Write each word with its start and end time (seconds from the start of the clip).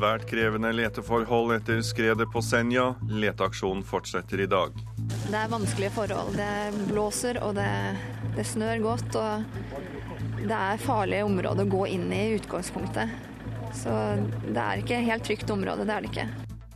svært 0.00 0.22
krevende 0.30 0.70
leteforhold 0.72 1.50
etter 1.58 1.82
skredet 1.84 2.24
på 2.32 2.40
Senja. 2.40 2.94
Leteaksjonen 3.04 3.82
fortsetter 3.84 4.40
i 4.40 4.46
dag. 4.48 4.72
Det 5.28 5.36
er 5.36 5.50
vanskelige 5.52 5.92
forhold. 5.92 6.32
Det 6.38 6.86
blåser 6.88 7.40
og 7.44 7.58
det, 7.58 7.68
det 8.36 8.46
snør 8.48 8.80
godt. 8.86 9.18
Og 9.20 10.38
det 10.40 10.56
er 10.56 10.80
farlige 10.80 11.26
områder 11.28 11.68
å 11.68 11.72
gå 11.74 11.82
inn 11.92 12.08
i 12.16 12.22
i 12.30 12.38
utgangspunktet. 12.38 13.12
Så 13.76 13.92
det 14.48 14.62
er 14.62 14.80
ikke 14.80 15.02
helt 15.04 15.26
trygt 15.28 15.52
område, 15.52 15.84
det 15.84 15.94
er 15.98 16.06
det 16.06 16.14
ikke. 16.14 16.28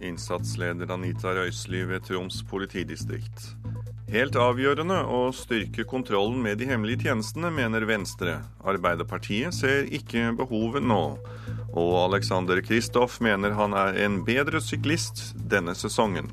Innsatsleder 0.04 0.92
Anita 0.92 1.32
Røisly 1.32 1.80
ved 1.88 2.04
Troms 2.04 2.42
politidistrikt. 2.50 3.54
Helt 4.12 4.36
avgjørende 4.36 5.00
å 5.08 5.24
styrke 5.34 5.86
kontrollen 5.88 6.42
med 6.44 6.60
de 6.60 6.68
hemmelige 6.68 7.08
tjenestene, 7.08 7.48
mener 7.50 7.88
Venstre. 7.88 8.36
Arbeiderpartiet 8.60 9.56
ser 9.56 9.88
ikke 9.96 10.28
behovet 10.36 10.84
nå. 10.84 11.16
Og 11.74 11.94
Alexander 12.04 12.60
Kristoff 12.62 13.18
mener 13.18 13.56
han 13.58 13.72
er 13.74 13.96
en 14.04 14.20
bedre 14.22 14.60
syklist 14.62 15.32
denne 15.50 15.74
sesongen. 15.74 16.28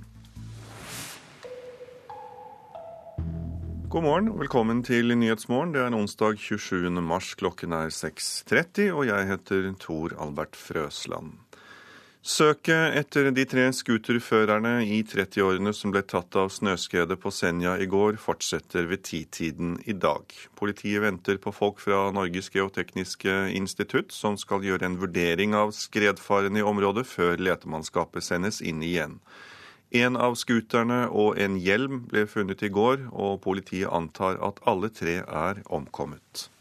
God 3.91 4.05
morgen 4.05 4.29
og 4.31 4.37
velkommen 4.39 4.83
til 4.85 5.09
Nyhetsmorgen. 5.17 5.73
Det 5.73 5.81
er 5.81 5.97
onsdag 5.97 6.37
27. 6.37 6.93
mars. 7.01 7.33
Klokken 7.35 7.73
er 7.73 7.89
6.30, 7.89 8.91
og 8.93 9.09
jeg 9.09 9.27
heter 9.33 9.71
Tor 9.81 10.13
Albert 10.21 10.55
Frøsland. 10.55 11.33
Søket 12.21 12.93
etter 12.99 13.31
de 13.33 13.43
tre 13.49 13.63
scooterførerne 13.73 14.83
i 14.85 14.99
30-årene 15.09 15.71
som 15.73 15.89
ble 15.89 16.03
tatt 16.05 16.35
av 16.37 16.51
snøskredet 16.53 17.17
på 17.17 17.31
Senja 17.33 17.71
i 17.81 17.87
går, 17.89 18.19
fortsetter 18.21 18.85
ved 18.91 19.01
titiden 19.07 19.79
i 19.89 19.95
dag. 19.97 20.29
Politiet 20.53 21.01
venter 21.01 21.39
på 21.41 21.49
folk 21.49 21.81
fra 21.81 22.11
Norges 22.13 22.51
geotekniske 22.53 23.33
institutt, 23.57 24.13
som 24.13 24.37
skal 24.37 24.61
gjøre 24.61 24.85
en 24.85 24.99
vurdering 25.01 25.57
av 25.57 25.73
skredfaren 25.73 26.61
i 26.61 26.61
området 26.61 27.07
før 27.09 27.41
letemannskapet 27.41 28.27
sendes 28.27 28.61
inn 28.61 28.85
igjen. 28.85 29.17
En 29.89 30.13
av 30.13 30.37
scooterne 30.37 31.07
og 31.09 31.41
en 31.41 31.57
hjelm 31.57 32.03
ble 32.05 32.27
funnet 32.29 32.61
i 32.61 32.69
går, 32.69 33.09
og 33.17 33.41
politiet 33.41 33.89
antar 33.89 34.37
at 34.45 34.61
alle 34.69 34.93
tre 34.93 35.23
er 35.25 35.65
omkommet. 35.73 36.51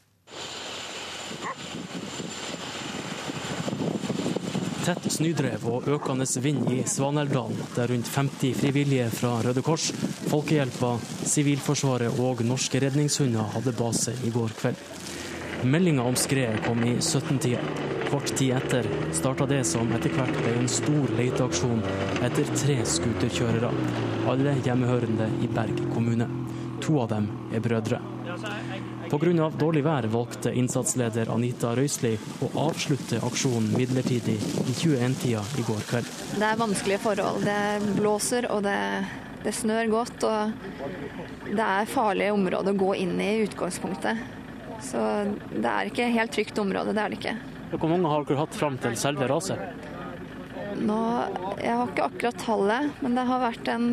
Tett 4.81 5.05
snødrev 5.13 5.65
og 5.69 5.89
økende 5.93 6.25
vind 6.41 6.71
i 6.73 6.79
Svaneldalen, 6.89 7.59
der 7.77 7.91
rundt 7.93 8.09
50 8.09 8.55
frivillige 8.57 9.11
fra 9.13 9.35
Røde 9.45 9.61
Kors, 9.63 9.91
Folkehjelpa, 10.31 10.95
Sivilforsvaret 11.29 12.17
og 12.21 12.41
norske 12.49 12.81
redningshunder 12.81 13.53
hadde 13.53 13.75
base 13.77 14.15
i 14.25 14.33
går 14.33 14.55
kveld. 14.57 14.81
Meldinga 15.69 16.07
om 16.09 16.17
skredet 16.17 16.65
kom 16.65 16.81
i 16.89 16.95
17-tida. 16.97 17.61
Kort 18.09 18.33
tid 18.33 18.55
etter 18.57 18.89
starta 19.15 19.45
det 19.47 19.61
som 19.69 19.93
etter 19.93 20.17
hvert 20.17 20.41
ble 20.41 20.57
en 20.63 20.73
stor 20.73 21.13
leteaksjon 21.19 21.85
etter 22.25 22.55
tre 22.57 22.79
scooterkjørere, 22.95 23.75
alle 24.33 24.57
hjemmehørende 24.65 25.29
i 25.45 25.51
Berg 25.61 25.85
kommune. 25.93 26.31
To 26.81 27.03
av 27.05 27.13
dem 27.13 27.29
er 27.53 27.61
brødre. 27.61 28.01
Pga. 29.11 29.51
dårlig 29.59 29.83
vær 29.83 30.07
valgte 30.07 30.53
innsatsleder 30.55 31.33
Anita 31.35 31.73
Røisli 31.75 32.13
å 32.47 32.51
avslutte 32.69 33.19
aksjonen 33.27 33.73
midlertidig 33.75 34.37
i 34.39 34.75
21-tida 34.77 35.41
i 35.59 35.65
går 35.67 35.81
kveld. 35.89 36.11
Det 36.39 36.47
er 36.47 36.61
vanskelige 36.61 37.03
forhold. 37.03 37.43
Det 37.43 37.97
blåser 37.97 38.47
og 38.55 38.63
det, 38.63 38.77
det 39.43 39.55
snør 39.57 39.91
godt. 39.91 40.27
Og 40.29 41.51
det 41.51 41.67
er 41.67 41.91
farlige 41.91 42.37
områder 42.37 42.71
å 42.71 42.81
gå 42.85 42.93
inn 43.03 43.17
i 43.19 43.33
i 43.33 43.43
utgangspunktet. 43.49 44.23
Så 44.87 45.03
det 45.51 45.67
er 45.67 45.91
ikke 45.91 46.07
helt 46.15 46.37
trygt 46.39 46.63
område, 46.63 46.95
det 46.95 47.03
er 47.03 47.11
det 47.11 47.19
ikke. 47.19 47.35
Hvor 47.75 47.91
mange 47.91 48.15
har 48.15 48.25
dere 48.29 48.45
hatt 48.45 48.61
fram 48.63 48.79
til 48.79 48.95
selve 48.99 49.27
raset? 49.31 49.59
Nå, 50.81 51.01
Jeg 51.59 51.75
har 51.77 51.91
ikke 51.91 52.07
akkurat 52.07 52.39
tallet, 52.47 53.03
men 53.03 53.19
det 53.19 53.27
har 53.27 53.43
vært 53.43 53.75
en 53.75 53.91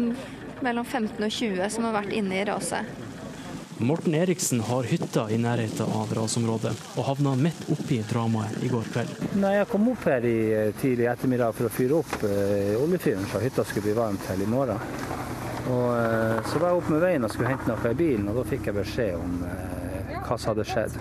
mellom 0.61 0.85
15 0.85 1.17
og 1.17 1.31
20 1.31 1.73
som 1.73 1.89
har 1.89 1.97
vært 2.03 2.13
inne 2.13 2.37
i 2.37 2.45
raset. 2.47 3.06
Morten 3.79 4.15
Eriksen 4.15 4.59
har 4.59 4.83
hytta 4.83 5.31
i 5.31 5.37
nærheten 5.37 5.85
av 5.85 6.09
rasområdet, 6.17 6.71
og 6.97 7.05
havna 7.05 7.35
midt 7.37 7.67
oppi 7.69 7.99
dramaet 8.09 8.63
i 8.65 8.71
går 8.73 8.87
kveld. 8.89 9.11
Nei, 9.37 9.53
Jeg 9.59 9.69
kom 9.69 9.85
opp 9.91 10.07
her 10.09 10.25
i 10.25 10.37
eh, 10.49 10.71
tidlig 10.81 11.05
ettermiddag 11.11 11.53
for 11.53 11.69
å 11.69 11.73
fyre 11.75 11.99
opp 11.99 12.15
eh, 12.25 12.73
oljefyren, 12.79 13.27
så 13.29 13.41
hytta 13.43 13.65
skulle 13.67 13.85
bli 13.85 13.93
varmt 13.99 14.25
til 14.25 14.41
i 14.41 14.49
morgen. 14.49 14.81
Og, 15.69 15.87
eh, 15.93 16.41
så 16.49 16.57
var 16.57 16.71
jeg 16.71 16.81
oppe 16.81 16.95
med 16.95 17.05
veien 17.05 17.27
og 17.27 17.33
skulle 17.35 17.53
hente 17.53 17.69
noe 17.69 17.93
i 17.93 17.99
bilen, 18.01 18.25
og 18.31 18.41
da 18.41 18.49
fikk 18.49 18.71
jeg 18.71 18.79
beskjed 18.79 19.15
om 19.19 19.39
eh, 19.45 20.19
hva 20.25 20.37
som 20.41 20.55
hadde 20.55 20.69
skjedd. 20.73 20.97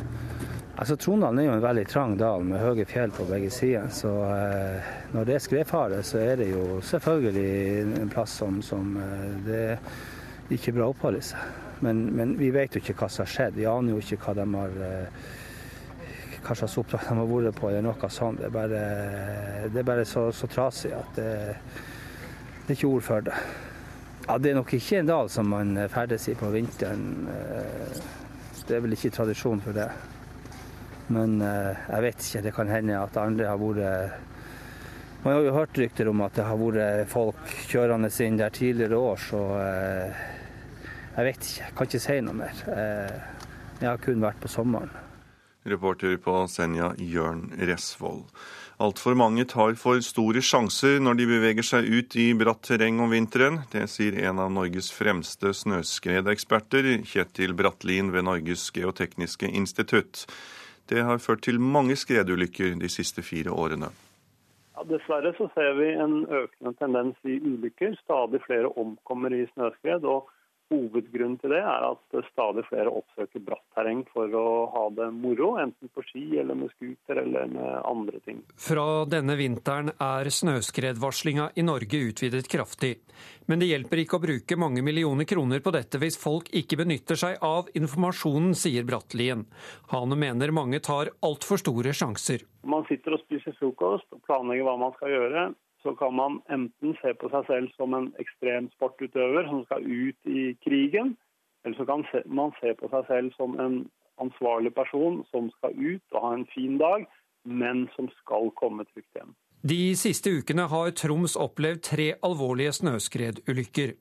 Altså, 0.77 0.99
Trondalen 1.01 1.41
er 1.41 1.49
jo 1.49 1.57
en 1.57 1.65
veldig 1.65 1.87
trang 1.89 2.19
dal 2.21 2.45
med 2.45 2.61
høye 2.61 2.85
fjell 2.85 3.15
på 3.17 3.25
begge 3.31 3.49
sider. 3.57 3.89
Så 3.89 4.13
eh, 4.29 4.91
når 5.17 5.31
det 5.31 5.39
er 5.39 5.47
skredfare, 5.47 6.03
så 6.05 6.21
er 6.21 6.43
det 6.43 6.51
jo 6.53 6.83
selvfølgelig 6.85 8.03
en 8.03 8.13
plass 8.13 8.37
som, 8.43 8.61
som 8.61 8.99
eh, 9.01 9.31
det 9.49 9.63
er 9.71 10.59
ikke 10.61 10.77
bra 10.77 10.91
å 10.91 10.93
oppholde 10.93 11.25
seg. 11.25 11.65
Men, 11.81 12.07
men, 12.17 12.39
vi 12.39 12.51
vet 12.55 12.77
jo 12.77 12.81
ikke 12.81 12.97
hva 13.03 13.09
som 13.13 13.27
har 13.27 13.33
skjedd. 13.33 13.59
Vi 13.59 13.67
aner 13.69 13.93
jo 13.93 14.01
ikke 14.01 14.19
hva 14.23 14.35
de 14.39 14.47
har 14.55 14.79
eh, 14.87 15.27
hva 16.47 16.55
slags 16.55 16.77
oppdrag 16.79 17.07
de 17.09 17.19
har 17.19 17.31
vært 17.31 17.59
på, 17.59 17.69
eller 17.71 17.85
noe 17.85 18.11
sånt. 18.13 18.41
Det 18.41 18.49
er 18.49 18.55
bare, 18.55 18.83
det 19.73 19.81
er 19.83 19.89
bare 19.89 20.05
så, 20.09 20.29
så, 20.33 20.49
trasig 20.51 20.93
at 20.95 21.17
det, 21.19 21.31
det, 22.67 22.69
er 22.69 22.77
ikke 22.77 22.93
ord 22.93 23.07
for 23.07 23.27
det. 23.27 23.41
Ja, 24.27 24.39
Det 24.39 24.51
er 24.51 24.59
nok 24.59 24.75
ikke 24.75 25.01
en 25.01 25.11
dal 25.11 25.31
som 25.31 25.51
man 25.51 25.77
ferdes 25.93 26.29
i 26.31 26.37
på 26.39 26.51
vinteren. 26.55 27.27
Eh, 27.31 27.99
det 28.67 28.79
er 28.79 28.83
vel 28.83 28.97
ikke 28.97 29.13
tradisjon 29.15 29.61
for 29.63 29.77
det. 29.77 29.91
Men 31.15 31.41
eh, 31.43 31.85
jeg 31.91 32.07
vet 32.07 32.25
ikke. 32.25 32.45
Det 32.47 32.55
kan 32.57 32.73
hende 32.73 33.03
at 33.03 33.21
andre 33.23 33.51
har 33.51 33.61
vært 33.61 34.23
Man 35.23 35.35
har 35.35 35.43
jo 35.43 35.53
hørt 35.57 35.79
rykter 35.79 36.09
om 36.09 36.21
at 36.23 36.37
det 36.39 36.47
har 36.47 36.59
vært 36.61 37.11
folk 37.11 37.53
kjørende 37.67 38.11
inn 38.23 38.37
der 38.39 38.53
tidligere 38.55 38.99
år, 38.99 39.17
så 39.19 39.41
jeg 41.17 41.25
vet 41.25 41.49
ikke, 41.49 41.65
jeg 41.65 41.75
kan 41.77 41.91
ikke 41.91 42.05
si 42.05 42.21
noe 42.25 42.37
mer. 42.37 42.63
Eh, 42.69 43.19
jeg 43.81 43.89
har 43.89 44.01
kun 44.05 44.23
vært 44.25 44.41
på 44.43 44.53
sommeren. 44.53 44.93
Reporter 45.67 46.15
på 46.23 46.45
Senja, 46.49 46.93
Jørn 47.03 47.49
Resvoll. 47.67 48.23
Altfor 48.79 49.17
mange 49.19 49.47
tar 49.49 49.75
for 49.81 50.03
store 50.05 50.43
sjanser 50.45 51.01
når 51.01 51.17
de 51.19 51.27
beveger 51.31 51.65
seg 51.65 51.89
ut 51.89 52.17
i 52.21 52.27
bratt 52.39 52.61
terreng 52.69 53.01
om 53.03 53.11
vinteren. 53.11 53.63
Det 53.73 53.87
sier 53.91 54.19
en 54.29 54.43
av 54.45 54.53
Norges 54.53 54.93
fremste 54.93 55.55
snøskredeksperter, 55.57 56.91
Kjetil 57.09 57.57
Brattlin 57.57 58.13
ved 58.13 58.29
Norges 58.29 58.69
geotekniske 58.77 59.49
institutt. 59.49 60.27
Det 60.87 61.03
har 61.03 61.19
ført 61.25 61.47
til 61.49 61.59
mange 61.59 61.97
skredulykker 61.99 62.77
de 62.79 62.93
siste 62.93 63.25
fire 63.27 63.51
årene. 63.51 63.89
Ja, 64.77 64.85
dessverre 64.85 65.33
så 65.41 65.49
ser 65.57 65.73
vi 65.81 65.89
en 65.97 66.21
økende 66.29 66.77
tendens 66.77 67.17
i 67.25 67.41
ulykker. 67.41 67.97
Stadig 68.05 68.45
flere 68.45 68.71
omkommer 68.77 69.33
i 69.33 69.47
snøskred. 69.55 70.05
og 70.05 70.29
Hovedgrunnen 70.73 71.37
til 71.39 71.53
det 71.55 71.61
er 71.63 71.85
at 71.87 72.17
stadig 72.33 72.65
flere 72.67 72.91
oppsøker 72.91 73.43
bratt 73.47 73.63
terreng 73.77 74.01
for 74.11 74.33
å 74.35 74.47
ha 74.73 74.85
det 74.97 75.07
moro, 75.15 75.53
enten 75.63 75.91
på 75.95 76.03
ski 76.09 76.25
eller 76.41 76.59
med 76.59 76.73
scooter 76.75 77.21
eller 77.23 77.47
med 77.53 77.69
andre 77.87 78.19
ting. 78.27 78.41
Fra 78.59 79.05
denne 79.07 79.37
vinteren 79.39 79.93
er 79.95 80.31
snøskredvarslinga 80.33 81.53
i 81.55 81.65
Norge 81.67 82.01
utvidet 82.09 82.51
kraftig. 82.51 82.97
Men 83.47 83.63
det 83.63 83.71
hjelper 83.71 84.03
ikke 84.03 84.19
å 84.19 84.25
bruke 84.25 84.59
mange 84.59 84.83
millioner 84.83 85.29
kroner 85.29 85.63
på 85.63 85.71
dette 85.77 86.01
hvis 86.03 86.19
folk 86.19 86.51
ikke 86.51 86.81
benytter 86.83 87.21
seg 87.21 87.39
av 87.47 87.71
informasjonen, 87.79 88.57
sier 88.59 88.87
Brattlien. 88.89 89.47
Han 89.95 90.19
mener 90.19 90.51
mange 90.51 90.83
tar 90.83 91.13
altfor 91.27 91.63
store 91.63 91.95
sjanser. 91.95 92.43
Man 92.67 92.83
sitter 92.91 93.15
og 93.15 93.23
spiser 93.23 93.55
frokost 93.61 94.11
og 94.11 94.25
planlegger 94.27 94.67
hva 94.67 94.75
man 94.83 94.99
skal 94.99 95.15
gjøre 95.15 95.47
så 95.87 95.95
kan 95.95 96.15
man 96.19 96.41
enten 96.51 96.97
se 96.99 97.13
på 97.15 97.29
seg 97.31 97.47
selv 97.47 97.71
som 97.79 97.95
en 97.95 98.09
ekstremsportutøver 98.23 99.47
som 99.47 99.63
skal 99.69 99.87
ut 99.87 100.31
i 100.39 100.49
krigen, 100.67 101.15
eller 101.65 101.79
så 101.79 101.87
kan 101.87 102.03
man 102.27 102.55
se 102.59 102.75
på 102.81 102.91
seg 102.91 103.07
selv 103.07 103.37
som 103.39 103.55
en 103.63 103.77
ansvarlig 104.23 104.73
person 104.75 105.21
som 105.31 105.47
skal 105.59 105.79
ut 105.79 106.17
og 106.17 106.25
ha 106.25 106.33
en 106.35 106.47
fin 106.55 106.79
dag, 106.83 107.07
men 107.45 107.87
som 107.95 108.11
skal 108.19 108.51
komme 108.59 108.87
trygt 108.91 109.15
hjem. 109.15 109.31
De 109.67 109.97
siste 109.99 110.31
ukene 110.31 110.67
har 110.71 110.93
Troms 110.95 111.33
opplevd 111.43 111.81
tre 111.89 112.05
alvorlige 112.27 112.75
snøskredulykker. 112.77 113.95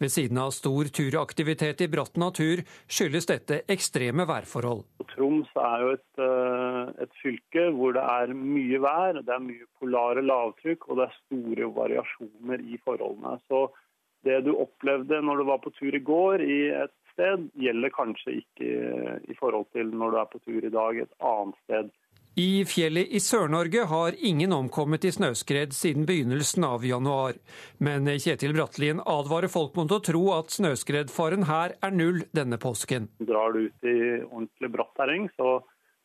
Ved 0.00 0.12
siden 0.14 0.38
av 0.40 0.52
stor 0.56 0.88
turaktivitet 0.96 1.82
i 1.84 1.88
bratt 1.92 2.16
natur 2.22 2.62
skyldes 2.88 3.28
dette 3.28 3.58
ekstreme 3.74 4.24
værforhold. 4.30 4.86
Troms 5.10 5.50
er 5.60 5.82
jo 5.82 5.90
et, 5.96 6.22
eh, 6.24 7.02
et, 7.04 7.12
fylke 7.20 7.66
hvor 7.76 7.98
det 7.98 8.06
er 8.06 8.32
mye 8.32 8.80
vær, 8.80 9.20
det 9.20 9.34
er 9.34 9.44
mye 9.44 9.68
polare 9.82 10.24
lavtrykk 10.24 10.88
og 10.88 11.02
det 11.02 11.08
er 11.08 11.18
store 11.18 11.70
variasjoner 11.82 12.64
i 12.64 12.80
forholdene. 12.86 13.36
Så 13.50 13.66
det 14.24 14.44
du 14.46 14.54
opplevde 14.56 15.20
når 15.20 15.42
du 15.42 15.44
var 15.50 15.60
på 15.60 15.74
tur 15.76 15.92
i 15.92 16.04
går 16.12 16.40
i 16.40 16.60
et 16.86 16.96
sted, 17.12 17.50
gjelder 17.60 17.92
kanskje 17.92 18.40
ikke 18.40 19.20
i 19.28 19.36
forhold 19.36 19.68
til 19.76 19.92
når 19.92 20.14
du 20.14 20.22
er 20.22 20.32
på 20.32 20.40
tur 20.46 20.64
i 20.64 20.72
dag 20.80 21.02
et 21.04 21.18
annet 21.20 21.60
sted. 21.66 21.92
I 22.40 22.62
fjellet 22.64 23.10
i 23.10 23.18
Sør-Norge 23.20 23.82
har 23.90 24.16
ingen 24.24 24.52
omkommet 24.54 25.04
i 25.04 25.10
snøskred 25.12 25.74
siden 25.76 26.06
begynnelsen 26.08 26.64
av 26.64 26.84
januar. 26.86 27.36
Men 27.82 28.06
Kjetil 28.22 28.54
Brattlien 28.56 29.02
advarer 29.02 29.50
folk 29.50 29.74
mot 29.76 29.90
å 29.92 29.98
tro 30.06 30.22
at 30.36 30.54
snøskredfaren 30.54 31.44
her 31.50 31.74
er 31.84 31.92
null 31.92 32.22
denne 32.36 32.56
påsken. 32.62 33.10
Drar 33.18 33.56
du 33.56 33.66
ut 33.66 33.88
i 33.90 33.96
ordentlig 34.22 34.70
bratt 34.76 34.94
terreng, 34.96 35.26
så 35.36 35.58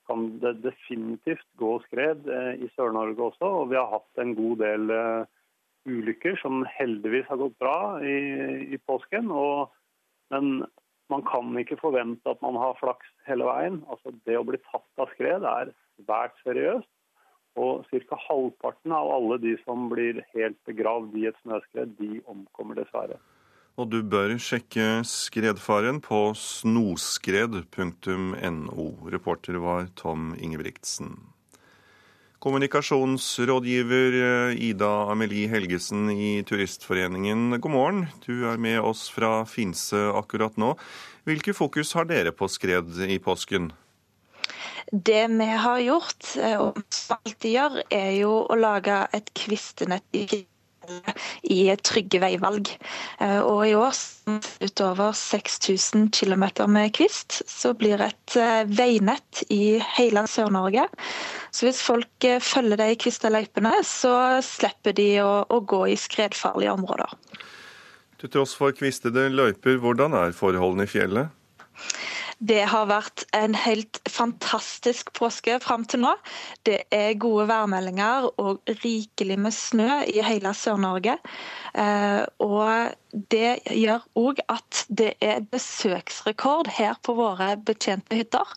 kan 0.09 0.25
det 0.41 0.57
definitivt 0.65 1.45
gå 1.61 1.77
skred 1.85 2.27
i 2.57 2.67
Sør-Norge 2.73 3.29
også. 3.29 3.53
Og 3.61 3.71
vi 3.71 3.79
har 3.79 3.93
hatt 3.93 4.23
en 4.25 4.35
god 4.35 4.65
del 4.65 4.91
ulykker 5.85 6.41
som 6.41 6.65
heldigvis 6.73 7.29
har 7.29 7.39
gått 7.45 7.57
bra 7.61 7.77
i, 8.01 8.17
i 8.75 8.81
påsken. 8.89 9.31
Og, 9.31 9.71
men 10.33 10.65
man 11.13 11.23
kan 11.29 11.53
ikke 11.61 11.79
forvente 11.79 12.33
at 12.33 12.43
man 12.43 12.59
har 12.59 12.75
flaks 12.81 13.15
hele 13.29 13.47
veien. 13.47 13.83
Altså 13.93 14.11
Det 14.25 14.41
å 14.41 14.45
bli 14.47 14.59
tatt 14.67 15.05
av 15.05 15.13
skred 15.15 15.47
er 15.53 15.75
svært 16.01 16.35
seriøst. 16.43 16.89
Og 17.55 17.85
ca. 17.87 18.17
halvparten 18.27 18.91
av 18.91 19.07
alle 19.15 19.37
de 19.39 19.55
som 19.63 19.87
blir 19.91 20.19
helt 20.33 20.57
begravd 20.67 21.15
i 21.15 21.27
et 21.29 21.37
snøskred, 21.43 21.95
de 21.99 22.19
omkommer 22.27 22.75
dessverre. 22.75 23.15
Og 23.75 23.89
du 23.91 23.99
bør 24.07 24.37
sjekke 24.39 25.03
skredfaren 25.07 26.01
på 26.03 26.33
snoskred.no. 26.39 27.65
Reporter 29.11 29.55
var 29.63 29.87
Tom 29.99 30.35
Ingebrigtsen. 30.39 31.35
Kommunikasjonsrådgiver 32.45 34.13
eh, 34.21 34.53
Ida 34.67 35.09
Amelie 35.09 35.49
Helgesen 35.49 36.11
i 36.13 36.43
Turistforeningen, 36.45 37.59
god 37.59 37.73
morgen. 37.73 38.05
Du 38.21 38.45
er 38.45 38.57
med 38.61 38.79
oss 38.85 39.09
fra 39.09 39.45
Finse 39.49 39.97
akkurat 40.13 40.53
nå. 40.61 40.75
Hvilke 41.25 41.55
fokus 41.57 41.95
har 41.97 42.05
dere 42.05 42.31
på 42.37 42.45
skred 42.51 42.85
i 43.09 43.17
påsken? 43.17 43.71
Det 44.91 45.27
vi 45.27 45.45
har 45.45 45.79
gjort, 45.81 46.35
eh, 46.37 46.59
og 46.61 46.81
som 46.93 47.17
alltid 47.17 47.55
gjør, 47.55 47.79
er 47.89 48.11
jo 48.19 48.33
å 48.45 48.59
lage 48.59 49.05
et 49.17 49.31
kvistenett 49.37 50.05
i 50.13 50.45
i 51.41 51.75
trygge 51.81 52.19
veivalg. 52.21 52.69
Eh, 53.17 53.39
og 53.41 53.63
i 53.67 53.73
år, 53.77 53.95
utover 54.61 55.15
6000 55.17 56.09
km 56.13 56.45
med 56.69 56.93
kvist, 56.93 57.41
så 57.49 57.73
blir 57.77 58.01
et 58.05 58.37
eh, 58.39 58.63
veinett 58.69 59.43
i 59.49 59.79
hele 59.97 60.25
Sør-Norge. 60.29 60.87
Så 61.49 61.67
hvis 61.67 61.81
folk 61.81 62.27
følger 62.43 62.77
de 62.81 62.91
kvista 63.01 63.31
løypene, 63.33 63.73
så 63.87 64.13
slipper 64.45 64.95
de 64.97 65.09
å, 65.23 65.45
å 65.49 65.61
gå 65.65 65.85
i 65.93 65.97
skredfarlige 65.99 66.75
områder. 66.75 67.17
Til 68.21 68.31
tross 68.31 68.55
for 68.57 68.75
kvistede 68.75 69.27
løyper, 69.33 69.79
hvordan 69.83 70.15
er 70.17 70.35
forholdene 70.35 70.87
i 70.87 70.91
fjellet? 70.91 71.33
Det 72.39 72.65
har 72.67 72.89
vært 72.89 73.23
en 73.35 73.55
helt 73.55 74.01
fantastisk 74.11 75.13
påske 75.15 75.55
fram 75.63 75.85
til 75.87 76.01
nå. 76.03 76.11
Det 76.67 76.81
er 76.93 77.15
gode 77.21 77.47
værmeldinger 77.47 78.27
og 78.41 78.59
rikelig 78.83 79.37
med 79.39 79.55
snø 79.55 80.01
i 80.11 80.19
hele 80.25 80.51
Sør-Norge. 80.51 81.15
Eh, 81.79 82.23
og 82.43 82.91
det 83.31 83.63
gjør 83.71 84.03
òg 84.19 84.41
at 84.51 84.83
det 84.89 85.13
er 85.23 85.47
besøksrekord 85.51 86.67
her 86.75 86.99
på 87.07 87.15
våre 87.15 87.53
betjente 87.55 88.19
hytter. 88.19 88.51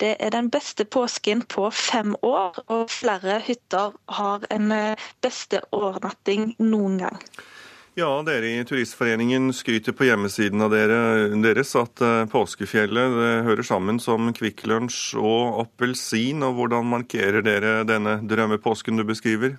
Det 0.00 0.14
er 0.16 0.32
den 0.32 0.48
beste 0.50 0.88
påsken 0.88 1.44
på 1.44 1.68
fem 1.70 2.16
år, 2.22 2.62
og 2.72 2.88
flere 2.90 3.42
hytter 3.44 3.92
har 4.08 4.48
en 4.54 4.72
eh, 4.72 5.08
beste 5.20 5.60
overnatting 5.76 6.54
noen 6.58 6.98
gang. 7.04 7.22
Ja, 7.98 8.22
dere 8.22 8.46
i 8.46 8.64
Turistforeningen 8.64 9.48
skryter 9.52 9.90
på 9.96 10.06
hjemmesiden 10.06 10.62
av 10.62 10.70
dere, 10.70 10.98
deres 11.42 11.72
at 11.80 11.98
uh, 11.98 12.28
påskefjellet 12.30 13.16
hører 13.48 13.66
sammen 13.66 13.98
som 13.98 14.28
Kvikk 14.36 14.62
Lunsj 14.70 15.16
og 15.18 15.58
appelsin. 15.64 16.44
Og 16.46 16.60
hvordan 16.60 16.86
markerer 16.92 17.42
dere 17.42 17.80
denne 17.88 18.20
drømmepåsken 18.22 19.02
du 19.02 19.02
beskriver? 19.08 19.56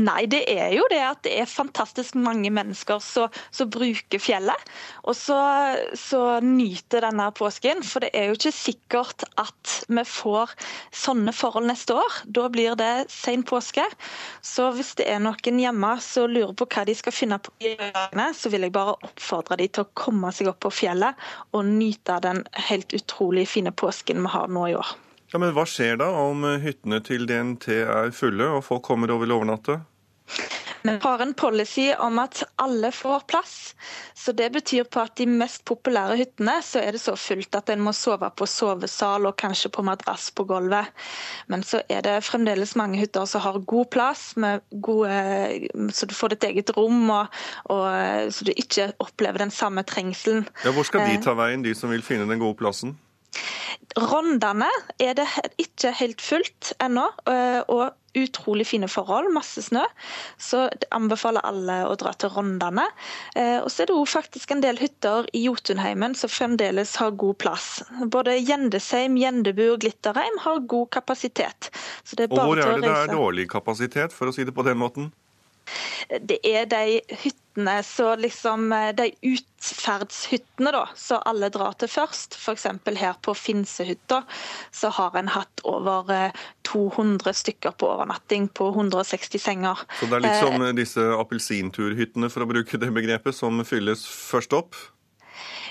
Nei, 0.00 0.24
det 0.24 0.46
er 0.48 0.70
jo 0.72 0.86
det 0.88 1.00
at 1.04 1.18
det 1.26 1.34
er 1.36 1.48
fantastisk 1.50 2.16
mange 2.16 2.48
mennesker 2.54 3.00
som 3.04 3.68
bruker 3.72 4.22
fjellet. 4.22 4.70
Og 5.04 5.16
så, 5.18 5.36
nyter 6.42 7.04
denne 7.04 7.26
påsken. 7.36 7.82
For 7.84 8.04
det 8.04 8.12
er 8.16 8.30
jo 8.30 8.38
ikke 8.38 8.54
sikkert 8.56 9.26
at 9.40 9.74
vi 9.92 10.04
får 10.08 10.54
sånne 10.96 11.34
forhold 11.36 11.68
neste 11.68 11.98
år. 12.00 12.22
Da 12.24 12.46
blir 12.52 12.78
det 12.80 13.12
sen 13.12 13.44
påske. 13.44 13.84
Så 14.40 14.70
hvis 14.78 14.94
det 14.96 15.10
er 15.12 15.20
noen 15.20 15.60
hjemme 15.60 15.92
som 16.00 16.32
lurer 16.32 16.56
på 16.56 16.70
hva 16.72 16.86
de 16.88 16.96
skal 16.96 17.16
finne 17.16 17.40
på 17.42 17.52
i 17.60 17.76
dagene, 17.76 18.30
så 18.32 18.48
vil 18.52 18.64
jeg 18.64 18.72
bare 18.72 18.96
oppfordre 18.96 19.60
de 19.60 19.68
til 19.68 19.84
å 19.84 19.92
komme 19.98 20.32
seg 20.32 20.48
opp 20.54 20.62
på 20.64 20.72
fjellet 20.82 21.20
og 21.52 21.68
nyte 21.68 22.16
den 22.24 22.46
helt 22.70 22.96
utrolig 22.96 23.44
fine 23.50 23.76
påsken 23.76 24.24
vi 24.24 24.36
har 24.38 24.48
nå 24.48 24.70
i 24.72 24.78
år. 24.80 24.96
Ja, 25.32 25.40
Men 25.40 25.54
hva 25.56 25.64
skjer 25.68 25.96
da 26.02 26.10
om 26.26 26.44
hyttene 26.60 27.00
til 27.04 27.24
DNT 27.28 27.68
er 27.82 28.12
fulle 28.16 28.50
og 28.58 28.66
folk 28.66 28.84
kommer 28.84 29.14
og 29.14 29.22
vil 29.24 29.32
overnatte? 29.32 29.80
Vi 30.82 30.98
har 31.02 31.18
en 31.22 31.34
policy 31.34 31.92
om 31.98 32.18
at 32.18 32.42
alle 32.56 32.90
får 32.92 33.20
plass. 33.30 33.74
Så 34.14 34.32
Det 34.32 34.50
betyr 34.52 34.84
på 34.84 35.00
at 35.00 35.14
de 35.16 35.26
mest 35.26 35.64
populære 35.64 36.16
hyttene 36.18 36.56
så 36.62 36.82
er 36.82 36.96
det 36.96 37.00
så 37.00 37.14
fullt 37.16 37.54
at 37.54 37.70
en 37.70 37.84
må 37.86 37.92
sove 37.94 38.30
på 38.36 38.46
sovesal 38.50 39.26
og 39.30 39.36
kanskje 39.38 39.70
på 39.70 39.84
madrass 39.86 40.30
på 40.34 40.44
gulvet. 40.44 40.90
Men 41.46 41.62
så 41.62 41.82
er 41.88 42.02
det 42.02 42.16
fremdeles 42.26 42.74
mange 42.76 42.98
hytter 42.98 43.26
som 43.30 43.44
har 43.46 43.58
god 43.58 43.90
plass, 43.94 44.34
gode, 44.72 45.14
så 45.94 46.06
du 46.06 46.14
får 46.14 46.34
ditt 46.34 46.48
eget 46.50 46.74
rom, 46.76 47.10
og, 47.10 47.40
og, 47.70 47.86
så 48.34 48.44
du 48.44 48.52
ikke 48.56 48.92
opplever 48.98 49.38
den 49.38 49.54
samme 49.54 49.86
trengselen. 49.86 50.48
Ja, 50.64 50.74
hvor 50.74 50.86
skal 50.88 51.06
de 51.06 51.14
eh. 51.14 51.22
ta 51.22 51.36
veien, 51.38 51.62
de 51.62 51.74
som 51.78 51.94
vil 51.94 52.02
finne 52.02 52.26
den 52.26 52.42
gode 52.42 52.58
plassen? 52.58 52.96
Rondane 53.98 54.68
er 55.02 55.16
det 55.18 55.26
ikke 55.60 55.92
helt 55.98 56.22
fullt 56.24 56.72
ennå, 56.82 57.08
eh, 57.28 57.60
og 57.68 57.92
utrolig 58.18 58.66
fine 58.68 58.88
forhold, 58.92 59.30
masse 59.32 59.62
snø. 59.64 59.82
Så 60.40 60.66
jeg 60.68 60.88
anbefaler 60.92 61.44
alle 61.48 61.78
å 61.88 61.94
dra 62.00 62.12
til 62.16 62.32
Rondane. 62.34 62.84
Eh, 63.36 63.58
og 63.62 63.70
så 63.72 63.84
er 63.84 63.90
det 63.90 63.96
òg 63.96 64.08
faktisk 64.12 64.52
en 64.52 64.62
del 64.64 64.80
hytter 64.80 65.28
i 65.36 65.44
Jotunheimen 65.46 66.16
som 66.18 66.32
fremdeles 66.32 66.94
har 67.00 67.16
god 67.20 67.40
plass. 67.44 67.68
Både 68.12 68.36
Gjendesheim, 68.40 69.16
Gjendebu 69.20 69.64
og 69.70 69.80
Glitterheim 69.84 70.40
har 70.44 70.60
god 70.68 70.90
kapasitet. 70.98 71.72
og 72.28 72.36
hvor 72.36 72.60
er 72.60 72.76
det 72.76 72.88
det 72.88 72.96
er 72.96 73.16
dårlig 73.16 73.48
kapasitet, 73.48 74.12
for 74.12 74.28
å 74.28 74.36
si 74.36 74.44
det 74.44 74.54
på 74.54 74.64
den 74.66 74.80
måten? 74.80 75.12
Det 76.20 76.38
er 76.46 76.66
de 76.70 77.00
hyttene 77.22 77.78
så 77.84 78.14
liksom 78.16 78.72
eh, 78.72 78.90
De 78.96 79.08
utferdshyttene 79.28 80.72
da, 80.74 80.86
så 80.96 81.20
alle 81.28 81.50
drar 81.52 81.76
til 81.80 81.90
først. 81.92 82.36
F.eks. 82.38 82.66
her 82.98 83.18
på 83.24 83.34
Finsehytta 83.36 84.22
så 84.70 84.92
har 84.98 85.16
en 85.18 85.30
hatt 85.32 85.64
over 85.68 86.32
200 86.68 87.30
eh, 87.30 87.36
stykker 87.42 87.76
på 87.78 87.90
overnatting 87.94 88.48
på 88.48 88.70
160 88.72 89.42
senger. 89.42 89.84
Så 90.00 90.08
det 90.10 90.18
er 90.18 90.26
liksom 90.26 90.58
som 90.58 90.76
disse 90.76 91.06
appelsinturhyttene, 91.18 92.32
for 92.32 92.44
å 92.44 92.50
bruke 92.50 92.80
det 92.80 92.92
begrepet, 92.94 93.36
som 93.36 93.62
fylles 93.68 94.06
først 94.08 94.56
opp? 94.56 94.78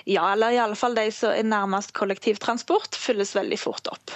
Ja, 0.09 0.31
eller 0.33 0.51
i 0.51 0.59
alle 0.61 0.75
fall 0.75 0.95
de 0.97 1.07
som 1.13 1.33
er 1.35 1.45
nærmest 1.45 1.93
kollektivtransport, 1.97 2.97
fylles 2.97 3.35
veldig 3.37 3.59
fort 3.61 3.89
opp. 3.91 4.13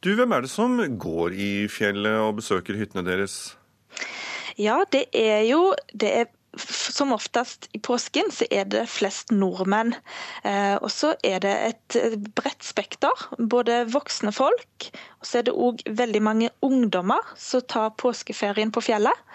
Du, 0.00 0.12
Hvem 0.14 0.32
er 0.32 0.44
det 0.44 0.52
som 0.52 0.78
går 0.78 1.34
i 1.34 1.50
fjellet 1.72 2.20
og 2.22 2.38
besøker 2.38 2.78
hyttene 2.78 3.02
deres? 3.02 3.57
Ja, 4.58 4.82
det 4.92 5.06
er 5.14 5.46
jo 5.46 5.62
det 5.94 6.10
er 6.22 6.26
som 6.58 7.12
oftest 7.12 7.68
i 7.72 7.78
påsken 7.78 8.30
så 8.32 8.46
er 8.50 8.64
det 8.70 8.86
flest 8.90 9.30
nordmenn. 9.34 9.94
Eh, 10.44 10.76
og 10.80 10.90
så 10.92 11.12
er 11.24 11.42
det 11.44 11.54
et 11.68 11.98
bredt 12.36 12.64
spekter. 12.64 13.26
Både 13.38 13.84
voksne 13.92 14.32
folk, 14.34 14.88
og 15.20 15.28
så 15.28 15.40
er 15.40 15.48
det 15.48 15.54
òg 15.54 15.84
veldig 16.00 16.22
mange 16.24 16.50
ungdommer 16.64 17.22
som 17.38 17.64
tar 17.68 17.94
påskeferien 18.00 18.72
på 18.74 18.82
fjellet. 18.88 19.26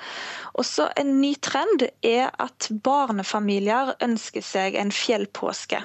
Og 0.53 0.65
så 0.67 0.89
En 0.97 1.21
ny 1.21 1.33
trend 1.41 1.87
er 2.03 2.29
at 2.39 2.67
barnefamilier 2.83 3.95
ønsker 4.03 4.41
seg 4.41 4.75
en 4.75 4.91
fjellpåske. 4.91 5.81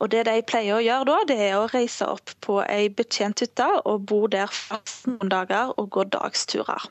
Og 0.00 0.10
Det 0.10 0.24
de 0.26 0.42
pleier 0.42 0.76
å 0.76 0.82
gjøre 0.82 1.04
da, 1.06 1.18
det 1.28 1.38
er 1.38 1.58
å 1.58 1.68
reise 1.70 2.06
opp 2.06 2.32
på 2.40 2.62
ei 2.64 2.88
betjent 2.88 3.40
hytte 3.40 3.68
og 3.84 4.08
bo 4.10 4.26
der 4.26 4.50
fast 4.50 5.06
noen 5.06 5.30
dager 5.30 5.70
og 5.78 5.90
gå 5.90 6.04
dagsturer. 6.10 6.90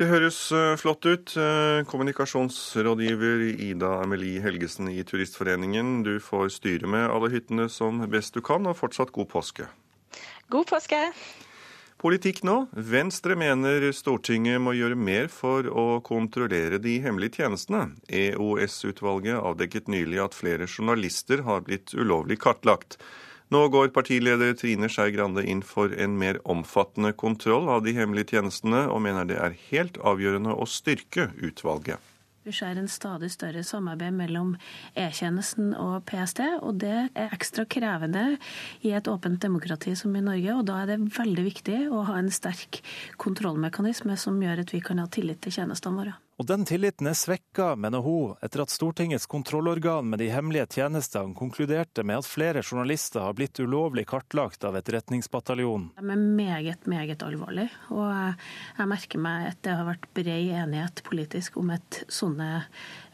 Det 0.00 0.06
høres 0.08 0.36
eh, 0.56 0.78
flott 0.80 1.04
ut. 1.04 1.34
Eh, 1.36 1.82
kommunikasjonsrådgiver 1.84 3.42
Ida 3.60 3.90
Amelie 4.00 4.40
Helgesen 4.40 4.88
i 4.88 5.02
Turistforeningen. 5.04 5.98
Du 6.06 6.14
får 6.24 6.54
styre 6.54 6.88
med 6.88 7.04
alle 7.12 7.28
hyttene 7.34 7.66
som 7.68 8.00
best 8.08 8.32
du 8.32 8.40
kan, 8.40 8.64
og 8.64 8.78
fortsatt 8.78 9.12
god 9.12 9.28
påske. 9.28 9.68
God 10.48 10.70
påske. 10.72 11.02
Politikk 12.00 12.40
nå. 12.48 12.54
Venstre 12.72 13.36
mener 13.36 13.90
Stortinget 13.92 14.56
må 14.64 14.72
gjøre 14.72 14.96
mer 14.96 15.28
for 15.28 15.68
å 15.68 16.00
kontrollere 16.00 16.80
de 16.80 16.96
hemmelige 17.04 17.42
tjenestene. 17.42 17.90
EOS-utvalget 18.08 19.36
avdekket 19.36 19.92
nylig 19.92 20.24
at 20.24 20.38
flere 20.38 20.64
journalister 20.64 21.44
har 21.44 21.60
blitt 21.68 21.92
ulovlig 21.92 22.40
kartlagt. 22.40 22.96
Nå 23.50 23.64
går 23.68 23.88
partileder 23.90 24.52
Trine 24.54 24.86
Skei 24.86 25.10
Grande 25.10 25.42
inn 25.42 25.64
for 25.66 25.90
en 25.90 26.12
mer 26.20 26.36
omfattende 26.46 27.10
kontroll 27.18 27.66
av 27.72 27.82
de 27.82 27.96
hemmelige 27.96 28.36
tjenestene, 28.36 28.84
og 28.86 29.02
mener 29.02 29.26
det 29.26 29.40
er 29.42 29.56
helt 29.72 29.98
avgjørende 30.06 30.54
å 30.54 30.68
styrke 30.70 31.32
utvalget. 31.42 31.98
Vi 32.46 32.54
ser 32.54 32.78
en 32.78 32.86
stadig 32.88 33.32
større 33.34 33.64
samarbeid 33.66 34.14
mellom 34.16 34.54
E-tjenesten 34.94 35.74
og 35.74 36.06
PST, 36.06 36.40
og 36.62 36.78
det 36.80 36.94
er 36.94 37.34
ekstra 37.34 37.66
krevende 37.66 38.38
i 38.86 38.94
et 38.94 39.10
åpent 39.10 39.42
demokrati 39.42 39.96
som 39.98 40.14
i 40.14 40.22
Norge. 40.24 40.54
og 40.54 40.64
Da 40.70 40.78
er 40.84 40.94
det 40.94 41.18
veldig 41.18 41.44
viktig 41.50 41.82
å 41.90 42.06
ha 42.06 42.16
en 42.22 42.30
sterk 42.30 42.80
kontrollmekanisme 43.18 44.14
som 44.16 44.38
gjør 44.40 44.62
at 44.62 44.72
vi 44.72 44.80
kan 44.80 45.02
ha 45.02 45.10
tillit 45.10 45.42
til 45.42 45.58
tjenestene 45.58 45.98
våre. 45.98 46.16
Og 46.40 46.46
den 46.48 46.62
tilliten 46.64 47.04
er 47.04 47.16
svekka, 47.20 47.74
mener 47.76 48.00
hun, 48.00 48.30
etter 48.40 48.62
at 48.62 48.72
Stortingets 48.72 49.26
kontrollorgan 49.28 50.06
med 50.08 50.22
de 50.22 50.30
hemmelige 50.32 50.70
tjenestene 50.78 51.36
konkluderte 51.36 52.00
med 52.00 52.22
at 52.22 52.28
flere 52.30 52.62
journalister 52.64 53.20
har 53.26 53.34
blitt 53.36 53.60
ulovlig 53.60 54.06
kartlagt 54.08 54.64
av 54.64 54.78
Etterretningsbataljonen. 54.80 55.90
De 55.98 56.14
er 56.14 56.22
meget, 56.40 56.86
meget 56.88 57.20
alvorlig, 57.26 57.66
og 57.92 58.08
jeg 58.78 58.88
merker 58.88 59.20
meg 59.20 59.50
at 59.50 59.60
det 59.68 59.74
har 59.82 59.90
vært 59.90 60.08
bred 60.16 60.54
enighet 60.62 61.02
politisk 61.04 61.58
om 61.60 61.74
at 61.76 62.00
sånne, 62.08 62.48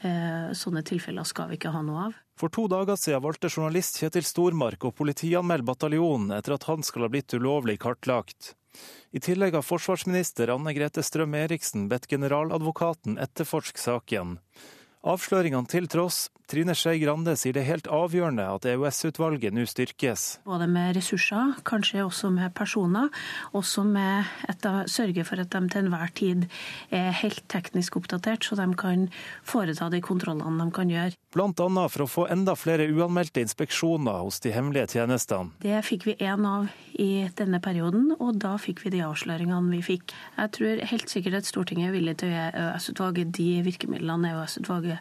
eh, 0.06 0.54
sånne 0.54 0.84
tilfeller 0.86 1.26
skal 1.26 1.50
vi 1.50 1.58
ikke 1.58 1.74
ha 1.74 1.82
noe 1.82 2.04
av. 2.04 2.20
For 2.38 2.52
to 2.52 2.68
dager 2.70 2.94
siden 3.00 3.24
valgte 3.24 3.50
journalist 3.50 3.98
Kjetil 3.98 4.28
Stormark 4.28 4.86
å 4.86 4.94
politianmelde 4.94 5.66
bataljonen 5.66 6.36
etter 6.36 6.54
at 6.54 6.68
han 6.70 6.86
skal 6.86 7.08
ha 7.08 7.10
blitt 7.10 7.34
ulovlig 7.34 7.80
kartlagt. 7.82 8.54
I 9.16 9.20
tillegg 9.20 9.54
har 9.56 9.64
forsvarsminister 9.64 10.50
Anne 10.52 10.74
Grete 10.76 11.00
Strøm-Eriksen 11.00 11.86
bedt 11.88 12.04
generaladvokaten 12.10 13.14
etterforske 13.16 13.80
saken. 13.80 14.34
Avsløringene 15.06 15.70
til 15.70 15.86
tross, 15.86 16.24
Trine 16.46 16.76
Skei 16.78 17.00
Grande 17.02 17.32
sier 17.34 17.56
det 17.56 17.64
er 17.64 17.72
helt 17.72 17.88
avgjørende 17.90 18.44
at 18.46 18.66
EOS-utvalget 18.70 19.54
nå 19.54 19.64
styrkes. 19.66 20.24
Både 20.46 20.68
med 20.70 20.92
ressurser, 20.94 21.56
kanskje 21.66 22.04
også 22.04 22.30
med 22.30 22.52
personer, 22.54 23.10
også 23.50 23.82
med 23.82 24.54
å 24.54 24.84
sørge 24.90 25.24
for 25.26 25.42
at 25.42 25.50
de 25.50 25.62
til 25.72 25.88
enhver 25.88 26.12
tid 26.14 26.46
er 26.94 27.10
helt 27.18 27.42
teknisk 27.50 27.98
oppdatert, 27.98 28.46
så 28.46 28.58
de 28.60 28.66
kan 28.78 29.08
foreta 29.42 29.88
de 29.90 29.98
kontrollene 30.02 30.62
de 30.62 30.74
kan 30.74 30.92
gjøre. 30.92 31.18
Annet 31.36 31.92
for 31.92 32.04
å 32.04 32.08
få 32.08 32.26
enda 32.32 32.54
flere 32.56 32.86
uanmeldte 32.94 33.42
inspeksjoner 33.42 34.22
hos 34.22 34.38
de 34.44 34.54
hemmelige 34.54 34.94
tjenestene. 34.94 35.50
Det 35.60 35.82
fikk 35.84 36.06
vi 36.08 36.16
én 36.22 36.46
av 36.46 36.70
i 36.96 37.26
denne 37.36 37.58
perioden, 37.60 38.12
og 38.22 38.38
da 38.40 38.54
fikk 38.60 38.84
vi 38.86 38.94
de 38.94 39.02
avsløringene 39.04 39.74
vi 39.74 39.82
fikk. 39.84 40.14
Jeg 40.38 40.54
tror 40.56 40.84
helt 40.92 41.12
sikkert 41.12 41.40
at 41.42 41.50
Stortinget 41.50 41.90
er 41.90 41.98
villig 41.98 42.16
til 42.22 42.30
å 42.30 42.36
gi 42.36 42.46
EOS-utvalget 42.62 43.34
de 43.36 43.50
virkemidlene 43.66 44.32
EOS-utvalget 44.32 44.95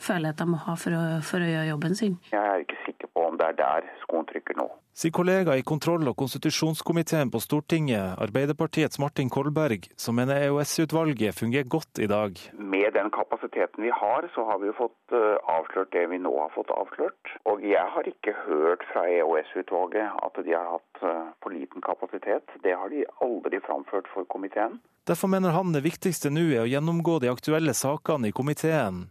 føler 0.00 0.34
at 0.34 0.38
de 0.38 0.46
må 0.50 0.60
ha 0.66 0.74
for 0.78 0.96
å, 0.96 1.02
for 1.24 1.40
å 1.42 1.48
gjøre 1.48 1.70
jobben 1.70 1.96
sin. 1.98 2.18
Jeg 2.32 2.40
er 2.40 2.64
ikke 2.64 2.78
sikker 2.86 2.99
på 3.20 3.28
om 3.28 3.36
det 3.40 3.52
er 3.52 3.58
der 3.60 3.88
skoen 4.04 4.26
trykker 4.28 4.56
nå. 4.56 4.68
Sier 5.00 5.12
kollega 5.14 5.54
i 5.56 5.64
kontroll- 5.64 6.08
og 6.10 6.16
konstitusjonskomiteen 6.18 7.30
på 7.32 7.40
Stortinget, 7.40 8.18
Arbeiderpartiets 8.20 8.98
Martin 9.00 9.30
Kolberg, 9.30 9.86
som 9.96 10.16
mener 10.18 10.40
EOS-utvalget 10.46 11.36
fungerer 11.36 11.68
godt 11.76 12.00
i 12.02 12.08
dag. 12.10 12.36
Med 12.58 12.92
den 12.98 13.10
kapasiteten 13.14 13.84
vi 13.86 13.92
har, 13.94 14.28
så 14.34 14.44
har 14.48 14.60
vi 14.60 14.68
jo 14.70 14.76
fått 14.80 15.14
uh, 15.14 15.38
avslørt 15.56 15.92
det 15.94 16.06
vi 16.10 16.20
nå 16.20 16.32
har 16.36 16.52
fått 16.56 16.72
avslørt. 16.74 17.34
Og 17.48 17.64
jeg 17.64 17.86
har 17.94 18.12
ikke 18.12 18.36
hørt 18.44 18.84
fra 18.92 19.06
EOS-utvalget 19.08 20.20
at 20.26 20.44
de 20.44 20.56
har 20.56 20.68
hatt 20.76 21.04
uh, 21.04 21.32
for 21.40 21.54
liten 21.54 21.84
kapasitet. 21.86 22.56
Det 22.64 22.76
har 22.76 22.92
de 22.92 23.06
aldri 23.24 23.62
framført 23.64 24.10
for 24.14 24.28
komiteen. 24.32 24.80
Derfor 25.08 25.30
mener 25.32 25.54
han 25.56 25.72
det 25.72 25.86
viktigste 25.86 26.32
nå 26.32 26.50
er 26.50 26.64
å 26.66 26.70
gjennomgå 26.70 27.20
de 27.22 27.30
aktuelle 27.32 27.72
sakene 27.74 28.28
i 28.28 28.36
komiteen 28.36 29.06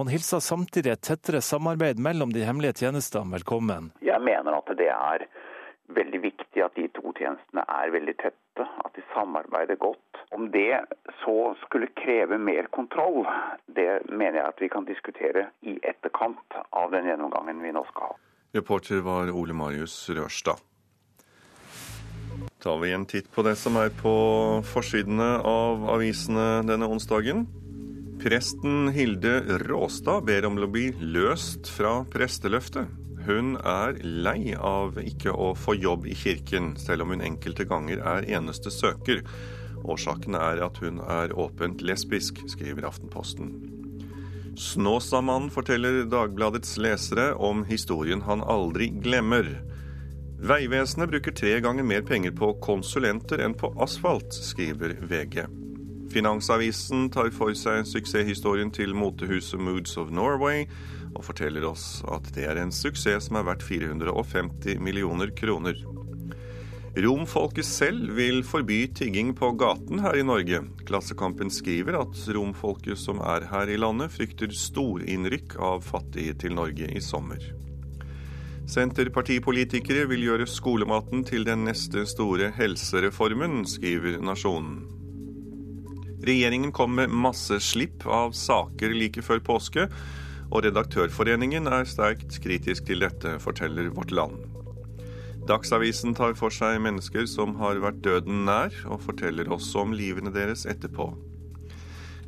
og 0.00 0.06
han 0.06 0.14
hilser 0.14 0.40
samtidig 0.40 0.94
et 0.94 1.02
tettere 1.04 1.42
samarbeid 1.44 1.98
mellom 2.00 2.30
de 2.32 2.40
hemmelige 2.48 2.78
tjenestene 2.80 3.34
velkommen. 3.36 3.90
Jeg 4.00 4.16
mener 4.24 4.56
at 4.56 4.70
det 4.78 4.86
er 4.88 5.26
veldig 5.92 6.20
viktig 6.22 6.62
at 6.64 6.72
de 6.78 6.86
to 6.96 7.12
tjenestene 7.18 7.66
er 7.68 7.92
veldig 7.92 8.14
tette, 8.22 8.64
at 8.64 8.96
de 8.96 9.04
samarbeider 9.12 9.76
godt. 9.76 10.22
Om 10.32 10.48
det 10.54 10.80
så 11.20 11.52
skulle 11.66 11.90
kreve 12.00 12.40
mer 12.40 12.70
kontroll, 12.72 13.28
det 13.76 14.08
mener 14.08 14.40
jeg 14.40 14.48
at 14.54 14.64
vi 14.64 14.72
kan 14.72 14.88
diskutere 14.88 15.50
i 15.68 15.76
etterkant 15.84 16.56
av 16.72 16.96
den 16.96 17.04
gjennomgangen 17.10 17.60
vi 17.60 17.76
nå 17.76 17.84
skal 17.92 18.14
ha. 18.14 18.18
Reporter 18.56 19.04
var 19.04 19.28
Ole 19.36 19.52
Marius 19.52 20.00
Rørstad. 20.16 20.64
Tar 22.64 22.80
vi 22.80 22.96
en 22.96 23.04
titt 23.04 23.28
på 23.34 23.44
det 23.44 23.58
som 23.60 23.76
er 23.76 23.92
på 24.00 24.14
forsidene 24.64 25.34
av 25.44 25.90
avisene 25.92 26.62
denne 26.64 26.88
onsdagen. 26.88 27.44
Presten 28.20 28.88
Hilde 28.88 29.40
Råstad 29.58 30.24
ber 30.24 30.44
om 30.44 30.58
å 30.60 30.66
bli 30.68 30.90
løst 31.00 31.70
fra 31.72 32.02
presteløftet. 32.12 32.90
Hun 33.24 33.54
er 33.56 33.96
lei 34.04 34.52
av 34.52 34.98
ikke 35.00 35.32
å 35.32 35.54
få 35.56 35.72
jobb 35.80 36.04
i 36.04 36.12
kirken, 36.12 36.74
selv 36.76 37.06
om 37.06 37.14
hun 37.14 37.24
enkelte 37.24 37.64
ganger 37.64 38.02
er 38.04 38.26
eneste 38.28 38.68
søker. 38.74 39.22
Årsaken 39.88 40.36
er 40.36 40.60
at 40.66 40.82
hun 40.84 41.00
er 41.00 41.32
åpent 41.32 41.80
lesbisk, 41.80 42.42
skriver 42.52 42.90
Aftenposten. 42.90 43.54
Snåsamannen 44.60 45.48
forteller 45.54 46.02
Dagbladets 46.12 46.76
lesere 46.76 47.30
om 47.40 47.64
historien 47.70 48.26
han 48.28 48.44
aldri 48.44 48.90
glemmer. 49.00 49.48
Vegvesenet 50.44 51.08
bruker 51.08 51.32
tre 51.40 51.56
ganger 51.64 51.88
mer 51.88 52.04
penger 52.04 52.36
på 52.36 52.52
konsulenter 52.60 53.40
enn 53.46 53.56
på 53.56 53.72
asfalt, 53.80 54.36
skriver 54.36 54.98
VG. 55.08 55.46
Finansavisen 56.10 57.06
tar 57.14 57.30
for 57.30 57.54
seg 57.54 57.84
suksesshistorien 57.86 58.72
til 58.74 58.96
motehuset 58.98 59.60
Moods 59.62 59.94
of 60.00 60.10
Norway, 60.10 60.64
og 61.14 61.22
forteller 61.26 61.66
oss 61.68 62.00
at 62.10 62.26
det 62.34 62.48
er 62.50 62.58
en 62.58 62.74
suksess 62.74 63.28
som 63.28 63.38
er 63.38 63.46
verdt 63.46 63.62
450 63.66 64.82
millioner 64.82 65.30
kroner. 65.38 65.78
Romfolket 66.98 67.64
selv 67.64 68.16
vil 68.16 68.42
forby 68.42 68.80
tigging 68.98 69.30
på 69.38 69.52
gaten 69.54 70.02
her 70.02 70.18
i 70.18 70.26
Norge. 70.26 70.64
Klassekampen 70.88 71.52
skriver 71.54 72.00
at 72.00 72.22
romfolket 72.34 72.98
som 72.98 73.22
er 73.22 73.46
her 73.52 73.70
i 73.70 73.78
landet, 73.78 74.10
frykter 74.10 74.50
storinnrykk 74.50 75.54
av 75.62 75.86
fattige 75.86 76.34
til 76.42 76.58
Norge 76.58 76.90
i 76.90 77.02
sommer. 77.04 77.38
Senterpartipolitikere 78.70 80.08
vil 80.10 80.26
gjøre 80.26 80.50
skolematen 80.50 81.22
til 81.26 81.46
den 81.46 81.68
neste 81.70 82.02
store 82.10 82.50
helsereformen, 82.58 83.62
skriver 83.70 84.18
Nasjonen. 84.22 84.99
Regjeringen 86.26 86.72
kom 86.72 86.94
med 86.98 87.12
masse 87.12 87.60
slipp 87.64 88.04
av 88.06 88.34
saker 88.36 88.92
like 88.96 89.22
før 89.24 89.40
påske, 89.44 89.86
og 90.50 90.64
Redaktørforeningen 90.66 91.68
er 91.70 91.88
sterkt 91.88 92.40
kritisk 92.44 92.88
til 92.88 93.04
dette, 93.04 93.38
forteller 93.40 93.88
Vårt 93.94 94.12
Land. 94.12 94.42
Dagsavisen 95.48 96.12
tar 96.14 96.36
for 96.38 96.52
seg 96.52 96.82
mennesker 96.84 97.24
som 97.30 97.56
har 97.62 97.80
vært 97.82 98.02
døden 98.04 98.44
nær, 98.46 98.74
og 98.90 99.00
forteller 99.06 99.48
også 99.50 99.86
om 99.86 99.94
livene 99.96 100.32
deres 100.34 100.66
etterpå. 100.68 101.08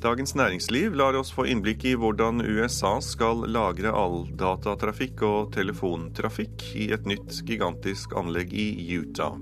Dagens 0.03 0.35
Næringsliv 0.35 0.97
lar 0.99 1.15
oss 1.15 1.31
få 1.31 1.45
innblikk 1.47 1.85
i 1.87 1.93
hvordan 1.95 2.43
USA 2.43 2.97
skal 3.05 3.45
lagre 3.47 3.93
all 3.95 4.25
datatrafikk 4.35 5.23
og 5.29 5.53
telefontrafikk 5.55 6.65
i 6.75 6.89
et 6.97 7.07
nytt 7.07 7.45
gigantisk 7.47 8.17
anlegg 8.19 8.51
i 8.51 8.97
Utah. 8.97 9.37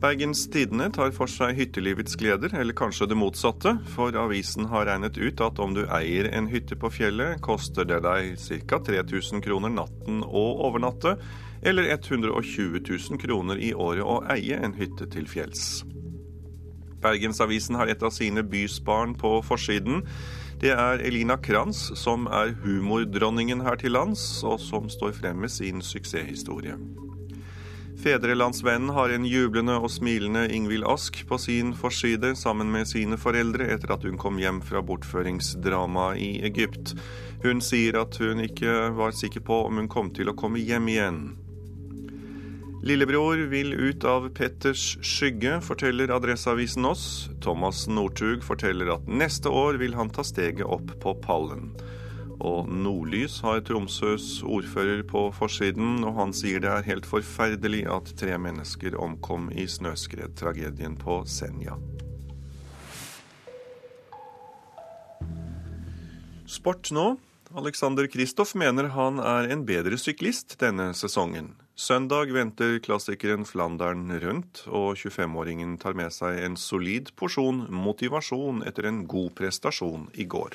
Bergens 0.00 0.46
Tidende 0.48 0.86
tar 0.96 1.10
for 1.12 1.28
seg 1.28 1.58
hyttelivets 1.58 2.14
gleder, 2.16 2.54
eller 2.56 2.72
kanskje 2.72 3.10
det 3.10 3.18
motsatte, 3.20 3.74
for 3.92 4.16
avisen 4.16 4.70
har 4.70 4.86
regnet 4.88 5.18
ut 5.20 5.42
at 5.44 5.60
om 5.60 5.74
du 5.76 5.82
eier 5.92 6.30
en 6.32 6.46
hytte 6.48 6.78
på 6.80 6.88
fjellet, 6.94 7.36
koster 7.44 7.84
det 7.84 7.98
deg 8.06 8.38
ca. 8.64 8.78
3000 8.86 9.44
kroner 9.44 9.74
natten 9.74 10.22
å 10.24 10.44
overnatte, 10.70 11.18
eller 11.60 11.90
120 11.92 12.80
000 12.80 13.20
kroner 13.20 13.60
i 13.60 13.74
året 13.76 14.00
å 14.00 14.22
eie 14.32 14.56
en 14.64 14.78
hytte 14.78 15.04
til 15.12 15.28
fjells. 15.28 15.82
Bergensavisen 17.04 17.76
har 17.76 17.92
et 17.92 18.00
av 18.00 18.16
sine 18.16 18.40
bysbarn 18.40 19.12
på 19.20 19.36
forsiden. 19.44 20.00
Det 20.64 20.72
er 20.72 21.04
Elina 21.04 21.36
Kranz, 21.36 21.90
som 22.00 22.24
er 22.32 22.56
humordronningen 22.64 23.60
her 23.68 23.76
til 23.76 23.98
lands, 24.00 24.24
og 24.48 24.56
som 24.64 24.88
står 24.88 25.12
frem 25.20 25.44
med 25.44 25.52
sin 25.52 25.84
suksesshistorie. 25.84 26.80
Fedrelandsvennen 28.00 28.88
har 28.96 29.12
en 29.12 29.26
jublende 29.28 29.74
og 29.76 29.90
smilende 29.92 30.46
Ingvild 30.54 30.86
Ask 30.88 31.18
på 31.28 31.36
sin 31.38 31.74
forside 31.76 32.30
sammen 32.38 32.70
med 32.72 32.88
sine 32.88 33.18
foreldre 33.20 33.66
etter 33.74 33.92
at 33.92 34.06
hun 34.08 34.16
kom 34.20 34.38
hjem 34.40 34.62
fra 34.64 34.80
bortføringsdramaet 34.80 36.22
i 36.24 36.30
Egypt. 36.48 36.94
Hun 37.44 37.60
sier 37.60 37.98
at 38.00 38.16
hun 38.22 38.40
ikke 38.40 38.88
var 38.96 39.12
sikker 39.12 39.44
på 39.44 39.58
om 39.66 39.82
hun 39.82 39.90
kom 39.92 40.08
til 40.16 40.32
å 40.32 40.36
komme 40.38 40.62
hjem 40.64 40.88
igjen. 40.88 41.20
Lillebror 42.80 43.44
vil 43.52 43.74
ut 43.76 44.08
av 44.08 44.30
Petters 44.32 44.94
skygge, 45.04 45.58
forteller 45.60 46.14
Adresseavisen 46.16 46.88
oss. 46.88 47.04
Thomas 47.44 47.84
Northug 47.84 48.40
forteller 48.46 48.94
at 48.96 49.08
neste 49.12 49.52
år 49.52 49.76
vil 49.82 49.98
han 49.98 50.08
ta 50.08 50.24
steget 50.24 50.64
opp 50.64 50.96
på 51.04 51.18
pallen. 51.20 51.74
Og 52.40 52.68
Nordlys 52.72 53.40
har 53.44 53.60
Tromsøs 53.68 54.40
ordfører 54.48 55.02
på 55.08 55.26
forsiden, 55.36 56.00
og 56.08 56.16
han 56.16 56.32
sier 56.36 56.62
det 56.64 56.70
er 56.72 56.86
helt 56.88 57.08
forferdelig 57.08 57.84
at 57.92 58.14
tre 58.16 58.38
mennesker 58.40 58.96
omkom 58.96 59.50
i 59.52 59.66
snøskredtragedien 59.68 60.96
på 61.00 61.20
Senja. 61.28 61.76
Sport 66.48 66.90
nå. 66.96 67.12
Alexander 67.50 68.06
Kristoff 68.06 68.54
mener 68.54 68.92
han 68.94 69.18
er 69.18 69.48
en 69.50 69.64
bedre 69.66 69.98
syklist 69.98 70.54
denne 70.62 70.92
sesongen. 70.94 71.52
Søndag 71.74 72.30
venter 72.34 72.78
klassikeren 72.84 73.46
Flandern 73.48 74.06
rundt, 74.22 74.64
og 74.68 74.94
25-åringen 75.00 75.74
tar 75.82 75.98
med 75.98 76.14
seg 76.14 76.38
en 76.44 76.58
solid 76.60 77.10
porsjon 77.18 77.64
motivasjon 77.74 78.62
etter 78.68 78.86
en 78.90 79.02
god 79.10 79.32
prestasjon 79.38 80.06
i 80.14 80.28
går. 80.30 80.54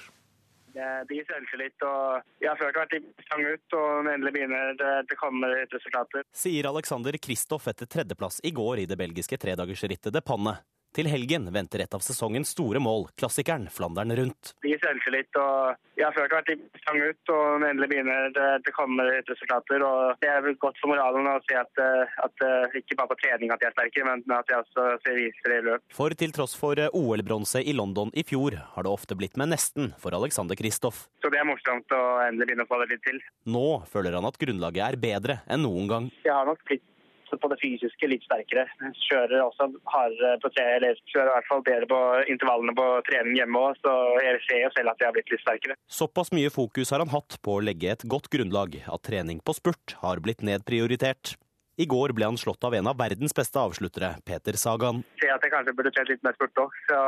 Det 0.76 1.16
gir 1.16 1.28
selvtillit. 1.30 1.88
og 1.88 2.44
Jeg 2.44 2.52
har 2.52 2.60
følt 2.60 2.80
vært 2.82 2.96
stang 3.26 3.44
ut, 3.48 3.76
og 3.80 4.12
endelig 4.12 4.34
begynner 4.36 4.76
det, 4.80 4.94
å 5.16 5.20
komme 5.20 5.50
resultater. 5.72 6.28
Sier 6.36 6.68
Alexander 6.70 7.16
Kristoff 7.22 7.70
etter 7.72 7.90
tredjeplass 7.90 8.42
i 8.44 8.52
går 8.56 8.84
i 8.84 8.90
det 8.90 9.00
belgiske 9.00 9.40
tredagersrittet 9.40 10.14
De 10.14 10.24
Panne. 10.26 10.58
Til 10.96 11.10
helgen 11.12 11.50
venter 11.52 11.82
et 11.84 11.96
av 11.96 12.00
sesongens 12.00 12.54
store 12.56 12.80
mål, 12.80 13.10
klassikeren 13.20 13.66
Flandern 13.68 14.14
rundt. 14.16 14.54
Det 14.64 14.70
gir 14.72 14.80
selvtillit. 14.80 15.36
og 15.36 15.98
Jeg 16.00 16.06
har 16.08 16.16
følt 16.16 16.36
vært 16.38 16.52
interessant 16.54 17.04
ut, 17.04 17.32
og 17.36 17.66
endelig 17.68 17.90
begynner 17.92 18.30
det, 18.38 18.48
det 18.64 18.74
kommer 18.78 19.12
resultater. 19.28 19.84
og 19.84 20.24
Det 20.24 20.30
er 20.32 20.48
godt 20.62 20.80
for 20.80 20.94
moralen 20.94 21.28
å 21.28 21.36
se 21.50 21.60
at, 21.60 21.84
at, 22.24 22.46
ikke 22.80 22.96
bare 22.96 23.12
på 23.12 23.20
trening 23.26 23.52
at 23.52 23.60
jeg 23.60 23.74
er 23.74 23.76
sterkere, 23.76 24.08
men 24.08 24.38
at 24.38 24.54
jeg 24.54 24.64
også 24.64 24.88
ser 25.04 25.20
viser 25.20 25.52
det 25.52 25.60
i 25.60 25.68
løp. 25.68 25.86
For 26.00 26.16
til 26.16 26.36
tross 26.40 26.56
for 26.56 26.80
OL-bronse 26.88 27.60
i 27.60 27.76
London 27.76 28.16
i 28.16 28.24
fjor, 28.24 28.56
har 28.78 28.88
det 28.88 28.96
ofte 28.96 29.20
blitt 29.20 29.36
med 29.36 29.52
nesten 29.52 29.92
for 30.00 30.16
Alexander 30.16 30.56
Kristoff. 30.56 31.10
Så 31.20 31.32
det 31.34 31.44
er 31.44 31.52
morsomt 31.52 31.92
å 31.92 32.04
endelig 32.24 32.54
begynne 32.54 32.64
å 32.64 32.72
få 32.72 32.80
det 32.86 32.94
litt 32.96 33.04
til. 33.04 33.20
Nå 33.52 33.68
føler 33.92 34.16
han 34.16 34.32
at 34.32 34.40
grunnlaget 34.40 34.88
er 34.88 35.02
bedre 35.10 35.42
enn 35.52 35.68
noen 35.68 35.92
gang. 35.92 36.12
Jeg 36.24 36.32
har 36.32 36.48
nok 36.48 36.64
blitt 36.64 36.88
på 37.30 37.50
det 37.52 37.58
fysiske 37.62 38.10
litt 38.10 38.26
sterkere. 38.28 38.66
Kjører 39.06 39.44
også 39.44 39.70
hardere 39.92 40.36
på 40.44 40.52
tre, 40.56 40.66
eller 40.78 41.00
kjører 41.12 41.32
i 41.32 41.36
hvert 41.36 41.50
fall 41.50 41.64
bedre 41.70 41.90
på 41.92 42.02
intervallene 42.36 42.76
på 42.78 42.88
trening 43.10 43.40
hjemme 43.40 43.64
òg, 43.70 43.80
så 43.82 43.96
jeg 44.26 44.44
ser 44.48 44.62
jo 44.66 44.74
selv 44.76 44.94
at 44.94 45.02
jeg 45.02 45.10
har 45.10 45.18
blitt 45.18 45.34
litt 45.34 45.46
sterkere. 45.46 45.80
Såpass 46.02 46.34
mye 46.36 46.54
fokus 46.54 46.94
har 46.94 47.04
han 47.04 47.14
hatt 47.14 47.40
på 47.46 47.58
å 47.58 47.64
legge 47.64 47.96
et 47.96 48.06
godt 48.12 48.30
grunnlag 48.34 48.80
at 48.86 49.06
trening 49.08 49.42
på 49.46 49.58
spurt 49.58 49.98
har 50.04 50.22
blitt 50.24 50.46
nedprioritert. 50.46 51.36
I 51.76 51.86
går 51.92 52.14
ble 52.16 52.28
han 52.30 52.38
slått 52.40 52.64
av 52.64 52.74
en 52.78 52.88
av 52.88 52.96
verdens 52.96 53.34
beste 53.36 53.60
avsluttere, 53.60 54.14
Peter 54.24 54.56
Sagan. 54.56 55.02
Jeg 55.20 55.26
ser 55.26 55.34
at 55.34 55.44
jeg 55.44 55.52
kanskje 55.52 55.74
burde 55.76 55.92
trent 55.92 56.12
litt 56.14 56.22
mer 56.24 56.36
spurt 56.38 56.62
òg, 56.64 56.78
så 56.88 57.00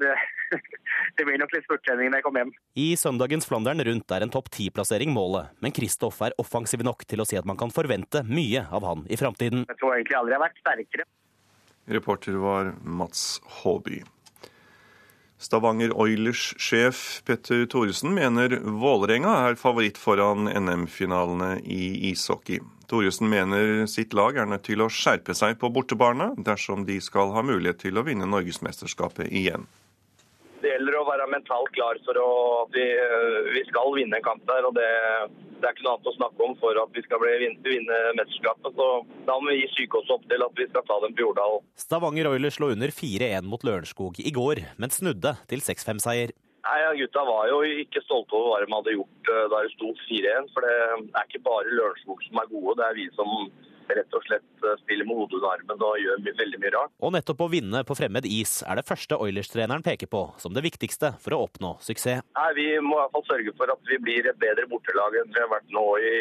det, 0.00 0.14
det, 1.18 1.26
blir 1.28 1.36
nok 1.42 1.52
litt 1.52 1.66
spurttrening 1.66 2.08
når 2.08 2.22
jeg 2.22 2.26
kommer 2.28 2.44
hjem. 2.44 2.54
I 2.80 2.86
søndagens 3.00 3.48
Flandern 3.50 3.84
rundt 3.84 4.16
er 4.16 4.24
en 4.24 4.32
topp 4.32 4.48
ti-plassering 4.56 5.12
målet, 5.12 5.52
men 5.60 5.76
Kristoff 5.76 6.22
er 6.24 6.36
offensiv 6.40 6.86
nok 6.88 7.04
til 7.10 7.20
å 7.20 7.28
si 7.28 7.36
at 7.36 7.48
man 7.48 7.60
kan 7.60 7.74
forvente 7.74 8.24
mye 8.24 8.64
av 8.72 8.88
han 8.88 9.04
i 9.12 9.20
framtiden. 9.20 9.68
Jeg 9.68 9.80
tror 9.82 9.98
egentlig 9.98 10.16
aldri 10.22 10.36
jeg 10.36 10.40
har 10.40 10.46
vært 10.46 10.64
sterkere. 10.64 11.08
Reporter 12.00 12.40
var 12.40 12.72
Mats 12.80 13.42
Håby. 13.60 14.00
Stavanger 15.44 15.92
Oilers-sjef 15.92 17.22
Petter 17.24 17.66
Thoresen 17.68 18.14
mener 18.16 18.56
Vålerenga 18.64 19.34
er 19.50 19.58
favoritt 19.60 20.00
foran 20.00 20.48
NM-finalene 20.48 21.58
i 21.60 22.10
ishockey. 22.10 22.62
Thoresen 22.88 23.28
mener 23.28 23.84
sitt 23.90 24.16
lag 24.16 24.38
er 24.40 24.48
nødt 24.48 24.64
til 24.70 24.80
å 24.80 24.88
skjerpe 24.88 25.36
seg 25.36 25.58
på 25.60 25.68
bortebane 25.74 26.30
dersom 26.46 26.86
de 26.88 26.96
skal 27.04 27.34
ha 27.36 27.44
mulighet 27.44 27.82
til 27.84 28.00
å 28.00 28.06
vinne 28.08 28.28
Norgesmesterskapet 28.30 29.28
igjen. 29.28 29.68
Det 30.64 30.70
gjelder 30.72 30.94
å 30.96 31.04
være 31.04 31.28
mentalt 31.28 31.68
klar 31.76 31.98
for 32.06 32.16
å, 32.16 32.28
at 32.62 32.70
vi, 32.72 32.84
vi, 33.52 33.62
skal 33.68 33.90
vinne 33.92 34.16
en 34.16 34.24
kamp 34.24 34.46
der. 34.48 34.64
og 34.64 34.72
det, 34.78 34.86
det, 35.58 35.60
er 35.60 35.74
ikke 35.74 35.84
noe 35.84 35.98
annet 35.98 36.08
å 36.08 36.14
snakke 36.14 36.46
om 36.46 36.54
for 36.62 36.80
at 36.80 36.96
vi 36.96 37.02
skal 37.04 37.20
bli, 37.20 37.50
vinne 37.66 37.98
mesterskapet. 38.16 38.72
Så 38.78 38.86
Da 39.28 39.36
må 39.36 39.52
vi 39.52 39.58
gi 39.58 39.68
sykehuset 39.74 40.14
opp 40.16 40.24
til 40.30 40.46
at 40.46 40.56
vi 40.56 40.68
skal 40.70 40.86
ta 40.88 40.96
dem 41.04 41.12
på 41.12 41.26
Jordal. 41.26 41.60
Stavanger 41.76 42.30
Oilers 42.32 42.56
slo 42.56 42.70
under 42.72 42.94
4-1 42.96 43.44
mot 43.44 43.66
Lørenskog 43.68 44.22
i 44.24 44.32
går, 44.32 44.62
men 44.80 44.94
snudde 44.94 45.34
til 45.52 45.60
6-5-seier. 45.68 46.32
Nei, 46.64 46.80
Gutta 46.96 47.26
var 47.28 47.50
jo 47.50 47.60
ikke 47.84 48.00
stolte 48.06 48.38
over 48.38 48.64
hva 48.64 48.64
de 48.64 48.72
hadde 48.72 48.96
gjort 48.96 49.32
eh, 49.34 49.46
da 49.52 49.60
det 49.66 49.72
sto 49.74 49.92
4-1. 50.06 50.48
For 50.56 50.64
det 50.64 50.74
er 51.12 51.28
ikke 51.28 51.44
bare 51.44 51.76
Lørenskog 51.76 52.24
som 52.24 52.40
er 52.40 52.52
gode, 52.56 52.78
det 52.80 52.88
er 52.88 53.00
vi 53.02 53.08
som 53.20 53.34
rett 53.88 54.16
og 54.16 54.24
slett 54.26 54.64
eh, 54.64 54.76
spiller 54.82 55.08
med 55.08 55.18
hodet 55.18 55.40
og 55.40 55.48
armen 55.50 55.84
og 55.84 56.00
gjør 56.00 56.22
veldig 56.40 56.60
mye 56.62 56.72
rart. 56.74 56.92
Og 57.04 57.14
nettopp 57.16 57.44
å 57.44 57.50
vinne 57.52 57.84
på 57.86 57.96
fremmed 57.98 58.26
is 58.28 58.56
er 58.66 58.80
det 58.80 58.86
første 58.88 59.18
Oilers-treneren 59.20 59.84
peker 59.84 60.10
på 60.10 60.26
som 60.40 60.54
det 60.56 60.64
viktigste 60.64 61.14
for 61.22 61.36
å 61.36 61.42
oppnå 61.46 61.76
suksess. 61.84 62.24
Nei, 62.38 62.50
Vi 62.56 62.66
må 62.80 62.96
i 62.96 63.00
hvert 63.02 63.14
fall 63.16 63.26
sørge 63.28 63.54
for 63.58 63.72
at 63.72 63.90
vi 63.90 63.98
blir 64.02 64.28
et 64.30 64.40
bedre 64.40 64.66
bortelag 64.70 65.18
enn 65.20 65.32
vi 65.34 65.42
har 65.42 65.50
vært 65.52 65.70
nå 65.74 65.84
i 66.00 66.14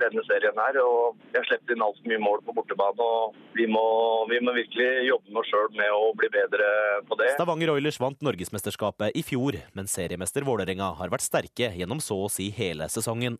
denne 0.00 0.22
serien 0.28 0.58
her. 0.60 0.78
og 0.82 1.18
Vi 1.30 1.38
har 1.38 1.46
sluppet 1.48 1.74
inn 1.74 1.84
altfor 1.84 2.10
mye 2.12 2.22
mål 2.22 2.44
på 2.46 2.54
bortebane. 2.56 3.00
og 3.00 3.36
vi 3.56 3.66
må, 3.70 3.84
vi 4.30 4.40
må 4.44 4.54
virkelig 4.56 4.90
jobbe 5.08 5.32
med 5.32 5.42
oss 5.42 5.50
sjøl 5.50 5.68
med 5.76 5.92
å 5.92 6.10
bli 6.16 6.30
bedre 6.32 6.68
på 7.08 7.18
det. 7.20 7.32
Stavanger 7.36 7.74
Oilers 7.74 8.00
vant 8.00 8.20
Norgesmesterskapet 8.24 9.16
i 9.16 9.24
fjor, 9.26 9.58
men 9.74 9.90
seriemester 9.90 10.46
Vålerenga 10.46 10.92
har 11.00 11.12
vært 11.12 11.26
sterke 11.26 11.72
gjennom 11.76 12.02
så 12.04 12.24
å 12.26 12.32
si 12.32 12.50
hele 12.54 12.88
sesongen. 12.92 13.38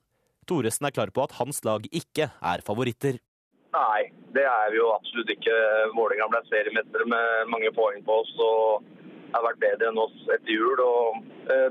Thoresen 0.48 0.88
er 0.88 0.94
klar 0.94 1.12
på 1.14 1.22
at 1.22 1.36
hans 1.38 1.62
lag 1.66 1.84
ikke 1.94 2.30
er 2.40 2.64
favoritter. 2.66 3.20
Nei, 3.70 4.10
det 4.34 4.46
er 4.46 4.72
vi 4.72 4.80
jo 4.80 4.88
absolutt 4.94 5.30
ikke. 5.30 5.54
Vålerenga 5.94 6.26
ble 6.32 6.40
seriemestere 6.48 7.06
med 7.10 7.52
mange 7.52 7.70
poeng 7.76 8.02
på 8.06 8.16
oss 8.22 8.32
og 8.42 8.88
har 9.30 9.44
vært 9.46 9.60
bedre 9.62 9.90
enn 9.90 10.00
oss 10.02 10.16
etter 10.34 10.50
jul. 10.50 10.82
og 10.82 11.20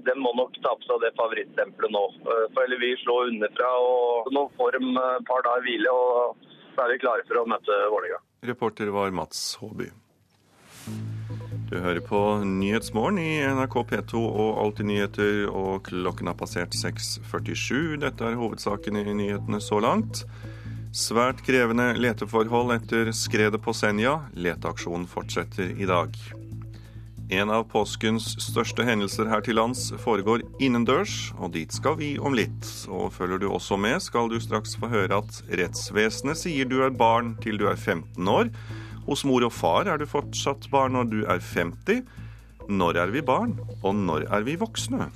Den 0.08 0.22
må 0.24 0.32
nok 0.38 0.56
ta 0.64 0.76
på 0.80 0.88
seg 0.88 1.04
det 1.04 1.12
favorittstempelet 1.20 1.96
nå. 1.96 2.04
Uh, 2.24 2.46
for 2.56 2.64
eller 2.64 2.80
Vi 2.82 2.94
slår 3.04 3.34
underfra. 3.34 3.72
og 3.84 4.32
Nå 4.36 4.48
får 4.60 4.78
de 4.78 4.84
et 4.96 5.28
par 5.28 5.44
dager 5.48 5.66
hvile, 5.68 5.92
og 5.92 6.52
så 6.76 6.86
er 6.86 6.94
vi 6.94 7.02
klare 7.04 7.28
for 7.28 7.42
å 7.42 7.48
møte 7.52 7.80
Vålerenga. 7.92 8.22
Reporter 8.48 8.94
var 8.96 9.12
Mats 9.12 9.58
Håby. 9.60 9.90
Du 11.70 11.76
hører 11.78 12.00
på 12.02 12.20
Nyhetsmorgen 12.48 13.20
i 13.22 13.44
NRK 13.46 13.76
P2 13.92 14.22
og 14.26 14.62
Alltid 14.64 14.88
nyheter, 14.90 15.44
og 15.52 15.84
klokken 15.86 16.32
har 16.32 16.38
passert 16.40 16.74
6.47. 16.74 18.00
Dette 18.02 18.26
er 18.26 18.40
hovedsaken 18.40 18.98
i 18.98 19.04
nyhetene 19.20 19.60
så 19.62 19.78
langt. 19.84 20.24
Svært 20.90 21.44
krevende 21.46 21.92
leteforhold 22.02 22.72
etter 22.74 23.12
skredet 23.14 23.60
på 23.62 23.76
Senja. 23.78 24.16
Leteaksjonen 24.34 25.06
fortsetter 25.06 25.76
i 25.78 25.86
dag. 25.86 26.16
En 27.30 27.52
av 27.54 27.68
påskens 27.70 28.32
største 28.42 28.82
hendelser 28.88 29.30
her 29.30 29.44
til 29.46 29.60
lands 29.60 29.92
foregår 30.02 30.42
innendørs, 30.58 31.30
og 31.38 31.54
dit 31.54 31.70
skal 31.70 32.00
vi 32.00 32.16
om 32.18 32.34
litt. 32.34 32.66
Og 32.90 33.14
følger 33.14 33.44
du 33.44 33.48
også 33.52 33.78
med, 33.78 34.00
skal 34.02 34.34
du 34.34 34.40
straks 34.42 34.74
få 34.82 34.90
høre 34.90 35.22
at 35.22 35.44
rettsvesenet 35.62 36.42
sier 36.42 36.66
du 36.66 36.80
er 36.82 36.98
barn 36.98 37.36
til 37.46 37.62
du 37.62 37.68
er 37.70 37.78
15 37.78 38.26
år. 38.26 38.50
Hos 39.06 39.22
mor 39.30 39.46
og 39.46 39.54
far 39.54 39.86
er 39.94 40.02
du 40.02 40.10
fortsatt 40.10 40.72
barn 40.74 40.98
når 40.98 41.14
du 41.14 41.20
er 41.30 41.38
50. 41.38 42.02
Når 42.66 43.04
er 43.06 43.14
vi 43.14 43.22
barn, 43.22 43.60
og 43.84 43.94
når 43.94 44.26
er 44.26 44.50
vi 44.50 44.58
voksne? 44.58 45.12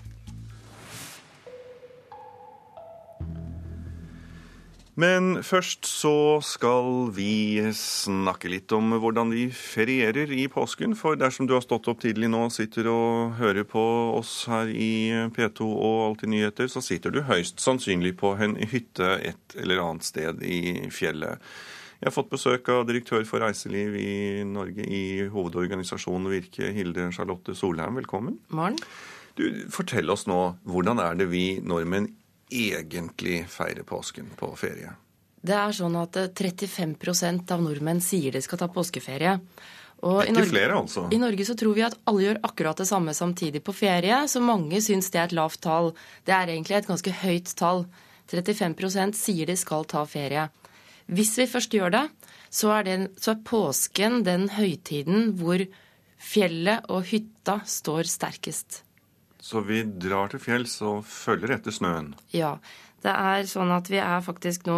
Men 4.99 5.39
først 5.41 5.87
så 5.89 6.37
skal 6.45 7.07
vi 7.15 7.63
snakke 7.73 8.51
litt 8.51 8.69
om 8.77 8.93
hvordan 9.01 9.31
vi 9.33 9.47
ferierer 9.49 10.29
i 10.29 10.45
påsken. 10.51 10.93
For 10.97 11.17
dersom 11.17 11.47
du 11.49 11.55
har 11.55 11.63
stått 11.65 11.89
opp 11.89 12.03
tidlig 12.03 12.29
nå, 12.29 12.43
og 12.45 12.53
sitter 12.53 12.91
og 12.91 13.33
hører 13.39 13.65
på 13.65 13.81
oss 14.19 14.43
her 14.51 14.69
i 14.69 15.09
P2 15.33 15.65
og 15.65 16.03
Alltid 16.11 16.33
nyheter, 16.35 16.69
så 16.69 16.83
sitter 16.85 17.13
du 17.13 17.23
høyst 17.25 17.63
sannsynlig 17.63 18.13
på 18.21 18.35
en 18.37 18.59
hytte 18.69 19.15
et 19.33 19.57
eller 19.57 19.81
annet 19.81 20.05
sted 20.05 20.45
i 20.45 20.91
fjellet. 20.93 21.41
Jeg 22.03 22.11
har 22.11 22.17
fått 22.19 22.33
besøk 22.33 22.69
av 22.69 22.85
direktør 22.85 23.23
for 23.25 23.41
reiseliv 23.41 23.95
i 23.97 24.43
Norge 24.45 24.85
i 24.85 25.03
hovedorganisasjonen 25.31 26.29
Virke, 26.29 26.69
Hilde 26.75 27.09
Charlotte 27.15 27.55
Solheim. 27.57 27.97
Velkommen. 28.03 28.41
Morgen. 28.53 28.77
Du, 29.39 29.47
Fortell 29.73 30.11
oss 30.13 30.27
nå, 30.29 30.41
hvordan 30.69 31.01
er 31.01 31.17
det 31.17 31.31
vi 31.31 31.47
nordmenn 31.65 32.11
egentlig 32.53 33.43
feirer 33.51 33.85
påsken 33.87 34.31
på 34.39 34.51
ferie? 34.59 34.93
Det 35.43 35.55
er 35.59 35.75
sånn 35.75 35.95
at 35.99 36.15
35% 36.39 37.51
av 37.51 37.63
nordmenn 37.63 37.99
sier 38.03 38.31
de 38.31 38.41
skal 38.43 38.61
ta 38.61 38.69
påskeferie. 38.71 39.35
Og 40.03 40.19
Ikke 40.23 40.35
Norge, 40.35 40.51
flere, 40.51 40.77
altså? 40.77 41.05
I 41.15 41.19
Norge 41.19 41.45
så 41.47 41.55
tror 41.59 41.75
vi 41.77 41.83
at 41.85 41.95
alle 42.09 42.25
gjør 42.25 42.39
akkurat 42.47 42.79
det 42.79 42.87
samme 42.89 43.13
samtidig 43.15 43.63
på 43.63 43.75
ferie, 43.75 44.17
så 44.27 44.41
mange 44.43 44.81
syns 44.83 45.11
det 45.11 45.19
er 45.19 45.29
et 45.29 45.35
lavt 45.37 45.61
tall. 45.63 45.93
Det 46.27 46.35
er 46.35 46.51
egentlig 46.51 46.79
et 46.79 46.89
ganske 46.89 47.15
høyt 47.23 47.53
tall. 47.59 47.85
35% 48.31 49.19
sier 49.19 49.47
de 49.47 49.55
skal 49.59 49.87
ta 49.87 50.03
ferie. 50.07 50.47
Hvis 51.11 51.33
vi 51.39 51.47
først 51.47 51.75
gjør 51.75 51.91
det, 51.95 52.03
så 52.53 52.71
er, 52.77 52.87
det, 52.87 52.97
så 53.19 53.33
er 53.33 53.43
påsken 53.47 54.21
den 54.27 54.47
høytiden 54.55 55.33
hvor 55.39 55.63
fjellet 56.23 56.87
og 56.91 57.07
hytta 57.11 57.59
står 57.67 58.07
sterkest. 58.07 58.83
Så 59.43 59.59
vi 59.67 59.81
drar 59.83 60.31
til 60.31 60.39
fjells 60.39 60.77
og 60.87 61.01
følger 61.03 61.57
etter 61.57 61.75
snøen? 61.75 62.13
Ja. 62.31 62.55
Det 63.03 63.11
er 63.11 63.47
sånn 63.49 63.71
at 63.75 63.89
vi 63.91 63.99
er 63.99 64.23
faktisk 64.23 64.67
nå 64.69 64.77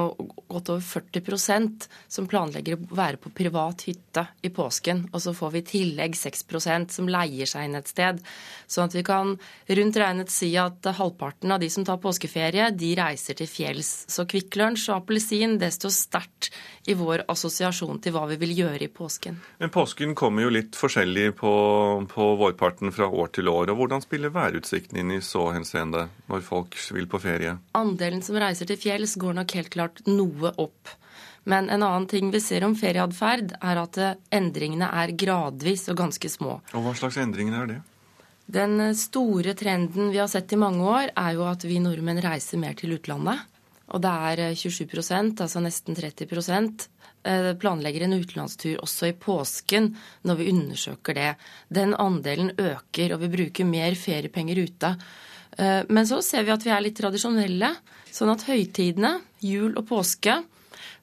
godt 0.49 0.71
over 0.73 0.81
40% 0.81 1.85
som 2.09 2.27
planlegger 2.29 2.77
å 2.77 2.97
være 2.97 3.19
på 3.21 3.31
privat 3.35 3.85
hytte 3.85 4.25
i 4.45 4.49
påsken. 4.53 5.03
Og 5.11 5.21
så 5.21 5.33
får 5.35 5.53
vi 5.53 5.61
i 5.61 5.67
tillegg 5.69 6.17
6% 6.17 6.95
som 6.95 7.09
leier 7.11 7.49
seg 7.49 7.67
inn 7.67 7.77
et 7.77 7.91
sted. 7.91 8.21
Sånn 8.65 8.89
at 8.89 8.97
vi 8.97 9.03
kan 9.05 9.35
rundt 9.79 9.99
regnet 10.01 10.33
si 10.33 10.51
at 10.57 10.89
halvparten 10.97 11.53
av 11.53 11.61
de 11.61 11.69
som 11.69 11.85
tar 11.85 12.01
påskeferie, 12.01 12.71
de 12.73 12.91
reiser 12.97 13.38
til 13.38 13.49
fjells. 13.49 13.91
Så 14.11 14.25
Kvikk 14.29 14.57
Lunsj 14.57 14.89
og 14.89 15.03
appelsin 15.03 15.57
det 15.61 15.73
står 15.75 15.93
sterkt 15.93 16.49
i 16.89 16.95
vår 16.97 17.25
assosiasjon 17.31 18.01
til 18.01 18.13
hva 18.15 18.25
vi 18.29 18.39
vil 18.41 18.53
gjøre 18.57 18.85
i 18.85 18.91
påsken. 18.93 19.38
Men 19.61 19.73
påsken 19.73 20.13
kommer 20.17 20.45
jo 20.45 20.53
litt 20.53 20.77
forskjellig 20.77 21.31
på, 21.39 21.53
på 22.11 22.29
vårparten 22.41 22.93
fra 22.95 23.09
år 23.09 23.33
til 23.38 23.49
år. 23.49 23.71
og 23.73 23.81
Hvordan 23.81 24.05
spiller 24.05 24.33
værutsikten 24.33 25.01
inn 25.01 25.15
i 25.17 25.21
så 25.25 25.49
henseende 25.55 26.07
når 26.29 26.45
folk 26.45 26.77
vil 26.95 27.09
på 27.09 27.21
ferie? 27.21 27.57
Andelen 27.77 28.14
andelen 28.15 28.23
som 28.23 28.38
reiser 28.39 28.65
til 28.65 28.80
fjells, 28.80 29.17
går 29.17 29.36
nok 29.36 29.51
helt 29.56 29.71
klart 29.73 30.01
noe 30.08 30.54
opp. 30.58 30.89
Men 31.45 31.69
en 31.69 31.84
annen 31.84 32.08
ting 32.08 32.32
vi 32.32 32.39
ser 32.39 32.63
om 32.63 32.75
ferieatferd, 32.75 33.58
er 33.62 33.78
at 33.78 33.97
endringene 34.32 34.88
er 34.88 35.13
gradvis 35.13 35.89
og 35.89 35.97
ganske 35.97 36.30
små. 36.30 36.62
Og 36.73 36.82
Hva 36.82 36.95
slags 36.95 37.17
endringer 37.17 37.62
er 37.62 37.67
det? 37.67 37.82
Den 38.47 38.93
store 38.95 39.56
trenden 39.56 40.12
vi 40.12 40.19
har 40.19 40.30
sett 40.30 40.54
i 40.54 40.58
mange 40.58 40.82
år, 40.82 41.12
er 41.15 41.34
jo 41.36 41.45
at 41.45 41.63
vi 41.65 41.80
nordmenn 41.80 42.21
reiser 42.21 42.58
mer 42.58 42.73
til 42.73 42.95
utlandet. 42.95 43.39
og 43.88 44.01
det 44.01 44.10
er 44.10 44.56
27% 44.58 45.41
altså 45.41 45.62
nesten 45.62 45.93
30% 45.95 46.88
planlegger 47.62 48.06
en 48.06 48.17
utenlandstur 48.17 48.82
også 48.82 49.12
i 49.12 49.13
påsken 49.13 49.91
når 50.25 50.36
vi 50.39 50.49
undersøker 50.51 51.13
det. 51.13 51.36
Den 51.69 51.93
andelen 51.93 52.51
øker, 52.58 53.13
og 53.13 53.21
vi 53.21 53.30
bruker 53.30 53.65
mer 53.65 53.93
feriepenger 53.93 54.62
ute. 54.65 54.95
Men 55.57 56.07
så 56.09 56.21
ser 56.25 56.43
vi 56.43 56.51
at 56.51 56.65
vi 56.65 56.71
er 56.73 56.83
litt 56.83 56.97
tradisjonelle. 56.99 57.69
Sånn 58.11 58.31
at 58.31 58.43
høytidene, 58.47 59.17
jul 59.43 59.75
og 59.75 59.85
påske, 59.89 60.37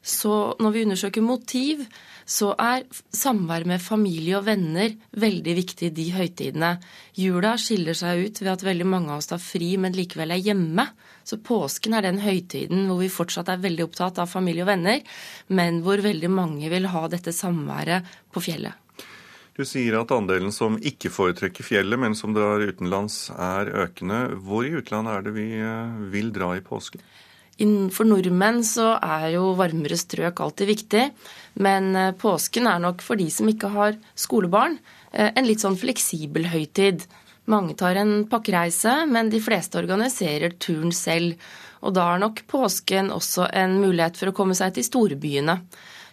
så 0.03 0.57
når 0.59 0.75
vi 0.75 0.83
undersøker 0.87 1.25
motiv, 1.25 1.85
så 2.27 2.53
er 2.59 2.85
samvær 3.15 3.67
med 3.69 3.83
familie 3.83 4.39
og 4.39 4.47
venner 4.47 4.95
veldig 5.21 5.55
viktig 5.59 5.91
de 5.95 6.09
høytidene. 6.15 6.73
Jula 7.19 7.55
skiller 7.61 7.97
seg 7.99 8.27
ut 8.27 8.43
ved 8.43 8.53
at 8.55 8.65
veldig 8.67 8.87
mange 8.89 9.13
av 9.13 9.23
oss 9.23 9.31
tar 9.31 9.43
fri, 9.43 9.75
men 9.79 9.95
likevel 9.97 10.35
er 10.35 10.43
hjemme. 10.43 10.87
Så 11.27 11.39
påsken 11.45 11.95
er 11.99 12.07
den 12.07 12.23
høytiden 12.23 12.87
hvor 12.89 13.03
vi 13.03 13.11
fortsatt 13.13 13.51
er 13.53 13.63
veldig 13.63 13.87
opptatt 13.89 14.23
av 14.23 14.31
familie 14.31 14.67
og 14.67 14.73
venner, 14.73 15.03
men 15.55 15.83
hvor 15.87 16.03
veldig 16.03 16.31
mange 16.33 16.71
vil 16.73 16.91
ha 16.95 17.07
dette 17.11 17.35
samværet 17.37 18.09
på 18.33 18.43
fjellet. 18.43 18.79
Du 19.53 19.67
sier 19.69 19.99
at 19.99 20.13
andelen 20.15 20.53
som 20.55 20.79
ikke 20.81 21.11
foretrekker 21.13 21.67
fjellet, 21.67 22.01
men 22.01 22.15
som 22.17 22.33
drar 22.33 22.63
utenlands 22.65 23.27
er 23.37 23.69
økende. 23.85 24.23
Hvor 24.41 24.65
i 24.65 24.73
utlandet 24.79 25.19
er 25.19 25.27
det 25.27 25.35
vi 25.37 25.49
eh, 25.61 25.99
vil 26.15 26.31
dra 26.33 26.55
i 26.57 26.63
påsken? 26.65 27.03
Innenfor 27.61 28.09
nordmenn 28.09 28.63
så 28.65 28.95
er 28.97 29.27
jo 29.35 29.51
varmere 29.59 29.99
strøk 30.01 30.41
alltid 30.41 30.71
viktig, 30.73 31.03
men 31.61 31.93
eh, 31.93 32.15
påsken 32.17 32.71
er 32.71 32.81
nok 32.81 33.05
for 33.05 33.21
de 33.21 33.29
som 33.35 33.51
ikke 33.53 33.75
har 33.75 34.01
skolebarn, 34.17 34.79
eh, 35.13 35.29
en 35.37 35.49
litt 35.49 35.61
sånn 35.61 35.77
fleksibel 35.77 36.49
høytid. 36.49 37.05
Mange 37.53 37.77
tar 37.77 38.01
en 38.01 38.23
pakkereise, 38.33 39.03
men 39.11 39.29
de 39.29 39.43
fleste 39.45 39.77
organiserer 39.83 40.57
turen 40.63 40.97
selv. 40.97 41.37
Og 41.85 41.93
da 41.93 42.09
er 42.15 42.25
nok 42.25 42.47
påsken 42.49 43.13
også 43.13 43.51
en 43.53 43.81
mulighet 43.83 44.17
for 44.17 44.33
å 44.33 44.37
komme 44.37 44.57
seg 44.57 44.79
til 44.79 44.89
storbyene. 44.89 45.61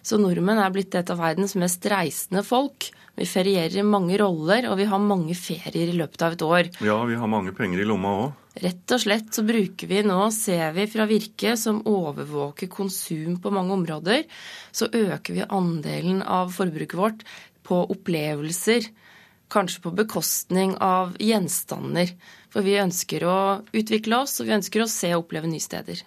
Så 0.03 0.19
nordmenn 0.19 0.59
er 0.59 0.73
blitt 0.73 0.95
et 0.97 1.11
av 1.13 1.21
verdens 1.21 1.55
mest 1.59 1.85
reisende 1.87 2.43
folk. 2.43 2.89
Vi 3.19 3.27
ferierer 3.27 3.81
i 3.81 3.83
mange 3.83 4.15
roller, 4.21 4.69
og 4.71 4.77
vi 4.79 4.85
har 4.87 5.01
mange 5.03 5.35
ferier 5.35 5.91
i 5.91 5.95
løpet 5.97 6.21
av 6.23 6.37
et 6.37 6.43
år. 6.45 6.69
Ja, 6.85 7.01
vi 7.03 7.17
har 7.19 7.27
mange 7.27 7.51
penger 7.55 7.81
i 7.83 7.87
lomma 7.87 8.13
òg. 8.21 8.37
Rett 8.63 8.91
og 8.95 9.01
slett 9.03 9.35
så 9.35 9.43
bruker 9.47 9.87
vi 9.91 9.99
nå, 10.07 10.19
ser 10.35 10.71
vi 10.75 10.85
fra 10.91 11.05
Virke, 11.07 11.57
som 11.59 11.81
overvåker 11.87 12.71
konsum 12.71 13.37
på 13.43 13.51
mange 13.55 13.75
områder, 13.75 14.23
så 14.71 14.87
øker 14.87 15.35
vi 15.35 15.47
andelen 15.47 16.23
av 16.23 16.53
forbruket 16.55 16.99
vårt 16.99 17.25
på 17.67 17.81
opplevelser. 17.93 18.87
Kanskje 19.51 19.83
på 19.83 19.93
bekostning 19.97 20.75
av 20.83 21.15
gjenstander. 21.19 22.13
For 22.53 22.65
vi 22.65 22.79
ønsker 22.79 23.25
å 23.27 23.39
utvikle 23.75 24.23
oss, 24.23 24.39
og 24.39 24.47
vi 24.47 24.55
ønsker 24.59 24.85
å 24.85 24.91
se 24.91 25.11
og 25.15 25.25
oppleve 25.25 25.49
nye 25.51 25.63
steder. 25.63 26.05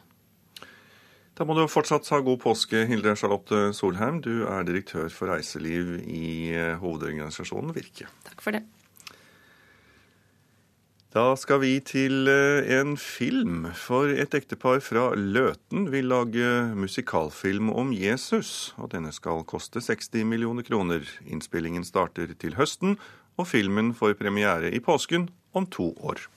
Da 1.33 1.47
må 1.49 1.57
du 1.57 1.64
fortsatt 1.71 2.11
ha 2.12 2.18
god 2.21 2.42
påske, 2.42 2.85
Hilde 2.90 3.14
Charlotte 3.16 3.71
Solheim. 3.73 4.21
Du 4.21 4.45
er 4.45 4.66
direktør 4.68 5.09
for 5.12 5.33
reiseliv 5.33 5.95
i 6.05 6.53
eh, 6.53 6.75
hovedorganisasjonen 6.83 7.73
Virke. 7.73 8.11
Takk 8.27 8.45
for 8.45 8.53
det. 8.53 8.61
Da 11.12 11.25
skal 11.37 11.62
vi 11.64 11.71
til 11.85 12.29
eh, 12.29 12.68
en 12.77 12.99
film, 13.01 13.71
for 13.77 14.12
et 14.12 14.37
ektepar 14.37 14.83
fra 14.85 15.07
Løten 15.16 15.88
vil 15.92 16.11
lage 16.12 16.51
musikalfilm 16.77 17.73
om 17.73 17.95
Jesus. 17.97 18.75
Og 18.77 18.92
denne 18.92 19.12
skal 19.16 19.40
koste 19.49 19.81
60 19.81 20.29
millioner 20.29 20.68
kroner. 20.68 21.09
Innspillingen 21.25 21.88
starter 21.88 22.37
til 22.37 22.61
høsten, 22.61 22.99
og 23.40 23.49
filmen 23.49 23.95
får 23.97 24.18
premiere 24.21 24.68
i 24.68 24.85
påsken 24.85 25.31
om 25.57 25.64
to 25.64 25.95
år. 26.05 26.29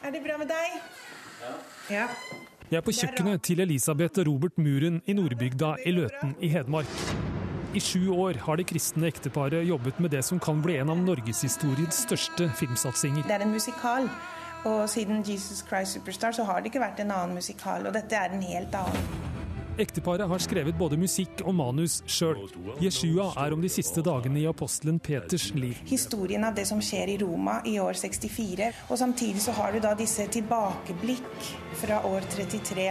Er 0.00 0.12
det 0.12 0.24
bra 0.24 0.40
med 0.40 0.48
deg? 0.52 0.80
Ja. 1.44 1.54
Ja. 1.92 2.08
Jeg 2.72 2.78
er 2.78 2.84
på 2.84 2.94
kjøkkenet 2.96 3.42
til 3.44 3.60
Elisabeth 3.60 4.22
Robert 4.24 4.54
Muren 4.56 5.02
i 5.04 5.12
Nordbygda 5.12 5.74
i 5.84 5.92
Løten 5.92 6.30
i 6.40 6.48
Hedmark. 6.48 6.94
I 7.76 7.80
sju 7.82 8.14
år 8.14 8.38
har 8.40 8.56
det 8.56 8.64
kristne 8.70 9.10
ekteparet 9.10 9.66
jobbet 9.68 10.00
med 10.00 10.14
det 10.16 10.22
som 10.24 10.40
kan 10.40 10.62
bli 10.64 10.78
en 10.80 10.94
av 10.94 11.02
norgeshistoriens 11.02 11.98
største 12.06 12.48
filmsatsinger. 12.56 13.26
Det 13.28 13.36
er 13.36 13.44
en 13.44 13.52
musikal, 13.52 14.08
og 14.64 14.88
siden 14.88 15.20
Jesus 15.28 15.60
Christ 15.68 15.98
Superstar 15.98 16.32
så 16.32 16.48
har 16.48 16.64
det 16.64 16.72
ikke 16.72 16.80
vært 16.86 17.04
en 17.04 17.12
annen 17.12 17.36
musikal, 17.36 17.84
og 17.84 17.92
dette 17.98 18.16
er 18.16 18.32
en 18.32 18.48
helt 18.48 18.80
annen. 18.80 19.12
Ekteparet 19.78 20.28
har 20.28 20.38
skrevet 20.38 20.76
både 20.78 20.96
musikk 20.98 21.40
og 21.42 21.54
manus 21.58 21.96
sjøl. 22.06 22.44
Jeshua 22.82 23.32
er 23.42 23.56
om 23.56 23.62
de 23.62 23.70
siste 23.72 24.04
dagene 24.06 24.38
i 24.38 24.46
apostelen 24.46 25.00
Peters 25.02 25.48
liv. 25.56 25.80
Historien 25.88 26.46
av 26.46 26.54
det 26.54 26.68
som 26.70 26.82
skjer 26.84 27.10
i 27.10 27.18
Roma 27.24 27.58
i 27.66 27.74
år 27.82 27.98
64, 27.98 28.70
og 28.86 29.00
samtidig 29.00 29.42
så 29.42 29.56
har 29.58 29.74
du 29.74 29.80
da 29.82 29.96
disse 29.98 30.28
tilbakeblikk 30.30 31.50
fra 31.82 32.04
år 32.06 32.22
33. 32.36 32.86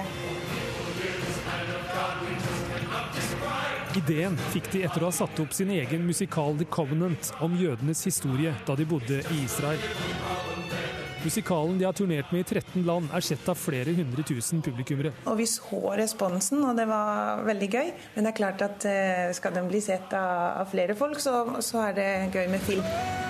Ideen 4.04 4.36
fikk 4.52 4.72
de 4.74 4.84
etter 4.84 5.04
å 5.06 5.12
ha 5.12 5.16
satt 5.16 5.40
opp 5.40 5.54
sin 5.56 5.72
egen 5.72 6.04
musikal 6.04 6.58
The 6.60 6.68
Covenant 6.68 7.32
om 7.46 7.56
jødenes 7.60 8.04
historie 8.10 8.56
da 8.68 8.76
de 8.76 8.90
bodde 8.90 9.22
i 9.24 9.44
Israel. 9.46 9.80
Musikalen 11.24 11.78
de 11.80 11.86
har 11.88 11.96
turnert 11.96 12.32
med 12.36 12.44
i 12.44 12.60
13 12.60 12.84
land, 12.84 13.08
er 13.16 13.24
sett 13.24 13.48
av 13.48 13.56
flere 13.56 13.94
hundre 13.96 14.26
tusen 14.28 14.64
publikummere. 14.64 15.14
Og 15.32 15.38
Vi 15.40 15.48
så 15.48 15.82
responsen, 15.96 16.64
og 16.68 16.76
det 16.76 16.88
var 16.90 17.44
veldig 17.48 17.70
gøy. 17.72 17.92
Men 18.16 18.28
det 18.28 18.34
er 18.34 18.40
klart 18.42 18.66
at 18.66 18.88
eh, 18.90 19.30
skal 19.36 19.56
den 19.56 19.72
bli 19.72 19.80
sett 19.84 20.12
av, 20.20 20.68
flere 20.74 20.98
folk, 21.00 21.24
så, 21.24 21.46
så 21.64 21.88
er 21.88 22.00
det 22.00 22.10
gøy 22.36 22.50
med 22.52 22.68
film. 22.68 23.23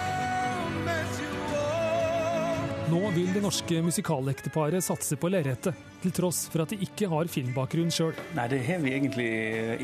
Nå 2.93 3.09
vil 3.09 3.31
det 3.33 3.41
norske 3.41 3.79
musikalekteparet 3.81 4.83
satse 4.85 5.15
på 5.17 5.29
lerretet, 5.33 5.73
til 6.03 6.11
tross 6.13 6.43
for 6.53 6.61
at 6.61 6.73
de 6.75 6.77
ikke 6.85 7.07
har 7.09 7.29
filmbakgrunn 7.31 7.89
sjøl. 7.93 8.13
Nei, 8.37 8.45
det 8.51 8.59
har 8.67 8.83
vi 8.83 8.91
egentlig 8.93 9.29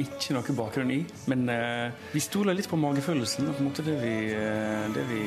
ikke 0.04 0.36
noe 0.36 0.56
bakgrunn 0.60 0.94
i. 0.94 1.00
Men 1.32 1.50
uh, 1.50 1.90
vi 2.14 2.22
stoler 2.22 2.58
litt 2.60 2.70
på 2.70 2.78
magefølelsen 2.78 3.50
og 3.50 3.58
på 3.58 3.64
en 3.64 3.70
måte 3.72 3.88
det 3.88 3.98
vi, 4.04 4.14
uh, 4.38 4.86
det 4.94 5.08
vi 5.10 5.24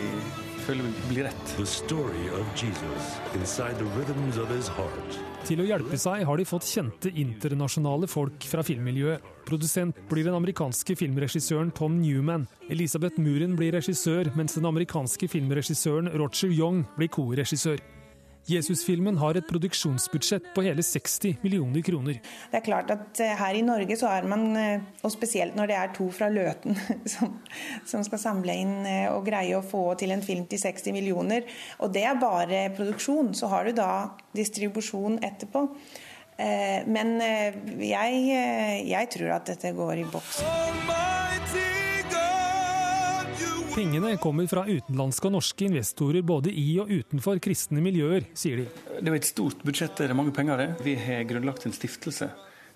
føler 0.63 0.95
blir 1.11 1.27
rett. 1.27 1.57
The 1.59 1.67
story 1.67 2.31
of 2.39 2.47
Jesus 2.55 3.19
inside 3.35 3.83
the 3.83 3.91
rhythms 3.99 4.39
of 4.39 4.55
his 4.55 4.71
heart. 4.71 5.32
Til 5.43 5.59
å 5.59 5.65
hjelpe 5.67 5.99
seg 5.99 6.23
har 6.23 6.39
de 6.39 6.45
fått 6.47 6.69
kjente 6.71 7.11
internasjonale 7.19 8.07
folk 8.07 8.45
fra 8.47 8.63
filmmiljøet. 8.63 9.25
Produsent 9.49 9.97
blir 10.07 10.29
den 10.29 10.37
amerikanske 10.39 10.95
filmregissøren 11.01 11.73
Tom 11.75 11.97
Newman. 11.99 12.47
Elisabeth 12.71 13.19
Muren 13.19 13.57
blir 13.59 13.75
regissør, 13.75 14.31
mens 14.39 14.55
den 14.55 14.69
amerikanske 14.71 15.27
filmregissøren 15.33 16.13
Roger 16.15 16.55
Young 16.55 16.85
blir 16.95 17.11
koregissør. 17.11 17.83
Jesus-filmen 18.51 19.19
har 19.21 19.37
et 19.39 19.47
produksjonsbudsjett 19.47 20.49
på 20.55 20.65
hele 20.67 20.83
60 20.83 21.39
millioner 21.45 21.85
kroner. 21.87 22.19
Det 22.51 22.59
er 22.59 22.65
klart 22.67 22.91
at 22.91 23.21
eh, 23.23 23.35
her 23.39 23.55
i 23.55 23.63
Norge 23.63 23.97
så 23.99 24.11
er 24.11 24.27
man, 24.29 24.49
eh, 24.59 24.83
og 25.03 25.15
spesielt 25.15 25.55
når 25.59 25.71
det 25.71 25.77
er 25.79 25.93
to 25.95 26.09
fra 26.15 26.31
Løten 26.33 26.79
som, 27.15 27.37
som 27.87 28.03
skal 28.07 28.23
samle 28.23 28.57
inn 28.65 28.75
eh, 28.89 29.07
og 29.13 29.29
greie 29.29 29.55
å 29.59 29.63
få 29.63 29.85
til 30.01 30.15
en 30.15 30.25
film 30.27 30.49
til 30.51 30.63
60 30.63 30.97
millioner, 30.97 31.47
og 31.79 31.95
det 31.95 32.03
er 32.09 32.19
bare 32.19 32.65
produksjon, 32.75 33.31
så 33.39 33.51
har 33.53 33.69
du 33.69 33.77
da 33.79 33.93
distribusjon 34.35 35.21
etterpå. 35.23 35.69
Men 36.91 37.21
jeg, 37.21 38.23
jeg 38.89 39.11
tror 39.15 39.35
at 39.37 39.53
dette 39.53 39.75
går 39.77 40.01
i 40.01 40.09
boks. 40.11 40.41
Pengene 43.73 44.19
kommer 44.21 44.45
fra 44.51 44.67
utenlandske 44.69 45.31
og 45.31 45.33
norske 45.33 45.65
investorer 45.65 46.21
både 46.29 46.51
i 46.53 46.75
og 46.83 46.91
utenfor 46.93 47.39
kristne 47.41 47.81
miljøer, 47.81 48.27
sier 48.37 48.61
de. 48.61 48.67
Det 48.99 49.09
er 49.09 49.17
et 49.17 49.29
stort 49.29 49.63
budsjett, 49.65 49.95
det 49.97 50.11
er 50.11 50.19
mange 50.19 50.35
penger 50.37 50.61
det. 50.61 50.67
Vi 50.85 50.93
har 51.01 51.25
grunnlagt 51.31 51.65
en 51.65 51.73
stiftelse 51.73 52.29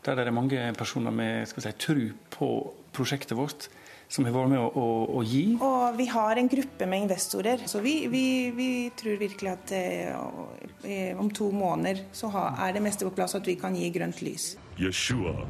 der 0.06 0.16
det 0.16 0.24
er 0.30 0.32
mange 0.32 0.62
personer 0.78 1.12
med 1.12 1.48
skal 1.50 1.64
si, 1.66 1.72
tro 1.82 2.06
på 2.32 2.48
prosjektet 2.96 3.36
vårt 3.36 3.68
som 4.08 4.24
har 4.24 4.32
vært 4.32 4.52
med 4.54 4.60
å, 4.62 4.66
å, 4.70 4.88
å, 5.18 5.22
gi. 5.26 5.44
Og 5.60 5.96
vi 5.98 6.06
har 6.12 6.38
en 6.38 6.48
gruppe 6.48 6.88
med 6.88 7.04
investorer, 7.04 7.64
så 7.68 7.82
vi, 7.84 7.96
vi, 8.08 8.26
vi 8.56 8.68
tror 8.96 9.18
virkelig 9.20 9.52
at 9.52 9.74
eh, 9.76 11.18
om 11.18 11.28
to 11.34 11.50
måneder 11.52 12.06
så 12.14 12.30
er 12.54 12.76
det 12.76 12.84
meste 12.86 13.08
på 13.08 13.12
plass 13.18 13.36
at 13.36 13.50
vi 13.50 13.58
kan 13.60 13.76
gi 13.76 13.90
grønt 13.92 14.22
lys. 14.24 14.54
Yeshua, 14.78 15.42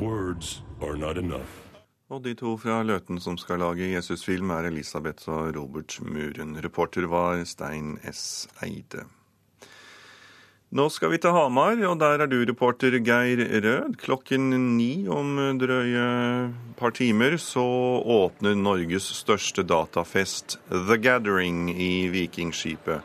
words 0.00 0.62
are 0.80 0.96
not 0.96 1.20
enough. 1.20 1.63
Og 2.14 2.20
de 2.22 2.30
to 2.38 2.52
fra 2.62 2.76
Løten 2.86 3.18
som 3.18 3.34
skal 3.40 3.58
lage 3.58 3.88
Jesusfilm, 3.90 4.52
er 4.54 4.68
Elisabeth 4.68 5.26
og 5.34 5.48
Robert 5.56 5.96
Muren. 6.06 6.52
Reporter 6.62 7.08
var 7.10 7.40
Stein 7.42 7.96
S. 8.06 8.46
Eide. 8.62 9.08
Nå 10.74 10.86
skal 10.94 11.10
vi 11.10 11.18
til 11.18 11.34
Hamar, 11.34 11.74
og 11.88 11.98
der 11.98 12.22
er 12.22 12.30
du 12.30 12.36
reporter 12.46 12.94
Geir 13.02 13.42
Rød. 13.66 13.98
Klokken 13.98 14.46
ni 14.76 15.08
om 15.10 15.34
drøye 15.58 16.06
par 16.78 16.94
timer 16.94 17.34
så 17.42 17.66
åpner 18.06 18.54
Norges 18.62 19.10
største 19.18 19.66
datafest, 19.66 20.60
The 20.70 21.00
Gathering, 21.02 21.66
i 21.74 22.06
Vikingskipet. 22.14 23.02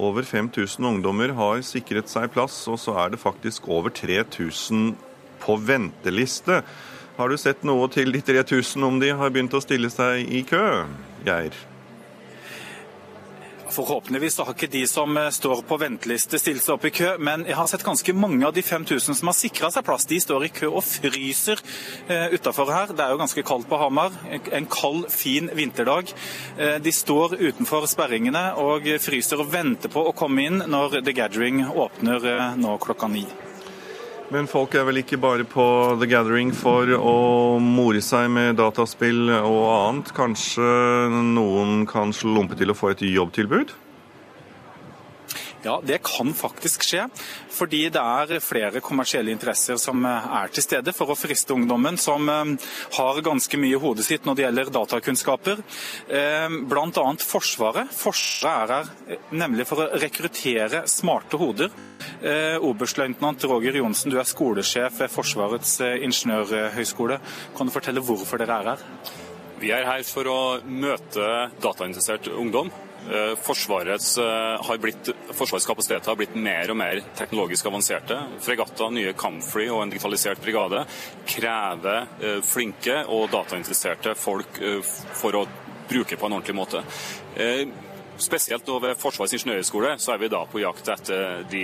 Over 0.00 0.24
5000 0.24 0.92
ungdommer 0.94 1.36
har 1.36 1.60
sikret 1.60 2.08
seg 2.08 2.32
plass, 2.32 2.62
og 2.72 2.80
så 2.80 2.96
er 3.04 3.12
det 3.12 3.20
faktisk 3.20 3.68
over 3.68 3.92
3000 3.92 4.94
på 5.44 5.60
venteliste. 5.60 6.62
Har 7.16 7.32
du 7.32 7.38
sett 7.40 7.62
noe 7.64 7.86
til 7.88 8.12
de 8.12 8.20
3000 8.20 8.82
om 8.84 8.98
de 9.00 9.08
har 9.16 9.32
begynt 9.32 9.54
å 9.56 9.62
stille 9.64 9.88
seg 9.88 10.28
i 10.28 10.42
kø, 10.44 10.84
Geir? 11.24 11.54
Forhåpentligvis 13.72 14.36
har 14.40 14.50
ikke 14.52 14.68
de 14.72 14.82
som 14.88 15.16
eh, 15.16 15.30
står 15.32 15.62
på 15.68 15.78
venteliste 15.80 16.38
stilt 16.40 16.62
seg 16.64 16.76
opp 16.76 16.84
i 16.88 16.92
kø, 16.92 17.14
men 17.16 17.46
jeg 17.48 17.56
har 17.56 17.70
sett 17.72 17.84
ganske 17.84 18.12
mange 18.16 18.44
av 18.46 18.52
de 18.56 18.62
5000 18.64 19.16
som 19.16 19.30
har 19.32 19.36
sikra 19.36 19.72
seg 19.72 19.84
plass. 19.88 20.04
De 20.08 20.20
står 20.22 20.44
i 20.46 20.52
kø 20.60 20.70
og 20.70 20.84
fryser 20.84 21.60
eh, 22.04 22.36
utafor 22.36 22.72
her. 22.72 22.92
Det 22.92 23.04
er 23.04 23.16
jo 23.16 23.22
ganske 23.24 23.46
kaldt 23.48 23.68
på 23.68 23.80
Hamar. 23.80 24.12
En 24.28 24.68
kald, 24.68 25.08
fin 25.12 25.48
vinterdag. 25.56 26.12
Eh, 26.60 26.76
de 26.84 26.94
står 26.94 27.38
utenfor 27.40 27.88
sperringene 27.90 28.50
og 28.60 28.92
fryser 29.02 29.40
og 29.40 29.50
venter 29.56 29.92
på 29.92 30.04
å 30.04 30.14
komme 30.16 30.46
inn 30.50 30.62
når 30.68 31.00
The 31.00 31.16
Gathering 31.16 31.64
åpner 31.72 32.32
eh, 32.36 32.48
nå 32.60 32.76
klokka 32.84 33.08
ni. 33.12 33.24
Men 34.34 34.48
folk 34.50 34.74
er 34.74 34.82
vel 34.88 34.98
ikke 35.04 35.20
bare 35.22 35.44
på 35.46 35.64
The 36.00 36.08
Gathering 36.10 36.50
for 36.50 36.90
å 36.98 37.16
more 37.62 38.00
seg 38.02 38.26
med 38.34 38.58
dataspill 38.58 39.30
og 39.36 39.60
annet. 39.70 40.10
Kanskje 40.16 40.66
noen 41.22 41.84
kan 41.86 42.14
slumpe 42.16 42.58
til 42.58 42.72
å 42.72 42.76
få 42.76 42.90
et 42.90 43.04
jobbtilbud? 43.06 43.70
Ja, 45.66 45.80
det 45.82 45.98
kan 45.98 46.34
faktisk 46.34 46.84
skje. 46.86 47.08
Fordi 47.50 47.88
det 47.90 47.98
er 47.98 48.42
flere 48.44 48.82
kommersielle 48.84 49.32
interesser 49.34 49.80
som 49.82 50.04
er 50.06 50.52
til 50.54 50.62
stede 50.62 50.92
for 50.94 51.10
å 51.10 51.16
friste 51.18 51.56
ungdommen, 51.56 51.98
som 51.98 52.28
eh, 52.30 52.52
har 52.94 53.18
ganske 53.26 53.58
mye 53.58 53.74
i 53.74 53.80
hodet 53.82 54.06
sitt 54.06 54.28
når 54.28 54.36
det 54.36 54.44
gjelder 54.44 54.70
datakunnskaper. 54.76 55.64
Eh, 56.06 56.54
Bl.a. 56.70 57.06
Forsvaret. 57.32 57.90
Forsvaret 57.98 58.54
er 58.62 58.74
her 58.76 59.16
eh, 59.16 59.26
nemlig 59.34 59.66
for 59.66 59.82
å 59.82 59.90
rekruttere 59.98 60.84
smarte 60.90 61.40
hoder. 61.40 61.74
Oberstløytnant 62.66 63.44
Roger 63.48 63.76
Johnsen, 63.80 64.12
du 64.12 64.20
er 64.20 64.28
skolesjef 64.28 65.00
ved 65.02 65.10
Forsvarets 65.12 65.78
ingeniørhøgskole. 65.82 67.18
Kan 67.56 67.68
du 67.68 67.74
fortelle 67.74 68.04
hvorfor 68.04 68.40
dere 68.40 68.60
er 68.60 68.70
her? 68.70 68.84
Vi 69.60 69.72
er 69.74 69.88
her 69.88 70.04
for 70.06 70.28
å 70.30 70.40
møte 70.64 71.48
datainteressert 71.64 72.30
ungdom 72.32 72.70
Eh, 72.70 72.95
Forsvarets, 73.38 74.18
eh, 74.18 74.66
har 74.66 74.78
blitt, 74.78 75.08
Forsvarets 75.30 75.66
kapasiteter 75.66 76.10
har 76.10 76.16
blitt 76.18 76.34
mer 76.34 76.70
og 76.70 76.76
mer 76.76 77.00
teknologisk 77.14 77.66
avanserte. 77.66 78.18
Fregatter, 78.42 78.90
nye 78.90 79.12
kampfly 79.18 79.68
og 79.70 79.82
en 79.82 79.92
digitalisert 79.92 80.42
brigade 80.42 80.82
krever 81.26 82.08
eh, 82.20 82.40
flinke 82.42 83.04
og 83.06 83.28
datainteresserte 83.30 84.16
folk 84.18 84.58
for 85.14 85.38
å 85.38 85.44
bruke 85.86 86.18
på 86.18 86.26
en 86.26 86.38
ordentlig 86.38 86.56
måte. 86.58 86.82
Spesielt 88.18 88.66
nå 88.66 88.78
ved 88.82 88.96
Forsvarets 88.98 89.36
ingeniørhøgskole 89.36 89.92
er 89.94 90.18
vi 90.18 90.30
da 90.32 90.40
på 90.48 90.62
jakt 90.62 90.88
etter 90.88 91.44
de 91.52 91.62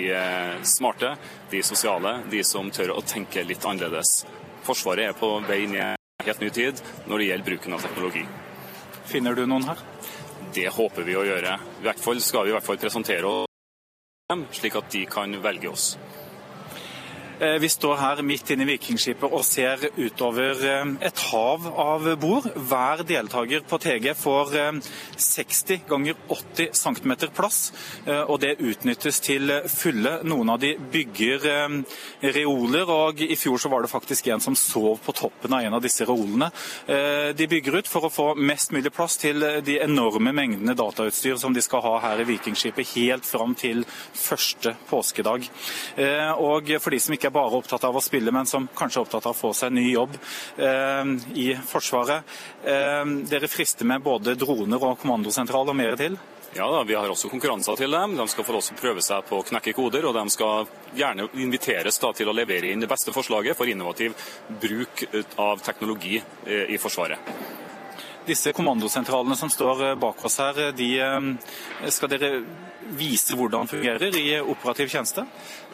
smarte, 0.69 1.15
de 1.51 1.63
sosiale, 1.65 2.19
de 2.31 2.43
som 2.45 2.71
tør 2.71 2.93
å 2.99 3.03
tenke 3.03 3.43
litt 3.49 3.65
annerledes. 3.67 4.23
Forsvaret 4.63 5.09
er 5.09 5.19
på 5.19 5.33
vei 5.49 5.65
en 5.65 5.97
helt 6.23 6.45
ny 6.45 6.53
tid 6.55 6.85
når 7.09 7.19
det 7.19 7.29
gjelder 7.31 7.51
bruken 7.51 7.79
av 7.79 7.89
teknologi. 7.89 8.27
Finner 9.11 9.35
du 9.35 9.47
noen 9.49 9.67
her? 9.67 9.81
Det 10.53 10.69
håper 10.69 11.07
vi 11.07 11.15
å 11.17 11.25
gjøre. 11.25 11.55
I 11.81 11.87
hvert 11.87 12.01
fall 12.03 12.21
skal 12.21 12.45
vi 12.45 12.53
i 12.53 12.57
hvert 12.57 12.67
fall 12.67 12.81
presentere 12.81 13.31
dem, 14.29 14.45
slik 14.53 14.77
at 14.77 14.91
de 14.93 15.07
kan 15.09 15.33
velge 15.45 15.71
oss. 15.73 15.95
Eh, 17.41 17.59
vi 17.59 17.69
står 17.69 17.97
her 17.97 18.23
midt 18.23 18.51
inne 18.53 18.67
i 18.67 18.75
Vikingskipet 18.75 19.33
og 19.33 19.43
ser 19.47 19.81
utover 19.97 20.61
eh, 20.69 20.91
et 21.09 21.23
hav 21.31 21.65
av 21.67 22.07
bord. 22.21 22.47
Hver 22.55 23.03
deltaker 23.09 23.65
på 23.69 23.79
TG 23.83 24.13
får 24.19 24.53
60 25.17 25.73
eh, 25.75 25.83
ganger 25.89 26.19
80 26.29 26.71
cm 26.77 27.15
plass, 27.33 27.59
og 28.29 28.39
det 28.43 28.57
utnyttes 28.61 29.21
til 29.25 29.51
fulle. 29.71 30.13
Noen 30.27 30.51
av 30.53 30.61
de 30.63 30.73
bygger 30.93 31.45
reoler, 32.35 32.91
og 32.91 33.21
i 33.23 33.37
fjor 33.39 33.61
så 33.61 33.71
var 33.73 33.85
det 33.85 33.91
faktisk 33.93 34.29
en 34.33 34.43
som 34.43 34.57
sov 34.59 35.01
på 35.05 35.15
toppen 35.17 35.55
av 35.55 35.65
en 35.65 35.77
av 35.79 35.83
disse 35.85 36.05
reolene. 36.09 36.49
De 37.37 37.49
bygger 37.49 37.79
ut 37.81 37.91
for 37.91 38.07
å 38.07 38.13
få 38.13 38.27
mest 38.39 38.75
mulig 38.75 38.93
plass 38.95 39.19
til 39.23 39.45
de 39.65 39.79
enorme 39.85 40.35
mengdene 40.35 40.77
datautstyr 40.79 41.39
som 41.41 41.55
de 41.55 41.63
skal 41.65 41.85
ha 41.87 41.95
her 42.07 42.23
i 42.23 42.29
Vikingskipet 42.29 42.95
helt 42.97 43.29
fram 43.29 43.55
til 43.59 43.85
første 43.89 44.75
påskedag. 44.91 45.49
Og 46.43 46.75
for 46.83 46.95
de 46.95 47.03
som 47.03 47.17
ikke 47.17 47.32
er 47.32 47.32
bare 47.35 47.59
opptatt 47.59 47.85
av 47.89 47.97
å 47.97 48.05
spille, 48.05 48.33
men 48.35 48.49
som 48.49 48.69
kanskje 48.77 49.01
er 49.01 49.07
opptatt 49.07 49.31
av 49.31 49.35
å 49.35 49.39
få 49.39 49.53
seg 49.57 49.73
ny 49.75 49.89
jobb 49.91 50.15
eh, 50.57 51.15
i 51.39 51.49
Forsvaret. 51.69 52.37
Eh, 52.65 53.03
dere 53.31 53.51
frister 53.51 53.89
med 53.89 54.05
både 54.05 54.37
droner 54.39 54.83
og 54.83 55.01
kommandosentral 55.03 55.73
og 55.73 55.79
mer 55.79 55.99
til? 56.01 56.19
Ja, 56.55 56.71
da, 56.71 56.83
Vi 56.85 56.95
har 56.95 57.09
også 57.09 57.29
konkurranser 57.33 57.77
til 57.77 57.91
dem. 57.91 58.17
De 58.17 58.29
skal 58.29 58.45
få 58.45 58.59
også 58.59 58.77
prøve 58.77 59.01
seg 59.01 59.25
på 59.25 59.39
å 59.41 59.47
knekke 59.49 59.73
koder. 59.73 60.05
Og 60.05 60.13
de 60.19 60.25
skal 60.35 60.69
gjerne 60.95 61.31
inviteres 61.41 61.99
da, 61.99 62.13
til 62.13 62.29
å 62.29 62.37
levere 62.37 62.69
inn 62.69 62.83
det 62.85 62.91
beste 62.91 63.15
forslaget 63.15 63.57
for 63.57 63.71
innovativ 63.73 64.13
bruk 64.61 65.07
av 65.41 65.65
teknologi 65.65 66.19
eh, 66.21 66.75
i 66.75 66.81
Forsvaret. 66.81 67.33
Disse 68.27 68.53
kommandosentralene 68.55 69.37
som 69.39 69.51
står 69.51 69.87
eh, 69.87 69.97
bak 69.99 70.21
oss 70.29 70.39
her, 70.45 70.61
de 70.77 70.91
eh, 71.01 71.89
skal 71.89 72.13
dere 72.13 72.35
vise 72.97 73.37
hvordan 73.39 73.69
fungerer 73.71 74.17
i 74.19 74.29
operativ 74.41 74.91
tjeneste? 74.93 75.25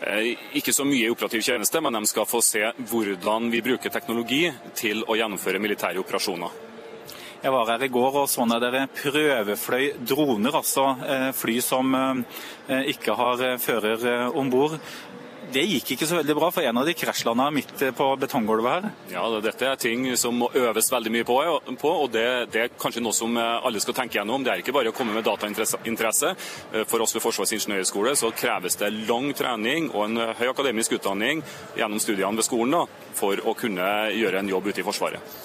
Eh, 0.00 0.32
ikke 0.60 0.74
så 0.74 0.86
mye 0.86 1.06
i 1.06 1.12
operativ 1.12 1.42
tjeneste, 1.46 1.80
men 1.82 1.98
de 1.98 2.10
skal 2.10 2.28
få 2.28 2.42
se 2.44 2.64
hvordan 2.78 3.50
vi 3.52 3.62
bruker 3.64 3.92
teknologi 3.92 4.44
til 4.78 5.04
å 5.06 5.18
gjennomføre 5.18 5.62
militære 5.62 6.02
operasjoner. 6.02 6.64
Jeg 7.38 7.54
var 7.54 7.68
her 7.70 7.84
i 7.86 7.90
går 7.94 8.16
og 8.18 8.24
så 8.26 8.42
når 8.50 8.62
dere 8.64 8.86
prøvefløy 8.90 9.92
droner, 10.02 10.56
altså 10.58 10.88
fly 11.38 11.60
som 11.62 11.92
ikke 12.66 13.14
har 13.14 13.44
fører 13.62 14.34
om 14.34 14.50
bord. 14.50 14.74
Det 15.48 15.62
gikk 15.64 15.94
ikke 15.94 16.04
så 16.04 16.18
veldig 16.18 16.34
bra, 16.36 16.50
for 16.52 16.66
en 16.68 16.76
av 16.76 16.84
de 16.84 16.92
krasjlanda 16.92 17.46
midt 17.54 17.70
på 17.96 18.06
betonggulvet 18.20 18.74
her. 18.74 18.88
Ja, 19.14 19.22
Dette 19.40 19.70
er 19.70 19.78
ting 19.80 20.04
som 20.20 20.36
må 20.42 20.50
øves 20.52 20.90
veldig 20.92 21.12
mye 21.14 21.24
på, 21.24 21.38
på 21.80 21.92
og 22.02 22.10
det, 22.12 22.24
det, 22.52 22.64
er 22.66 22.74
kanskje 22.76 23.00
noe 23.00 23.16
som 23.16 23.32
eh, 23.40 23.54
alle 23.64 23.80
skal 23.80 23.96
tenke 23.96 24.18
gjennom. 24.18 24.44
Det 24.44 24.52
er 24.52 24.60
ikke 24.60 24.74
bare 24.76 24.92
å 24.92 24.96
komme 24.96 25.16
med 25.16 25.24
datainteresse. 25.24 26.34
Eh, 26.74 26.84
for 26.84 27.00
oss 27.00 27.16
ved 27.16 27.24
Forsvarets 27.24 27.54
ingeniørhøgskole 27.56 28.12
så 28.20 28.28
kreves 28.36 28.76
det 28.82 28.90
lang 29.08 29.30
trening 29.38 29.88
og 29.94 30.04
en 30.04 30.34
høy 30.36 30.50
akademisk 30.50 30.98
utdanning 30.98 31.40
gjennom 31.78 32.02
studiene 32.02 32.36
ved 32.36 32.44
skolen 32.44 32.76
da, 32.76 32.82
for 33.16 33.40
å 33.40 33.56
kunne 33.56 33.88
gjøre 34.18 34.42
en 34.42 34.52
jobb 34.52 34.68
ute 34.68 34.84
i 34.84 34.86
Forsvaret. 34.90 35.38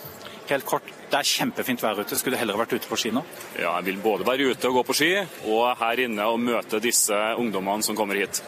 Helt 0.49 0.67
kort, 0.67 0.91
det 1.07 1.15
er 1.21 1.29
kjempefint 1.29 1.79
vær 1.79 2.03
ute. 2.03 2.19
Skulle 2.19 2.35
du 2.35 2.41
heller 2.41 2.59
vært 2.59 2.75
ute 2.75 2.91
på 2.91 2.99
ski 2.99 3.13
nå? 3.15 3.23
Ja, 3.55 3.77
jeg 3.77 3.87
vil 3.87 4.03
både 4.03 4.27
være 4.27 4.51
ute 4.51 4.67
og 4.67 4.81
gå 4.81 4.85
på 4.89 4.97
ski, 4.99 5.09
og 5.47 5.79
her 5.79 6.03
inne 6.03 6.27
og 6.27 6.43
møte 6.43 6.83
disse 6.83 7.15
ungdommene 7.39 7.87
som 7.87 7.95
kommer 7.95 8.19
hit. 8.19 8.43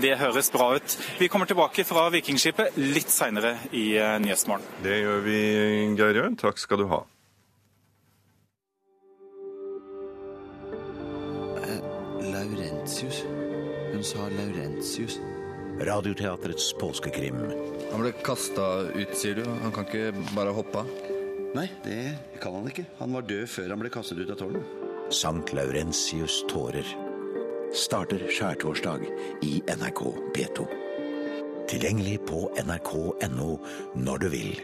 Det 0.00 0.16
høres 0.20 0.50
bra 0.52 0.70
ut. 0.76 0.96
Vi 1.18 1.28
kommer 1.32 1.48
tilbake 1.48 1.84
fra 1.86 2.06
Vikingskipet 2.14 2.76
litt 2.80 3.12
seinere 3.12 3.56
i 3.72 3.88
eh, 3.98 4.16
Nyhetsmorgen. 4.22 4.66
Det 4.84 4.98
gjør 5.00 5.22
vi, 5.26 5.38
Geir 5.98 6.20
Jørn. 6.20 6.36
Takk 6.40 6.60
skal 6.60 6.82
du 6.82 6.86
ha. 6.90 7.02
Eh, 11.62 11.80
Laurentius. 12.32 13.24
Hun 13.92 14.04
sa 14.04 14.28
Laurentius. 14.34 15.18
Radioteatrets 15.86 16.70
påskekrim. 16.80 17.42
Han 17.90 18.00
ble 18.00 18.14
kasta 18.24 18.86
ut, 18.94 19.12
sier 19.16 19.36
du. 19.40 19.44
Han 19.64 19.74
kan 19.76 19.88
ikke 19.88 20.28
bare 20.36 20.54
hoppe 20.56 20.84
av? 20.84 20.94
Nei, 21.56 21.68
det 21.84 22.16
kan 22.42 22.56
han 22.56 22.68
ikke. 22.68 22.86
Han 23.00 23.16
var 23.16 23.28
død 23.28 23.48
før 23.48 23.72
han 23.72 23.84
ble 23.84 23.92
kastet 23.92 24.20
ut 24.20 24.32
av 24.32 24.40
tårnet. 24.40 24.76
Sankt 25.14 25.52
Laurentius' 25.54 26.42
tårer 26.50 27.05
starter 27.76 28.22
skjærtorsdag 28.32 29.02
i 29.44 29.58
NRK 29.68 30.00
P2. 30.32 30.64
Tilgjengelig 31.68 32.22
på 32.28 32.46
nrk.no 32.62 33.50
når 34.00 34.22
du 34.22 34.26
vil. 34.32 34.54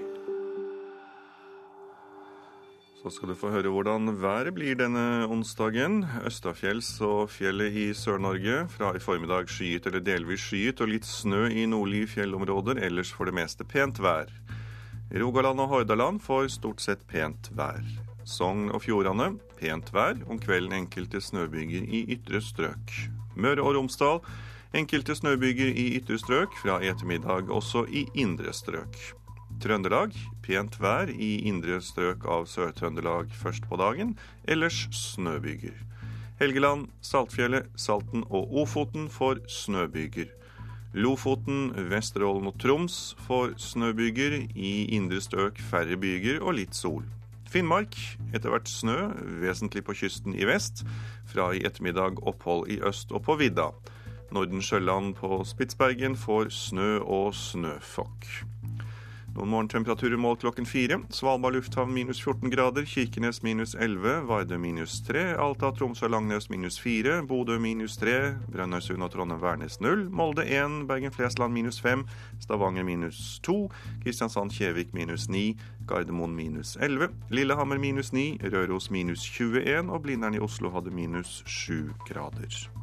Så 3.03 3.11
skal 3.11 3.33
du 3.33 3.37
få 3.37 3.51
høre 3.51 3.73
hvordan 3.75 4.15
været 4.23 4.55
blir 4.55 4.79
denne 4.79 5.27
onsdagen. 5.27 6.05
Østafjells 6.25 6.95
og 7.05 7.29
fjellet 7.35 7.75
i 7.75 7.89
Sør-Norge. 7.99 8.63
Fra 8.73 8.95
i 8.97 9.03
formiddag 9.03 9.51
skyet 9.51 9.91
eller 9.91 10.05
delvis 10.07 10.47
skyet 10.47 10.81
og 10.81 10.93
litt 10.95 11.09
snø 11.09 11.49
i 11.51 11.67
nordlige 11.67 12.15
fjellområder. 12.15 12.81
Ellers 12.87 13.13
for 13.13 13.29
det 13.29 13.37
meste 13.37 13.67
pent 13.67 14.01
vær. 14.01 14.31
Rogaland 15.13 15.61
og 15.61 15.69
Hordaland 15.75 16.23
får 16.25 16.49
stort 16.57 16.81
sett 16.81 17.05
pent 17.11 17.51
vær. 17.59 17.83
Sogn 18.33 18.71
og 18.73 18.83
Fjordane 18.87 19.35
pent 19.59 19.93
vær. 19.93 20.17
Om 20.31 20.41
kvelden 20.41 20.75
enkelte 20.81 21.21
snøbyger 21.21 21.85
i 21.85 22.05
ytre 22.17 22.41
strøk. 22.41 22.95
Møre 23.37 23.65
og 23.65 23.77
Romsdal 23.77 24.23
enkelte 24.77 25.17
snøbyger 25.19 25.73
i 25.73 25.91
ytre 25.99 26.19
strøk. 26.21 26.57
Fra 26.63 26.81
ettermiddag 26.81 27.53
også 27.53 27.85
i 27.89 28.07
indre 28.25 28.55
strøk. 28.57 28.97
Trøndelag 29.63 30.17
pent 30.43 30.79
vær 30.81 31.13
i 31.13 31.35
indre 31.47 31.79
strøk 31.85 32.25
av 32.27 32.49
Sør-Trøndelag 32.51 33.31
først 33.37 33.69
på 33.69 33.79
dagen. 33.79 34.17
Ellers 34.49 34.87
snøbyger. 34.97 35.77
Helgeland, 36.41 36.89
Saltfjellet, 37.05 37.69
Salten 37.77 38.25
og 38.31 38.51
Ofoten 38.65 39.11
får 39.13 39.45
snøbyger. 39.47 40.33
Lofoten, 40.93 41.71
Vesterålen 41.89 42.51
og 42.51 42.59
Troms 42.61 43.15
får 43.29 43.55
snøbyger. 43.63 44.41
I 44.57 44.73
indre 44.97 45.21
strøk 45.23 45.61
færre 45.71 45.97
byger 45.97 46.43
og 46.43 46.59
litt 46.59 46.75
sol. 46.77 47.05
Finnmark 47.53 47.97
etter 48.33 48.49
hvert 48.49 48.71
snø, 48.71 48.97
vesentlig 49.43 49.83
på 49.85 49.97
kysten 49.99 50.33
i 50.33 50.47
vest. 50.49 50.87
Fra 51.29 51.51
i 51.53 51.61
ettermiddag 51.69 52.23
opphold 52.25 52.71
i 52.73 52.81
øst 52.89 53.13
og 53.13 53.27
på 53.27 53.37
vidda. 53.41 53.69
Norden 54.33 54.65
Sjøland 54.65 55.13
på 55.19 55.43
Spitsbergen 55.45 56.17
får 56.17 56.49
snø 56.49 56.97
og 57.05 57.35
snøfokk. 57.37 58.52
Noen 59.33 59.49
morgentemperaturer 59.49 60.17
målt 60.21 60.41
klokken 60.41 60.67
fire. 60.69 60.99
Svalbard 61.09 61.55
lufthavn 61.57 61.95
minus 61.95 62.21
14 62.21 62.51
grader, 62.53 62.85
Kirkenes 62.85 63.43
minus 63.43 63.75
11, 63.75 64.27
Vardø 64.29 64.59
minus 64.59 64.99
3, 65.07 65.23
Alta, 65.41 65.71
Tromsø 65.73 66.05
og 66.05 66.13
Langnes 66.13 66.51
minus 66.53 66.77
4, 66.81 67.23
Bodø 67.29 67.57
minus 67.59 67.97
3, 67.97 68.35
Brønnøysund 68.53 69.03
og 69.03 69.09
Trondheim-Værnes 69.15 69.81
0, 69.81 70.05
Molde 70.13 70.45
1, 70.45 70.85
Bergen-Flesland 70.91 71.57
minus 71.57 71.81
5, 71.81 72.05
Stavanger 72.45 72.85
minus 72.85 73.41
2, 73.49 73.57
Kristiansand-Kjevik 74.05 74.93
minus 74.93 75.31
9, 75.33 75.57
Gardermoen 75.89 76.37
minus 76.37 76.77
11, 76.77 77.09
Lillehammer 77.33 77.81
minus 77.81 78.13
9, 78.13 78.39
Røros 78.53 78.91
minus 78.91 79.25
21 79.41 79.89
og 79.89 80.03
Blindern 80.05 80.37
i 80.37 80.45
Oslo 80.45 80.77
hadde 80.77 80.93
minus 80.93 81.41
7 81.47 81.89
grader. 82.05 82.82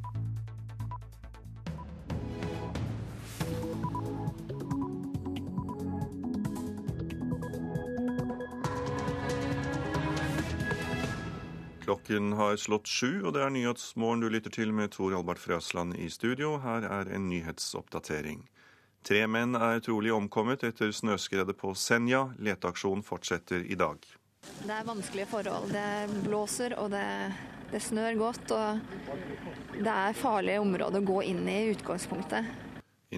Klokken 11.90 12.34
har 12.34 12.56
slått 12.56 12.88
sju, 12.88 13.24
og 13.26 13.32
det 13.34 13.42
er 13.42 13.50
Nyhetsmorgen 13.50 14.22
du 14.22 14.28
lytter 14.30 14.54
til 14.54 14.70
med 14.78 14.92
Tor 14.94 15.16
Albert 15.18 15.40
Frøsland 15.42 15.96
i 15.98 16.06
studio. 16.14 16.52
Her 16.62 16.84
er 16.86 17.08
en 17.10 17.24
nyhetsoppdatering. 17.32 18.44
Tre 19.10 19.24
menn 19.26 19.58
er 19.58 19.82
trolig 19.82 20.12
omkommet 20.14 20.62
etter 20.68 20.94
snøskredet 20.94 21.56
på 21.58 21.72
Senja. 21.74 22.28
Leteaksjonen 22.38 23.02
fortsetter 23.08 23.66
i 23.66 23.78
dag. 23.80 24.06
Det 24.62 24.76
er 24.76 24.86
vanskelige 24.86 25.32
forhold. 25.32 25.74
Det 25.74 26.20
blåser 26.28 26.76
og 26.78 26.92
det, 26.94 27.08
det 27.72 27.82
snør 27.82 28.20
godt. 28.22 28.54
Og 28.54 29.74
det 29.80 29.96
er 29.96 30.22
farlige 30.22 30.62
områder 30.62 31.02
å 31.02 31.10
gå 31.10 31.24
inn 31.32 31.42
i 31.50 31.58
i 31.64 31.74
utgangspunktet. 31.74 32.54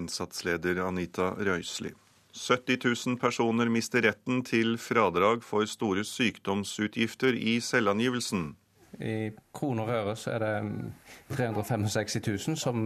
Innsatsleder 0.00 0.80
Anita 0.86 1.34
Røisli. 1.36 1.92
70 2.32 2.80
000 2.88 3.20
personer 3.20 3.68
mister 3.68 4.08
retten 4.08 4.40
til 4.48 4.78
fradrag 4.80 5.44
for 5.44 5.68
store 5.68 6.08
sykdomsutgifter 6.08 7.36
i 7.36 7.60
selvangivelsen. 7.60 8.54
I 9.00 9.32
kroner 9.54 9.88
og 9.88 9.94
øre 9.96 10.16
så 10.18 10.34
er 10.34 10.44
det 10.44 11.36
365 11.36 12.20
000 12.48 12.58
som 12.60 12.82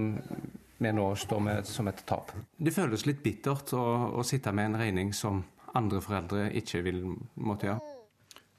vi 0.79 0.93
nå 0.93 1.07
står 1.17 1.41
med 1.41 1.69
som 1.69 1.89
et 1.89 2.03
tap. 2.07 2.31
Det 2.57 2.75
føles 2.75 3.07
litt 3.09 3.23
bittert 3.25 3.73
å, 3.75 3.85
å 4.21 4.25
sitte 4.27 4.53
med 4.53 4.71
en 4.71 4.81
regning 4.81 5.13
som 5.17 5.43
andre 5.77 6.03
foreldre 6.05 6.51
ikke 6.57 6.85
vil 6.87 7.03
måtte 7.35 7.71
gjøre. 7.71 7.97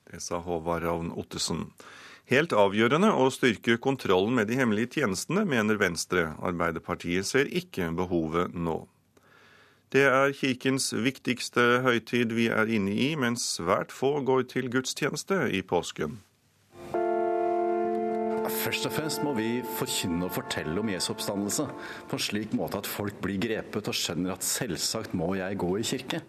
Det 0.07 0.21
sa 0.23 0.39
Håvard 0.41 0.85
Ravn 0.87 1.13
Ottesen. 1.19 1.67
Helt 2.27 2.51
avgjørende 2.55 3.13
å 3.15 3.29
styrke 3.31 3.77
kontrollen 3.79 4.35
med 4.35 4.49
de 4.49 4.57
hemmelige 4.59 4.99
tjenestene, 4.99 5.45
mener 5.47 5.79
Venstre. 5.79 6.33
Arbeiderpartiet 6.43 7.27
ser 7.27 7.47
ikke 7.47 7.87
behovet 7.95 8.55
nå. 8.55 8.81
Det 9.95 10.03
er 10.03 10.33
kirkens 10.35 10.89
viktigste 10.91 11.79
høytid 11.85 12.33
vi 12.35 12.49
er 12.51 12.67
inne 12.67 12.91
i, 12.91 13.13
men 13.15 13.39
svært 13.39 13.93
få 13.95 14.17
går 14.27 14.43
til 14.51 14.67
gudstjeneste 14.73 15.45
i 15.55 15.61
påsken. 15.63 16.17
Først 18.47 18.85
og 18.87 18.93
fremst 18.95 19.23
må 19.25 19.33
vi 19.35 19.61
forkynne 19.77 20.27
og 20.27 20.33
fortelle 20.35 20.79
om 20.79 20.89
Jesu 20.91 21.09
oppstandelse 21.13 21.65
på 22.07 22.17
en 22.17 22.23
slik 22.23 22.53
måte 22.55 22.79
at 22.79 22.87
folk 22.87 23.17
blir 23.23 23.39
grepet 23.43 23.89
og 23.91 23.95
skjønner 23.95 24.35
at 24.37 24.45
selvsagt 24.45 25.15
må 25.17 25.33
jeg 25.35 25.59
gå 25.59 25.73
i 25.79 25.85
kirke. 25.87 26.21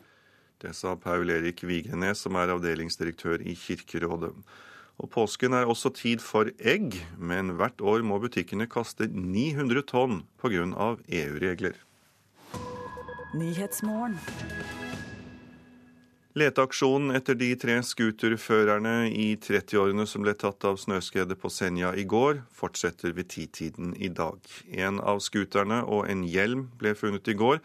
Det 0.58 0.72
sa 0.74 0.96
Paul 0.98 1.30
Erik 1.30 1.62
Vigrenes, 1.62 2.24
som 2.24 2.34
er 2.34 2.50
avdelingsdirektør 2.50 3.44
i 3.46 3.54
Kirkerådet. 3.54 4.32
Og 4.98 5.10
Påsken 5.14 5.54
er 5.54 5.70
også 5.70 5.92
tid 5.94 6.18
for 6.24 6.50
egg, 6.58 6.96
men 7.14 7.54
hvert 7.60 7.78
år 7.78 8.02
må 8.02 8.18
butikkene 8.18 8.66
kaste 8.66 9.06
900 9.06 9.86
tonn 9.86 10.24
pga. 10.42 10.66
EU-regler. 11.06 11.78
Leteaksjonen 16.36 17.14
etter 17.16 17.34
de 17.40 17.48
tre 17.56 17.78
scooterførerne 17.80 19.08
i 19.08 19.30
30-årene 19.40 20.04
som 20.06 20.26
ble 20.26 20.34
tatt 20.36 20.66
av 20.68 20.76
snøskredet 20.76 21.38
på 21.40 21.48
Senja 21.48 21.94
i 21.96 22.04
går, 22.04 22.42
fortsetter 22.52 23.14
ved 23.16 23.30
titiden 23.32 23.94
i 23.96 24.10
dag. 24.12 24.36
En 24.68 25.00
av 25.00 25.22
scooterne 25.24 25.80
og 25.88 26.04
en 26.12 26.26
hjelm 26.28 26.66
ble 26.78 26.92
funnet 26.98 27.32
i 27.32 27.36
går, 27.38 27.62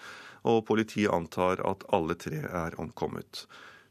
og 0.48 0.64
politiet 0.70 1.12
antar 1.12 1.60
at 1.68 1.84
alle 1.92 2.16
tre 2.16 2.40
er 2.48 2.80
omkommet. 2.80 3.44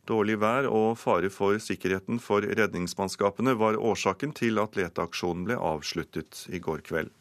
Dårlig 0.09 0.41
vær 0.41 0.67
og 0.73 0.97
fare 0.99 1.29
for 1.31 1.61
sikkerheten 1.63 2.19
for 2.19 2.43
redningsmannskapene 2.43 3.55
var 3.61 3.77
årsaken 3.79 4.33
til 4.35 4.59
at 4.59 4.81
leteaksjonen 4.81 5.45
ble 5.51 5.61
avsluttet 5.61 6.47
i 6.49 6.65
går 6.65 6.81
kveld. 6.89 7.13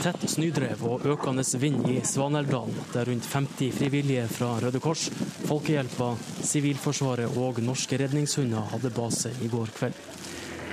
Tett 0.00 0.22
snødrev 0.32 0.80
og 0.88 1.02
økende 1.04 1.42
vind 1.60 1.82
i 1.92 1.98
Svaneldalen, 2.08 2.76
der 2.94 3.04
rundt 3.04 3.26
50 3.28 3.74
frivillige 3.76 4.22
fra 4.32 4.54
Røde 4.62 4.80
Kors, 4.80 5.10
Folkehjelpa, 5.44 6.14
Sivilforsvaret 6.40 7.36
og 7.36 7.58
norske 7.60 7.98
redningshunder 8.00 8.70
hadde 8.72 8.90
base 8.96 9.34
i 9.44 9.48
går 9.52 9.68
kveld. 9.76 9.98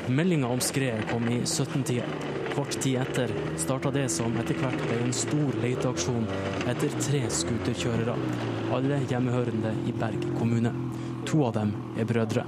Meldinga 0.07 0.47
om 0.47 0.61
skredet 0.63 1.09
kom 1.09 1.27
i 1.27 1.41
17-tida. 1.43 2.07
Kort 2.55 2.77
tid 2.79 3.01
etter 3.01 3.33
starta 3.59 3.91
det 3.91 4.05
som 4.15 4.37
etter 4.39 4.55
hvert 4.61 4.79
ble 4.85 5.01
en 5.03 5.11
stor 5.13 5.57
leteaksjon 5.59 6.29
etter 6.71 6.95
tre 7.03 7.25
scooterkjørere, 7.39 8.15
alle 8.77 9.01
hjemmehørende 9.11 9.75
i 9.91 9.97
Berg 9.99 10.23
kommune. 10.39 10.71
To 11.27 11.43
av 11.49 11.57
dem 11.59 11.75
er 11.99 12.07
brødre. 12.07 12.47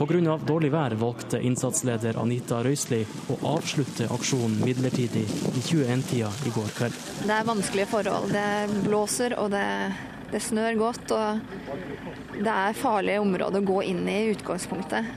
Pga. 0.00 0.38
dårlig 0.46 0.70
vær 0.72 0.94
valgte 0.96 1.36
innsatsleder 1.44 2.16
Anita 2.16 2.62
Røisli 2.64 3.02
å 3.28 3.34
avslutte 3.50 4.06
aksjonen 4.08 4.62
midlertidig 4.64 5.26
i 5.28 5.60
21-tida 5.60 6.30
i 6.48 6.52
går 6.54 6.70
kveld. 6.78 6.96
Det 7.28 7.34
er 7.34 7.44
vanskelige 7.44 7.90
forhold. 7.90 8.32
Det 8.32 8.80
blåser 8.86 9.36
og 9.36 9.50
det, 9.52 9.66
det 10.32 10.40
snør 10.40 10.78
godt. 10.80 11.12
Og 11.12 12.40
det 12.40 12.54
er 12.54 12.80
farlige 12.80 13.20
områder 13.20 13.60
å 13.60 13.68
gå 13.74 13.82
inn 13.92 14.08
i 14.08 14.16
i 14.22 14.32
utgangspunktet. 14.32 15.12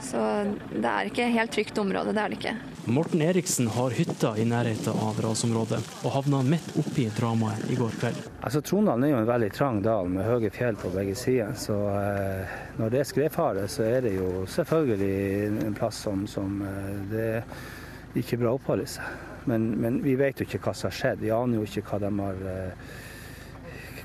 Så 0.00 0.24
det 0.72 0.88
er 0.88 1.12
ikke 1.12 1.28
helt 1.36 1.52
trygt 1.52 1.84
område, 1.84 2.16
det 2.16 2.24
er 2.24 2.32
det 2.32 2.40
ikke. 2.40 2.56
Morten 2.84 3.22
Eriksen 3.22 3.66
har 3.66 3.90
hytta 3.90 4.38
i 4.38 4.44
nærheten 4.44 4.96
av 4.98 5.20
rasområdet, 5.22 5.78
og 6.02 6.14
havna 6.16 6.40
midt 6.42 6.72
oppi 6.80 7.04
dramaet 7.14 7.68
i 7.70 7.76
går 7.78 7.94
kveld. 8.00 8.18
Altså 8.42 8.58
Trondalen 8.66 9.06
er 9.06 9.12
jo 9.12 9.20
en 9.20 9.28
veldig 9.28 9.50
trang 9.54 9.78
dal 9.84 10.10
med 10.10 10.26
høye 10.26 10.50
fjell 10.50 10.74
på 10.80 10.90
begge 10.90 11.14
sider. 11.14 11.54
Så 11.54 11.76
eh, 11.92 12.58
når 12.80 12.90
det 12.90 13.00
er 13.04 13.06
skredfare, 13.06 13.68
så 13.70 13.86
er 13.86 14.02
det 14.08 14.16
jo 14.16 14.42
selvfølgelig 14.50 15.62
en 15.68 15.78
plass 15.78 16.02
som, 16.08 16.26
som 16.26 16.58
eh, 16.66 16.90
det 17.14 17.24
er 17.30 18.18
ikke 18.18 18.42
bra 18.42 18.50
å 18.50 18.58
oppholde 18.58 18.90
seg. 18.90 19.14
Men, 19.46 19.72
men, 19.78 20.02
vi 20.02 20.18
vet 20.18 20.42
jo 20.42 20.50
ikke 20.50 20.64
hva 20.66 20.74
som 20.74 20.90
har 20.90 20.98
skjedd. 20.98 21.22
Vi 21.22 21.30
aner 21.30 21.62
jo 21.62 21.70
ikke 21.70 21.86
hva 21.86 22.02
de 22.02 22.14
har 22.18 22.46
eh, 22.58 22.94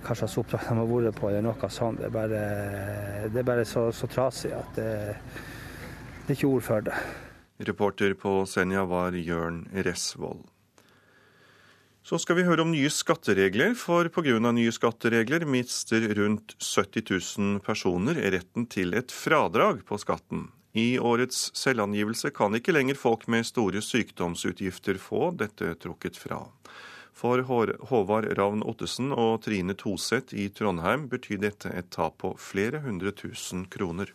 hva 0.06 0.22
slags 0.22 0.38
oppdrag 0.38 0.68
de 0.70 0.82
har 0.84 0.92
vært 0.94 1.18
på, 1.18 1.32
eller 1.32 1.50
noe 1.50 1.74
sånt. 1.74 2.04
Det 2.04 2.12
er 2.12 2.20
bare, 2.22 2.50
det 3.26 3.42
er 3.42 3.54
bare 3.56 3.66
så, 3.66 3.90
så, 3.90 4.06
trasig 4.06 4.54
at 4.54 4.78
det, 4.78 4.92
det 6.28 6.30
er 6.30 6.38
ikke 6.38 6.54
ord 6.60 6.70
for 6.70 6.86
det. 6.86 7.08
Reporter 7.58 8.13
på 8.13 8.46
Senja 8.46 8.86
var 8.86 9.12
Jørn 9.17 9.65
Resvoll. 9.74 10.43
Så 12.08 12.15
skal 12.24 12.38
vi 12.38 12.46
høre 12.48 12.63
om 12.63 12.70
nye 12.72 12.88
skatteregler, 12.93 13.74
for 13.76 14.08
pga. 14.13 14.38
nye 14.39 14.72
skatteregler 14.72 15.43
mister 15.43 16.06
rundt 16.15 16.54
70 16.63 17.04
000 17.38 17.60
personer 17.65 18.22
retten 18.32 18.67
til 18.72 18.93
et 18.96 19.12
fradrag 19.12 19.82
på 19.86 19.98
skatten. 20.00 20.48
I 20.78 21.00
årets 21.00 21.50
selvangivelse 21.58 22.30
kan 22.32 22.56
ikke 22.56 22.72
lenger 22.72 22.96
folk 22.96 23.26
med 23.28 23.43
store 23.50 23.82
sykdomsutgifter 23.82 25.02
få 25.02 25.32
dette 25.36 25.74
trukket 25.82 26.15
fra. 26.15 26.46
For 27.17 27.41
Håvard 27.50 28.30
Ravn 28.38 28.62
Ottesen 28.62 29.10
og 29.12 29.41
Trine 29.43 29.74
Toseth 29.74 30.38
i 30.38 30.48
Trondheim 30.54 31.08
betyr 31.10 31.41
dette 31.41 31.74
et 31.74 31.89
tap 31.89 32.20
på 32.22 32.36
flere 32.38 32.84
hundre 32.86 33.12
tusen 33.12 33.65
kroner. 33.74 34.13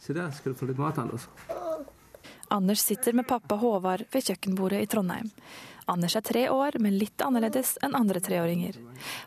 Se 0.00 0.16
der 0.16 0.32
skal 0.32 0.54
du 0.54 0.58
få 0.58 0.66
litt 0.72 0.80
mat, 0.80 0.98
Anders. 0.98 1.28
Anders 2.48 2.80
sitter 2.80 3.12
med 3.12 3.28
pappa 3.28 3.56
Håvard 3.60 4.04
ved 4.12 4.26
kjøkkenbordet 4.26 4.82
i 4.82 4.88
Trondheim. 4.90 5.30
Anders 5.86 6.16
er 6.16 6.24
tre 6.24 6.46
år, 6.50 6.78
men 6.80 6.96
litt 6.98 7.20
annerledes 7.24 7.76
enn 7.84 7.96
andre 7.96 8.20
treåringer. 8.24 8.78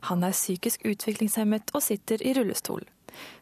Han 0.09 0.25
er 0.25 0.35
psykisk 0.35 0.85
utviklingshemmet 0.89 1.73
og 1.77 1.85
sitter 1.85 2.23
i 2.25 2.33
rullestol. 2.37 2.87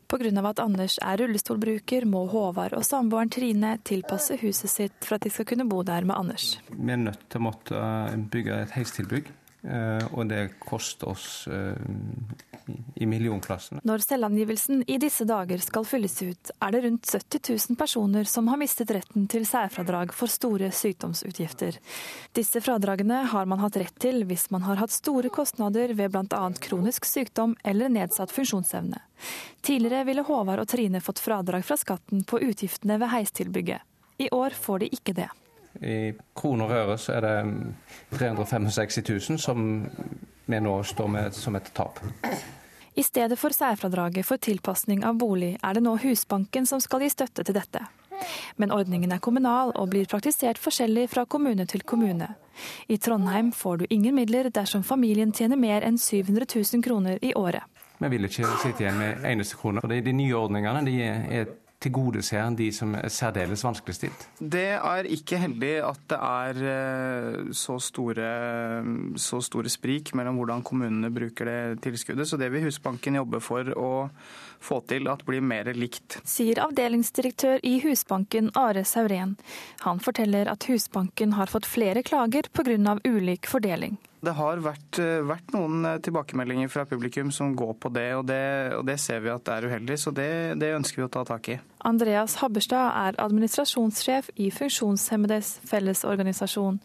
Pga. 0.07 0.29
at 0.49 0.59
Anders 0.59 0.97
er 1.01 1.17
rullestolbruker, 1.17 2.05
må 2.05 2.25
Håvard 2.29 2.75
og 2.77 2.85
samboeren 2.85 3.31
Trine 3.33 3.77
tilpasse 3.83 4.37
huset 4.41 4.69
sitt 4.69 4.99
for 5.01 5.15
at 5.15 5.23
de 5.23 5.31
skal 5.33 5.45
kunne 5.45 5.65
bo 5.65 5.81
der 5.83 6.05
med 6.05 6.15
Anders. 6.15 6.59
Vi 6.69 6.91
er 6.91 7.01
nødt 7.01 7.25
til 7.29 7.41
å 7.41 7.47
måtte 7.47 7.81
bygge 8.31 8.61
et 8.61 8.75
heistilbygg 8.77 9.31
og 9.65 10.27
det 10.29 10.59
koster 10.61 11.09
oss 11.09 11.47
eh, 11.47 11.73
i 12.95 13.05
millionklassen. 13.05 13.79
Når 13.83 14.03
selvangivelsen 14.05 14.83
i 14.87 14.97
disse 15.01 15.25
dager 15.27 15.61
skal 15.63 15.85
fylles 15.87 16.17
ut, 16.21 16.51
er 16.61 16.73
det 16.73 16.81
rundt 16.85 17.09
70 17.11 17.41
000 17.69 17.79
personer 17.79 18.29
som 18.29 18.49
har 18.51 18.59
mistet 18.61 18.93
retten 18.95 19.27
til 19.31 19.45
særfradrag 19.47 20.13
for 20.15 20.31
store 20.31 20.71
sykdomsutgifter. 20.73 21.79
Disse 22.37 22.61
fradragene 22.65 23.23
har 23.31 23.49
man 23.49 23.61
hatt 23.63 23.77
rett 23.81 23.97
til 24.01 24.23
hvis 24.29 24.49
man 24.53 24.65
har 24.67 24.81
hatt 24.81 24.93
store 24.93 25.31
kostnader 25.33 25.93
ved 25.97 26.13
bl.a. 26.13 26.43
kronisk 26.61 27.05
sykdom 27.09 27.55
eller 27.63 27.91
nedsatt 27.93 28.33
funksjonsevne. 28.33 29.01
Tidligere 29.65 30.05
ville 30.09 30.25
Håvard 30.25 30.65
og 30.65 30.69
Trine 30.69 31.01
fått 31.01 31.23
fradrag 31.23 31.65
fra 31.65 31.77
skatten 31.79 32.25
på 32.27 32.41
utgiftene 32.43 32.99
ved 33.01 33.13
heistilbygget. 33.13 33.81
I 34.17 34.29
år 34.31 34.55
får 34.55 34.85
de 34.85 34.93
ikke 34.95 35.15
det. 35.17 35.29
I 35.81 36.13
kroner 36.35 36.69
og 36.69 36.71
øre 36.71 36.97
så 37.01 37.17
er 37.17 37.25
det 37.25 37.35
365 38.17 39.01
000 39.29 39.39
som 39.41 39.65
vi 40.45 40.59
nå 40.61 40.75
står 40.83 41.07
med 41.11 41.35
som 41.35 41.55
et 41.55 41.71
tap. 41.73 41.99
I 42.95 43.03
stedet 43.03 43.35
for 43.39 43.51
særfradraget 43.51 44.25
for 44.25 44.39
tilpasning 44.39 45.03
av 45.03 45.17
bolig, 45.19 45.57
er 45.63 45.75
det 45.75 45.83
nå 45.83 45.97
Husbanken 45.99 46.65
som 46.69 46.79
skal 46.79 47.03
gi 47.03 47.09
støtte 47.11 47.43
til 47.43 47.57
dette. 47.57 47.81
Men 48.55 48.71
ordningen 48.71 49.11
er 49.11 49.19
kommunal 49.19 49.73
og 49.75 49.89
blir 49.91 50.07
praktisert 50.07 50.61
forskjellig 50.61 51.09
fra 51.11 51.25
kommune 51.25 51.65
til 51.67 51.83
kommune. 51.83 52.29
I 52.87 52.97
Trondheim 52.97 53.51
får 53.51 53.77
du 53.77 53.85
ingen 53.89 54.15
midler 54.15 54.47
dersom 54.49 54.83
familien 54.83 55.33
tjener 55.35 55.59
mer 55.59 55.83
enn 55.83 55.99
700 55.99 56.47
000 56.55 56.83
kroner 56.85 57.19
i 57.21 57.33
året. 57.35 57.63
Vi 57.99 58.07
vil 58.11 58.27
ikke 58.27 58.47
sitte 58.63 58.83
igjen 58.83 58.97
med 58.99 59.27
eneste 59.27 59.59
kroner. 59.59 59.83
For 59.83 59.91
de 59.91 60.15
nye 60.15 60.35
ordningene 60.35 60.83
de 60.87 60.95
er 61.03 61.51
tilgodeser 61.85 62.55
de 62.57 62.69
som 62.75 62.95
er 62.97 63.11
særdeles 63.13 63.63
vanskeligstilt? 63.65 64.27
Det 64.39 64.75
er 64.75 65.09
ikke 65.09 65.39
heldig 65.41 65.73
at 65.85 66.01
det 66.11 66.19
er 66.19 66.61
eh, 66.71 67.51
så 67.55 67.77
store, 67.81 68.29
så 69.21 69.41
store 69.45 69.71
sprik 69.71 70.13
mellom 70.17 70.39
hvordan 70.41 70.65
kommunene 70.65 71.11
bruker 71.13 71.49
det 71.49 71.59
tilskuddet. 71.85 72.27
Så 72.27 72.39
det 72.41 72.51
vil 72.53 72.65
Husbanken 72.67 73.19
jobbe 73.21 73.41
for 73.43 73.71
å 73.77 73.91
få 74.65 74.81
til 74.89 75.09
at 75.11 75.23
blir 75.27 75.43
mer 75.45 75.69
likt. 75.77 76.19
Sier 76.25 76.61
avdelingsdirektør 76.63 77.61
i 77.65 77.77
Husbanken 77.83 78.51
Are 78.57 78.85
Saurén. 78.87 79.35
Han 79.85 80.01
forteller 80.03 80.49
at 80.51 80.67
Husbanken 80.69 81.35
har 81.39 81.51
fått 81.51 81.69
flere 81.69 82.03
klager 82.05 82.49
pga. 82.53 82.99
ulik 83.05 83.47
fordeling. 83.47 83.97
Det 84.25 84.33
har 84.33 84.61
vært, 84.63 84.99
eh, 84.99 85.21
vært, 85.25 85.51
noen 85.53 85.85
eh, 85.85 85.99
tilbakemeldinger 86.01 86.71
fra 86.71 86.85
publikum 86.89 87.31
som 87.33 87.53
går 87.57 87.75
på 87.81 87.91
det, 87.93 88.07
og 88.17 88.25
det, 88.29 88.41
og 88.77 88.85
det 88.87 88.97
ser 89.01 89.21
vi 89.21 89.29
at 89.33 89.43
det 89.45 89.57
er 89.57 89.67
uheldig. 89.69 89.97
Så 90.01 90.13
det, 90.15 90.29
det, 90.61 90.73
ønsker 90.77 91.03
vi 91.03 91.05
å 91.05 91.11
ta 91.13 91.25
tak 91.27 91.49
i. 91.53 91.59
Andreas 91.85 92.39
Habberstad 92.41 92.97
er 93.03 93.19
administrasjonssjef 93.21 94.31
i 94.41 94.49
Funksjonshemmedes 94.53 95.59
Fellesorganisasjon. 95.69 96.81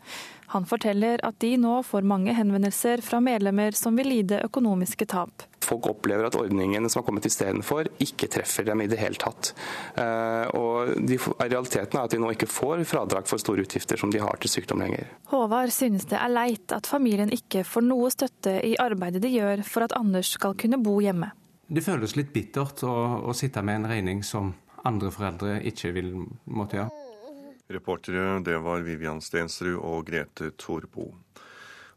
Han 0.51 0.66
forteller 0.66 1.22
at 1.26 1.38
de 1.42 1.55
nå 1.61 1.80
får 1.86 2.07
mange 2.07 2.34
henvendelser 2.34 3.05
fra 3.07 3.22
medlemmer 3.22 3.76
som 3.78 3.98
vil 3.98 4.11
lide 4.11 4.42
økonomiske 4.46 5.09
tap 5.11 5.46
folk 5.70 5.86
opplever 5.90 6.26
at 6.26 6.36
ordningen 6.38 6.88
som 6.90 7.01
har 7.01 7.07
kommet 7.07 7.26
istedenfor, 7.28 7.90
ikke 8.03 8.28
treffer 8.32 8.66
dem 8.66 8.82
i 8.84 8.88
det 8.90 8.98
hele 9.01 9.18
tatt. 9.20 9.53
Eh, 9.94 10.46
og 10.59 10.94
de, 11.07 11.18
Realiteten 11.40 11.98
er 11.98 12.07
at 12.07 12.14
de 12.14 12.20
nå 12.22 12.32
ikke 12.34 12.51
får 12.51 12.84
fradrag 12.88 13.28
for 13.30 13.42
store 13.42 13.64
utgifter 13.66 14.01
som 14.01 14.12
de 14.12 14.22
har 14.22 14.40
til 14.42 14.53
sykdom 14.57 14.82
lenger. 14.82 15.11
Håvard 15.30 15.74
synes 15.74 16.09
det 16.11 16.18
er 16.20 16.32
leit 16.32 16.74
at 16.74 16.88
familien 16.90 17.30
ikke 17.34 17.64
får 17.66 17.86
noe 17.86 18.11
støtte 18.12 18.57
i 18.66 18.76
arbeidet 18.80 19.22
de 19.24 19.34
gjør 19.36 19.64
for 19.66 19.86
at 19.86 19.94
Anders 19.98 20.34
skal 20.38 20.57
kunne 20.59 20.80
bo 20.82 20.98
hjemme. 21.03 21.30
Det 21.70 21.84
føles 21.86 22.16
litt 22.18 22.32
bittert 22.34 22.82
å, 22.82 22.94
å 23.30 23.36
sitte 23.36 23.62
med 23.62 23.82
en 23.82 23.90
regning 23.92 24.24
som 24.26 24.55
andre 24.86 25.12
foreldre 25.14 25.61
ikke 25.70 25.92
vil 25.94 26.11
måtte 26.51 26.80
gjøre. 26.80 27.09
Reportere 27.71 28.41
det 28.43 28.57
var 28.64 28.83
Vivian 28.83 29.21
Stensrud 29.23 29.79
og 29.79 30.09
Grete 30.09 30.51
Torbo. 30.59 31.12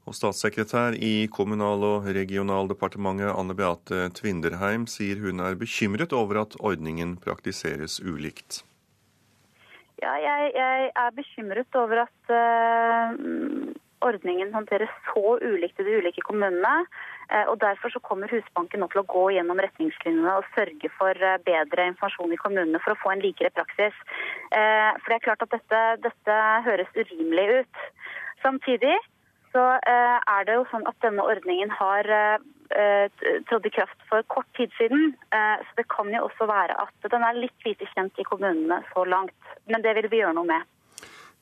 Og 0.04 0.16
statssekretær 0.18 0.98
i 1.00 1.30
Kommunal- 1.32 1.86
og 1.88 2.10
regionaldepartementet 2.14 3.32
Anne 3.32 3.56
Beate 3.56 4.10
Tvinderheim 4.18 4.86
sier 4.92 5.22
hun 5.24 5.40
er 5.40 5.56
bekymret 5.56 6.14
over 6.14 6.42
at 6.44 6.58
ordningen 6.60 7.16
praktiseres 7.24 8.02
ulikt. 8.04 8.62
Ja, 10.04 10.14
jeg, 10.20 10.52
jeg 10.58 10.92
er 11.00 11.16
bekymret 11.16 11.80
over 11.80 12.04
at 12.04 12.34
uh, 12.36 13.16
ordningen 14.04 14.52
håndteres 14.54 14.92
så 15.08 15.38
ulikt 15.40 15.80
i 15.80 15.88
de 15.88 15.98
ulike 16.02 16.26
kommunene. 16.28 16.74
Uh, 17.34 17.46
og 17.52 17.58
Derfor 17.64 17.90
så 17.94 18.02
kommer 18.06 18.32
Husbanken 18.32 18.84
nå 18.84 18.90
til 18.94 19.02
å 19.02 19.08
gå 19.10 19.24
gjennom 19.36 19.62
retningslinjene 19.66 20.38
og 20.38 20.50
sørge 20.54 20.92
for 20.98 21.18
uh, 21.18 21.40
bedre 21.48 21.90
informasjon 21.92 22.36
i 22.36 22.42
kommunene 22.42 22.82
for 22.84 22.94
å 22.94 23.02
få 23.02 23.16
en 23.16 23.24
likere 23.26 23.54
praksis. 23.58 23.96
For 24.54 25.10
det 25.10 25.18
er 25.18 25.26
klart 25.26 25.42
at 25.44 25.52
dette, 25.54 25.82
dette 26.04 26.36
høres 26.68 27.00
urimelig 27.00 27.64
ut. 27.64 27.82
Samtidig 28.44 28.96
så 29.54 29.64
eh, 29.94 30.18
er 30.36 30.46
det 30.48 30.58
jo 30.58 30.66
sånn 30.72 30.86
at 30.90 30.98
denne 31.06 31.26
ordningen 31.30 31.72
har 31.78 32.10
eh, 32.10 33.08
i 33.54 33.74
kraft 33.76 34.06
for 34.10 34.26
kort 34.34 34.50
tid 34.58 34.74
siden. 34.80 35.14
Eh, 35.36 35.58
så 35.62 35.80
det 35.80 35.86
kan 35.94 36.10
jo 36.14 36.26
også 36.28 36.50
være 36.50 36.78
at 36.82 37.10
den 37.14 37.26
er 37.28 37.38
litt 37.38 37.68
lite 37.68 37.88
kjent 37.94 38.18
i 38.18 38.28
kommunene 38.28 38.82
så 38.92 39.06
langt. 39.06 39.54
Men 39.70 39.86
det 39.86 39.94
vil 40.00 40.10
vi 40.10 40.24
gjøre 40.24 40.38
noe 40.40 40.50
med. 40.50 40.73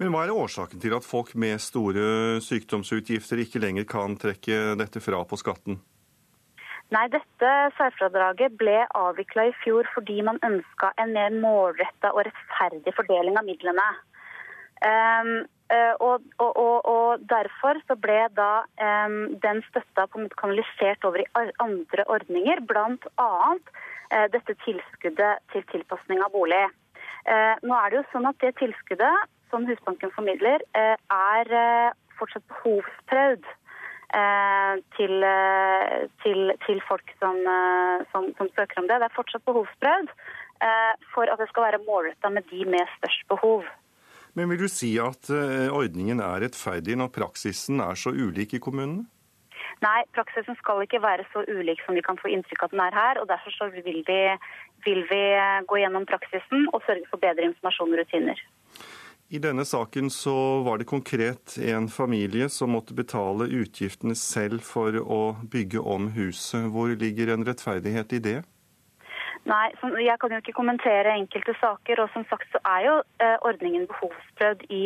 Men 0.01 0.09
hva 0.09 0.25
er 0.25 0.33
årsaken 0.33 0.81
til 0.81 0.95
at 0.97 1.05
folk 1.05 1.35
med 1.37 1.61
store 1.61 2.41
sykdomsutgifter 2.41 3.43
ikke 3.43 3.61
lenger 3.61 3.85
kan 3.89 4.17
trekke 4.17 4.73
dette 4.79 5.01
fra 5.03 5.21
på 5.29 5.37
skatten? 5.37 5.77
Nei, 6.91 7.05
dette 7.13 7.51
særfradraget 7.77 8.57
ble 8.59 8.81
avvikla 8.97 9.47
i 9.47 9.55
fjor 9.61 9.87
fordi 9.93 10.17
man 10.27 10.41
ønska 10.43 10.91
en 10.99 11.13
mer 11.15 11.31
målretta 11.37 12.11
og 12.11 12.25
rettferdig 12.27 12.95
fordeling 12.97 13.37
av 13.39 13.47
midlene. 13.47 13.87
Um, 14.81 15.35
Eh, 15.71 15.93
og, 15.99 16.23
og, 16.37 16.57
og, 16.57 16.85
og, 16.93 17.23
Derfor 17.31 17.79
så 17.87 17.95
ble 18.05 18.17
da 18.35 18.63
um, 19.07 19.37
den 19.45 19.61
støtta 19.69 20.07
på 20.07 20.19
en 20.19 20.25
måte 20.25 20.39
kanalisert 20.41 21.05
over 21.07 21.23
i 21.23 21.29
andre 21.63 22.05
ordninger, 22.11 22.63
bl.a. 22.67 23.29
Uh, 24.11 24.25
dette 24.33 24.57
tilskuddet 24.65 25.43
til 25.53 25.63
tilpasning 25.71 26.23
av 26.25 26.33
bolig. 26.35 26.65
Uh, 27.23 27.55
nå 27.63 27.77
er 27.77 27.87
det 27.87 28.01
jo 28.01 28.09
sånn 28.11 28.27
at 28.27 28.39
det 28.43 28.57
tilskuddet 28.59 29.31
som 29.51 29.67
Husbanken 29.69 30.13
formidler, 30.15 30.63
uh, 30.73 30.95
er 31.35 31.93
fortsatt 32.19 32.47
behovsprøvd. 32.53 33.49
Til, 34.11 35.23
til, 36.19 36.39
til, 36.65 36.79
folk 36.83 37.13
som, 37.21 37.37
som, 38.11 38.25
som, 38.35 38.49
søker 38.57 38.81
om 38.81 38.89
det. 38.89 38.97
Det 38.99 39.07
er 39.07 39.15
fortsatt 39.15 39.45
behovsprøvd 39.47 40.09
for 41.13 41.31
at 41.31 41.39
det 41.39 41.47
skal 41.47 41.63
være 41.69 41.79
målretta 41.85 42.27
med 42.35 42.43
de 42.49 42.65
med 42.73 42.91
størst 42.97 43.23
behov. 43.31 43.63
Men 44.37 44.51
vil 44.51 44.63
du 44.63 44.69
si 44.71 44.93
at 45.01 45.31
eh, 45.33 45.67
ordningen 45.75 46.21
er 46.23 46.45
rettferdig 46.45 46.95
når 46.99 47.11
praksisen 47.15 47.81
er 47.83 47.97
så 47.99 48.13
ulik 48.15 48.55
i 48.55 48.61
kommunene? 48.63 49.03
Nei, 49.81 50.03
praksisen 50.13 50.55
skal 50.59 50.83
ikke 50.85 51.01
være 51.01 51.25
så 51.33 51.41
ulik 51.49 51.81
som 51.85 51.97
vi 51.97 52.03
kan 52.05 52.19
få 52.19 52.29
inntrykk 52.29 52.63
av 52.63 52.69
at 52.69 52.75
den 52.75 52.83
er 52.85 52.97
her. 52.99 53.19
og 53.21 53.27
Derfor 53.31 53.55
så 53.55 53.67
vil 53.73 54.03
vi, 54.07 54.19
vil 54.85 55.03
vi 55.09 55.21
eh, 55.35 55.61
gå 55.67 55.81
gjennom 55.81 56.07
praksisen 56.07 56.69
og 56.71 56.83
sørge 56.87 57.07
for 57.11 57.23
bedre 57.23 57.49
informasjon 57.49 57.91
og 57.91 58.03
rutiner. 58.03 58.43
I 59.31 59.39
denne 59.39 59.63
saken 59.65 60.09
så 60.11 60.59
var 60.59 60.77
det 60.77 60.89
konkret 60.89 61.53
en 61.57 61.85
familie 61.87 62.49
som 62.51 62.73
måtte 62.75 62.91
betale 62.93 63.45
utgiftene 63.47 64.11
selv 64.19 64.59
for 64.67 64.97
å 64.99 65.19
bygge 65.53 65.79
om 65.79 66.09
huset. 66.17 66.65
Hvor 66.73 66.91
ligger 66.99 67.31
en 67.31 67.45
rettferdighet 67.47 68.11
i 68.17 68.19
det? 68.25 68.41
Nei, 69.47 69.69
jeg 70.03 70.19
kan 70.19 70.35
jo 70.35 70.41
ikke 70.41 70.57
kommentere 70.57 71.13
enkelte 71.15 71.55
saker. 71.61 72.01
Og 72.03 72.11
som 72.11 72.25
sagt 72.27 72.51
så 72.51 72.59
er 72.73 72.83
jo 72.89 72.97
eh, 73.23 73.37
ordningen 73.47 73.87
behovsprøvd 73.93 74.67
i 74.69 74.83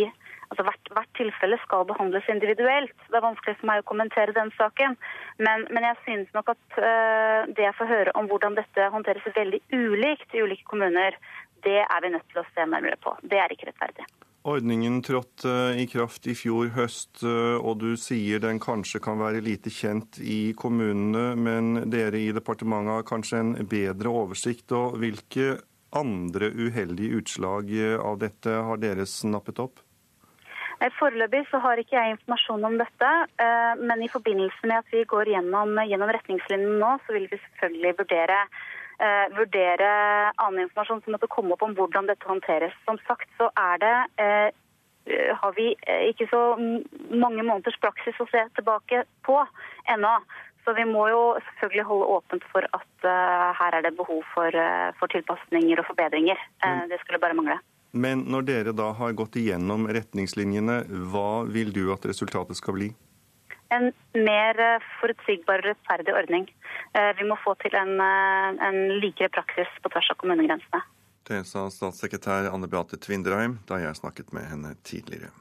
Altså 0.53 0.61
hvert, 0.61 0.89
hvert, 0.93 1.09
tilfelle 1.17 1.57
skal 1.63 1.87
behandles 1.89 2.27
individuelt. 2.29 2.93
Det 3.09 3.17
er 3.17 3.23
vanskelig 3.23 3.55
for 3.57 3.65
meg 3.65 3.79
å 3.81 3.87
kommentere 3.89 4.35
den 4.35 4.51
saken. 4.53 4.93
Men, 5.41 5.65
men 5.73 5.87
jeg 5.87 5.97
synes 6.03 6.35
nok 6.37 6.51
at 6.53 6.77
uh, 6.77 7.49
det 7.49 7.65
jeg 7.65 7.73
får 7.79 7.89
høre 7.89 8.13
om 8.21 8.29
hvordan 8.29 8.53
dette 8.59 8.91
håndteres 8.93 9.25
veldig 9.33 9.63
ulikt 9.73 10.37
i 10.37 10.45
ulike 10.45 10.69
kommuner, 10.69 11.17
det 11.65 11.81
er 11.81 12.05
vi 12.05 12.13
nødt 12.13 12.29
til 12.29 12.43
å 12.43 12.47
se 12.51 12.69
nærmere 12.69 13.01
på. 13.01 13.17
Det 13.25 13.41
er 13.41 13.57
ikke 13.57 13.71
rettferdig. 13.71 14.05
Ordningen 14.45 15.01
trådte 15.01 15.73
i 15.81 15.87
kraft 15.89 16.27
i 16.29 16.35
fjor 16.37 16.67
høst, 16.75 17.23
eh, 17.25 17.55
og 17.57 17.79
du 17.81 17.95
sier 17.97 18.37
den 18.43 18.59
kanskje 18.61 18.99
kan 19.01 19.17
være 19.17 19.41
lite 19.41 19.71
kjent 19.73 20.19
i 20.21 20.53
kommunene, 20.53 21.31
men 21.33 21.89
dere 21.89 22.21
i 22.21 22.27
departementet 22.35 22.93
har 22.93 23.07
kanskje 23.09 23.39
en 23.41 23.55
bedre 23.71 24.11
oversikt. 24.13 24.69
og 24.69 24.99
Hvilke 25.01 25.55
andre 25.97 26.51
uheldige 26.53 27.23
utslag 27.23 27.73
eh, 27.73 27.97
av 27.97 28.21
dette 28.21 28.53
har 28.69 28.77
dere 28.77 29.09
snappet 29.09 29.63
opp? 29.65 29.81
Foreløpig 30.99 31.41
så 31.49 31.57
har 31.63 31.81
ikke 31.81 31.97
jeg 31.97 32.13
informasjon 32.13 32.69
om 32.69 32.77
dette, 32.77 33.11
eh, 33.41 33.73
men 33.81 34.05
i 34.05 34.11
forbindelse 34.13 34.69
med 34.69 34.83
at 34.83 34.93
vi 34.93 35.07
går 35.09 35.33
gjennom, 35.33 35.73
gjennom 35.89 36.13
retningslinjene 36.19 36.77
nå, 36.85 36.97
så 37.07 37.17
vil 37.17 37.25
vi 37.31 37.41
selvfølgelig 37.41 37.97
vurdere 38.03 38.43
eh, 38.99 39.25
vurdere 39.37 39.89
annen 40.35 40.65
informasjon 40.65 41.01
som 41.03 41.15
måtte 41.15 41.31
komme 41.31 41.55
opp 41.55 41.65
om 41.65 41.75
hvordan 41.77 42.09
dette 42.09 42.29
håndteres. 42.29 42.75
Som 42.87 42.99
sagt 43.07 43.29
så 43.39 43.49
er 43.59 43.81
det 43.83 43.95
eh, 44.21 44.49
har 45.41 45.53
vi 45.57 45.75
eh, 45.87 46.09
ikke 46.11 46.27
så 46.31 46.41
mange 46.57 47.43
måneders 47.43 47.77
praksis 47.81 48.19
å 48.19 48.27
se 48.31 48.41
tilbake 48.57 49.05
på 49.27 49.39
ennå. 49.91 50.17
Så 50.65 50.73
vi 50.73 50.85
må 50.89 51.05
jo 51.11 51.21
selvfølgelig 51.45 51.85
holde 51.85 52.05
åpent 52.09 52.45
for 52.49 52.65
at 52.73 53.05
uh, 53.05 53.51
her 53.53 53.75
er 53.77 53.83
det 53.85 53.91
behov 53.99 54.23
for, 54.33 54.49
uh, 54.49 54.89
for 54.97 55.11
tilpasninger 55.13 55.77
og 55.77 55.85
forbedringer. 55.91 56.39
Uh, 56.65 56.87
det 56.89 56.97
skulle 57.03 57.21
bare 57.21 57.37
mangle. 57.37 57.59
Men 57.93 58.23
når 58.33 58.47
dere 58.47 58.73
da 58.73 58.89
har 58.97 59.13
gått 59.13 59.37
igjennom 59.37 59.85
retningslinjene, 59.85 60.79
hva 61.13 61.45
vil 61.45 61.69
du 61.75 61.83
at 61.93 62.09
resultatet 62.09 62.57
skal 62.57 62.79
bli? 62.79 62.89
En 63.73 63.91
mer 64.13 64.59
eh, 64.61 64.83
forutsigbar 64.99 65.63
og 65.63 65.71
rettferdig 65.71 66.13
ordning. 66.15 66.49
Eh, 66.93 67.11
vi 67.19 67.27
må 67.27 67.37
få 67.43 67.55
til 67.63 67.75
en, 67.77 67.95
eh, 68.01 68.67
en 68.67 68.99
likere 69.01 69.31
praksis 69.33 69.71
på 69.81 69.91
tvers 69.93 70.11
av 70.13 70.19
kommunegrensene. 70.21 70.83
Det 71.25 71.41
sa 71.49 71.65
statssekretær 71.73 72.51
Anne 72.51 72.69
Beate 72.69 72.99
Tvinderheim 73.01 73.57
da 73.65 73.79
jeg 73.81 73.97
snakket 73.97 74.31
med 74.33 74.45
henne 74.51 74.75
tidligere. 74.85 75.31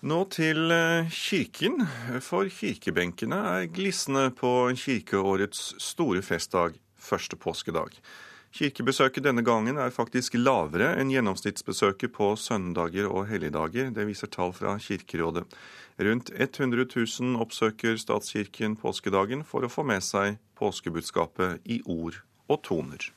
Nå 0.00 0.22
til 0.32 0.72
kirken, 1.12 1.82
for 2.24 2.48
kirkebenkene 2.48 3.40
er 3.50 3.66
glisne 3.68 4.30
på 4.32 4.72
kirkeårets 4.72 5.74
store 5.76 6.22
festdag, 6.24 6.78
første 6.96 7.36
påskedag. 7.36 8.00
Kirkebesøket 8.50 9.22
denne 9.22 9.44
gangen 9.46 9.78
er 9.78 9.92
faktisk 9.94 10.34
lavere 10.34 10.96
enn 10.98 11.12
gjennomsnittsbesøket 11.12 12.10
på 12.16 12.32
søndager 12.34 13.06
og 13.06 13.28
helligdager. 13.30 13.92
Det 13.94 14.08
viser 14.08 14.30
tall 14.32 14.50
fra 14.56 14.74
Kirkerådet. 14.82 15.44
Rundt 16.02 16.32
100 16.34 16.88
000 16.90 17.38
oppsøker 17.44 17.94
statskirken 18.00 18.74
påskedagen 18.80 19.46
for 19.46 19.62
å 19.62 19.70
få 19.70 19.86
med 19.86 20.02
seg 20.02 20.40
påskebudskapet 20.58 21.62
i 21.70 21.78
ord 21.86 22.18
og 22.50 22.62
toner. 22.66 23.10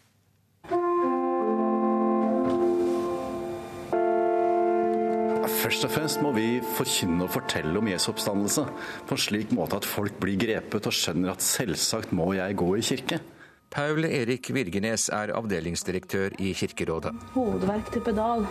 Først 5.63 5.85
og 5.87 5.93
fremst 5.95 6.19
må 6.21 6.33
vi 6.35 6.47
forkynne 6.75 7.23
og 7.25 7.33
fortelle 7.33 7.79
om 7.79 7.87
Jesu 7.87 8.09
oppstandelse 8.11 8.67
på 9.07 9.15
en 9.15 9.21
slik 9.25 9.53
måte 9.55 9.79
at 9.79 9.87
folk 9.87 10.17
blir 10.21 10.37
grepet 10.37 10.89
og 10.89 10.93
skjønner 10.93 11.33
at 11.33 11.45
selvsagt 11.45 12.11
må 12.13 12.33
jeg 12.35 12.59
gå 12.59 12.75
i 12.77 12.83
kirke. 12.83 13.23
Paul 13.73 14.05
Erik 14.05 14.51
Virgenes 14.53 15.07
er 15.09 15.31
avdelingsdirektør 15.33 16.35
i 16.37 16.51
Kirkerådet. 16.53 17.09
Hovedverk 17.33 17.87
til 17.89 18.03
pedal. 18.05 18.43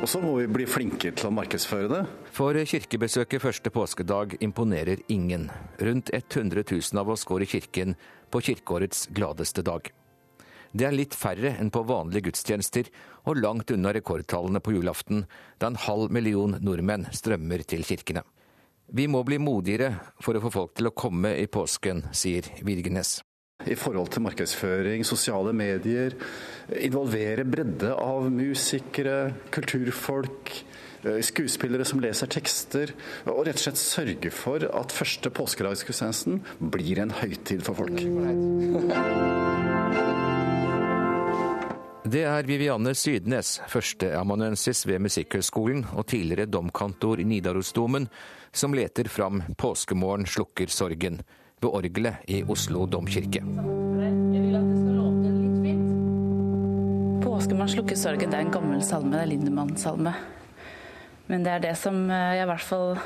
Og 0.00 0.08
så 0.08 0.20
må 0.24 0.32
vi 0.38 0.46
bli 0.48 0.64
flinke 0.68 1.12
til 1.12 1.28
å 1.28 1.32
markedsføre 1.36 1.90
det. 1.92 2.00
For 2.32 2.56
kirkebesøket 2.56 3.44
første 3.44 3.72
påskedag 3.72 4.38
imponerer 4.44 5.02
ingen. 5.12 5.50
Rundt 5.80 6.12
100 6.16 6.64
000 6.64 7.00
av 7.00 7.12
oss 7.12 7.24
går 7.28 7.44
i 7.44 7.50
kirken 7.56 7.92
på 8.32 8.40
kirkeårets 8.48 9.10
gladeste 9.12 9.64
dag. 9.64 9.90
Det 10.72 10.88
er 10.88 10.96
litt 10.96 11.14
færre 11.14 11.52
enn 11.60 11.72
på 11.72 11.84
vanlige 11.88 12.30
gudstjenester, 12.30 12.88
og 13.28 13.36
langt 13.40 13.72
unna 13.72 13.92
rekordtallene 13.92 14.64
på 14.64 14.78
julaften, 14.78 15.26
da 15.60 15.68
en 15.68 15.80
halv 15.86 16.12
million 16.12 16.56
nordmenn 16.64 17.04
strømmer 17.12 17.62
til 17.68 17.84
kirkene. 17.84 18.24
Vi 18.92 19.06
må 19.08 19.22
bli 19.24 19.38
modigere 19.40 19.94
for 20.22 20.36
å 20.36 20.42
få 20.44 20.50
folk 20.52 20.74
til 20.76 20.90
å 20.90 20.96
komme 20.96 21.34
i 21.40 21.46
påsken, 21.48 22.04
sier 22.12 22.46
Virgenes. 22.66 23.22
I 23.64 23.76
forhold 23.78 24.10
til 24.12 24.24
markedsføring, 24.26 25.04
sosiale 25.06 25.54
medier, 25.56 26.12
involvere 26.74 27.46
bredde 27.48 27.94
av 27.96 28.26
musikere, 28.32 29.32
kulturfolk, 29.54 30.52
eh, 31.04 31.20
skuespillere 31.22 31.84
som 31.88 32.00
leser 32.02 32.26
tekster, 32.26 32.92
og 33.26 33.46
rett 33.46 33.56
og 33.56 33.64
slett 33.64 33.80
sørge 33.80 34.30
for 34.34 34.58
at 34.68 34.92
første 34.92 35.30
påskedagsgudstjenesten 35.30 36.42
blir 36.60 37.00
en 37.00 37.14
høytid 37.22 37.62
for 37.64 37.74
folk. 37.78 38.04
Det 42.04 42.20
er 42.28 42.44
Vivianne 42.44 42.90
Sydnes, 42.92 43.62
førsteamanuensis 43.72 44.82
ved 44.84 45.00
Musikkhøgskolen 45.06 45.86
og 45.96 46.04
tidligere 46.12 46.44
domkantor 46.52 47.22
i 47.22 47.24
Nidarosdomen, 47.24 48.10
som 48.52 48.74
leter 48.76 49.08
fram 49.08 49.40
'Påskemorgen 49.56 50.26
slukker 50.26 50.68
sorgen' 50.68 51.22
ved 51.62 51.70
orgelet 51.70 52.16
i 52.28 52.42
Oslo 52.44 52.84
domkirke. 52.84 53.40
Påskemorgen 57.24 57.72
slukker 57.72 57.96
sorgen 57.96 58.30
det 58.30 58.36
er 58.36 58.44
en 58.44 58.52
gammel 58.52 58.84
salme, 58.84 59.16
det 59.16 59.22
er 59.22 59.32
Lindemann-salme. 59.32 60.14
Men 61.26 61.42
det 61.42 61.52
er 61.52 61.58
det 61.58 61.76
som 61.76 62.10
jeg 62.10 62.42
i 62.42 62.44
hvert 62.44 62.60
fall 62.60 62.98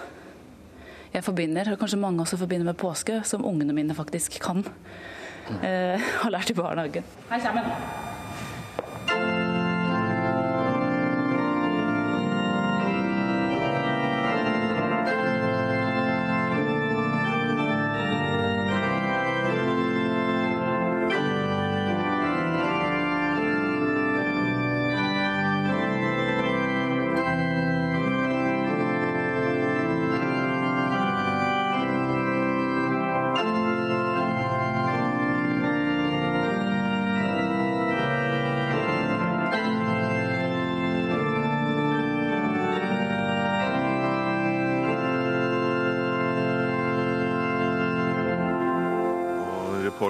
jeg 1.15 1.25
forbinder, 1.25 1.73
og 1.73 1.79
kanskje 1.79 2.03
mange 2.03 2.21
også 2.21 2.37
forbinder 2.37 2.65
med 2.65 2.75
påske, 2.75 3.23
som 3.25 3.45
ungene 3.45 3.73
mine 3.73 3.95
faktisk 3.95 4.41
kan. 4.43 4.67
Eh, 5.63 6.01
har 6.23 6.31
lært 6.31 6.51
i 6.51 6.55
barnehagen. 6.55 7.05
Hei 7.31 7.41
sammen! 7.41 8.19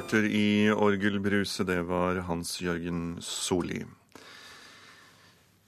Reporter 0.08 0.28
i 0.28 0.70
Orgelbruset, 0.70 1.66
det 1.66 1.82
var 1.82 2.16
Hans-Jørgen 2.16 3.18
Solli. 3.20 3.84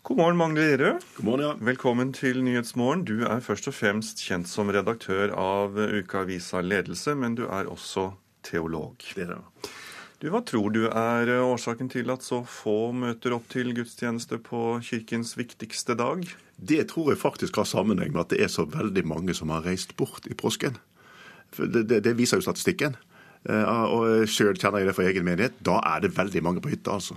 God 0.03 0.17
morgen, 0.17 0.37
Magne 0.37 0.61
Lerøe. 0.61 1.01
God 1.17 1.25
morgen, 1.25 1.43
ja. 1.45 1.53
Velkommen 1.61 2.13
til 2.13 2.41
Nyhetsmorgen. 2.43 3.05
Du 3.05 3.27
er 3.27 3.41
først 3.45 3.69
og 3.69 3.75
fremst 3.75 4.23
kjent 4.25 4.49
som 4.49 4.71
redaktør 4.73 5.35
av 5.37 5.77
ukeavisa 5.77 6.63
Ledelse, 6.65 7.15
men 7.15 7.37
du 7.37 7.45
er 7.51 7.69
også 7.69 8.15
teolog. 8.43 8.97
Det 9.15 9.27
er 9.27 9.35
det. 9.35 9.69
Du, 10.21 10.31
Hva 10.33 10.41
tror 10.41 10.73
du 10.73 10.87
er 10.89 11.35
årsaken 11.43 11.93
til 11.93 12.09
at 12.11 12.25
så 12.25 12.41
få 12.41 12.93
møter 12.97 13.37
opp 13.37 13.45
til 13.53 13.75
gudstjeneste 13.77 14.41
på 14.41 14.81
kirkens 14.81 15.37
viktigste 15.37 15.99
dag? 16.01 16.25
Det 16.57 16.87
tror 16.89 17.13
jeg 17.13 17.21
faktisk 17.21 17.61
har 17.61 17.69
sammenheng 17.69 18.17
med 18.17 18.25
at 18.25 18.33
det 18.33 18.41
er 18.41 18.49
så 18.49 18.65
veldig 18.65 19.05
mange 19.05 19.37
som 19.37 19.53
har 19.53 19.69
reist 19.69 19.97
bort 20.01 20.25
i 20.33 20.35
påsken. 20.35 20.81
Det, 21.57 21.85
det, 21.85 22.05
det 22.09 22.17
viser 22.17 22.41
jo 22.41 22.49
statistikken. 22.49 22.97
Eh, 23.49 23.65
Og 23.95 24.29
sjøl 24.29 24.59
kjenner 24.59 24.83
jeg 24.83 24.91
det 24.91 24.95
fra 24.99 25.07
egen 25.09 25.25
menighet. 25.25 25.53
Da 25.65 25.81
er 25.95 26.01
det 26.05 26.13
veldig 26.17 26.43
mange 26.45 26.61
på 26.61 26.69
hytta, 26.73 26.99
altså. 26.99 27.17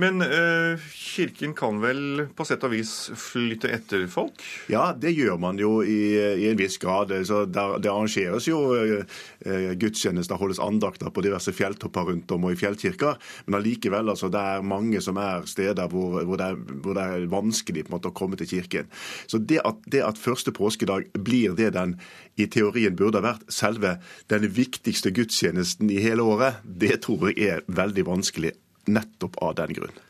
Men 0.00 0.22
eh, 0.22 0.80
kirken 0.92 1.54
kan 1.54 1.80
vel 1.82 2.24
på 2.36 2.46
sett 2.48 2.64
og 2.64 2.72
vis 2.72 2.92
flytte 3.18 3.70
etter 3.72 4.06
folk? 4.10 4.40
Ja, 4.72 4.90
det 4.96 5.12
gjør 5.12 5.36
man 5.42 5.60
jo 5.60 5.82
i, 5.84 6.16
i 6.16 6.48
en 6.48 6.58
viss 6.58 6.78
grad. 6.82 7.12
Så 7.28 7.44
der, 7.44 7.76
det 7.82 7.90
arrangeres 7.92 8.48
jo 8.48 8.60
eh, 8.76 9.72
gudstjenester, 9.78 10.40
holdes 10.40 10.62
andakter 10.62 11.12
på 11.12 11.24
diverse 11.24 11.52
fjelltopper 11.56 12.08
rundt 12.08 12.32
om 12.32 12.48
og 12.48 12.56
i 12.56 12.60
fjellkirker. 12.60 13.20
Men 13.46 13.60
allikevel, 13.60 14.12
altså, 14.14 14.32
det 14.32 14.40
er 14.40 14.66
mange 14.66 15.02
som 15.04 15.20
er 15.20 15.46
steder 15.50 15.92
hvor, 15.92 16.22
hvor, 16.22 16.40
det, 16.40 16.48
er, 16.52 16.80
hvor 16.84 16.96
det 16.98 17.06
er 17.06 17.28
vanskelig 17.32 17.86
på 17.86 17.92
en 17.92 17.98
måte, 17.98 18.12
å 18.12 18.16
komme 18.16 18.40
til 18.40 18.50
kirken. 18.54 18.90
Så 19.28 19.42
det 19.42 19.60
at, 19.68 19.84
det 19.92 20.04
at 20.06 20.20
første 20.20 20.54
påskedag 20.56 21.10
blir 21.20 21.56
det 21.58 21.72
den 21.76 21.98
i 22.40 22.48
teorien 22.48 22.96
burde 22.96 23.20
ha 23.20 23.32
vært, 23.32 23.46
selve 23.52 23.98
den 24.32 24.48
viktigste 24.56 25.12
gudstjenesten 25.14 25.92
i 25.92 26.00
hele 26.00 26.24
året, 26.24 26.62
det 26.64 27.02
tror 27.04 27.28
jeg 27.30 27.58
er 27.58 27.66
veldig 27.68 28.08
vanskelig 28.08 28.56
nettopp 28.84 29.36
av 29.36 29.54
den 29.54 29.72
grunn. 29.72 30.00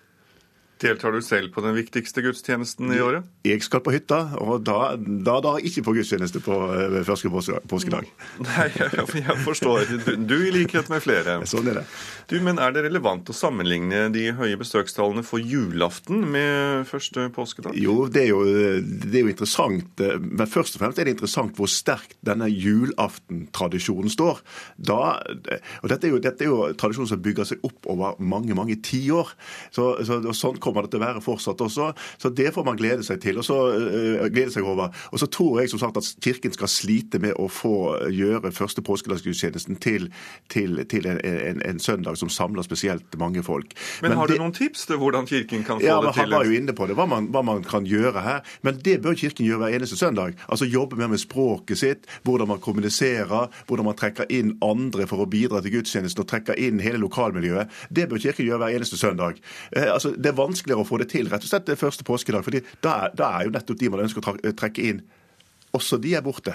Deltar 0.83 1.15
du 1.15 1.23
selv 1.23 1.53
på 1.55 1.63
den 1.63 1.77
viktigste 1.77 2.25
gudstjenesten 2.25 2.91
i 2.91 2.99
året? 3.03 3.27
Jeg 3.47 3.63
skal 3.63 3.83
på 3.85 3.93
hytta, 3.95 4.19
og 4.43 4.65
da, 4.67 4.95
drar 4.99 5.61
jeg 5.61 5.71
ikke 5.71 5.85
på 5.87 5.95
gudstjeneste 5.99 6.43
på 6.43 6.57
eh, 6.75 6.97
første 7.07 7.31
påskedag. 7.71 8.09
Nei, 8.47 8.67
jeg, 8.75 9.07
jeg 9.21 9.37
forstår. 9.45 9.87
Du, 9.93 10.11
du 10.27 10.37
i 10.49 10.51
likhet 10.55 10.91
med 10.91 11.05
flere. 11.05 11.39
Sånn 11.47 11.71
er 11.71 11.83
det. 11.83 11.85
Du, 12.31 12.37
Men 12.43 12.59
er 12.63 12.75
det 12.75 12.87
relevant 12.89 13.31
å 13.31 13.37
sammenligne 13.37 14.09
de 14.15 14.29
høye 14.35 14.59
besøkstallene 14.59 15.23
for 15.27 15.43
julaften 15.43 16.25
med 16.33 16.89
første 16.91 17.29
påskedag? 17.35 17.79
Jo, 17.79 18.09
det 18.11 18.25
er 18.25 18.31
jo, 18.33 18.43
det 18.83 19.15
er 19.21 19.27
jo 19.27 19.33
interessant. 19.33 20.03
Men 20.23 20.51
først 20.51 20.79
og 20.79 20.83
fremst 20.83 20.99
er 20.99 21.07
det 21.07 21.17
interessant 21.17 21.55
hvor 21.59 21.71
sterkt 21.71 22.17
denne 22.27 22.49
julaftentradisjonen 22.51 24.11
står. 24.13 24.43
Da, 24.77 25.01
og 25.23 25.93
dette 25.93 26.09
er, 26.09 26.15
jo, 26.15 26.23
dette 26.23 26.47
er 26.47 26.51
jo 26.51 26.73
tradisjonen 26.79 27.13
som 27.13 27.23
bygger 27.23 27.53
seg 27.53 27.67
opp 27.69 27.91
over 27.93 28.19
mange 28.19 28.57
mange 28.59 28.79
tiår. 28.83 29.35
Så, 29.75 29.93
så, 30.07 30.19
sånn 30.37 30.59
kommer 30.63 30.72
det 30.81 30.91
til 30.93 31.03
å 31.03 31.05
være 31.05 31.23
fortsatt 31.25 31.61
også. 31.61 31.93
Så 32.19 32.31
det 32.33 32.53
får 32.55 32.65
man 32.65 32.79
glede 32.81 33.05
seg 33.07 33.21
til. 33.23 33.39
og 33.39 33.45
så 33.45 33.59
uh, 33.73 34.27
glede 34.33 34.53
seg 34.55 34.65
over. 34.65 34.93
Og 35.13 35.21
så 35.21 35.27
tror 35.27 35.61
jeg 35.61 35.73
som 35.73 35.83
sagt 35.83 35.97
at 36.01 36.09
Kirken 36.25 36.53
skal 36.53 36.69
slite 36.69 37.21
med 37.23 37.37
å 37.41 37.49
få 37.53 38.09
gjøre 38.13 38.53
første 38.53 38.83
påskedagsgudstjenesten 38.83 39.79
til, 39.83 40.09
til, 40.53 40.83
til 40.91 41.09
en, 41.11 41.21
en, 41.25 41.63
en, 41.67 41.81
søndag 41.83 42.17
som 42.21 42.31
samler 42.31 42.63
spesielt 42.63 43.19
mange 43.19 43.43
folk. 43.43 43.75
Men, 44.01 44.11
Men 44.11 44.19
har 44.19 44.31
det, 44.31 44.39
du 44.39 44.45
noen 44.45 44.57
tips 44.57 44.87
til 44.87 45.01
hvordan 45.01 45.27
Kirken 45.29 45.65
kan 45.67 45.81
få 45.81 45.87
ja, 45.87 45.99
det 46.01 46.15
til? 46.15 46.23
Ja, 46.23 46.29
Han 46.29 46.37
var 46.37 46.49
jo 46.49 46.59
inne 46.59 46.77
på 46.77 46.87
det, 46.89 46.97
hva 46.99 47.07
man, 47.11 47.29
hva 47.35 47.43
man 47.47 47.65
kan 47.67 47.87
gjøre 47.89 48.23
her. 48.25 48.43
Men 48.63 48.81
det 48.85 49.01
bør 49.05 49.17
Kirken 49.19 49.47
gjøre 49.47 49.65
hver 49.65 49.79
eneste 49.79 49.99
søndag. 50.01 50.37
Altså 50.49 50.69
Jobbe 50.73 50.97
mer 50.97 51.11
med 51.13 51.21
språket 51.21 51.79
sitt, 51.79 52.07
hvordan 52.25 52.49
man 52.49 52.63
kommuniserer, 52.63 53.51
hvordan 53.69 53.89
man 53.91 53.99
trekker 53.99 54.31
inn 54.33 54.55
andre 54.65 55.07
for 55.11 55.25
å 55.25 55.29
bidra 55.29 55.61
til 55.63 55.77
gudstjenesten 55.77 56.23
og 56.25 56.31
trekker 56.31 56.59
inn 56.61 56.81
hele 56.83 57.01
lokalmiljøet. 57.03 57.73
Det 57.91 58.09
bør 58.11 58.23
Kirken 58.23 58.49
gjøre 58.49 58.63
hver 58.65 58.79
eneste 58.79 58.99
søndag. 59.01 59.41
Eh, 59.77 59.89
altså, 59.93 60.15
det 60.17 60.33
er 60.33 60.39
vanskeligere 60.63 60.83
å 60.83 60.89
få 60.89 60.99
det 61.03 61.11
til 61.11 61.29
rett 61.29 61.43
og 61.43 61.51
slett 61.51 61.79
første 61.79 62.05
påskedag. 62.05 62.45
fordi 62.45 62.63
da, 62.83 63.11
da 63.15 63.39
er 63.39 63.47
jo 63.47 63.55
nettopp 63.55 63.79
de 63.79 63.91
man 63.91 64.05
ønsker 64.05 64.23
å 64.23 64.53
trekke 64.55 64.83
inn, 64.83 65.03
også 65.73 65.99
de 65.99 66.15
er 66.15 66.23
borte. 66.23 66.55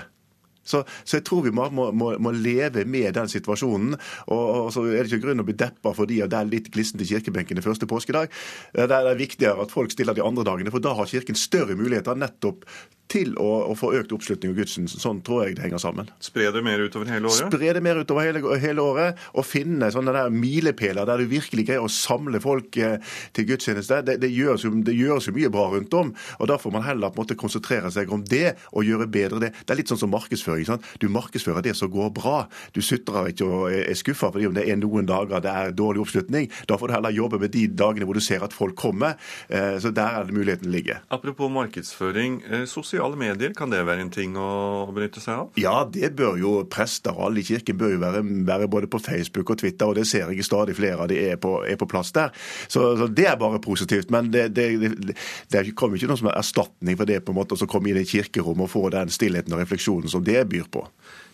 Så, 0.67 0.83
så 1.03 1.19
jeg 1.19 1.25
tror 1.27 1.45
vi 1.47 1.53
må, 1.55 1.69
må, 1.71 1.91
må, 1.93 2.33
leve 2.35 2.85
med 2.85 3.13
den 3.17 3.31
situasjonen. 3.31 3.95
Og, 4.27 4.43
og, 4.43 4.69
så 4.75 4.85
er 4.89 5.01
det 5.01 5.11
ikke 5.11 5.25
grunn 5.27 5.43
å 5.43 5.47
bli 5.47 5.57
deppa 5.57 5.93
fordi 5.97 6.21
det 6.27 6.37
er 6.37 6.51
litt 6.51 6.69
glissent 6.73 7.01
i 7.03 7.09
kirkebenken 7.09 7.59
i 7.59 7.65
første 7.65 7.89
påskedag. 7.89 8.33
Det 8.75 8.99
er 8.99 9.19
viktigere 9.19 9.63
at 9.63 9.73
folk 9.73 9.93
stiller 9.93 10.17
de 10.17 10.25
andre 10.25 10.45
dagene, 10.47 10.73
for 10.73 10.83
da 10.83 10.95
har 10.97 11.07
Kirken 11.07 11.37
større 11.39 11.75
muligheter 11.79 12.17
nettopp 12.19 12.65
til 13.11 13.33
å, 13.39 13.47
å, 13.71 13.75
få 13.77 13.93
økt 13.97 14.11
oppslutning 14.15 14.51
og 14.51 14.61
gudsen, 14.61 14.87
Sånn 14.91 15.21
tror 15.25 15.45
jeg 15.45 15.57
det 15.57 15.63
henger 15.65 15.81
sammen. 15.81 16.09
Spre 16.23 16.49
det 16.53 16.63
mer 16.65 16.81
utover 16.83 17.09
hele 17.11 17.29
året? 17.29 17.53
Spre 17.53 17.73
det 17.75 17.83
mer 17.83 18.01
utover 18.03 18.27
hele, 18.27 18.41
hele 18.59 18.83
året, 18.83 19.21
og 19.31 19.47
finne 19.47 19.89
sånne 19.93 20.13
der 20.15 20.33
milepæler 20.33 21.07
der 21.07 21.23
du 21.23 21.29
virkelig 21.31 21.67
greier 21.69 21.85
å 21.85 21.91
samle 21.91 22.41
folk 22.43 22.77
eh, 22.81 22.97
til 23.35 23.47
gudstjeneste. 23.47 24.01
Det, 24.07 24.17
det, 24.23 24.31
gjøres 24.33 24.65
jo, 24.67 24.73
det, 24.83 24.95
gjøres 24.97 25.29
jo, 25.29 25.35
mye 25.37 25.51
bra 25.53 25.67
rundt 25.71 25.95
om, 25.97 26.11
og 26.37 26.51
da 26.51 26.59
får 26.59 26.75
man 26.75 26.85
heller 26.87 27.13
på 27.13 27.21
en 27.21 27.27
måte 27.27 27.39
konsentrere 27.39 27.91
seg 27.93 28.11
om 28.13 28.25
det 28.27 28.57
og 28.73 28.87
gjøre 28.87 29.09
bedre 29.11 29.41
det. 29.45 29.53
Det 29.63 29.75
er 29.75 29.81
litt 29.81 29.93
sånn 29.93 30.01
som 30.01 30.11
markedsføring. 30.11 30.56
Sant? 30.65 30.85
Du 31.01 31.07
markedsfører 31.09 31.61
det 31.61 31.75
som 31.77 31.91
går 31.91 32.09
bra. 32.15 32.47
Du 32.73 32.81
sutrer 32.81 33.31
ikke 33.31 33.45
og 33.45 33.71
er 33.71 33.97
skuffa 33.97 34.31
fordi 34.33 34.47
om 34.49 34.55
det 34.55 34.65
er 34.69 34.79
noen 34.79 35.07
dager 35.07 35.43
det 35.43 35.51
er 35.51 35.75
dårlig 35.75 36.01
oppslutning. 36.05 36.49
Da 36.69 36.77
får 36.79 36.87
du 36.89 36.95
heller 36.97 37.15
jobbe 37.15 37.39
med 37.41 37.53
de 37.53 37.67
dagene 37.67 38.07
hvor 38.07 38.17
du 38.17 38.23
ser 38.23 38.43
at 38.45 38.55
folk 38.55 38.75
kommer. 38.79 39.17
Eh, 39.49 39.77
så 39.81 39.91
der 39.91 40.19
er 40.21 40.27
det 40.27 40.35
muligheten 40.35 40.71
ligger. 40.71 41.03
Apropos 41.13 41.51
markedsføring. 41.51 42.41
Eh, 42.49 42.65
sosiale 42.65 43.17
medier, 43.19 43.53
kan 43.57 43.71
det 43.71 43.85
være 43.85 44.05
en 44.05 44.13
ting 44.13 44.37
å 44.37 44.87
benytte 44.93 45.21
seg 45.23 45.43
av? 45.43 45.59
Ja, 45.59 45.81
det 45.85 46.13
bør 46.17 46.37
jo 46.39 46.53
prester 46.71 47.15
og 47.17 47.29
alle 47.29 47.41
i 47.41 47.47
kirken 47.47 47.77
bør 47.79 47.93
jo 47.95 48.01
være, 48.01 48.23
være 48.47 48.69
både 48.71 48.89
på 48.91 49.01
Facebook 49.03 49.51
og 49.53 49.61
Twitter, 49.61 49.87
og 49.87 49.97
det 49.97 50.07
ser 50.09 50.29
jeg 50.31 50.45
stadig 50.45 50.75
flere 50.77 51.01
av 51.03 51.11
de 51.11 51.19
er 51.31 51.39
på, 51.41 51.59
er 51.67 51.79
på 51.79 51.87
plass 51.89 52.13
der. 52.15 52.33
Så, 52.67 52.95
så, 52.99 53.07
det 53.07 53.27
er 53.29 53.39
bare 53.39 53.61
positivt. 53.63 54.11
Men 54.13 54.31
det, 54.33 54.49
det, 54.55 54.67
det, 54.81 55.17
det 55.53 55.65
kommer 55.77 55.97
ikke 55.97 56.11
noe 56.11 56.19
som 56.19 56.31
er 56.31 56.39
erstatning 56.39 56.97
for 56.99 57.09
det 57.09 57.21
på 57.25 57.33
en 57.33 57.39
måte 57.39 57.57
å 57.57 57.69
komme 57.69 57.91
inn 57.91 58.01
i 58.01 58.07
kirkerommet 58.07 58.67
og 58.67 58.73
få 58.73 58.83
den 58.93 59.11
stillheten 59.13 59.55
og 59.55 59.63
refleksjonen 59.63 60.11
som 60.11 60.25
det 60.25 60.46
byr 60.49 60.69
på. 60.71 60.83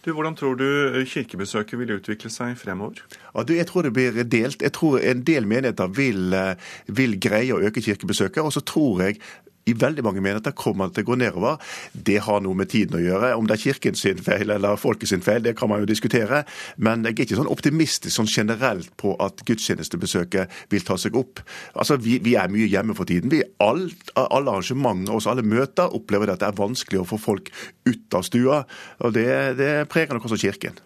Du, 0.04 0.12
hvordan 0.12 0.36
tror 0.36 0.58
du 0.60 0.66
kirkebesøket 1.08 1.80
vil 1.80 1.94
utvikle 1.96 2.32
seg 2.34 2.58
fremover? 2.60 3.00
Ja, 3.30 3.46
du, 3.48 3.54
jeg 3.56 3.70
tror 3.70 3.88
det 3.88 3.94
blir 3.96 4.18
delt. 4.28 4.62
Jeg 4.66 4.76
tror 4.76 5.00
en 5.00 5.24
del 5.24 5.48
menigheter 5.48 5.94
vil, 5.96 6.34
eh, 6.36 6.74
vil 6.92 7.16
greie 7.24 7.56
å 7.56 7.62
øke 7.64 7.84
kirkebesøket. 7.86 8.44
Og 8.44 8.52
så 8.52 8.66
tror 8.68 9.06
jeg 9.06 9.22
i 9.70 9.76
veldig 9.80 10.04
mange 10.06 10.22
menigheter 10.24 10.56
kommer 10.58 10.90
det 10.90 10.98
til 10.98 11.06
å 11.06 11.10
gå 11.12 11.18
nedover. 11.22 11.74
Det 11.94 12.20
har 12.26 12.42
noe 12.44 12.58
med 12.58 12.72
tiden 12.74 12.98
å 13.00 13.04
gjøre. 13.04 13.34
Om 13.40 13.48
det 13.48 13.58
er 13.58 13.64
kirken 13.64 13.98
sin 14.00 14.20
feil 14.24 14.52
eller 14.52 14.80
folket 14.80 15.12
sin 15.12 15.24
feil, 15.24 15.44
det 15.46 15.56
kan 15.60 15.72
man 15.72 15.84
jo 15.84 15.90
diskutere. 15.90 16.44
Men 16.78 17.06
jeg 17.08 17.16
er 17.16 17.26
ikke 17.28 17.40
sånn 17.40 17.52
optimistisk 17.52 18.16
sånn 18.18 18.30
generelt 18.30 18.92
på 19.00 19.16
at 19.24 19.46
gudstjenestebesøket 19.48 20.64
vil 20.74 20.88
ta 20.88 20.98
seg 21.00 21.16
opp. 21.20 21.44
Altså, 21.74 21.98
Vi, 22.04 22.18
vi 22.24 22.36
er 22.40 22.52
mye 22.52 22.68
hjemme 22.68 22.96
for 22.98 23.08
tiden. 23.08 23.32
Vi, 23.32 23.44
alt, 23.64 24.12
alle 24.20 24.52
arrangementer 24.52 25.14
og 25.16 25.28
alle 25.32 25.46
møter 25.48 25.94
opplever 25.96 26.28
det 26.28 26.38
at 26.38 26.44
det 26.44 26.50
er 26.52 26.60
vanskelig 26.60 27.04
å 27.04 27.08
få 27.08 27.22
folk 27.22 27.54
ut 27.88 28.18
av 28.18 28.26
stua. 28.28 28.64
og 29.00 29.14
Det, 29.16 29.30
det 29.60 29.72
preger 29.92 30.18
nok 30.18 30.28
også 30.28 30.42
Kirken. 30.44 30.82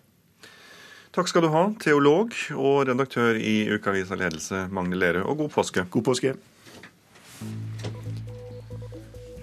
Takk 1.18 1.32
skal 1.32 1.48
du 1.48 1.50
ha, 1.50 1.64
teolog 1.82 2.36
og 2.54 2.84
redaktør 2.86 3.40
i 3.42 3.64
Ukeavisa 3.74 4.20
Ledelse, 4.20 4.68
Magne 4.70 5.00
Lerøe, 5.00 5.26
og 5.26 5.42
god 5.42 5.56
påske. 5.56 5.88
God 5.90 6.06
påske. 6.12 6.36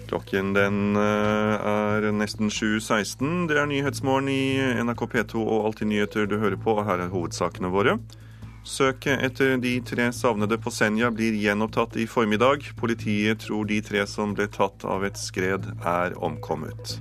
Klokken 0.05 0.53
den 0.53 0.97
eh, 0.99 1.55
er 1.65 2.11
nesten 2.13 2.51
7.16. 2.53 3.47
Det 3.49 3.57
er 3.57 3.69
Nyhetsmorgen 3.69 4.29
i 4.29 4.83
NRK 4.85 5.07
P2 5.11 5.41
og 5.41 5.69
Alltid 5.69 5.89
nyheter 5.89 6.29
du 6.29 6.37
hører 6.41 6.59
på, 6.61 6.77
og 6.77 6.85
her 6.85 7.01
er 7.05 7.13
hovedsakene 7.13 7.71
våre. 7.73 7.97
Søket 8.65 9.21
etter 9.21 9.59
de 9.61 9.75
tre 9.85 10.07
savnede 10.13 10.57
på 10.57 10.71
Senja 10.73 11.11
blir 11.13 11.37
gjenopptatt 11.37 11.99
i 12.01 12.07
formiddag. 12.09 12.65
Politiet 12.79 13.43
tror 13.45 13.67
de 13.69 13.77
tre 13.85 14.05
som 14.09 14.33
ble 14.33 14.47
tatt 14.49 14.85
av 14.89 15.05
et 15.05 15.19
skred, 15.21 15.67
er 15.85 16.17
omkommet. 16.17 16.97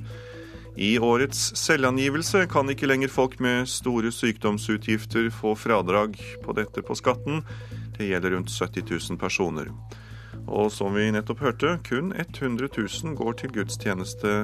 I 0.76 0.96
årets 0.98 1.52
selvangivelse 1.56 2.44
kan 2.50 2.68
ikke 2.68 2.88
lenger 2.90 3.12
folk 3.12 3.38
med 3.40 3.68
store 3.70 4.10
sykdomsutgifter 4.12 5.30
få 5.32 5.54
fradrag 5.56 6.18
på 6.44 6.56
dette 6.58 6.82
på 6.82 6.96
skatten. 6.98 7.44
Det 7.96 8.10
gjelder 8.10 8.34
rundt 8.34 8.50
70 8.52 8.90
000 8.90 9.20
personer. 9.20 9.70
Og 10.46 10.72
som 10.72 10.92
vi 10.94 11.10
nettopp 11.14 11.40
hørte, 11.40 11.78
kun 11.88 12.12
100 12.12 12.68
000 12.76 13.16
går 13.16 13.32
til 13.40 13.54
gudstjeneste 13.54 14.34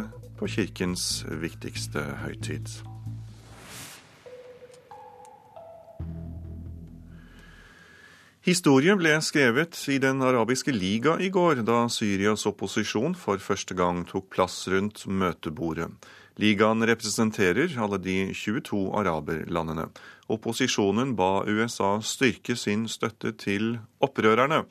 på 0.41 0.49
kirkens 0.49 1.25
viktigste 1.29 2.01
høytid. 2.25 2.81
Historie 8.41 8.95
ble 8.97 9.19
skrevet 9.21 9.77
i 9.93 9.99
Den 10.01 10.23
arabiske 10.25 10.73
liga 10.73 11.19
i 11.21 11.29
går, 11.29 11.61
da 11.69 11.85
Syrias 11.93 12.47
opposisjon 12.49 13.13
for 13.13 13.37
første 13.37 13.77
gang 13.77 14.01
tok 14.09 14.31
plass 14.33 14.65
rundt 14.73 15.05
møtebordet. 15.05 15.91
Ligaen 16.41 16.81
representerer 16.89 17.75
alle 17.77 17.99
de 18.01 18.15
22 18.33 18.81
araberlandene. 18.97 19.91
Opposisjonen 20.33 21.13
ba 21.19 21.43
USA 21.45 21.99
styrke 22.01 22.57
sin 22.57 22.89
støtte 22.89 23.35
til 23.37 23.75
opprørerne. 24.01 24.63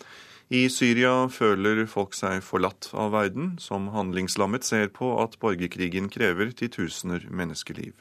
I 0.50 0.64
Syria 0.74 1.28
føler 1.30 1.84
folk 1.86 2.16
seg 2.18 2.42
forlatt 2.42 2.88
av 2.98 3.12
verden, 3.14 3.52
som 3.62 3.92
handlingslammet 3.94 4.66
ser 4.66 4.88
på 4.90 5.12
at 5.22 5.38
borgerkrigen 5.38 6.08
krever 6.10 6.50
titusener 6.58 7.28
menneskeliv. 7.30 7.94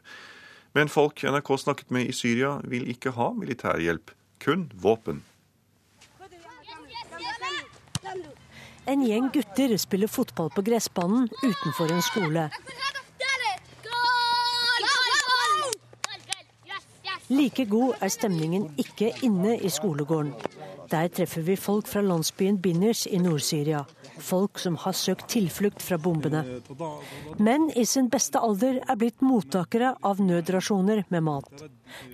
Men 0.73 0.89
folk 0.89 1.21
NRK 1.29 1.51
snakket 1.61 1.93
med 1.93 2.09
i 2.09 2.15
Syria, 2.17 2.55
vil 2.65 2.89
ikke 2.89 3.13
ha 3.19 3.35
militærhjelp, 3.37 4.15
kun 4.41 4.71
våpen. 4.73 5.21
En 8.89 9.05
gjeng 9.05 9.29
gutter 9.35 9.77
spiller 9.77 10.09
fotball 10.09 10.49
på 10.49 10.65
gressbanen 10.65 11.29
utenfor 11.43 11.93
en 11.93 12.01
skole. 12.07 12.49
Like 17.29 17.67
god 17.69 17.99
er 18.01 18.09
stemningen 18.09 18.71
ikke 18.81 19.11
inne 19.27 19.59
i 19.61 19.69
skolegården. 19.69 20.33
Der 20.89 21.11
treffer 21.13 21.45
vi 21.45 21.57
folk 21.61 21.89
fra 21.91 22.01
landsbyen 22.01 22.57
Binners 22.65 23.03
i 23.07 23.19
Nord-Syria. 23.21 23.83
Folk 24.19 24.59
som 24.59 24.79
har 24.81 24.97
søkt 24.97 25.29
tilflukt 25.29 25.85
fra 25.85 25.99
bombene. 26.01 26.41
Menn 27.37 27.69
i 27.77 27.85
sin 27.85 28.09
beste 28.09 28.41
alder 28.41 28.81
er 28.81 28.97
blitt 28.97 29.21
mottakere 29.21 29.93
av 30.01 30.23
nødrasjoner 30.25 31.05
med 31.13 31.27
mat. 31.27 31.67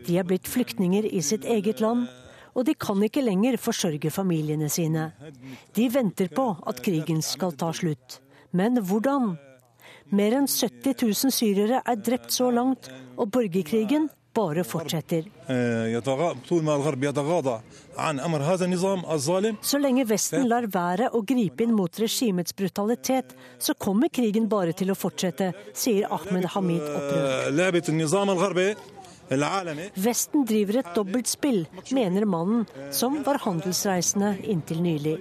De 0.09 0.19
er 0.19 0.27
blitt 0.27 0.51
flyktninger 0.51 1.07
i 1.07 1.23
sitt 1.23 1.47
eget 1.47 1.85
land, 1.85 2.09
og 2.55 2.67
de 2.67 2.75
kan 2.75 2.99
ikke 3.03 3.23
lenger 3.23 3.61
forsørge 3.63 4.11
familiene 4.11 4.67
sine. 4.71 5.13
De 5.79 5.87
venter 5.95 6.35
på 6.35 6.49
at 6.67 6.83
krigen 6.83 7.23
skal 7.23 7.55
ta 7.55 7.71
slutt. 7.71 8.19
Men 8.51 8.83
hvordan? 8.83 9.37
Mer 10.11 10.35
enn 10.41 10.51
70 10.51 10.99
000 11.07 11.35
syrere 11.39 11.81
er 11.87 12.03
drept 12.03 12.35
så 12.35 12.51
langt, 12.51 12.91
og 13.15 13.31
borgerkrigen 13.31 14.11
bare 14.35 14.65
fortsetter. 14.65 15.25
Så 19.63 19.79
lenge 19.79 20.05
Vesten 20.09 20.49
lar 20.51 20.67
være 20.67 21.11
å 21.15 21.23
gripe 21.27 21.65
inn 21.65 21.75
mot 21.77 22.01
regimets 22.01 22.57
brutalitet, 22.57 23.35
så 23.59 23.75
kommer 23.75 24.09
krigen 24.09 24.49
bare 24.49 24.73
til 24.77 24.91
å 24.91 24.99
fortsette, 24.99 25.53
sier 25.73 26.11
Ahmed 26.13 26.49
Hamid 26.55 26.83
opprørt. 26.83 27.55
Vesten 29.95 30.45
driver 30.45 30.81
et 30.83 30.91
dobbeltspill, 30.97 31.63
mener 31.97 32.27
mannen, 32.29 32.67
som 32.93 33.23
var 33.25 33.41
handelsreisende 33.47 34.37
inntil 34.43 34.83
nylig. 34.85 35.17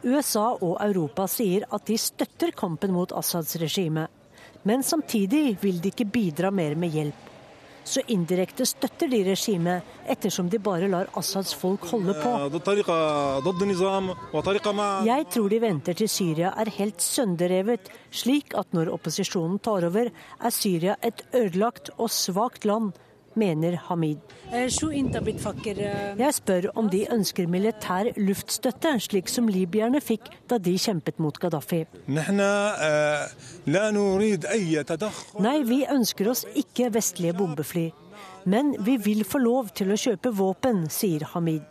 USA 0.00 0.54
og 0.54 0.78
Europa 0.80 1.26
sier 1.28 1.66
at 1.68 1.84
de 1.90 1.98
støtter 2.00 2.54
kampen 2.56 2.94
mot 2.96 3.12
Assads 3.12 3.58
regime. 3.60 4.06
Men 4.64 4.82
samtidig 4.84 5.58
vil 5.60 5.80
de 5.80 5.92
ikke 5.92 6.08
bidra 6.08 6.50
mer 6.52 6.74
med 6.76 6.96
hjelp 6.96 7.29
så 7.90 8.02
indirekte 8.12 8.66
støtter 8.68 9.10
de 9.10 9.20
regimet, 9.26 9.86
ettersom 10.10 10.48
de 10.50 10.60
bare 10.62 10.88
lar 10.90 11.10
Assads 11.18 11.52
folk 11.58 11.88
holde 11.90 12.14
på. 12.20 12.30
Jeg 15.08 15.28
tror 15.34 15.48
de 15.50 15.60
venter 15.66 15.98
til 15.98 16.10
Syria 16.10 16.54
er 16.56 16.72
helt 16.78 17.02
sønderrevet, 17.02 17.90
slik 18.10 18.54
at 18.58 18.72
når 18.76 18.92
opposisjonen 18.94 19.58
tar 19.58 19.88
over, 19.90 20.10
er 20.10 20.54
Syria 20.54 20.96
et 21.02 21.24
ødelagt 21.34 21.90
og 21.98 22.10
svakt 22.14 22.64
land 22.68 22.92
mener 23.34 23.76
Hamid. 23.88 24.18
Eh, 24.52 24.64
eh, 24.64 26.18
Jeg 26.18 26.34
spør 26.34 26.70
om 26.74 26.88
de 26.90 27.06
ønsker 27.12 27.46
militær 27.46 28.12
luftstøtte, 28.16 29.00
slik 29.00 29.28
som 29.28 29.48
libyerne 29.48 30.00
fikk 30.00 30.30
da 30.48 30.58
de 30.58 30.74
kjempet 30.78 31.18
mot 31.18 31.38
Gaddafi. 31.38 31.86
Eh, 32.08 32.30
Nei, 35.40 35.62
vi 35.62 35.86
ønsker 35.86 36.30
oss 36.30 36.44
ikke 36.54 36.90
vestlige 36.92 37.34
bombefly. 37.34 37.92
Men 38.44 38.74
vi 38.84 38.96
vil 38.96 39.24
få 39.24 39.38
lov 39.38 39.68
til 39.76 39.92
å 39.92 39.98
kjøpe 40.00 40.32
våpen, 40.32 40.88
sier 40.90 41.24
Hamid. 41.34 41.62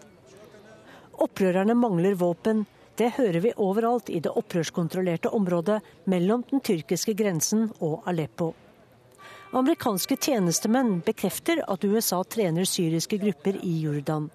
Opprørerne 1.19 1.75
mangler 1.75 2.15
våpen. 2.15 2.65
Det 2.99 3.13
hører 3.15 3.39
vi 3.39 3.51
overalt 3.55 4.09
i 4.09 4.19
det 4.19 4.31
opprørskontrollerte 4.35 5.31
området 5.31 5.79
mellom 6.11 6.43
den 6.49 6.59
tyrkiske 6.59 7.15
grensen 7.15 7.71
og 7.79 8.03
Aleppo. 8.07 8.53
Amerikanske 9.51 10.15
tjenestemenn 10.15 10.99
bekrefter 11.05 11.63
at 11.67 11.83
USA 11.83 12.23
trener 12.23 12.65
syriske 12.69 13.17
grupper 13.17 13.55
i 13.65 13.79
Jordan. 13.81 14.29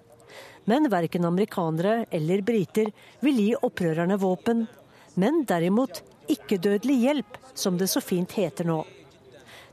Men 0.65 0.89
verken 0.89 1.25
amerikanere 1.25 2.05
eller 2.11 2.41
briter 2.41 2.89
vil 3.23 3.39
gi 3.39 3.53
opprørerne 3.55 4.17
våpen, 4.19 4.65
men 5.13 5.45
derimot 5.47 6.01
ikke-dødelig 6.27 6.97
hjelp, 6.99 7.37
som 7.53 7.77
det 7.77 7.87
så 7.87 8.01
fint 8.03 8.35
heter 8.35 8.67
nå. 8.67 8.81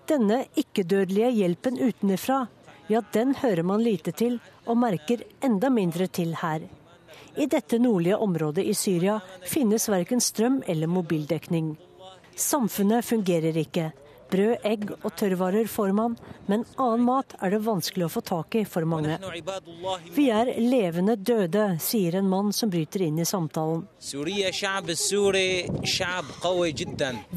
Denne 0.07 0.45
ikke-dødelige 0.55 1.31
hjelpen 1.41 1.81
utenfra, 1.81 2.47
ja, 2.87 3.03
den 3.13 3.35
hører 3.35 3.67
man 3.67 3.83
lite 3.83 4.13
til, 4.13 4.39
og 4.67 4.79
merker 4.79 5.25
enda 5.43 5.71
mindre 5.75 6.07
til 6.07 6.37
her. 6.39 6.69
I 7.35 7.49
dette 7.51 7.81
nordlige 7.83 8.21
området 8.21 8.63
i 8.69 8.77
Syria 8.79 9.19
finnes 9.49 9.89
verken 9.91 10.21
strøm 10.21 10.63
eller 10.67 10.87
mobildekning. 10.87 11.75
Samfunnet 12.37 13.05
fungerer 13.05 13.57
ikke. 13.59 13.91
Brød, 14.33 14.65
egg 14.65 14.87
og 15.03 15.11
tørrvarer 15.21 15.69
får 15.69 15.93
man, 15.97 16.15
men 16.49 16.65
annen 16.81 17.05
mat 17.05 17.35
er 17.45 17.53
det 17.53 17.61
vanskelig 17.67 18.07
å 18.07 18.13
få 18.15 18.23
tak 18.25 18.57
i 18.57 18.65
for 18.65 18.87
mange. 18.89 19.19
Vi 20.17 20.29
er 20.33 20.55
levende 20.57 21.19
døde, 21.21 21.67
sier 21.83 22.17
en 22.17 22.31
mann 22.33 22.53
som 22.57 22.73
bryter 22.73 23.05
inn 23.05 23.21
i 23.21 23.27
samtalen. 23.29 23.85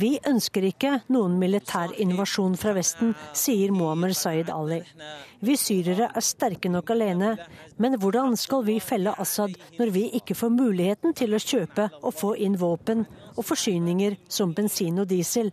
Vi 0.05 0.11
ønsker 0.31 0.69
ikke 0.71 0.93
noen 1.11 1.37
militær 1.41 1.95
invasjon 2.05 2.55
fra 2.61 2.75
Vesten, 2.77 3.15
sier 3.35 3.75
Muammer 3.75 4.15
Sayed 4.15 4.51
Ali. 4.53 4.81
Vi 5.45 5.57
syrere 5.59 6.07
er 6.15 6.23
sterke 6.23 6.71
nok 6.71 6.93
alene, 6.95 7.33
men 7.77 7.97
hvordan 7.99 8.37
skal 8.39 8.63
vi 8.65 8.79
felle 8.79 9.13
Assad 9.19 9.57
når 9.79 9.91
vi 9.93 10.05
ikke 10.21 10.37
får 10.37 10.53
muligheten 10.55 11.13
til 11.17 11.35
å 11.35 11.43
kjøpe 11.43 11.89
og 12.01 12.15
få 12.15 12.31
inn 12.39 12.55
våpen 12.61 13.03
og 13.35 13.43
forsyninger 13.43 14.15
som 14.31 14.55
bensin 14.55 15.03
og 15.03 15.11
diesel? 15.11 15.51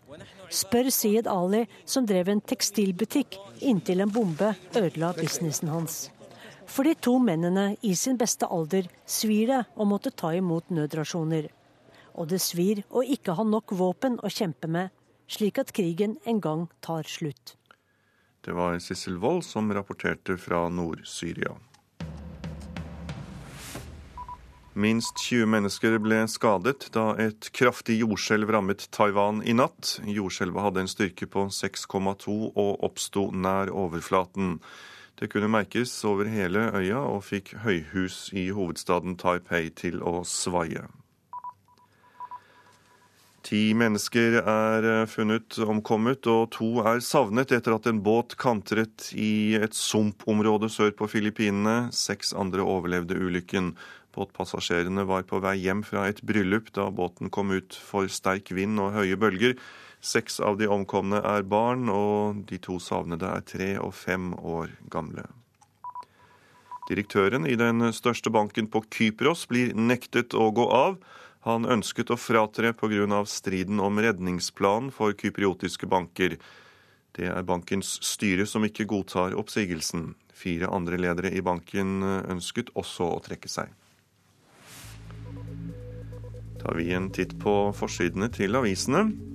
Spør 0.52 0.90
Syed 0.92 1.28
Ali, 1.30 1.64
som 1.84 2.06
drev 2.06 2.28
en 2.28 2.42
tekstilbutikk 2.44 3.38
inntil 3.64 4.04
en 4.04 4.12
bombe 4.12 4.52
ødela 4.76 5.12
businessen 5.16 5.72
hans. 5.72 6.10
For 6.66 6.86
de 6.86 6.94
to 6.94 7.18
mennene 7.20 7.72
i 7.82 7.94
sin 7.98 8.18
beste 8.20 8.46
alder 8.46 8.86
svir 9.04 9.50
det 9.50 9.62
å 9.76 9.86
måtte 9.88 10.12
ta 10.14 10.32
imot 10.36 10.70
nødrasjoner. 10.72 11.48
Og 12.14 12.28
det 12.28 12.40
svir 12.44 12.84
å 12.92 13.02
ikke 13.02 13.36
ha 13.36 13.44
nok 13.44 13.74
våpen 13.76 14.18
å 14.22 14.30
kjempe 14.30 14.68
med, 14.68 14.92
slik 15.28 15.58
at 15.60 15.72
krigen 15.72 16.18
en 16.28 16.40
gang 16.44 16.68
tar 16.84 17.08
slutt. 17.08 17.56
Det 18.42 18.54
var 18.56 18.78
Sissel 18.82 19.20
Wold 19.22 19.44
som 19.46 19.70
rapporterte 19.72 20.36
fra 20.36 20.66
Nord-Syria. 20.68 21.54
Minst 24.74 25.18
20 25.20 25.50
mennesker 25.52 25.98
ble 26.00 26.22
skadet 26.32 26.86
da 26.94 27.10
et 27.20 27.50
kraftig 27.52 27.98
jordskjelv 28.00 28.54
rammet 28.54 28.86
Taiwan 28.96 29.42
i 29.44 29.52
natt. 29.52 29.98
Jordskjelvet 30.08 30.64
hadde 30.64 30.80
en 30.80 30.88
styrke 30.88 31.28
på 31.28 31.44
6,2 31.52 32.32
og 32.56 32.86
oppsto 32.88 33.26
nær 33.36 33.68
overflaten. 33.68 34.56
Det 35.20 35.28
kunne 35.28 35.52
merkes 35.52 35.92
over 36.08 36.24
hele 36.24 36.70
øya 36.72 37.04
og 37.04 37.20
fikk 37.28 37.52
høyhus 37.66 38.30
i 38.32 38.48
hovedstaden 38.48 39.20
Taipei 39.20 39.68
til 39.76 40.00
å 40.00 40.22
svaie. 40.24 40.88
Ti 43.42 43.72
mennesker 43.74 44.36
er 44.38 44.84
funnet 45.10 45.56
omkommet, 45.66 46.28
og 46.30 46.52
to 46.54 46.76
er 46.86 47.00
savnet 47.02 47.50
etter 47.54 47.74
at 47.74 47.88
en 47.90 47.98
båt 48.04 48.36
kantret 48.38 49.08
i 49.18 49.58
et 49.58 49.74
sumpområde 49.74 50.70
sør 50.70 50.92
på 50.94 51.08
Filippinene. 51.10 51.90
Seks 51.90 52.30
andre 52.38 52.62
overlevde 52.62 53.18
ulykken. 53.18 53.72
Båtpassasjerene 54.14 55.02
var 55.08 55.26
på 55.26 55.40
vei 55.42 55.56
hjem 55.64 55.82
fra 55.82 56.04
et 56.10 56.20
bryllup 56.22 56.70
da 56.76 56.86
båten 56.94 57.32
kom 57.34 57.50
ut 57.50 57.74
for 57.74 58.06
sterk 58.12 58.52
vind 58.54 58.78
og 58.78 58.94
høye 58.94 59.18
bølger. 59.18 59.56
Seks 60.02 60.38
av 60.42 60.60
de 60.60 60.68
omkomne 60.70 61.18
er 61.18 61.42
barn, 61.42 61.88
og 61.90 62.44
de 62.46 62.58
to 62.62 62.78
savnede 62.82 63.26
er 63.26 63.42
tre 63.46 63.72
og 63.82 63.94
fem 63.94 64.32
år 64.38 64.70
gamle. 64.92 65.26
Direktøren 66.90 67.46
i 67.46 67.58
den 67.58 67.88
største 67.94 68.30
banken 68.34 68.68
på 68.70 68.82
Kypros 68.90 69.46
blir 69.50 69.74
nektet 69.74 70.34
å 70.34 70.50
gå 70.54 70.68
av. 70.70 70.96
Han 71.42 71.66
ønsket 71.66 72.10
å 72.10 72.16
fratre 72.16 72.72
pga. 72.72 73.24
striden 73.26 73.80
om 73.80 73.98
redningsplan 73.98 74.90
for 74.90 75.12
kypriotiske 75.12 75.86
banker. 75.86 76.38
Det 77.12 77.28
er 77.28 77.42
bankens 77.42 77.98
styre 78.02 78.46
som 78.46 78.64
ikke 78.64 78.86
godtar 78.86 79.34
oppsigelsen. 79.34 80.14
Fire 80.32 80.70
andre 80.70 80.96
ledere 80.96 81.30
i 81.30 81.40
banken 81.40 82.02
ønsket 82.02 82.70
også 82.74 83.04
å 83.16 83.20
trekke 83.20 83.48
seg 83.48 83.72
tar 86.62 86.74
vi 86.74 86.92
en 86.94 87.10
titt 87.10 87.34
på 87.42 87.54
forsidene 87.74 88.28
til 88.32 88.54
avisene. 88.58 89.31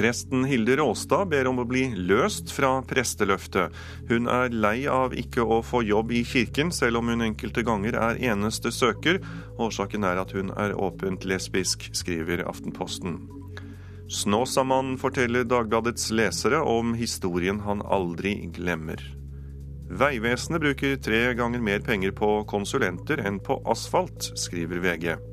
Presten 0.00 0.44
Hilde 0.44 0.76
Råstad 0.76 1.28
ber 1.28 1.44
om 1.50 1.58
å 1.60 1.66
bli 1.68 1.82
løst 1.92 2.48
fra 2.56 2.78
presteløftet. 2.88 3.74
Hun 4.08 4.30
er 4.32 4.48
lei 4.48 4.86
av 4.88 5.12
ikke 5.12 5.44
å 5.44 5.58
få 5.60 5.82
jobb 5.84 6.14
i 6.16 6.22
kirken, 6.24 6.70
selv 6.72 7.02
om 7.02 7.10
hun 7.12 7.26
enkelte 7.26 7.60
ganger 7.68 7.98
er 8.00 8.22
eneste 8.30 8.72
søker. 8.72 9.18
Årsaken 9.60 10.06
er 10.08 10.22
at 10.22 10.32
hun 10.32 10.54
er 10.56 10.72
åpent 10.72 11.26
lesbisk, 11.28 11.90
skriver 11.92 12.46
Aftenposten. 12.48 13.18
Snåsamannen 14.08 14.96
forteller 14.96 15.44
Dagbladets 15.44 16.08
lesere 16.16 16.62
om 16.64 16.96
historien 16.96 17.60
han 17.68 17.84
aldri 17.84 18.38
glemmer. 18.56 19.04
Vegvesenet 19.92 20.64
bruker 20.64 20.96
tre 20.96 21.26
ganger 21.36 21.60
mer 21.60 21.84
penger 21.84 22.16
på 22.16 22.38
konsulenter 22.48 23.20
enn 23.20 23.36
på 23.44 23.60
asfalt, 23.68 24.32
skriver 24.48 24.80
VG. 24.80 25.29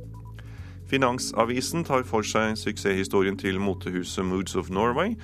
Finansavisen 0.87 1.83
tar 1.83 2.05
for 2.07 2.23
seg 2.23 2.55
suksesshistorien 2.59 3.35
til 3.39 3.59
motehuset 3.59 4.23
Moods 4.23 4.55
of 4.55 4.69
Norway, 4.71 5.17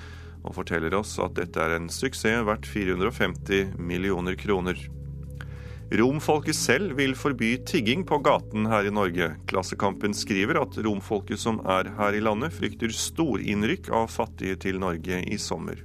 og 0.44 0.58
forteller 0.58 0.92
oss 0.98 1.16
at 1.22 1.38
dette 1.38 1.60
er 1.60 1.78
en 1.78 1.88
suksess 1.88 2.44
verdt 2.44 2.68
450 2.68 3.78
millioner 3.80 4.36
kroner. 4.36 4.76
Romfolket 5.94 6.56
selv 6.56 6.96
vil 6.98 7.14
forby 7.16 7.54
tigging 7.68 8.04
på 8.08 8.18
gaten 8.24 8.68
her 8.68 8.88
i 8.88 8.92
Norge. 8.92 9.34
Klassekampen 9.48 10.16
skriver 10.16 10.58
at 10.60 10.76
romfolket 10.84 11.40
som 11.40 11.60
er 11.64 11.92
her 11.98 12.16
i 12.16 12.22
landet, 12.24 12.52
frykter 12.56 12.92
storinnrykk 12.92 13.92
av 13.94 14.08
fattige 14.12 14.58
til 14.66 14.80
Norge 14.82 15.20
i 15.24 15.40
sommer. 15.40 15.80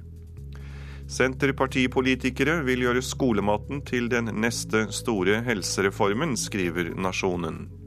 Senterpartipolitikere 1.10 2.60
vil 2.66 2.84
gjøre 2.86 3.02
skolematen 3.02 3.80
til 3.86 4.12
den 4.12 4.30
neste 4.40 4.86
store 4.94 5.40
helsereformen, 5.46 6.36
skriver 6.38 6.92
Nasjonen. 6.94 7.79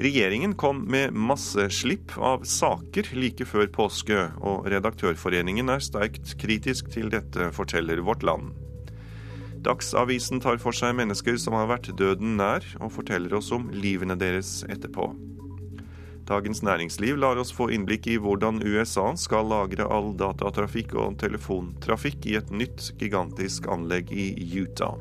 Regjeringen 0.00 0.54
kom 0.54 0.78
med 0.88 1.12
masseslipp 1.12 2.14
av 2.18 2.44
saker 2.48 3.10
like 3.12 3.44
før 3.44 3.66
påske, 3.68 4.16
og 4.40 4.64
Redaktørforeningen 4.72 5.68
er 5.68 5.82
sterkt 5.84 6.32
kritisk 6.40 6.88
til 6.94 7.10
dette, 7.12 7.50
forteller 7.52 8.00
Vårt 8.06 8.24
Land. 8.24 8.54
Dagsavisen 9.60 10.40
tar 10.40 10.56
for 10.62 10.72
seg 10.72 10.96
mennesker 10.96 11.36
som 11.36 11.58
har 11.58 11.68
vært 11.68 11.92
døden 12.00 12.38
nær, 12.40 12.64
og 12.80 12.94
forteller 12.96 13.36
oss 13.36 13.52
om 13.52 13.68
livene 13.76 14.16
deres 14.16 14.62
etterpå. 14.72 15.10
Dagens 16.30 16.64
Næringsliv 16.64 17.20
lar 17.20 17.36
oss 17.36 17.52
få 17.52 17.68
innblikk 17.74 18.08
i 18.08 18.16
hvordan 18.16 18.64
USA 18.64 19.10
skal 19.20 19.52
lagre 19.52 19.84
all 19.84 20.14
datatrafikk 20.16 20.96
og 20.96 21.20
telefontrafikk 21.20 22.24
i 22.32 22.38
et 22.40 22.48
nytt, 22.48 22.94
gigantisk 22.96 23.68
anlegg 23.68 24.14
i 24.16 24.30
Utah. 24.62 24.96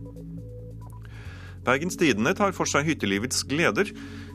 Bergens 1.63 1.95
Tidende 1.99 2.33
tar 2.35 2.51
for 2.55 2.67
seg 2.67 2.87
hyttelivets 2.87 3.45
gleder 3.47 3.91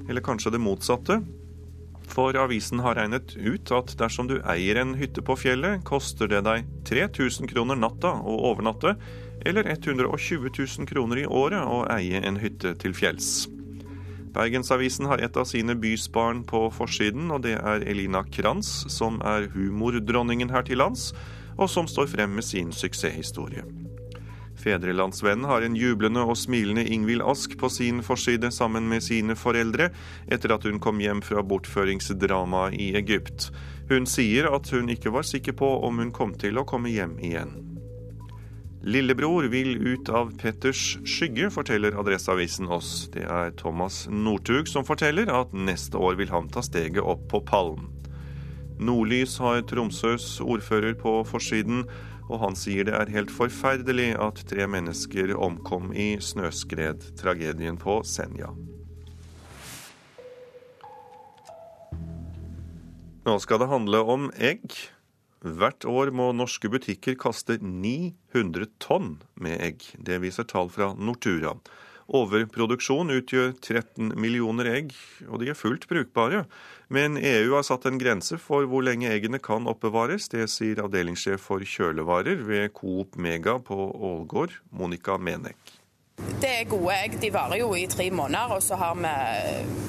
eller 0.08 0.24
kanskje 0.24 0.54
det 0.54 0.62
motsatte. 0.62 1.20
For 2.10 2.36
avisen 2.36 2.82
har 2.84 2.98
regnet 2.98 3.32
ut 3.36 3.70
at 3.72 3.94
dersom 3.98 4.28
du 4.28 4.36
eier 4.42 4.78
en 4.80 4.94
hytte 4.98 5.24
på 5.24 5.36
fjellet, 5.40 5.84
koster 5.88 6.28
det 6.30 6.42
deg 6.46 6.66
3000 6.88 7.48
kroner 7.50 7.78
natta 7.80 8.12
å 8.20 8.36
overnatte, 8.50 8.94
eller 9.44 9.68
120 9.68 10.50
000 10.52 10.88
kroner 10.88 11.24
i 11.24 11.26
året 11.26 11.64
å 11.64 11.84
eie 11.96 12.20
en 12.20 12.38
hytte 12.40 12.74
til 12.80 12.96
fjells. 12.96 13.46
Bergensavisen 14.34 15.06
har 15.06 15.22
et 15.22 15.36
av 15.38 15.46
sine 15.46 15.76
bysbarn 15.78 16.42
på 16.48 16.66
forsiden, 16.74 17.30
og 17.30 17.44
det 17.46 17.54
er 17.60 17.86
Elina 17.86 18.24
Kranz, 18.34 18.82
som 18.90 19.20
er 19.22 19.46
humordronningen 19.54 20.50
her 20.50 20.66
til 20.66 20.82
lands, 20.82 21.12
og 21.54 21.70
som 21.70 21.86
står 21.86 22.10
frem 22.10 22.34
med 22.34 22.46
sin 22.46 22.74
suksesshistorie. 22.74 23.62
Fedrelandsvennen 24.60 25.48
har 25.48 25.64
en 25.66 25.76
jublende 25.76 26.22
og 26.24 26.38
smilende 26.38 26.86
Ingvild 26.86 27.24
Ask 27.26 27.56
på 27.60 27.68
sin 27.72 28.02
forside 28.06 28.50
sammen 28.54 28.88
med 28.88 29.02
sine 29.04 29.36
foreldre, 29.36 29.90
etter 30.30 30.54
at 30.54 30.64
hun 30.68 30.80
kom 30.82 31.02
hjem 31.02 31.22
fra 31.26 31.42
bortføringsdramaet 31.42 32.78
i 32.80 32.92
Egypt. 32.98 33.50
Hun 33.90 34.08
sier 34.08 34.48
at 34.54 34.70
hun 34.72 34.88
ikke 34.94 35.12
var 35.12 35.26
sikker 35.28 35.56
på 35.58 35.70
om 35.86 36.00
hun 36.00 36.14
kom 36.14 36.36
til 36.40 36.60
å 36.60 36.66
komme 36.68 36.92
hjem 36.94 37.18
igjen. 37.20 37.54
Lillebror 38.84 39.46
vil 39.48 39.78
ut 39.80 40.10
av 40.12 40.34
Petters 40.36 40.98
skygge, 41.08 41.48
forteller 41.48 41.96
Adresseavisen 41.96 42.68
oss. 42.68 43.06
Det 43.14 43.24
er 43.24 43.54
Thomas 43.56 44.02
Northug 44.12 44.68
som 44.68 44.84
forteller 44.84 45.30
at 45.32 45.54
neste 45.56 45.96
år 45.96 46.18
vil 46.20 46.28
han 46.28 46.50
ta 46.52 46.60
steget 46.64 47.00
opp 47.00 47.24
på 47.32 47.40
pallen. 47.48 47.88
Nordlys 48.84 49.38
har 49.40 49.62
Tromsøs 49.70 50.40
ordfører 50.44 50.98
på 51.00 51.22
forsiden, 51.24 51.86
og 52.28 52.40
han 52.40 52.56
sier 52.56 52.86
det 52.88 52.94
er 52.96 53.12
helt 53.12 53.32
forferdelig 53.32 54.14
at 54.22 54.40
tre 54.48 54.66
mennesker 54.70 55.34
omkom 55.36 55.92
i 55.92 56.14
snøskredtragedien 56.22 57.76
på 57.80 58.00
Senja. 58.08 58.52
Nå 63.24 63.38
skal 63.40 63.62
det 63.62 63.70
handle 63.70 64.02
om 64.04 64.28
egg. 64.36 64.74
Hvert 65.44 65.84
år 65.88 66.10
må 66.16 66.30
norske 66.36 66.68
butikker 66.72 67.16
kaste 67.20 67.56
900 67.60 68.68
tonn 68.80 69.14
med 69.40 69.60
egg. 69.64 69.86
Det 69.96 70.20
viser 70.24 70.48
tall 70.48 70.68
fra 70.72 70.92
Nortura. 70.96 71.54
Overproduksjon 72.04 73.12
utgjør 73.14 73.54
13 73.56 74.12
millioner 74.20 74.68
egg, 74.74 74.90
og 75.28 75.40
de 75.40 75.48
er 75.52 75.56
fullt 75.56 75.86
brukbare. 75.88 76.44
Men 76.92 77.16
EU 77.16 77.54
har 77.56 77.64
satt 77.64 77.86
en 77.88 78.00
grense 78.00 78.36
for 78.42 78.68
hvor 78.68 78.84
lenge 78.84 79.08
eggene 79.08 79.40
kan 79.40 79.64
oppbevares. 79.70 80.28
Det 80.32 80.44
sier 80.52 80.82
avdelingssjef 80.84 81.40
for 81.40 81.64
kjølevarer 81.64 82.44
ved 82.44 82.74
Coop 82.76 83.16
Mega 83.16 83.56
på 83.56 83.78
Ålgård, 83.94 84.58
Monica 84.76 85.16
Menek. 85.16 85.80
Det 86.40 86.50
er 86.60 86.68
gode 86.70 86.92
egg. 86.94 87.16
De 87.22 87.32
varer 87.34 87.58
jo 87.62 87.72
i 87.74 87.86
tre 87.90 88.10
måneder, 88.14 88.52
og 88.54 88.62
så 88.62 88.76
har 88.78 88.94
vi 89.00 89.14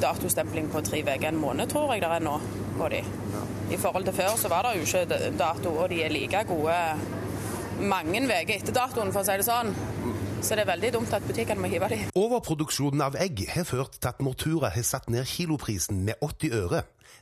datostempling 0.02 0.72
på 0.72 0.82
tre 0.88 1.04
uker. 1.04 1.28
En 1.30 1.42
måned 1.42 1.70
tror 1.70 1.94
jeg 1.94 2.06
det 2.06 2.16
er 2.16 2.24
nå 2.26 2.40
på 2.80 2.90
de. 2.96 3.04
I 3.76 3.78
forhold 3.82 4.08
til 4.08 4.16
før 4.16 4.40
så 4.40 4.50
var 4.50 4.66
det 4.66 4.80
jo 4.80 4.88
ikke 4.88 5.36
dato, 5.38 5.76
og 5.84 5.92
de 5.92 6.02
er 6.06 6.16
like 6.16 6.48
gode 6.48 6.80
mange 7.84 8.22
uker 8.24 8.56
etter 8.56 8.76
datoen, 8.76 9.12
for 9.12 9.22
å 9.22 9.28
si 9.28 9.36
det 9.36 9.46
sånn. 9.48 9.74
Så 10.46 10.54
det 10.54 10.62
er 10.62 10.74
veldig 10.76 10.90
dumt 10.94 11.14
at 11.18 11.24
butikkene 11.26 11.58
må 11.58 11.70
hive 11.72 11.88
dem. 11.90 12.02
Overproduksjonen 12.22 13.02
av 13.02 13.16
egg 13.18 13.40
har 13.50 13.66
ført 13.66 13.96
til 13.98 14.10
at 14.12 14.20
Nortura 14.22 14.70
har 14.76 14.86
satt 14.86 15.08
ned 15.10 15.26
kiloprisen 15.26 16.04
med 16.06 16.22
80 16.22 16.54
øre. 16.60 16.82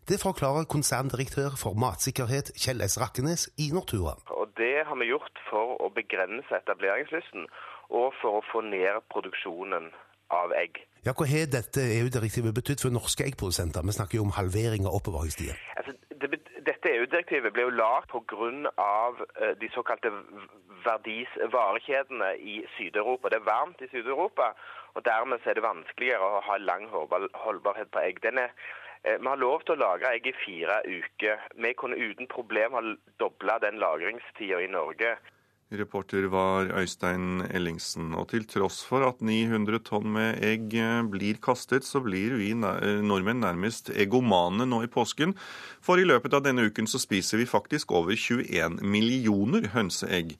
Det 0.10 0.18
forklarer 0.20 0.68
konserndirektør 0.74 1.56
for 1.62 1.78
matsikkerhet 1.84 2.52
Kjell 2.60 2.84
S. 2.84 2.98
Rakkenes 3.00 3.46
i 3.64 3.70
Nortura. 3.72 4.18
Og 4.40 4.52
Det 4.60 4.76
har 4.88 4.98
vi 5.00 5.08
gjort 5.08 5.40
for 5.48 5.80
å 5.86 5.88
begrense 5.96 6.52
etableringslysten 6.60 7.48
og 7.96 8.12
for 8.20 8.42
å 8.42 8.46
få 8.52 8.60
ned 8.68 9.00
produksjonen 9.14 9.88
av 10.42 10.52
egg. 10.60 10.84
Ja, 11.08 11.16
Hva 11.16 11.24
har 11.32 11.48
dette 11.48 11.80
EU-direktivet 12.00 12.52
betydd 12.60 12.84
for 12.84 12.92
norske 12.92 13.24
eggprodusenter? 13.24 13.88
Vi 13.88 13.96
snakker 14.00 14.20
jo 14.20 14.28
om 14.28 14.36
halvering 14.36 14.84
av 14.84 15.00
oppbevaringstida. 15.00 15.56
Altså, 15.80 15.96
det, 16.20 16.44
dette 16.84 16.98
EU-direktivet 17.00 17.54
ble 17.56 17.64
jo 17.64 17.72
lagd 17.78 18.12
pga. 18.12 18.50
Eh, 19.40 19.56
de 19.60 19.70
såkalte 19.72 20.12
verdis 20.84 21.32
varekjedene 21.52 22.34
i 22.36 22.66
Syd-Europa. 22.76 23.30
Det 23.30 23.40
er 23.40 23.48
varmt 23.48 23.82
i 23.82 23.88
Syd-Europa, 23.88 24.54
og 24.96 25.06
dermed 25.06 25.40
er 25.46 25.56
det 25.56 25.64
vanskeligere 25.64 26.20
å 26.20 26.42
ha 26.44 26.58
lang 26.60 26.90
holdbarhet 26.92 27.92
på 27.92 28.04
egg. 28.04 28.20
Er, 28.26 28.52
eh, 29.04 29.18
vi 29.18 29.28
har 29.28 29.38
lov 29.38 29.64
til 29.64 29.76
å 29.76 29.84
lagre 29.84 30.12
egg 30.12 30.28
i 30.28 30.36
fire 30.46 30.82
uker. 30.84 31.40
Vi 31.56 31.74
kunne 31.74 31.96
uten 31.96 32.28
problem 32.28 32.74
ha 32.74 32.82
dobla 33.20 33.60
den 33.60 33.80
lagringstida 33.80 34.60
i 34.60 34.68
Norge. 34.68 35.18
Reporter 35.78 36.28
var 36.32 36.70
Øystein 36.80 37.44
Ellingsen. 37.50 38.12
Og 38.18 38.30
til 38.32 38.46
tross 38.50 38.82
for 38.86 39.06
at 39.08 39.22
900 39.26 39.82
tonn 39.88 40.12
med 40.16 40.42
egg 40.46 40.76
blir 41.12 41.40
kastet, 41.44 41.88
så 41.88 42.02
blir 42.04 42.36
vi 42.40 42.52
nordmenn 42.54 43.42
nærmest 43.44 43.90
egomane 43.90 44.68
nå 44.70 44.84
i 44.86 44.92
påsken. 44.92 45.36
For 45.84 46.00
i 46.00 46.06
løpet 46.08 46.36
av 46.38 46.46
denne 46.46 46.68
uken 46.70 46.90
så 46.90 47.02
spiser 47.02 47.42
vi 47.42 47.50
faktisk 47.50 47.92
over 47.96 48.16
21 48.16 48.80
millioner 48.86 49.72
hønseegg. 49.74 50.38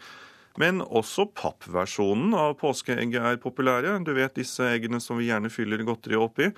Men 0.62 0.84
også 0.86 1.28
pappversjonen 1.34 2.36
av 2.38 2.56
påskeegget 2.62 3.32
er 3.34 3.42
populære. 3.42 3.98
Du 4.06 4.14
vet 4.14 4.38
disse 4.38 4.68
eggene 4.70 5.02
som 5.02 5.18
vi 5.18 5.32
gjerne 5.32 5.50
fyller 5.54 5.82
godteri 5.88 6.20
oppi. 6.20 6.52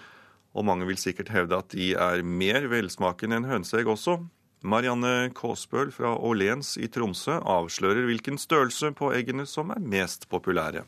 Og 0.56 0.68
mange 0.68 0.88
vil 0.88 1.00
sikkert 1.00 1.32
hevde 1.36 1.60
at 1.60 1.72
de 1.76 1.94
er 2.00 2.24
mer 2.24 2.68
velsmakende 2.72 3.40
enn 3.40 3.48
hønseegg 3.50 3.88
også. 3.92 4.20
Marianne 4.66 5.30
Kaasbøl 5.38 5.92
fra 5.94 6.16
Åhléns 6.18 6.72
i 6.82 6.88
Tromsø 6.90 7.36
avslører 7.38 8.08
hvilken 8.08 8.40
størrelse 8.42 8.90
på 8.98 9.12
eggene 9.14 9.46
som 9.46 9.70
er 9.76 9.84
mest 9.94 10.26
populære. 10.32 10.82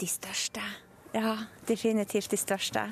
De 0.00 0.08
største. 0.10 0.64
Ja, 1.14 1.36
definitivt 1.68 2.32
de 2.34 2.40
største. 2.40 2.88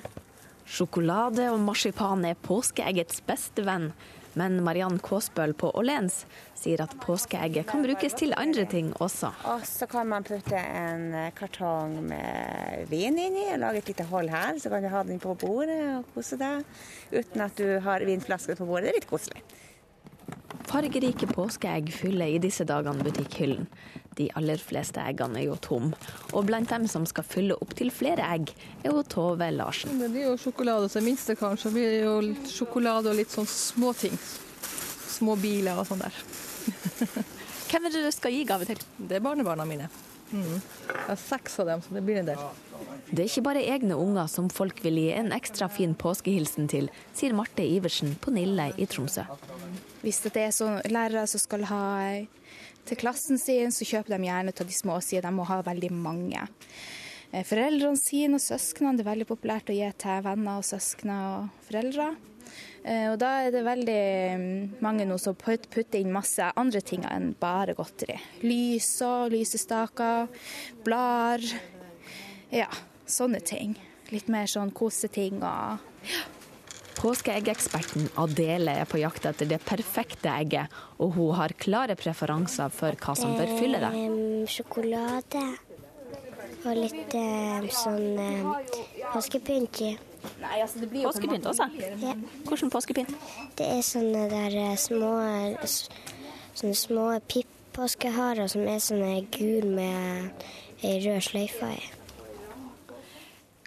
Sjokolade 0.70 1.48
og 1.50 1.58
marsipan 1.64 2.22
er 2.28 2.38
påskeeggets 2.38 3.24
beste 3.26 3.66
venn. 3.66 3.90
Men 4.38 4.60
Mariann 4.62 5.00
Kåsbøl 5.02 5.56
på 5.58 5.72
Åhléns 5.74 6.20
sier 6.54 6.84
at 6.84 6.92
påskeegget 7.02 7.66
kan 7.66 7.82
brukes 7.82 8.14
til 8.14 8.30
andre 8.38 8.68
ting 8.70 8.92
også. 9.02 9.32
Og 9.50 9.64
så 9.66 9.88
kan 9.90 10.06
man 10.06 10.22
putte 10.22 10.54
en 10.54 11.32
kartong 11.34 11.96
med 12.12 12.84
vin 12.92 13.18
inni 13.18 13.48
og 13.56 13.64
lage 13.64 13.82
et 13.82 13.90
lite 13.90 14.06
hold 14.12 14.30
her. 14.30 14.54
Så 14.62 14.70
kan 14.70 14.86
du 14.86 14.92
ha 14.92 15.02
den 15.08 15.18
på 15.18 15.34
bordet 15.34 15.80
og 15.96 16.14
kose 16.14 16.38
deg 16.38 16.62
uten 17.10 17.42
at 17.42 17.58
du 17.58 17.80
har 17.82 18.06
vinflasker 18.06 18.54
på 18.54 18.70
bordet. 18.70 18.86
Det 18.86 18.94
er 18.94 19.00
litt 19.00 19.10
koselig. 19.10 19.42
Fargerike 20.70 21.26
påskeegg 21.26 21.88
fyller 21.90 22.30
i 22.30 22.38
disse 22.42 22.64
dagene 22.68 23.02
butikkhyllen. 23.02 23.66
De 24.18 24.28
aller 24.38 24.60
fleste 24.62 25.02
eggene 25.02 25.40
er 25.40 25.46
jo 25.48 25.56
tom, 25.62 25.94
Og 26.32 26.44
blant 26.46 26.70
dem 26.70 26.86
som 26.90 27.06
skal 27.06 27.24
fylle 27.24 27.56
opp 27.62 27.74
til 27.78 27.90
flere 27.90 28.22
egg, 28.34 28.52
er 28.84 28.90
jo 28.92 29.02
Tove 29.02 29.50
Larsen. 29.50 29.98
Det 29.98 30.10
blir 30.12 30.28
jo 30.28 30.36
sjokolade 30.36 30.88
til 30.88 31.36
kanskje. 31.36 31.62
så 31.62 31.70
blir 31.70 31.90
det 31.90 32.04
jo 32.04 32.34
sjokolade 32.46 33.10
og 33.10 33.16
litt 33.16 33.30
sånn 33.30 33.46
småting. 33.46 34.16
Små 35.08 35.36
biler 35.36 35.78
og 35.78 35.86
sånn 35.86 36.04
der. 36.04 36.14
Hvem 37.70 37.86
er 37.86 37.90
det 37.90 38.04
du 38.04 38.12
skal 38.12 38.32
gi 38.32 38.44
gave 38.44 38.66
til? 38.66 38.78
Det 38.98 39.16
er 39.16 39.20
barnebarna 39.24 39.64
mine. 39.64 39.88
Mm. 40.32 40.60
Jeg 40.60 41.06
har 41.06 41.16
seks 41.18 41.58
av 41.60 41.66
dem, 41.66 41.82
så 41.82 41.94
det 41.94 42.02
blir 42.06 42.20
en 42.20 42.28
del. 42.30 42.38
Det 43.10 43.24
er 43.24 43.28
ikke 43.28 43.46
bare 43.48 43.64
egne 43.66 43.96
unger 43.98 44.28
som 44.30 44.50
folk 44.50 44.82
vil 44.84 44.98
gi 45.00 45.08
en 45.16 45.32
ekstra 45.34 45.66
fin 45.70 45.96
påskehilsen 45.98 46.68
til, 46.70 46.90
sier 47.16 47.34
Marte 47.34 47.66
Iversen 47.66 48.14
på 48.22 48.30
Nille 48.34 48.70
i 48.78 48.86
Tromsø. 48.90 49.26
Hvis 50.00 50.22
det 50.24 50.32
er 50.40 50.54
sånn 50.54 50.78
lærere 50.88 51.26
som 51.28 51.42
skal 51.42 51.66
ha 51.68 51.84
til 52.88 52.98
klassen 53.00 53.38
sin, 53.40 53.72
så 53.74 53.84
kjøper 53.84 54.16
de 54.16 54.28
gjerne 54.30 54.54
til 54.56 54.68
de 54.70 54.76
små, 54.76 54.96
siden 55.04 55.28
de 55.28 55.36
må 55.36 55.44
ha 55.50 55.60
veldig 55.66 55.92
mange. 55.92 56.46
Eh, 57.30 57.44
foreldrene 57.46 58.00
sine 58.00 58.40
og 58.40 58.42
søsknene 58.42 58.96
det 58.98 59.04
er 59.04 59.10
veldig 59.12 59.28
populært 59.28 59.70
å 59.70 59.76
gi 59.76 59.90
til 60.00 60.24
venner 60.24 60.62
og 60.62 60.66
søsken 60.66 61.12
og 61.14 61.66
foreldre. 61.68 62.08
Eh, 62.80 63.06
og 63.12 63.18
da 63.20 63.34
er 63.44 63.52
det 63.52 63.62
veldig 63.66 64.00
mm, 64.40 64.80
mange 64.82 65.04
nå 65.06 65.20
som 65.20 65.36
putter 65.36 66.00
inn 66.00 66.14
masse 66.14 66.48
andre 66.56 66.80
ting 66.80 67.04
enn 67.04 67.34
bare 67.38 67.76
godteri. 67.78 68.16
Lys 68.40 68.90
og 69.06 69.36
lysestaker, 69.36 70.32
blader. 70.86 71.44
Ja, 72.56 72.72
sånne 73.04 73.44
ting. 73.44 73.76
Litt 74.10 74.32
mer 74.32 74.48
sånn 74.50 74.72
koseting 74.74 75.44
og 75.44 75.84
ja. 76.08 76.26
Påskeeggeksperten 76.98 78.10
Adele 78.20 78.74
er 78.82 78.88
på 78.88 78.98
jakt 79.00 79.26
etter 79.30 79.48
det 79.48 79.60
perfekte 79.64 80.32
egget, 80.32 80.72
og 80.98 81.14
hun 81.16 81.34
har 81.38 81.54
klare 81.60 81.96
preferanser 81.98 82.72
for 82.74 82.98
hva 82.98 83.14
som 83.16 83.36
bør 83.38 83.54
fylle 83.60 83.80
det. 83.82 83.92
Sjokolade 84.50 85.44
og 86.60 86.76
litt 86.76 87.14
sånn 87.72 88.18
um, 88.20 88.48
påskepynt 89.14 89.80
i. 89.86 89.94
Altså 90.44 90.82
det 90.82 90.90
blir 90.90 91.06
jo 91.06 91.12
Påskepynt 91.12 91.46
også? 91.48 91.66
Ja. 92.02 92.12
Hvordan 92.44 92.72
påskepynt? 92.72 93.14
Det 93.56 93.68
er 93.78 93.80
sånne 93.86 94.26
der 94.28 94.56
eh, 94.60 94.74
små, 94.76 95.14
sånne 95.64 96.76
små 96.76 97.06
pipp-påskeharer 97.32 98.50
som 98.52 98.66
er 98.68 98.82
sånne 98.84 99.22
gul 99.32 99.70
med 99.78 100.44
ei 100.84 100.98
rød 101.06 101.24
sløyfe 101.24 101.72
i. 101.72 101.80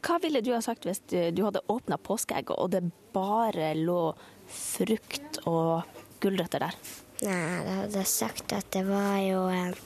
Hva 0.03 0.19
ville 0.21 0.43
du 0.43 0.51
ha 0.53 0.59
sagt 0.61 0.85
hvis 0.85 1.01
du 1.07 1.41
hadde 1.45 1.63
åpna 1.71 1.97
påskeegget 1.97 2.59
og 2.59 2.73
det 2.75 2.83
bare 3.13 3.73
lå 3.77 4.13
frukt 4.49 5.41
og 5.49 5.83
gulrøtter 6.23 6.65
der? 6.65 6.77
Nei, 7.23 7.39
jeg 7.39 7.75
hadde 7.79 8.05
sagt 8.09 8.53
at 8.55 8.67
det 8.75 8.83
var 8.87 9.17
jo 9.23 9.45
eh, 9.53 9.77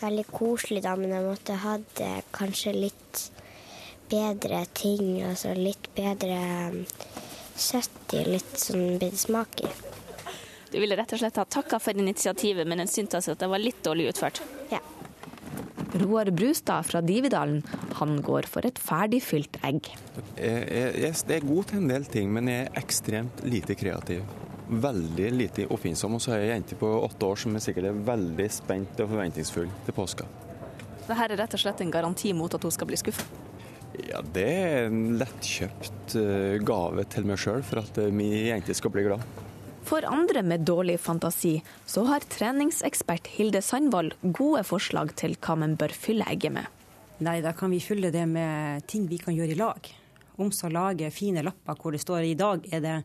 veldig 0.00 0.26
koselig, 0.32 0.82
da, 0.84 0.96
men 0.98 1.12
jeg 1.14 1.26
måtte 1.26 1.58
hatt 1.62 2.02
eh, 2.02 2.20
kanskje 2.34 2.74
litt 2.76 3.24
bedre 4.10 4.64
ting. 4.74 5.22
Altså 5.26 5.54
litt 5.56 5.90
bedre 5.96 6.38
um, 6.70 6.80
søtt 7.56 8.16
i, 8.16 8.24
litt 8.28 8.56
sånn 8.60 8.98
bedre 8.98 9.20
smak 9.20 9.64
i. 9.64 9.70
Du 10.72 10.80
ville 10.82 10.96
rett 10.98 11.14
og 11.14 11.20
slett 11.22 11.38
ha 11.38 11.44
takka 11.46 11.78
for 11.78 11.94
initiativet, 11.94 12.66
men 12.66 12.82
en 12.82 12.90
syntes 12.90 13.30
at 13.30 13.38
det 13.38 13.50
var 13.50 13.62
litt 13.62 13.84
dårlig 13.86 14.10
utført? 14.10 14.42
Ja. 14.72 14.80
Roar 15.94 16.30
Brustad 16.30 16.82
fra 16.82 17.00
Dividalen 17.00 17.62
han 17.94 18.16
går 18.22 18.48
for 18.50 18.66
et 18.66 18.78
ferdigfylt 18.82 19.60
egg. 19.62 19.92
Jeg, 20.34 20.64
jeg, 20.66 21.12
jeg 21.14 21.36
er 21.36 21.46
god 21.46 21.68
til 21.70 21.82
en 21.82 21.92
del 21.92 22.08
ting, 22.10 22.32
men 22.34 22.50
jeg 22.50 22.64
er 22.66 22.80
ekstremt 22.80 23.44
lite 23.46 23.76
kreativ. 23.78 24.24
Veldig 24.66 25.28
lite 25.30 25.68
oppfinnsom. 25.70 26.16
Og 26.16 26.24
så 26.24 26.34
har 26.34 26.42
jeg 26.42 26.50
ei 26.50 26.54
jente 26.56 26.78
på 26.80 26.90
åtte 26.98 27.28
år 27.30 27.38
som 27.44 27.54
er 27.54 27.62
sikkert 27.62 27.92
er 27.92 28.02
veldig 28.10 28.48
spent 28.50 29.04
og 29.04 29.12
forventningsfull 29.12 29.70
til 29.86 29.96
påska. 29.96 30.26
Dette 31.04 31.20
er 31.28 31.36
rett 31.38 31.54
og 31.54 31.62
slett 31.62 31.84
en 31.84 31.94
garanti 31.94 32.34
mot 32.34 32.54
at 32.56 32.66
hun 32.66 32.74
skal 32.74 32.90
bli 32.90 32.98
skuffa? 32.98 33.26
Ja, 34.08 34.24
det 34.34 34.50
er 34.50 34.88
en 34.88 35.18
lettkjøpt 35.20 36.16
eh, 36.18 36.56
gave 36.66 37.04
til 37.12 37.28
meg 37.28 37.38
sjøl 37.38 37.62
for 37.62 37.84
at 37.84 38.00
eh, 38.02 38.10
min 38.10 38.34
jente 38.48 38.74
skal 38.74 38.90
bli 38.90 39.04
glad. 39.06 39.22
For 39.84 40.04
andre 40.08 40.40
med 40.42 40.64
dårlig 40.64 40.96
fantasi, 41.00 41.58
så 41.86 42.06
har 42.08 42.24
treningsekspert 42.32 43.26
Hilde 43.36 43.60
Sandvold 43.62 44.14
gode 44.22 44.62
forslag 44.64 45.12
til 45.20 45.36
hva 45.44 45.58
man 45.60 45.74
bør 45.76 45.92
fylle 45.92 46.24
egget 46.32 46.54
med. 46.56 46.70
Nei, 47.24 47.42
da 47.44 47.52
kan 47.52 47.68
vi 47.70 47.82
fylle 47.84 48.08
det 48.14 48.24
med 48.30 48.86
ting 48.88 49.04
vi 49.10 49.20
kan 49.20 49.36
gjøre 49.36 49.52
i 49.52 49.58
lag. 49.60 49.90
Om 50.40 50.48
så 50.56 50.70
lage 50.72 51.12
fine 51.14 51.44
lapper 51.44 51.76
hvor 51.76 51.92
det 51.92 52.00
står 52.00 52.24
i 52.24 52.32
dag 52.38 52.64
er 52.72 52.80
det 52.82 52.96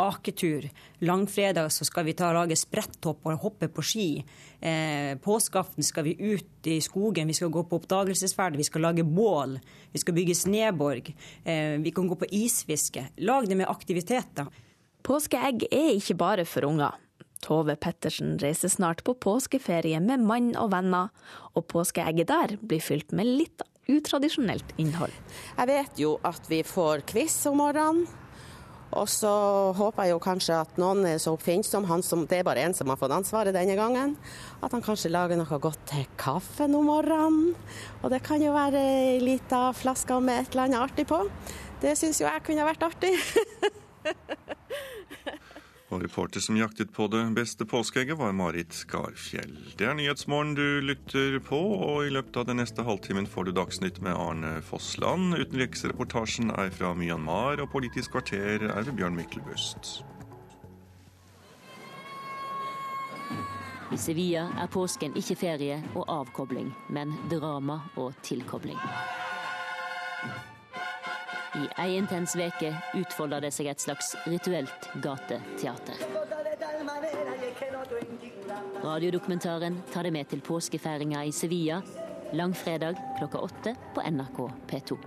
aketur. 0.00 0.64
Langfredag 1.04 1.68
så 1.72 1.84
skal 1.84 2.08
vi 2.08 2.16
ta 2.16 2.30
og 2.30 2.38
lage 2.40 2.56
spretthopp 2.56 3.28
og 3.28 3.44
hoppe 3.44 3.68
på 3.68 3.84
ski. 3.84 4.08
Eh, 4.58 5.12
påskeaften 5.20 5.84
skal 5.84 6.08
vi 6.08 6.16
ut 6.16 6.66
i 6.72 6.80
skogen, 6.80 7.28
vi 7.28 7.36
skal 7.36 7.52
gå 7.52 7.66
på 7.68 7.82
oppdagelsesferd, 7.82 8.56
vi 8.56 8.66
skal 8.66 8.88
lage 8.88 9.04
bål. 9.04 9.58
Vi 9.92 10.00
skal 10.00 10.16
bygge 10.16 10.38
sneborg. 10.38 11.12
Eh, 11.44 11.76
vi 11.84 11.92
kan 11.92 12.08
gå 12.08 12.16
på 12.16 12.32
isfiske. 12.32 13.10
Lag 13.20 13.48
det 13.48 13.60
med 13.60 13.68
aktiviteter. 13.68 14.48
Påskeegg 15.02 15.64
er 15.74 15.96
ikke 15.96 16.14
bare 16.14 16.44
for 16.46 16.68
unger. 16.68 16.94
Tove 17.42 17.74
Pettersen 17.74 18.36
reiser 18.38 18.70
snart 18.70 19.02
på 19.02 19.16
påskeferie 19.18 19.98
med 19.98 20.22
mann 20.22 20.52
og 20.54 20.70
venner, 20.70 21.10
og 21.58 21.66
påskeegget 21.72 22.30
der 22.30 22.54
blir 22.62 22.82
fylt 22.82 23.10
med 23.10 23.26
litt 23.26 23.64
utradisjonelt 23.90 24.70
innhold. 24.78 25.14
Jeg 25.56 25.70
vet 25.72 25.98
jo 25.98 26.16
at 26.22 26.46
vi 26.46 26.62
får 26.62 27.02
quiz 27.10 27.34
om 27.50 27.58
morgenen. 27.58 28.06
Og 28.92 29.08
så 29.08 29.32
håper 29.72 30.04
jeg 30.04 30.12
jo 30.12 30.20
kanskje 30.20 30.56
at 30.66 30.78
noen 30.78 31.06
er 31.08 31.20
så 31.22 31.32
oppfinnsom, 31.32 31.86
som, 32.04 32.26
det 32.28 32.42
er 32.42 32.44
bare 32.44 32.60
én 32.60 32.76
som 32.76 32.90
har 32.92 33.00
fått 33.00 33.14
ansvaret 33.16 33.56
denne 33.56 33.72
gangen, 33.78 34.18
at 34.60 34.74
han 34.76 34.84
kanskje 34.84 35.10
lager 35.10 35.40
noe 35.40 35.58
godt 35.64 35.80
til 35.88 36.04
kaffen 36.20 36.76
om 36.76 36.90
morgenen. 36.92 37.54
Og 38.02 38.12
det 38.12 38.20
kan 38.26 38.44
jo 38.44 38.52
være 38.52 38.84
ei 38.84 39.16
lita 39.24 39.70
flaske 39.74 40.20
med 40.20 40.44
et 40.44 40.52
eller 40.52 40.68
annet 40.68 40.84
artig 40.84 41.08
på. 41.08 41.24
Det 41.80 41.96
syns 41.98 42.20
jo 42.20 42.28
jeg 42.28 42.44
kunne 42.44 42.68
vært 42.68 42.84
artig. 42.92 43.16
Og 45.92 46.00
reporter 46.00 46.40
som 46.40 46.56
jaktet 46.56 46.92
på 46.96 47.04
det 47.12 47.20
beste 47.36 47.66
påskeegget, 47.68 48.16
var 48.16 48.32
Marit 48.32 48.78
Garfjell. 48.88 49.52
Det 49.76 49.84
er 49.84 49.96
Nyhetsmorgen 49.98 50.54
du 50.56 50.80
lytter 50.80 51.36
på, 51.44 51.58
og 51.60 52.06
i 52.06 52.12
løpet 52.14 52.38
av 52.40 52.46
den 52.48 52.62
neste 52.62 52.86
halvtimen 52.86 53.28
får 53.28 53.50
du 53.50 53.52
Dagsnytt 53.58 54.00
med 54.00 54.16
Arne 54.16 54.54
Fossland. 54.64 55.36
Utenriksreportasjen 55.36 56.54
er 56.56 56.72
fra 56.72 56.94
Myanmar, 56.96 57.60
og 57.60 57.68
Politisk 57.74 58.16
kvarter 58.16 58.64
er 58.70 58.88
ved 58.88 58.96
Bjørn 58.96 59.18
Myklebust. 59.20 60.00
I 63.92 63.98
Sevilla 64.00 64.46
er 64.56 64.72
påsken 64.72 65.12
ikke 65.20 65.36
ferie 65.36 65.82
og 65.92 66.08
avkobling, 66.08 66.72
men 66.88 67.12
drama 67.28 67.82
og 68.00 68.16
tilkobling. 68.24 68.80
I 71.54 71.66
ei 71.82 71.96
intens 71.96 72.36
veke 72.36 72.72
utfolder 72.96 73.44
det 73.44 73.50
seg 73.52 73.68
et 73.72 73.80
slags 73.80 74.14
rituelt 74.24 74.88
gateteater. 75.04 76.00
Radiodokumentaren 78.82 79.82
tar 79.92 80.08
det 80.08 80.14
med 80.16 80.30
til 80.30 80.40
påskefeiringa 80.40 81.24
i 81.28 81.32
Sevilla 81.32 81.82
langfredag 82.32 82.96
klokka 83.18 83.38
åtte 83.38 83.74
på 83.94 84.02
NRK 84.10 84.50
P2. 84.70 84.98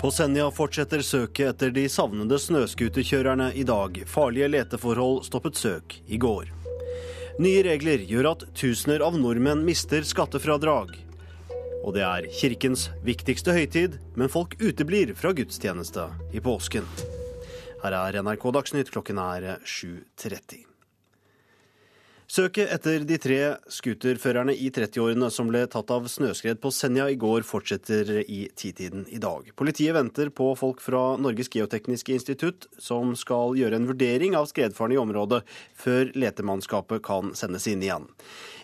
På 0.00 0.10
Senja 0.10 0.50
fortsetter 0.50 1.02
søket 1.02 1.52
etter 1.52 1.70
de 1.70 1.84
savnede 1.88 2.38
snøscooterkjørerne 2.38 3.52
i 3.54 3.62
dag. 3.62 4.02
Farlige 4.10 4.48
leteforhold 4.50 5.22
stoppet 5.28 5.56
søk 5.56 5.94
i 6.06 6.18
går. 6.18 6.61
Nye 7.40 7.62
regler 7.64 8.02
gjør 8.04 8.26
at 8.34 8.42
tusener 8.58 9.00
av 9.06 9.14
nordmenn 9.16 9.62
mister 9.64 10.04
skattefradrag. 10.04 10.92
Og 11.82 11.94
det 11.96 12.02
er 12.04 12.28
kirkens 12.36 12.90
viktigste 13.06 13.54
høytid, 13.56 13.96
men 14.20 14.30
folk 14.32 14.58
uteblir 14.60 15.14
fra 15.16 15.32
gudstjeneste 15.36 16.10
i 16.36 16.42
påsken. 16.44 16.84
Her 17.82 17.96
er 17.98 18.20
NRK 18.20 18.44
Dagsnytt, 18.58 18.92
klokken 18.92 19.18
er 19.22 19.56
7.30. 19.64 20.71
Søket 22.32 22.70
etter 22.72 23.02
de 23.04 23.16
tre 23.20 23.38
scooterførerne 23.68 24.54
i 24.56 24.70
30-årene 24.72 25.26
som 25.28 25.50
ble 25.50 25.66
tatt 25.68 25.90
av 25.92 26.06
snøskred 26.08 26.62
på 26.62 26.70
Senja 26.72 27.10
i 27.12 27.18
går, 27.20 27.44
fortsetter 27.44 28.22
i 28.22 28.46
titiden 28.56 29.02
i 29.12 29.18
dag. 29.20 29.50
Politiet 29.58 29.92
venter 29.92 30.30
på 30.32 30.46
folk 30.56 30.80
fra 30.80 31.02
Norges 31.20 31.52
geotekniske 31.52 32.14
institutt, 32.16 32.70
som 32.80 33.12
skal 33.20 33.52
gjøre 33.60 33.76
en 33.76 33.90
vurdering 33.90 34.38
av 34.38 34.48
skredfaren 34.48 34.96
i 34.96 35.00
området 35.02 35.42
før 35.76 36.08
letemannskapet 36.16 37.04
kan 37.04 37.34
sendes 37.36 37.68
inn 37.68 37.84
igjen. 37.84 38.08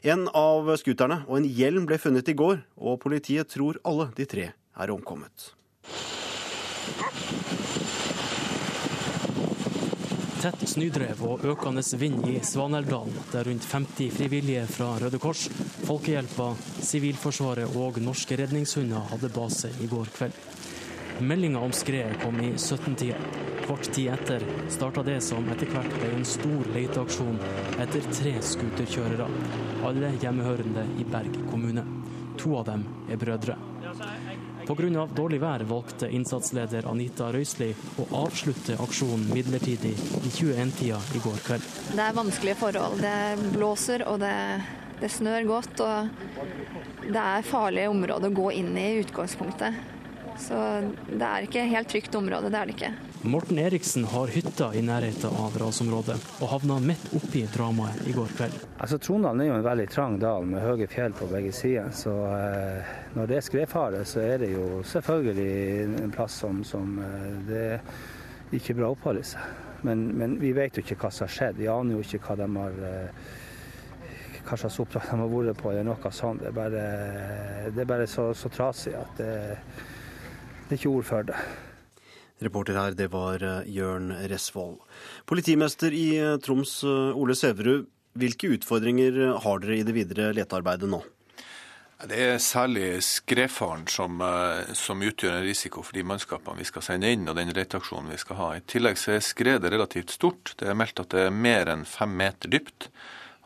En 0.01 0.31
av 0.33 0.73
scooterne 0.81 1.27
og 1.27 1.43
en 1.43 1.53
hjelm 1.61 1.85
ble 1.91 2.01
funnet 2.01 2.33
i 2.33 2.39
går, 2.41 2.65
og 2.81 3.03
politiet 3.05 3.53
tror 3.53 3.83
alle 3.85 4.09
de 4.17 4.31
tre 4.33 4.49
er 4.57 4.97
omkommet. 4.97 5.53
Tett 10.39 10.61
snødrev 10.71 11.19
og 11.27 11.43
økende 11.51 11.83
vind 11.99 12.27
i 12.31 12.37
Svaneldalen, 12.47 13.17
der 13.33 13.49
rundt 13.49 13.65
50 13.67 14.13
frivillige 14.15 14.67
fra 14.71 14.93
Røde 15.03 15.19
Kors, 15.19 15.49
Folkehjelpa, 15.83 16.53
Sivilforsvaret 16.87 17.75
og 17.75 17.99
norske 17.99 18.39
redningshunder 18.39 19.09
hadde 19.11 19.33
base 19.35 19.73
i 19.83 19.89
går 19.91 20.13
kveld. 20.15 20.39
Meldinga 21.27 21.59
om 21.59 21.75
skredet 21.75 22.21
kom 22.23 22.39
i 22.39 22.53
17-tida. 22.55 23.19
Kort 23.67 23.91
tid 23.91 24.13
etter 24.15 24.47
starta 24.71 25.03
det 25.03 25.19
som 25.27 25.51
etter 25.51 25.75
hvert 25.75 25.99
ble 25.99 26.13
en 26.21 26.29
stor 26.37 26.71
leteaksjon 26.77 27.43
etter 27.83 28.07
tre 28.15 28.37
scooterkjørere, 28.53 29.27
alle 29.91 30.15
hjemmehørende 30.23 30.87
i 31.03 31.09
Berg 31.17 31.43
kommune. 31.51 31.83
To 32.39 32.61
av 32.61 32.71
dem 32.71 32.87
er 33.11 33.19
brødre. 33.19 33.59
Pga. 34.69 35.07
dårlig 35.17 35.39
vær 35.41 35.63
valgte 35.65 36.11
innsatsleder 36.13 36.85
Anita 36.91 37.31
Røisli 37.33 37.71
å 38.03 38.05
avslutte 38.21 38.75
aksjonen 38.77 39.31
midlertidig 39.33 39.95
i 39.97 40.29
21-tida 40.29 40.99
i 41.17 41.23
går 41.25 41.39
kveld. 41.47 41.69
Det 41.97 42.05
er 42.05 42.19
vanskelige 42.19 42.59
forhold. 42.61 43.01
Det 43.01 43.53
blåser 43.55 44.05
og 44.05 44.21
det, 44.21 44.35
det 45.01 45.09
snør 45.15 45.49
godt. 45.49 45.81
Og 45.81 47.09
det 47.09 47.23
er 47.23 47.49
farlige 47.49 47.89
områder 47.95 48.29
å 48.29 48.39
gå 48.43 48.51
inn 48.61 48.75
i 48.77 48.91
i 48.91 49.01
utgangspunktet. 49.07 49.81
Så 50.39 50.61
det 51.09 51.25
er 51.25 51.49
ikke 51.49 51.65
helt 51.73 51.89
trygt 51.89 52.21
område, 52.21 52.53
det 52.53 52.61
er 52.61 52.69
det 52.69 52.77
ikke. 52.77 52.93
Morten 53.23 53.59
Eriksen 53.59 54.05
har 54.05 54.27
hytta 54.27 54.75
i 54.75 54.83
nærheten 54.83 55.31
av 55.43 55.57
rasområdet, 55.59 56.15
og 56.39 56.51
havna 56.53 56.77
midt 56.79 57.09
oppi 57.19 57.41
dramaet 57.51 58.07
i 58.07 58.13
går 58.15 58.31
kveld. 58.39 58.55
Altså 58.79 58.99
Trondalen 59.03 59.43
er 59.43 59.49
jo 59.49 59.57
en 59.59 59.67
veldig 59.67 59.87
trang 59.91 60.21
dal 60.23 60.47
med 60.47 60.63
høye 60.63 60.87
fjell 60.87 61.17
på 61.19 61.27
begge 61.33 61.51
sider. 61.57 61.91
Så 61.91 62.15
eh, 62.31 62.93
når 63.19 63.27
det 63.27 63.41
er 63.41 63.49
skredfare, 63.49 64.05
så 64.07 64.23
er 64.23 64.39
det 64.45 64.53
jo 64.53 64.85
selvfølgelig 64.87 65.99
en 66.05 66.15
plass 66.15 66.39
som, 66.45 66.63
som 66.63 66.95
eh, 67.03 67.29
det 67.51 67.67
er 67.67 68.57
ikke 68.61 68.79
bra 68.79 68.93
å 68.93 68.95
oppholde 68.95 69.27
seg. 69.27 69.51
Men, 69.83 70.09
men, 70.15 70.39
vi 70.39 70.55
vet 70.55 70.79
jo 70.79 70.87
ikke 70.87 71.01
hva 71.03 71.11
som 71.11 71.27
har 71.27 71.35
skjedd. 71.35 71.59
Vi 71.59 71.71
aner 71.75 71.99
jo 71.99 72.07
ikke 72.07 72.23
hva 72.23 72.39
de 72.39 72.51
har 72.55 72.83
eh, 72.95 73.31
hva 74.47 74.63
slags 74.63 74.79
oppdrag 74.79 75.11
de 75.11 75.25
har 75.25 75.33
vært 75.35 75.59
på, 75.59 75.73
eller 75.75 75.91
noe 75.91 76.15
sånt. 76.15 76.47
Det 76.47 76.53
er 76.55 76.61
bare, 76.63 76.91
det 77.75 77.83
er 77.83 77.95
bare 77.97 78.07
så, 78.07 78.31
så, 78.31 78.49
trasig 78.49 78.95
at 78.95 79.19
det, 79.19 79.33
det 80.69 80.77
er 80.77 80.79
ikke 80.79 81.01
ord 81.01 81.11
for 81.11 81.27
det. 81.33 81.49
Reporter 82.39 82.79
her, 82.79 82.95
det 82.95 83.11
var 83.11 83.43
eh, 83.43 83.69
Jørn 83.75 84.13
Resvoll. 84.31 84.77
Politimester 85.27 85.95
i 85.95 86.09
eh, 86.19 86.37
Troms, 86.43 86.81
eh, 86.87 87.19
Ole 87.19 87.35
Sæverud. 87.35 87.87
Hvilke 88.19 88.51
utfordringer 88.55 89.39
har 89.43 89.63
dere 89.63 89.79
i 89.79 89.87
det 89.87 89.95
videre 89.95 90.33
letearbeidet 90.35 90.89
nå? 90.91 91.01
Det 92.09 92.19
er 92.19 92.41
særlig 92.43 93.03
skredfaren 93.03 93.85
som, 93.91 94.23
som, 94.79 95.03
utgjør 95.03 95.37
en 95.37 95.47
risiko 95.47 95.83
for 95.87 95.99
de 95.99 96.05
mannskapene 96.07 96.63
vi 96.63 96.67
skal 96.67 96.85
sende 96.87 97.11
inn 97.15 97.27
og 97.31 97.37
den 97.39 97.51
leteaksjonen 97.55 98.11
vi 98.15 98.19
skal 98.23 98.39
ha. 98.39 98.49
I 98.55 98.65
tillegg 98.71 98.99
så 98.99 99.17
er 99.17 99.23
skredet 99.27 99.71
relativt 99.75 100.15
stort. 100.15 100.55
Det 100.59 100.71
er 100.71 100.79
meldt 100.79 101.03
at 101.03 101.15
det 101.15 101.27
er 101.27 101.35
mer 101.35 101.71
enn 101.75 101.87
fem 101.87 102.15
meter 102.19 102.51
dypt. 102.55 102.89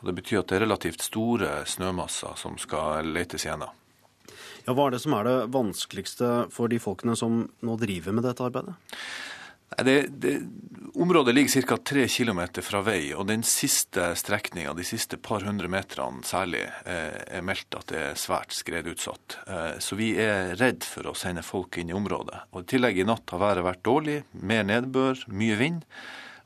og 0.00 0.08
Det 0.08 0.16
betyr 0.20 0.40
at 0.40 0.52
det 0.52 0.58
er 0.60 0.66
relativt 0.66 1.04
store 1.04 1.54
snømasser 1.68 2.36
som 2.40 2.60
skal 2.60 3.12
letes 3.12 3.48
gjennom. 3.48 3.72
Ja, 4.66 4.74
hva 4.76 4.86
er 4.86 4.94
det 4.94 5.02
som 5.02 5.16
er 5.18 5.26
det 5.26 5.36
vanskeligste 5.54 6.32
for 6.54 6.70
de 6.70 6.78
folkene 6.82 7.16
som 7.18 7.44
nå 7.66 7.76
driver 7.80 8.14
med 8.14 8.26
dette 8.28 8.44
arbeidet? 8.46 8.76
Det, 9.78 10.06
det, 10.08 10.42
området 10.94 11.34
ligger 11.34 11.62
ca. 11.62 11.76
tre 11.76 12.08
km 12.08 12.40
fra 12.62 12.82
vei, 12.84 13.14
og 13.16 13.26
den 13.30 13.42
siste 13.46 14.10
strekninga, 14.18 14.74
de 14.76 14.84
siste 14.84 15.16
par 15.16 15.46
hundre 15.46 15.70
meterne 15.72 16.20
særlig, 16.26 16.66
eh, 16.84 17.38
er 17.38 17.46
meldt 17.46 17.78
at 17.78 17.88
det 17.92 18.02
er 18.10 18.18
svært 18.20 18.52
skredutsatt. 18.52 19.38
Eh, 19.46 19.78
så 19.80 19.96
vi 19.96 20.12
er 20.20 20.54
redd 20.60 20.84
for 20.84 21.08
å 21.08 21.16
sende 21.16 21.44
folk 21.46 21.78
inn 21.80 21.92
i 21.92 21.96
området. 21.96 22.44
Og 22.52 22.62
I 22.62 22.70
tillegg 22.74 23.00
i 23.00 23.08
natt 23.08 23.32
har 23.32 23.42
været 23.42 23.66
vært 23.66 23.84
dårlig, 23.88 24.18
mer 24.32 24.66
nedbør, 24.68 25.24
mye 25.32 25.56
vind. 25.60 25.86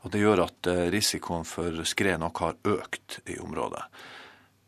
Og 0.05 0.13
det 0.13 0.23
gjør 0.23 0.45
at 0.47 0.71
eh, 0.71 0.85
risikoen 0.93 1.47
for 1.47 1.83
skred 1.83 2.21
nok 2.23 2.45
har 2.45 2.61
økt 2.77 3.19
i 3.27 3.41
området. 3.43 3.83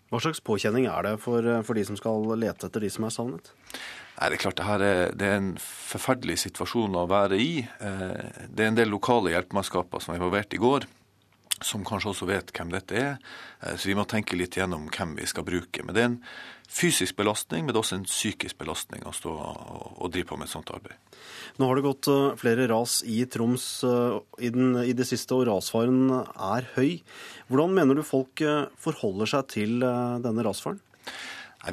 Hva 0.09 0.21
slags 0.23 0.41
påkjenning 0.41 0.87
er 0.89 1.05
det 1.05 1.15
for, 1.21 1.45
eh, 1.45 1.61
for 1.65 1.77
de 1.77 1.85
som 1.85 1.97
skal 1.97 2.25
lete 2.39 2.65
etter 2.65 2.81
de 2.81 2.89
som 2.89 3.05
er 3.05 3.13
savnet? 3.13 3.51
Nei, 4.19 4.29
det 4.29 4.39
er 4.39 4.43
klart 4.43 4.57
det, 4.57 4.65
her 4.67 4.83
er, 4.83 5.11
det 5.15 5.27
er 5.27 5.37
en 5.37 5.51
forferdelig 5.61 6.39
situasjon 6.41 6.97
å 6.97 7.07
være 7.07 7.37
i. 7.39 7.51
Eh, 7.61 8.47
det 8.49 8.65
er 8.65 8.71
en 8.71 8.79
del 8.79 8.89
lokale 8.91 9.31
hjelpemannskaper 9.35 10.01
som 10.01 10.13
var 10.13 10.19
involvert 10.19 10.57
i 10.57 10.61
går, 10.61 10.89
som 11.65 11.83
kanskje 11.87 12.13
også 12.13 12.27
vet 12.29 12.53
hvem 12.55 12.71
dette 12.73 12.95
er. 12.97 13.17
Eh, 13.61 13.75
så 13.75 13.89
vi 13.89 13.97
må 13.97 14.05
tenke 14.09 14.37
litt 14.39 14.57
gjennom 14.57 14.87
hvem 14.93 15.15
vi 15.19 15.27
skal 15.29 15.45
bruke. 15.47 15.83
Men 15.85 15.95
det 15.95 16.01
er 16.01 16.09
en 16.11 16.19
fysisk 16.69 17.17
belastning, 17.17 17.65
men 17.65 17.73
det 17.73 17.79
er 17.79 17.83
også 17.83 17.97
en 17.97 18.09
psykisk 18.09 18.59
belastning 18.61 19.05
å 19.09 19.13
stå 19.15 19.33
og 19.33 20.11
drive 20.13 20.29
på 20.29 20.37
med 20.37 20.45
et 20.45 20.53
sånt 20.53 20.69
arbeid. 20.73 20.99
Nå 21.57 21.65
har 21.65 21.79
det 21.79 21.85
gått 21.87 22.09
flere 22.39 22.67
ras 22.69 22.99
i 23.09 23.23
Troms 23.31 23.65
i, 23.83 24.51
den, 24.53 24.77
i 24.85 24.93
det 24.93 25.07
siste, 25.09 25.33
og 25.33 25.47
rasfaren 25.49 26.11
er 26.13 26.69
høy. 26.75 27.01
Hvordan 27.49 27.73
mener 27.73 27.97
du 27.97 28.05
folk 28.05 28.43
forholder 28.77 29.33
seg 29.33 29.49
til 29.55 29.81
denne 29.81 30.45
rasfaren? 30.45 30.77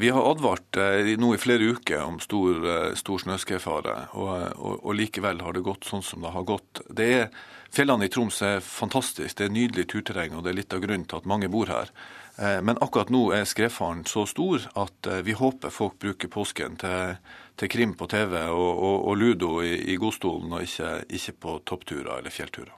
Vi 0.01 0.09
har 0.11 0.31
advart 0.33 0.81
nå 1.21 1.29
i 1.37 1.39
flere 1.39 1.69
uker 1.77 2.01
om 2.03 2.17
stor, 2.25 2.65
stor 2.99 3.21
snøskredfare, 3.23 3.99
og, 4.19 4.33
og, 4.57 4.81
og, 4.81 4.97
likevel 4.99 5.45
har 5.45 5.55
det 5.55 5.63
gått 5.69 5.87
sånn 5.87 6.03
som 6.03 6.25
det 6.25 6.33
har 6.35 6.49
gått. 6.49 6.81
Det 6.89 7.07
er, 7.21 7.29
fjellene 7.77 8.07
i 8.07 8.13
Troms 8.13 8.39
er 8.45 8.63
fantastisk, 8.65 9.37
det 9.37 9.49
er 9.49 9.53
nydelig 9.53 9.89
turterreng, 9.93 10.37
og 10.37 10.45
det 10.45 10.53
er 10.53 10.61
litt 10.63 10.77
av 10.77 10.81
grunnen 10.85 11.05
til 11.09 11.21
at 11.21 11.29
mange 11.29 11.51
bor 11.53 11.69
her. 11.69 11.91
Eh, 12.37 12.61
men 12.65 12.79
akkurat 12.85 13.11
nå 13.13 13.31
er 13.37 13.49
skredfaren 13.49 14.05
så 14.09 14.27
stor 14.29 14.65
at 14.77 15.09
eh, 15.09 15.23
vi 15.25 15.37
håper 15.37 15.73
folk 15.73 15.99
bruker 16.01 16.29
påsken 16.33 16.77
til, 16.81 17.17
til 17.57 17.71
krim 17.73 17.95
på 17.97 18.09
TV 18.13 18.35
og, 18.53 18.71
og, 18.71 18.97
og 19.11 19.17
ludo 19.21 19.51
i, 19.65 19.75
i 19.93 19.97
godstolen, 20.01 20.53
og 20.53 20.65
ikke, 20.65 20.91
ikke, 21.17 21.37
på 21.45 21.57
toppturer 21.69 22.19
eller 22.19 22.33
fjellturer. 22.33 22.73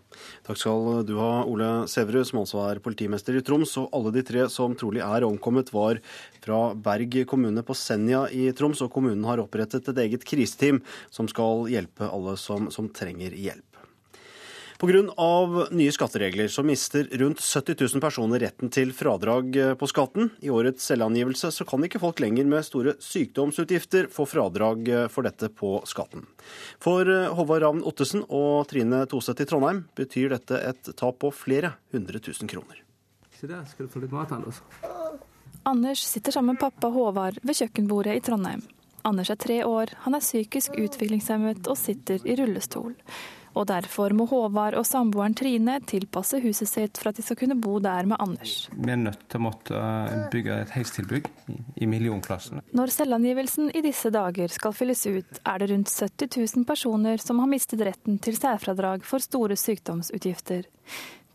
Takk 0.47 0.59
skal 0.59 1.03
du 1.07 1.15
ha, 1.21 1.31
Ole 1.47 1.71
Sæverud, 1.91 2.27
som 2.27 2.41
altså 2.43 2.65
er 2.67 2.83
politimester 2.83 3.39
i 3.39 3.43
Troms. 3.47 3.77
Og 3.79 3.93
alle 3.95 4.15
de 4.17 4.25
tre 4.27 4.49
som 4.51 4.75
trolig 4.79 5.03
er 5.05 5.27
omkommet, 5.27 5.71
var 5.75 6.01
fra 6.43 6.73
Berg 6.75 7.21
kommune 7.31 7.63
på 7.67 7.77
Senja 7.79 8.25
i 8.35 8.49
Troms. 8.59 8.83
Og 8.83 8.91
kommunen 8.95 9.27
har 9.31 9.43
opprettet 9.43 9.93
et 9.93 10.03
eget 10.09 10.27
kriseteam 10.27 10.83
som 11.07 11.31
skal 11.31 11.69
hjelpe 11.71 12.11
alle 12.11 12.35
som, 12.41 12.67
som 12.75 12.91
trenger 12.91 13.37
hjelp. 13.39 13.68
Pga. 14.79 15.67
nye 15.71 15.93
skatteregler 15.93 16.49
så 16.49 16.63
mister 16.63 17.09
rundt 17.19 17.41
70 17.41 17.75
000 17.95 18.01
personer 18.01 18.39
retten 18.39 18.71
til 18.71 18.93
fradrag 18.95 19.57
eh, 19.57 19.73
på 19.75 19.87
skatten. 19.91 20.29
I 20.39 20.53
årets 20.55 20.85
selvangivelse 20.87 21.51
så 21.51 21.65
kan 21.67 21.83
ikke 21.83 21.99
folk 21.99 22.21
lenger 22.23 22.47
med 22.47 22.63
store 22.63 22.93
sykdomsutgifter 23.03 24.07
få 24.15 24.23
fradrag 24.31 24.89
eh, 24.89 25.09
for 25.11 25.27
dette 25.27 25.49
på 25.51 25.73
skatten. 25.83 26.29
For 26.79 27.11
eh, 27.11 27.27
Håvard 27.35 27.65
Ravn 27.65 27.83
Ottesen 27.91 28.23
og 28.29 28.69
Trine 28.71 29.01
Toseth 29.11 29.43
i 29.43 29.49
Trondheim 29.51 29.81
betyr 29.99 30.31
dette 30.37 30.61
et 30.69 30.93
tap 30.95 31.19
på 31.25 31.33
flere 31.35 31.73
hundre 31.91 32.23
tusen 32.23 32.47
kroner. 32.47 32.79
Se 33.35 33.51
der 33.51 33.67
skal 33.67 33.89
du 33.89 33.91
få 33.91 34.05
litt 34.05 34.15
mat, 34.15 34.31
Anders. 34.37 34.63
Anders 35.67 36.05
sitter 36.07 36.37
sammen 36.37 36.55
med 36.55 36.63
pappa 36.63 36.93
Håvard 36.95 37.43
ved 37.43 37.59
kjøkkenbordet 37.59 38.15
i 38.15 38.23
Trondheim. 38.23 38.63
Anders 39.03 39.35
er 39.35 39.43
tre 39.43 39.59
år, 39.67 39.91
han 40.07 40.15
er 40.15 40.23
psykisk 40.23 40.79
utviklingshemmet 40.79 41.67
og 41.67 41.81
sitter 41.83 42.23
i 42.23 42.39
rullestol 42.39 42.95
og 43.59 43.67
derfor 43.71 44.15
må 44.15 44.29
Håvard 44.31 44.77
og 44.79 44.87
samboeren 44.87 45.35
Trine 45.39 45.79
tilpasse 45.89 46.39
huset 46.45 46.71
sitt 46.71 47.01
for 47.01 47.11
at 47.11 47.19
de 47.19 47.25
skal 47.27 47.41
kunne 47.41 47.59
bo 47.59 47.79
der 47.83 48.07
med 48.09 48.21
Anders. 48.23 48.69
Vi 48.73 48.93
er 48.93 49.01
nødt 49.01 49.25
til 49.27 49.41
å 49.41 49.47
måtte 49.49 49.75
eh, 49.75 50.15
bygge 50.33 50.61
et 50.63 50.75
heistilbygg 50.77 51.29
i 51.83 51.91
millionklassen. 51.91 52.63
Når 52.79 52.95
selvangivelsen 52.95 53.73
i 53.75 53.83
disse 53.85 54.13
dager 54.15 54.53
skal 54.55 54.77
fylles 54.77 55.05
ut, 55.09 55.43
er 55.43 55.63
det 55.63 55.71
rundt 55.73 55.93
70 55.93 56.35
000 56.57 56.69
personer 56.69 57.23
som 57.23 57.43
har 57.43 57.51
mistet 57.51 57.83
retten 57.87 58.21
til 58.23 58.39
særfradrag 58.39 59.07
for 59.07 59.25
store 59.25 59.59
sykdomsutgifter. 59.59 60.69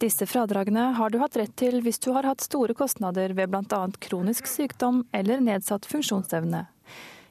Disse 0.04 0.26
fradragene 0.28 0.90
har 0.98 1.12
du 1.12 1.20
hatt 1.22 1.38
rett 1.40 1.54
til 1.60 1.80
hvis 1.84 2.02
du 2.04 2.12
har 2.16 2.26
hatt 2.28 2.44
store 2.44 2.76
kostnader 2.76 3.36
ved 3.38 3.52
bl.a. 3.52 3.84
kronisk 4.04 4.50
sykdom 4.52 5.04
eller 5.16 5.44
nedsatt 5.44 5.88
funksjonsevne. 5.88 6.66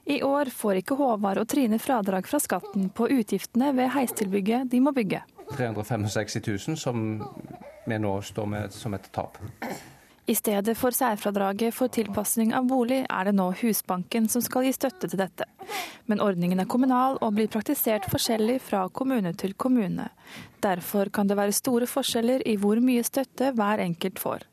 I 0.05 0.23
år 0.23 0.51
får 0.51 0.81
ikke 0.81 0.97
Håvard 0.99 1.39
og 1.39 1.49
Trine 1.49 1.79
fradrag 1.79 2.27
fra 2.27 2.41
skatten 2.43 2.89
på 2.91 3.07
utgiftene 3.15 3.71
ved 3.77 3.93
heistilbygget 3.95 4.71
de 4.71 4.81
må 4.83 4.91
bygge. 4.97 5.23
365 5.55 6.41
000 6.47 6.77
som 6.81 7.23
vi 7.87 7.99
nå 7.99 8.13
står 8.23 8.47
med 8.47 8.75
som 8.75 8.95
et 8.95 9.07
tap. 9.15 9.39
I 10.27 10.35
stedet 10.39 10.77
for 10.79 10.95
særfradraget 10.95 11.75
for 11.75 11.91
tilpasning 11.91 12.53
av 12.55 12.69
bolig, 12.71 13.01
er 13.11 13.27
det 13.27 13.35
nå 13.35 13.49
Husbanken 13.59 14.29
som 14.31 14.43
skal 14.43 14.69
gi 14.69 14.73
støtte 14.75 15.11
til 15.11 15.19
dette. 15.19 15.49
Men 16.07 16.23
ordningen 16.23 16.63
er 16.63 16.71
kommunal 16.71 17.19
og 17.19 17.35
blir 17.35 17.51
praktisert 17.51 18.07
forskjellig 18.11 18.61
fra 18.63 18.85
kommune 18.95 19.35
til 19.39 19.55
kommune. 19.55 20.09
Derfor 20.63 21.11
kan 21.11 21.27
det 21.27 21.39
være 21.39 21.55
store 21.59 21.91
forskjeller 21.91 22.47
i 22.47 22.55
hvor 22.55 22.79
mye 22.83 23.03
støtte 23.07 23.51
hver 23.59 23.83
enkelt 23.83 24.23
får. 24.23 24.47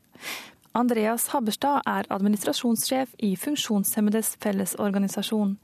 Andreas 0.72 1.24
Habberstad 1.32 1.82
er 1.82 2.06
administrasjonssjef 2.14 3.16
i 3.26 3.32
Funksjonshemmedes 3.36 4.36
Fellesorganisasjon. 4.42 5.56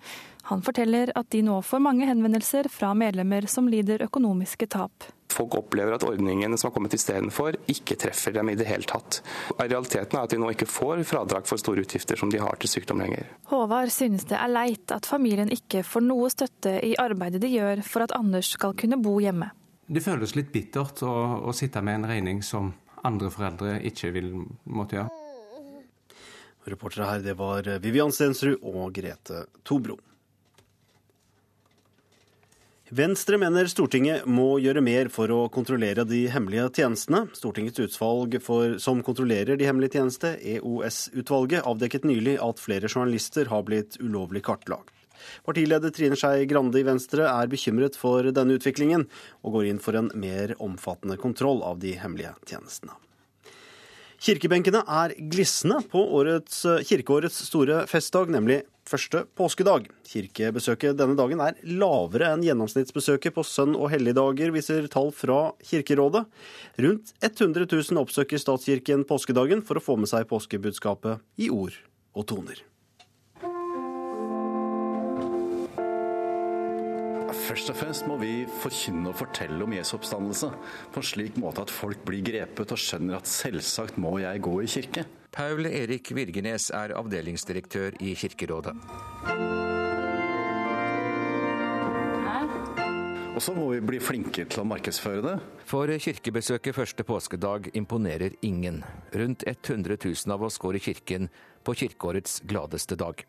Han 0.51 0.63
forteller 0.67 1.13
at 1.15 1.29
de 1.31 1.45
nå 1.47 1.61
får 1.63 1.83
mange 1.83 2.09
henvendelser 2.09 2.67
fra 2.71 2.91
medlemmer 2.99 3.47
som 3.51 3.69
lider 3.71 4.03
økonomiske 4.03 4.67
tap. 4.75 5.07
Folk 5.31 5.55
opplever 5.59 5.95
at 5.95 6.07
ordningene 6.07 6.59
som 6.59 6.69
har 6.69 6.75
kommet 6.75 6.97
istedenfor, 6.99 7.55
ikke 7.71 7.95
treffer 8.03 8.35
dem 8.35 8.51
i 8.51 8.57
det 8.59 8.67
hele 8.67 8.87
tatt. 8.89 9.21
Realiteten 9.61 10.19
er 10.19 10.27
at 10.27 10.35
de 10.35 10.41
nå 10.43 10.51
ikke 10.55 10.69
får 10.71 11.05
fradrag 11.07 11.47
for 11.47 11.63
store 11.63 11.85
utgifter 11.87 12.19
som 12.19 12.33
de 12.33 12.41
har 12.43 12.59
til 12.59 12.73
sykdom 12.73 13.03
lenger. 13.03 13.29
Håvard 13.53 13.93
synes 13.95 14.27
det 14.27 14.41
er 14.41 14.51
leit 14.51 14.95
at 14.95 15.07
familien 15.07 15.53
ikke 15.55 15.85
får 15.87 16.03
noe 16.07 16.33
støtte 16.35 16.81
i 16.83 16.97
arbeidet 16.99 17.45
de 17.45 17.53
gjør 17.55 17.85
for 17.87 18.07
at 18.07 18.15
Anders 18.19 18.51
skal 18.59 18.75
kunne 18.75 18.99
bo 19.03 19.21
hjemme. 19.23 19.53
Det 19.87 20.03
føles 20.03 20.35
litt 20.35 20.51
bittert 20.51 21.05
å, 21.07 21.15
å 21.47 21.55
sitte 21.55 21.79
med 21.79 22.01
en 22.01 22.11
regning 22.11 22.43
som 22.43 22.73
andre 23.07 23.31
foreldre 23.33 23.79
ikke 23.89 24.11
vil 24.17 24.33
måtte 24.65 24.99
gjøre. 24.99 25.23
Reportere 26.67 27.07
her, 27.13 27.23
det 27.23 27.37
var 27.39 27.69
Vivian 27.79 28.11
Stensrud 28.11 28.59
og 28.67 28.91
Grete 28.97 29.45
Tobro. 29.63 30.01
Venstre 32.95 33.35
mener 33.35 33.67
Stortinget 33.67 34.29
må 34.31 34.61
gjøre 34.63 34.79
mer 34.85 35.09
for 35.11 35.31
å 35.35 35.39
kontrollere 35.51 36.05
de 36.07 36.21
hemmelige 36.31 36.69
tjenestene. 36.79 37.25
Stortingets 37.35 37.83
utvalg 37.83 38.37
for, 38.43 38.77
som 38.79 39.03
kontrollerer 39.03 39.59
de 39.59 39.67
hemmelige 39.67 39.99
tjeneste, 39.99 40.37
EOS-utvalget, 40.55 41.67
avdekket 41.67 42.07
nylig 42.07 42.37
at 42.39 42.63
flere 42.63 42.87
journalister 42.87 43.51
har 43.51 43.67
blitt 43.67 43.99
ulovlig 43.99 44.45
kartlagt. 44.47 44.96
Partileder 45.47 45.95
Trine 45.95 46.19
Skei 46.19 46.47
Grande 46.51 46.81
i 46.81 46.87
Venstre 46.87 47.27
er 47.31 47.51
bekymret 47.53 47.99
for 47.99 48.27
denne 48.35 48.59
utviklingen, 48.59 49.09
og 49.43 49.59
går 49.59 49.73
inn 49.73 49.83
for 49.83 49.99
en 49.99 50.13
mer 50.15 50.57
omfattende 50.63 51.19
kontroll 51.21 51.65
av 51.67 51.81
de 51.83 51.97
hemmelige 52.01 52.35
tjenestene. 52.47 52.97
Kirkebenkene 54.17 54.81
er 54.89 55.13
glisne 55.31 55.83
på 55.93 56.01
årets, 56.17 56.63
kirkeårets 56.89 57.37
store 57.51 57.83
festdag, 57.91 58.31
nemlig 58.33 58.63
første 58.89 59.25
påskedag. 59.37 59.91
Kirkebesøket 60.09 60.97
denne 60.97 61.17
dagen 61.19 61.43
er 61.45 61.59
lavere 61.69 62.31
enn 62.33 62.45
gjennomsnittsbesøket 62.47 63.35
på 63.37 63.45
søn- 63.45 63.77
og 63.77 63.91
helligdager, 63.93 64.55
viser 64.55 64.89
tall 64.93 65.13
fra 65.15 65.51
Kirkerådet. 65.69 66.25
Rundt 66.81 67.13
100 67.21 67.69
000 67.69 68.01
oppsøker 68.03 68.41
statskirken 68.41 69.05
påskedagen 69.09 69.65
for 69.67 69.77
å 69.77 69.85
få 69.85 69.99
med 70.01 70.11
seg 70.11 70.29
påskebudskapet 70.33 71.21
i 71.43 71.51
ord 71.53 71.77
og 72.17 72.29
toner. 72.33 72.65
Først 77.45 77.71
og 77.71 77.77
fremst 77.79 78.07
må 78.09 78.17
vi 78.21 78.31
forkynne 78.63 79.11
og 79.13 79.19
fortelle 79.21 79.61
om 79.67 79.75
Jesu 79.77 79.95
oppstandelse 79.99 80.49
på 80.95 81.03
en 81.03 81.09
slik 81.11 81.37
måte 81.41 81.63
at 81.67 81.73
folk 81.73 82.01
blir 82.09 82.25
grepet 82.27 82.73
og 82.75 82.81
skjønner 82.81 83.21
at 83.21 83.31
selvsagt 83.31 84.01
må 84.01 84.17
jeg 84.23 84.43
gå 84.45 84.57
i 84.65 84.71
kirke. 84.71 85.05
Paul 85.37 85.69
Erik 85.69 86.15
Virgenes 86.17 86.71
er 86.75 86.97
avdelingsdirektør 86.97 87.99
i 88.01 88.15
Kirkerådet. 88.17 88.73
Og 93.37 93.43
så 93.45 93.53
må 93.53 93.67
vi 93.69 93.83
bli 93.85 93.99
flinke 94.01 94.47
til 94.49 94.63
å 94.63 94.65
markedsføre 94.65 95.21
det. 95.21 95.35
For 95.69 95.91
kirkebesøket 96.01 96.73
første 96.73 97.05
påskedag 97.05 97.69
imponerer 97.77 98.33
ingen. 98.41 98.81
Rundt 99.13 99.45
100 99.45 99.99
000 100.01 100.33
av 100.33 100.47
oss 100.49 100.57
går 100.63 100.79
i 100.79 100.85
kirken 100.87 101.29
på 101.61 101.77
kirkeårets 101.77 102.41
gladeste 102.49 102.97
dag. 102.97 103.21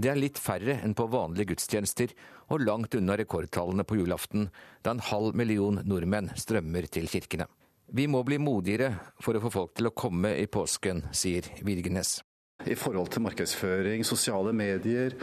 Det 0.00 0.08
er 0.08 0.16
litt 0.16 0.38
færre 0.40 0.78
enn 0.80 0.94
på 0.96 1.04
vanlige 1.12 1.50
gudstjenester, 1.50 2.12
og 2.48 2.62
langt 2.64 2.94
unna 2.96 3.18
rekordtallene 3.20 3.84
på 3.84 3.98
julaften, 3.98 4.46
da 4.80 4.94
en 4.94 5.02
halv 5.10 5.36
million 5.36 5.82
nordmenn 5.84 6.30
strømmer 6.40 6.88
til 6.88 7.10
kirkene. 7.10 7.44
Vi 7.92 8.06
må 8.08 8.22
bli 8.24 8.38
modigere 8.40 8.94
for 9.20 9.36
å 9.36 9.42
få 9.44 9.50
folk 9.52 9.74
til 9.76 9.90
å 9.90 9.92
komme 9.92 10.32
i 10.38 10.46
påsken, 10.48 11.02
sier 11.12 11.44
Virgenes. 11.66 12.20
I 12.64 12.76
forhold 12.78 13.10
til 13.12 13.24
markedsføring, 13.24 14.04
sosiale 14.06 14.52
medier, 14.56 15.16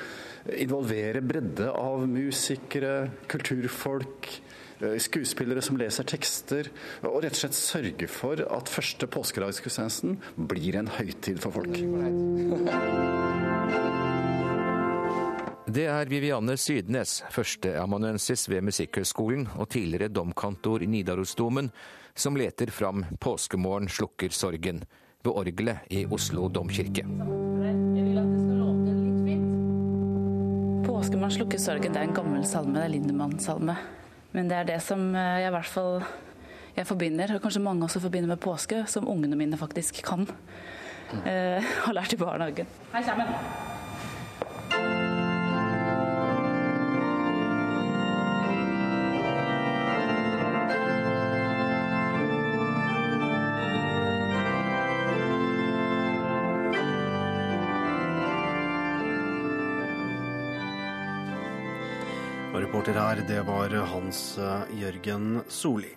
involvere 0.58 1.22
bredde 1.26 1.72
av 1.72 2.06
musikere, 2.10 3.10
kulturfolk, 3.30 4.30
eh, 4.82 4.98
skuespillere 5.02 5.62
som 5.62 5.78
leser 5.78 6.06
tekster, 6.06 6.70
og 7.02 7.24
rett 7.24 7.34
og 7.34 7.42
slett 7.42 7.58
sørge 7.58 8.10
for 8.10 8.42
at 8.46 8.70
første 8.70 9.10
påskedagsgudstjenesten 9.10 10.18
blir 10.50 10.78
en 10.82 10.94
høytid 11.00 11.42
for 11.42 11.52
folk. 11.62 11.78
Det 15.68 15.84
er 15.84 16.08
Vivianne 16.08 16.54
Sydnes, 16.56 17.26
førsteamanuensis 17.28 18.46
ved 18.48 18.64
Musikkhøgskolen 18.70 19.50
og 19.60 19.68
tidligere 19.74 20.08
domkantor 20.08 20.86
i 20.86 20.88
Nidarosdomen, 20.88 21.68
som 22.16 22.38
leter 22.40 22.72
fram 22.72 23.04
'Påskemorgen 23.20 23.90
slukker 23.90 24.32
sorgen' 24.32 24.86
ved 25.24 25.34
orgelet 25.34 25.80
i 25.90 26.06
Oslo 26.06 26.48
domkirke. 26.48 27.04
Påskemorgen 30.88 31.36
slukker 31.36 31.60
sorgen 31.60 31.92
det 31.92 32.00
er 32.00 32.08
en 32.08 32.16
gammel 32.16 32.46
salme, 32.46 32.80
det 32.80 32.86
er 32.86 32.96
Lindemann-salme. 32.96 33.76
Men 34.32 34.48
det 34.48 34.58
er 34.58 34.64
det 34.64 34.82
som 34.82 35.16
jeg 35.16 35.48
i 35.48 35.52
hvert 35.52 35.66
fall 35.66 36.04
jeg 36.78 36.88
forbinder, 36.88 37.36
og 37.36 37.42
kanskje 37.42 37.62
mange 37.62 37.84
også 37.84 38.00
forbinder 38.00 38.28
med 38.28 38.40
påske, 38.40 38.86
som 38.88 39.08
ungene 39.08 39.36
mine 39.36 39.58
faktisk 39.58 40.02
kan. 40.06 40.30
Uh, 41.12 41.60
har 41.86 41.94
lært 41.94 42.14
i 42.14 42.16
barnehagen. 42.16 42.68
Hei 42.94 43.04
sammen! 43.04 43.87
Reporter 62.88 63.02
her, 63.02 63.20
det 63.28 63.42
var 63.44 63.74
Hans 63.92 64.38
eh, 64.40 64.70
Jørgen 64.80 65.42
Soli. 65.52 65.90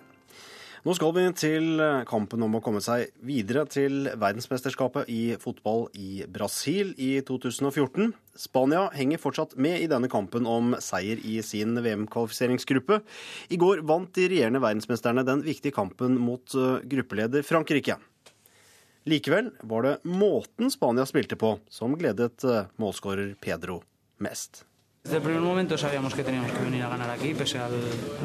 Nå 0.82 0.94
skal 0.96 1.12
vi 1.14 1.22
til 1.38 1.82
kampen 2.08 2.42
om 2.42 2.56
å 2.56 2.60
komme 2.64 2.80
seg 2.82 3.12
videre 3.22 3.62
til 3.70 4.08
verdensmesterskapet 4.18 5.06
i 5.12 5.36
fotball 5.38 5.84
i 5.94 6.24
Brasil 6.26 6.90
i 6.98 7.20
2014. 7.22 8.10
Spania 8.34 8.88
henger 8.96 9.22
fortsatt 9.22 9.54
med 9.54 9.84
i 9.84 9.86
denne 9.92 10.10
kampen 10.10 10.48
om 10.50 10.72
seier 10.82 11.20
i 11.22 11.36
sin 11.46 11.78
VM-kvalifiseringsgruppe. 11.78 12.98
I 13.54 13.60
går 13.60 13.84
vant 13.86 14.10
de 14.16 14.26
regjerende 14.32 14.62
verdensmesterne 14.64 15.22
den 15.28 15.44
viktige 15.46 15.76
kampen 15.76 16.18
mot 16.18 16.56
eh, 16.58 16.80
gruppeleder 16.90 17.46
Frankrike. 17.46 18.00
Likevel 19.06 19.52
var 19.62 19.86
det 19.86 19.94
måten 20.10 20.74
Spania 20.74 21.06
spilte 21.06 21.38
på 21.38 21.54
som 21.70 21.94
gledet 22.00 22.42
eh, 22.42 22.66
målskårer 22.82 23.36
Pedro 23.38 23.78
mest. 24.18 24.64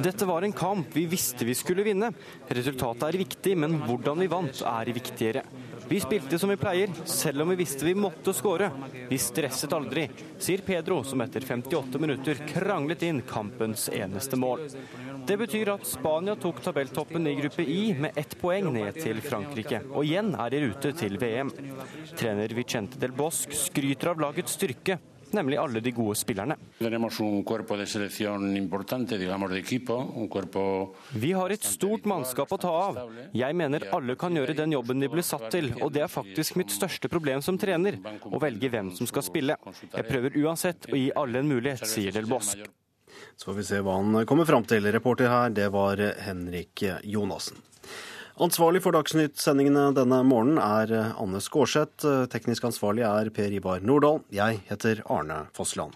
Dette 0.04 0.26
var 0.26 0.42
en 0.42 0.52
kamp 0.52 0.88
vi 0.94 1.06
visste 1.06 1.46
vi 1.46 1.56
skulle 1.56 1.84
vinne. 1.88 2.10
Resultatet 2.48 3.04
er 3.08 3.18
viktig, 3.22 3.54
men 3.58 3.78
hvordan 3.88 4.20
vi 4.20 4.28
vant 4.28 4.60
er 4.60 4.92
viktigere. 4.94 5.44
Vi 5.88 6.02
spilte 6.04 6.40
som 6.42 6.52
vi 6.52 6.58
pleier, 6.60 6.92
selv 7.08 7.42
om 7.46 7.50
vi 7.54 7.58
visste 7.62 7.88
vi 7.88 7.94
måtte 7.96 8.34
skåre. 8.36 8.68
Vi 9.08 9.18
stresset 9.22 9.72
aldri, 9.78 10.10
sier 10.42 10.66
Pedro, 10.68 11.00
som 11.08 11.24
etter 11.24 11.48
58 11.48 12.02
minutter 12.02 12.44
kranglet 12.52 13.08
inn 13.08 13.24
kampens 13.24 13.88
eneste 13.96 14.36
mål. 14.36 14.68
Det 15.26 15.40
betyr 15.40 15.72
at 15.78 15.88
Spania 15.88 16.36
tok 16.36 16.60
tabelltoppen 16.66 17.32
i 17.32 17.38
gruppe 17.40 17.64
I 17.64 17.96
med 17.96 18.20
ett 18.20 18.36
poeng 18.42 18.74
ned 18.76 19.00
til 19.00 19.24
Frankrike, 19.24 19.80
og 19.94 20.04
igjen 20.04 20.36
er 20.36 20.54
i 20.54 20.64
rute 20.68 20.92
til 21.00 21.18
VM. 21.24 21.56
Trener 22.20 22.60
Vicente 22.60 23.00
del 23.00 23.16
Bosque 23.16 23.56
skryter 23.56 24.12
av 24.12 24.20
lagets 24.28 24.60
styrke 24.60 25.00
nemlig 25.36 25.60
alle 25.62 25.82
de 25.84 25.92
gode 25.96 26.16
spillerne. 26.20 26.58
Vi 31.26 31.32
har 31.36 31.56
et 31.56 31.68
stort 31.68 32.08
mannskap 32.10 32.56
å 32.56 32.60
ta 32.62 32.72
av. 32.86 33.02
Jeg 33.36 33.58
mener 33.58 33.88
alle 33.96 34.16
kan 34.20 34.36
gjøre 34.36 34.56
den 34.58 34.76
jobben 34.78 35.04
de 35.04 35.12
ble 35.12 35.26
satt 35.26 35.50
til, 35.54 35.72
og 35.82 35.94
det 35.96 36.06
er 36.06 36.12
faktisk 36.12 36.58
mitt 36.60 36.74
største 36.74 37.12
problem 37.12 37.44
som 37.46 37.60
trener, 37.62 38.00
å 38.26 38.42
velge 38.42 38.72
hvem 38.72 38.94
som 38.96 39.10
skal 39.10 39.26
spille. 39.26 39.60
Jeg 39.92 40.10
prøver 40.10 40.40
uansett 40.46 40.90
å 40.92 40.98
gi 40.98 41.12
alle 41.16 41.44
en 41.44 41.52
mulighet, 41.52 41.86
sier 41.90 42.16
Del 42.16 42.28
Bosk. 42.30 42.66
Så 43.36 43.50
får 43.50 43.58
vi 43.60 43.64
se 43.68 43.80
hva 43.84 43.96
han 44.00 44.26
kommer 44.28 44.48
fram 44.48 44.66
til. 44.68 44.88
Reporter 44.92 45.32
her, 45.32 45.54
det 45.56 45.70
var 45.72 46.00
Henrik 46.26 46.84
Jonassen. 47.04 47.60
Ansvarlig 48.36 48.82
for 48.84 48.92
Dagsnytt-sendingene 48.92 49.94
denne 49.96 50.18
morgenen 50.28 50.58
er 50.60 51.14
Anne 51.16 51.40
Skårseth. 51.40 52.04
Teknisk 52.28 52.66
ansvarlig 52.68 53.06
er 53.08 53.30
Per 53.32 53.54
Ivar 53.56 53.80
Nordahl. 53.80 54.26
Jeg 54.28 54.60
heter 54.68 55.00
Arne 55.08 55.46
Fossland. 55.56 55.96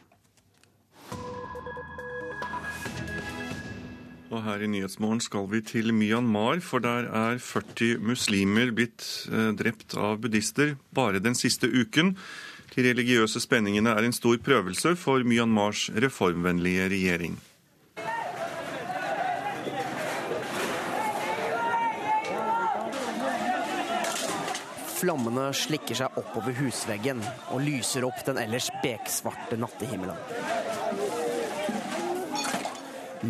Og 4.29 4.45
her 4.45 4.63
i 4.63 4.69
Nyhetsmorgen 4.71 5.19
skal 5.25 5.49
vi 5.51 5.59
til 5.67 5.91
Myanmar, 5.91 6.61
for 6.63 6.79
der 6.79 7.09
er 7.11 7.41
40 7.43 7.99
muslimer 8.07 8.71
blitt 8.71 9.03
eh, 9.27 9.51
drept 9.57 9.97
av 9.97 10.21
buddhister 10.23 10.77
bare 10.95 11.19
den 11.19 11.35
siste 11.35 11.67
uken. 11.67 12.13
De 12.71 12.85
religiøse 12.87 13.41
spenningene 13.43 13.91
er 13.97 14.05
en 14.07 14.15
stor 14.15 14.39
prøvelse 14.39 14.95
for 15.01 15.27
Myanmars 15.27 15.89
reformvennlige 15.91 16.87
regjering. 16.93 17.39
Flammene 24.99 25.53
slikker 25.55 25.95
seg 25.95 26.17
oppover 26.19 26.57
husveggen 26.57 27.21
og 27.53 27.61
lyser 27.63 28.03
opp 28.03 28.19
den 28.27 28.39
ellers 28.41 28.65
beksvarte 28.84 29.55
nattehimmelen. 29.55 30.17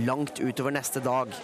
Langt 0.08 0.42
utover 0.42 0.74
neste 0.74 1.04
dag 1.06 1.36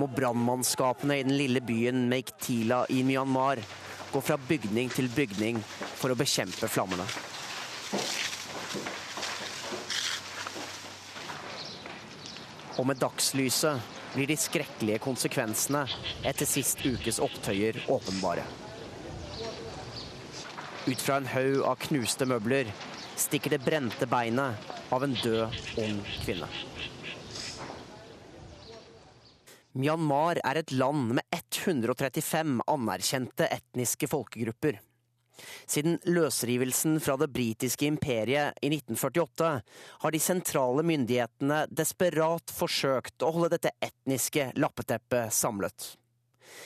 må 0.00 0.08
brannmannskapene 0.16 1.18
i 1.18 1.26
den 1.26 1.36
lille 1.36 1.60
byen 1.60 2.06
Meiktila 2.08 2.86
i 2.88 3.02
Myanmar 3.04 3.60
gå 4.14 4.24
fra 4.24 4.38
bygning 4.48 4.88
til 4.96 5.10
bygning 5.12 5.60
for 6.00 6.12
å 6.12 6.16
bekjempe 6.16 6.72
flammene. 6.72 7.04
Og 12.76 12.84
med 12.88 13.00
dagslyset 13.00 13.96
blir 14.14 14.32
de 14.32 14.40
skrekkelige 14.40 15.04
konsekvensene 15.04 15.84
etter 16.24 16.48
sist 16.48 16.80
ukes 16.88 17.20
opptøyer 17.20 17.84
åpenbare. 17.92 18.44
Ut 20.86 21.00
fra 21.02 21.16
en 21.16 21.26
haug 21.26 21.62
av 21.66 21.80
knuste 21.82 22.26
møbler 22.30 22.68
stikker 23.18 23.56
det 23.56 23.64
brente 23.64 24.06
beinet 24.06 24.74
av 24.94 25.02
en 25.02 25.16
død, 25.18 25.56
ung 25.82 25.96
kvinne. 26.22 26.48
Myanmar 29.76 30.38
er 30.46 30.62
et 30.62 30.72
land 30.72 31.16
med 31.18 31.26
135 31.34 32.62
anerkjente 32.70 33.48
etniske 33.58 34.08
folkegrupper. 34.08 34.78
Siden 35.66 35.98
løsrivelsen 36.06 36.96
fra 37.02 37.18
det 37.20 37.28
britiske 37.34 37.90
imperiet 37.90 38.56
i 38.62 38.70
1948 38.70 39.50
har 40.04 40.14
de 40.14 40.22
sentrale 40.22 40.86
myndighetene 40.86 41.64
desperat 41.68 42.54
forsøkt 42.54 43.26
å 43.26 43.34
holde 43.34 43.56
dette 43.58 43.74
etniske 43.84 44.52
lappeteppet 44.56 45.34
samlet. 45.34 45.96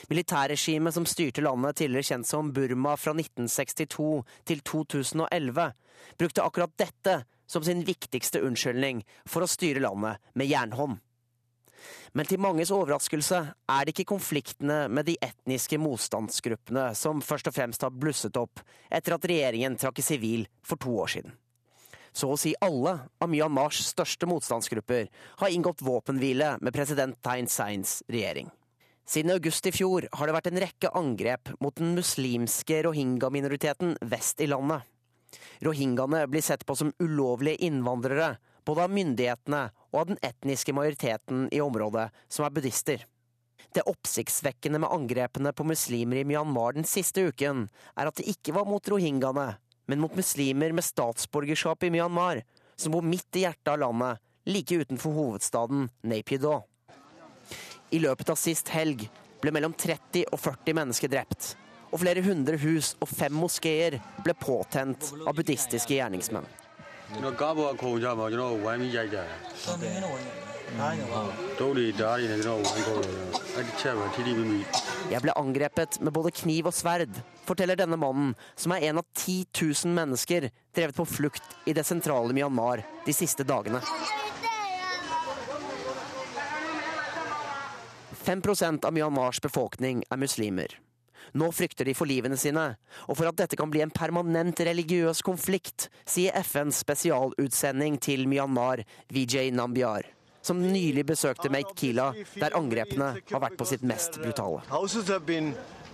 Militærregimet 0.09 0.95
som 0.95 1.05
styrte 1.09 1.43
landet, 1.45 1.77
tidligere 1.79 2.09
kjent 2.13 2.29
som 2.29 2.51
Burma 2.55 2.95
fra 2.99 3.13
1962 3.15 4.09
til 4.49 4.63
2011, 4.67 5.69
brukte 6.19 6.43
akkurat 6.45 6.75
dette 6.79 7.21
som 7.51 7.63
sin 7.63 7.83
viktigste 7.87 8.41
unnskyldning 8.45 9.03
for 9.27 9.43
å 9.43 9.49
styre 9.49 9.83
landet 9.83 10.21
med 10.33 10.51
jernhånd. 10.51 10.99
Men 12.13 12.27
til 12.27 12.41
manges 12.43 12.71
overraskelse 12.75 13.39
er 13.71 13.85
det 13.85 13.95
ikke 13.95 14.11
konfliktene 14.13 14.83
med 14.91 15.07
de 15.07 15.15
etniske 15.23 15.79
motstandsgruppene 15.81 16.91
som 16.97 17.23
først 17.25 17.49
og 17.49 17.55
fremst 17.55 17.85
har 17.85 17.95
blusset 17.95 18.37
opp 18.37 18.61
etter 18.91 19.15
at 19.15 19.27
regjeringen 19.31 19.77
trakk 19.81 20.01
i 20.01 20.05
sivil 20.05 20.45
for 20.61 20.81
to 20.81 20.93
år 21.01 21.13
siden. 21.15 21.33
Så 22.11 22.27
å 22.27 22.39
si 22.39 22.51
alle 22.59 22.97
av 23.23 23.29
Myanmars 23.31 23.79
største 23.87 24.27
motstandsgrupper 24.27 25.07
har 25.41 25.53
inngått 25.55 25.83
våpenhvile 25.87 26.57
med 26.59 26.75
president 26.75 27.15
Thein 27.23 27.47
Seins 27.47 28.01
regjering. 28.11 28.51
Siden 29.07 29.33
august 29.33 29.65
i 29.67 29.73
fjor 29.73 30.07
har 30.13 30.27
det 30.27 30.35
vært 30.35 30.49
en 30.51 30.61
rekke 30.61 30.91
angrep 30.97 31.51
mot 31.59 31.75
den 31.75 31.95
muslimske 31.97 32.83
rohingya-minoriteten 32.85 33.97
vest 34.11 34.41
i 34.41 34.49
landet. 34.51 34.85
Rohingyaene 35.63 36.25
blir 36.31 36.43
sett 36.45 36.65
på 36.65 36.75
som 36.77 36.93
ulovlige 36.99 37.63
innvandrere, 37.67 38.35
både 38.65 38.85
av 38.85 38.93
myndighetene 38.93 39.61
og 39.91 39.99
av 40.03 40.11
den 40.11 40.21
etniske 40.25 40.73
majoriteten 40.75 41.47
i 41.51 41.61
området, 41.63 42.09
som 42.29 42.45
er 42.45 42.53
buddhister. 42.55 43.05
Det 43.71 43.85
oppsiktsvekkende 43.87 44.81
med 44.81 44.91
angrepene 44.91 45.53
på 45.55 45.65
muslimer 45.67 46.21
i 46.21 46.25
Myanmar 46.27 46.75
den 46.75 46.87
siste 46.87 47.27
uken, 47.29 47.67
er 47.95 48.09
at 48.09 48.17
det 48.19 48.27
ikke 48.33 48.55
var 48.57 48.67
mot 48.69 48.89
rohingyaene, 48.89 49.53
men 49.87 50.01
mot 50.01 50.17
muslimer 50.17 50.73
med 50.75 50.85
statsborgerskap 50.85 51.85
i 51.87 51.93
Myanmar, 51.93 52.43
som 52.75 52.95
bor 52.95 53.05
midt 53.05 53.37
i 53.37 53.45
hjertet 53.45 53.73
av 53.75 53.81
landet, 53.83 54.21
like 54.49 54.75
utenfor 54.75 55.13
hovedstaden 55.15 55.89
Naypyidaw. 56.03 56.65
I 57.91 57.99
løpet 57.99 58.29
av 58.31 58.37
sist 58.39 58.69
helg 58.71 59.03
ble 59.41 59.51
mellom 59.51 59.73
30 59.75 60.29
og 60.31 60.39
40 60.39 60.77
mennesker 60.77 61.11
drept. 61.11 61.55
Og 61.91 61.99
flere 61.99 62.23
hundre 62.23 62.55
hus 62.61 62.93
og 63.03 63.09
fem 63.11 63.33
moskeer 63.35 63.97
ble 64.23 64.35
påtent 64.39 65.09
av 65.27 65.35
buddhistiske 65.35 65.97
gjerningsmenn. 65.97 66.47
Jeg 75.11 75.23
ble 75.25 75.35
angrepet 75.35 75.99
med 75.99 76.15
både 76.15 76.31
kniv 76.31 76.71
og 76.71 76.75
sverd, 76.77 77.19
forteller 77.43 77.75
denne 77.75 77.99
mannen, 77.99 78.31
som 78.55 78.71
er 78.71 78.87
en 78.87 79.01
av 79.03 79.07
10 79.11 79.51
000 79.51 79.91
mennesker 79.99 80.47
drevet 80.71 80.95
på 80.95 81.09
flukt 81.17 81.57
i 81.67 81.75
det 81.75 81.83
sentrale 81.83 82.31
Myanmar 82.31 82.85
de 83.03 83.13
siste 83.15 83.43
dagene. 83.43 83.83
5% 88.21 88.85
av 88.85 88.93
Myanmars 88.93 89.41
befolkning 89.41 90.03
er 90.09 90.19
muslimer. 90.21 90.77
Nå 91.37 91.51
frykter 91.53 91.87
de 91.87 91.93
for 91.95 92.09
livene 92.09 92.37
sine, 92.39 92.63
og 93.07 93.17
for 93.17 93.29
at 93.29 93.37
dette 93.39 93.57
kan 93.59 93.69
bli 93.71 93.83
en 93.83 93.93
permanent 93.93 94.59
religiøs 94.67 95.21
konflikt, 95.25 95.87
sier 96.09 96.35
FNs 96.41 96.81
spesialutsending 96.83 97.99
til 98.01 98.27
Myanmar, 98.29 98.83
Vijay 99.13 99.53
Nambiar, 99.55 100.09
som 100.41 100.61
nylig 100.61 101.05
besøkte 101.13 101.51
Meit 101.53 101.71
Kila, 101.77 102.11
der 102.35 102.57
angrepene 102.57 103.13
har 103.31 103.45
vært 103.45 103.59
på 103.59 103.69
sitt 103.69 103.85
mest 103.85 104.19
brutale 104.21 104.65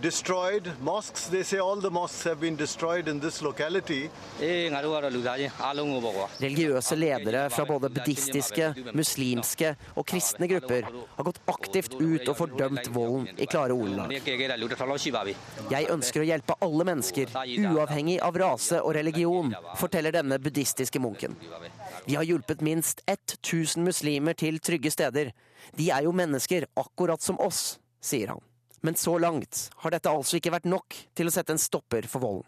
destroyed. 0.02 0.72
Mosques, 0.82 1.28
they 1.28 1.44
say 1.44 1.60
all 1.60 1.82
the 1.82 1.90
mosques 1.90 2.24
have 2.24 2.40
been 2.40 2.56
destroyed 2.56 3.08
in 3.08 3.20
this 3.20 3.42
locality. 3.42 4.10
Religiøse 6.40 6.96
ledere 6.96 7.50
fra 7.50 7.66
både 7.66 7.90
buddhistiske, 7.90 8.74
muslimske 8.94 9.76
og 9.96 10.06
kristne 10.08 10.48
grupper 10.52 10.88
har 10.90 11.24
gått 11.28 11.40
aktivt 11.54 11.98
ut 12.00 12.28
og 12.28 12.38
fordømt 12.38 12.90
volden 12.94 13.28
i 13.38 13.46
klare 13.50 13.74
ordelag. 13.74 14.12
Jeg 15.72 15.90
ønsker 15.94 16.22
å 16.22 16.28
hjelpe 16.32 16.60
alle 16.62 16.88
mennesker, 16.92 17.34
uavhengig 17.72 18.20
av 18.24 18.38
rase 18.38 18.82
og 18.82 18.96
religion, 18.98 19.56
forteller 19.80 20.16
denne 20.16 20.40
buddhistiske 20.42 21.02
munken. 21.02 21.38
Vi 22.08 22.16
har 22.16 22.24
hjulpet 22.24 22.62
minst 22.64 23.02
1000 23.10 23.84
muslimer 23.84 24.38
til 24.38 24.60
trygge 24.64 24.92
steder. 24.94 25.34
De 25.76 25.90
er 25.92 26.06
jo 26.06 26.14
mennesker, 26.16 26.70
akkurat 26.80 27.22
som 27.22 27.40
oss, 27.44 27.80
sier 28.00 28.32
han. 28.32 28.44
Men 28.86 28.96
så 28.96 29.18
langt 29.18 29.70
har 29.82 29.94
dette 29.94 30.12
altså 30.12 30.38
ikke 30.38 30.54
vært 30.54 30.70
nok 30.70 30.96
til 31.18 31.30
å 31.30 31.34
sette 31.34 31.56
en 31.56 31.62
stopper 31.62 32.08
for 32.10 32.24
volden. 32.24 32.46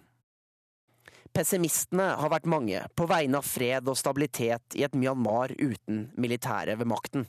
Pessimistene 1.34 2.08
har 2.18 2.32
vært 2.34 2.50
mange 2.50 2.82
på 2.98 3.06
vegne 3.10 3.38
av 3.38 3.46
fred 3.46 3.90
og 3.90 3.98
stabilitet 3.98 4.78
i 4.80 4.86
et 4.86 4.96
Myanmar 4.98 5.54
uten 5.60 6.08
militære 6.18 6.78
ved 6.80 6.90
makten. 6.90 7.28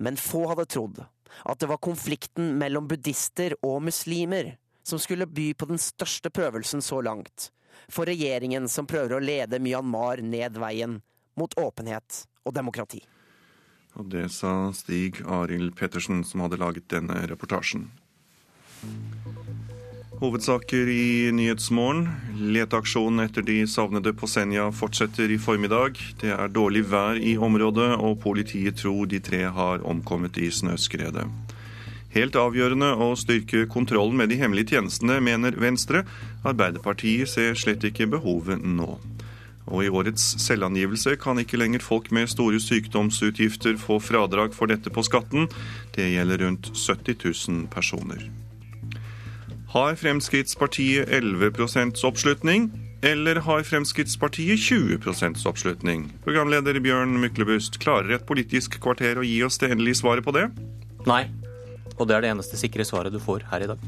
Men 0.00 0.16
få 0.20 0.46
hadde 0.50 0.66
trodd 0.72 1.02
at 1.44 1.60
det 1.60 1.68
var 1.68 1.82
konflikten 1.84 2.54
mellom 2.58 2.88
buddhister 2.88 3.56
og 3.62 3.82
muslimer 3.84 4.54
som 4.84 5.00
skulle 5.00 5.28
by 5.28 5.52
på 5.56 5.68
den 5.68 5.80
største 5.80 6.30
prøvelsen 6.32 6.82
så 6.84 7.00
langt, 7.04 7.50
for 7.88 8.08
regjeringen 8.08 8.68
som 8.68 8.88
prøver 8.88 9.16
å 9.16 9.24
lede 9.24 9.60
Myanmar 9.60 10.22
ned 10.24 10.56
veien 10.60 11.00
mot 11.40 11.56
åpenhet 11.60 12.24
og 12.44 12.54
demokrati. 12.56 13.02
Og 13.94 14.08
det 14.10 14.26
sa 14.34 14.72
Stig 14.74 15.20
Arild 15.26 15.76
Pettersen, 15.78 16.24
som 16.26 16.42
hadde 16.42 16.58
laget 16.58 16.88
denne 16.90 17.20
reportasjen. 17.30 17.86
Hovedsaker 20.18 20.88
i 20.88 21.30
Nyhetsmorgen. 21.34 22.06
Leteaksjonen 22.54 23.24
etter 23.24 23.42
de 23.42 23.56
savnede 23.68 24.14
på 24.14 24.28
Senja 24.30 24.68
fortsetter 24.72 25.30
i 25.30 25.38
formiddag. 25.42 25.98
Det 26.20 26.30
er 26.34 26.52
dårlig 26.54 26.84
vær 26.90 27.18
i 27.18 27.34
området, 27.36 27.90
og 27.98 28.20
politiet 28.22 28.78
tror 28.82 29.10
de 29.10 29.20
tre 29.20 29.42
har 29.56 29.82
omkommet 29.84 30.38
i 30.38 30.50
snøskredet. 30.54 31.26
Helt 32.14 32.38
avgjørende 32.38 32.92
å 32.94 33.10
styrke 33.18 33.64
kontrollen 33.66 34.20
med 34.20 34.30
de 34.30 34.38
hemmelige 34.38 34.76
tjenestene, 34.76 35.18
mener 35.18 35.58
Venstre. 35.58 36.04
Arbeiderpartiet 36.46 37.34
ser 37.34 37.58
slett 37.58 37.82
ikke 37.90 38.06
behovet 38.14 38.62
nå. 38.62 38.94
Og 39.72 39.84
i 39.86 39.90
årets 39.90 40.34
selvangivelse 40.44 41.16
kan 41.20 41.40
ikke 41.40 41.58
lenger 41.60 41.84
folk 41.84 42.10
med 42.12 42.28
store 42.32 42.60
sykdomsutgifter 42.60 43.78
få 43.80 43.98
fradrag 44.02 44.52
for 44.56 44.68
dette 44.68 44.92
på 44.92 45.04
skatten. 45.06 45.48
Det 45.96 46.10
gjelder 46.12 46.44
rundt 46.44 46.72
70 46.76 47.16
000 47.48 47.68
personer. 47.72 48.26
Har 49.74 49.96
Fremskrittspartiet 49.98 51.08
11% 51.08 52.04
oppslutning, 52.06 52.68
eller 53.02 53.40
har 53.42 53.64
Fremskrittspartiet 53.66 54.60
20% 54.60 55.42
oppslutning? 55.50 56.04
Programleder 56.22 56.78
Bjørn 56.84 57.16
Myklebust, 57.18 57.80
klarer 57.82 58.14
et 58.14 58.28
politisk 58.28 58.78
kvarter 58.84 59.18
å 59.18 59.26
gi 59.26 59.40
oss 59.42 59.58
det 59.58 59.72
endelige 59.74 59.98
svaret 60.04 60.24
på 60.24 60.36
det? 60.36 60.46
Nei, 61.08 61.24
og 61.98 62.06
det 62.06 62.16
er 62.16 62.22
det 62.22 62.30
eneste 62.36 62.60
sikre 62.60 62.86
svaret 62.86 63.12
du 63.12 63.18
får 63.18 63.48
her 63.50 63.66
i 63.66 63.72
dag. 63.72 63.82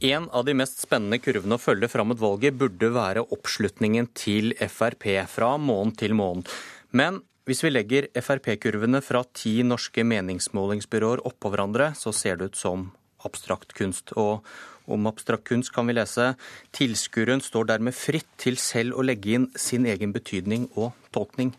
En 0.00 0.28
av 0.30 0.44
de 0.46 0.52
mest 0.54 0.78
spennende 0.78 1.18
kurvene 1.18 1.56
å 1.56 1.58
følge 1.58 1.88
fram 1.90 2.12
mot 2.12 2.20
valget 2.20 2.54
burde 2.54 2.92
være 2.94 3.24
oppslutningen 3.34 4.06
til 4.14 4.52
Frp 4.70 5.08
fra 5.26 5.56
måned 5.58 5.96
til 5.98 6.14
måned. 6.14 6.46
Men 6.94 7.18
hvis 7.50 7.64
vi 7.64 7.72
legger 7.72 8.06
Frp-kurvene 8.14 9.00
fra 9.02 9.24
ti 9.34 9.56
norske 9.66 10.04
meningsmålingsbyråer 10.06 11.24
oppå 11.26 11.50
hverandre, 11.50 11.90
så 11.98 12.12
ser 12.14 12.38
det 12.38 12.52
ut 12.52 12.60
som 12.60 12.84
abstrakt 13.26 13.74
kunst. 13.74 14.12
Og 14.14 14.46
om 14.86 15.10
abstrakt 15.10 15.48
kunst 15.50 15.74
kan 15.74 15.90
vi 15.90 15.98
lese 15.98 16.30
tilskueren 16.78 17.42
står 17.42 17.66
dermed 17.72 17.96
fritt 17.98 18.30
til 18.38 18.60
selv 18.62 18.94
å 18.94 19.02
legge 19.02 19.34
inn 19.34 19.48
sin 19.58 19.88
egen 19.90 20.14
betydning 20.14 20.68
og 20.76 20.92
tolkning. 21.10 21.50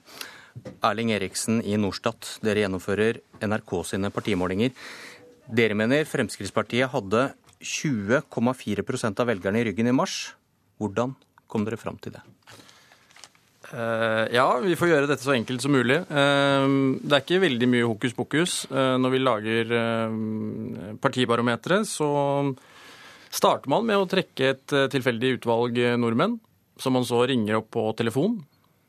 Erling 0.79 1.11
Eriksen 1.11 1.59
i 1.59 1.75
Norstat, 1.75 2.37
dere 2.39 2.63
gjennomfører 2.63 3.19
NRK 3.43 3.75
sine 3.91 4.15
partimålinger. 4.15 4.71
Dere 5.51 5.75
mener 5.75 6.07
Fremskrittspartiet 6.07 6.93
hadde 6.95 7.27
20,4% 7.59 9.19
av 9.19 9.29
velgerne 9.29 9.61
i 9.61 9.69
ryggen 9.69 9.89
i 9.91 9.95
mars. 9.95 10.33
Hvordan 10.79 11.15
kom 11.49 11.65
dere 11.67 11.79
fram 11.79 11.97
til 11.99 12.15
det? 12.15 12.23
Uh, 13.69 14.25
ja, 14.33 14.47
vi 14.63 14.73
får 14.79 14.89
gjøre 14.89 15.09
dette 15.09 15.21
så 15.21 15.35
enkelt 15.35 15.61
som 15.61 15.75
mulig. 15.75 15.99
Uh, 16.09 16.97
det 17.03 17.13
er 17.13 17.23
ikke 17.23 17.41
veldig 17.43 17.69
mye 17.69 17.89
hokus 17.89 18.15
pokus. 18.17 18.55
Uh, 18.71 18.95
når 19.01 19.13
vi 19.13 19.21
lager 19.21 19.73
partibarometeret, 21.03 21.85
så 21.89 22.09
starter 23.29 23.69
man 23.69 23.85
med 23.85 23.99
å 23.99 24.09
trekke 24.09 24.53
et 24.55 24.77
tilfeldig 24.89 25.35
utvalg 25.37 25.77
nordmenn, 26.01 26.39
som 26.81 26.95
man 26.97 27.05
så 27.05 27.21
ringer 27.29 27.59
opp 27.59 27.69
på 27.75 27.85
telefon. 27.99 28.39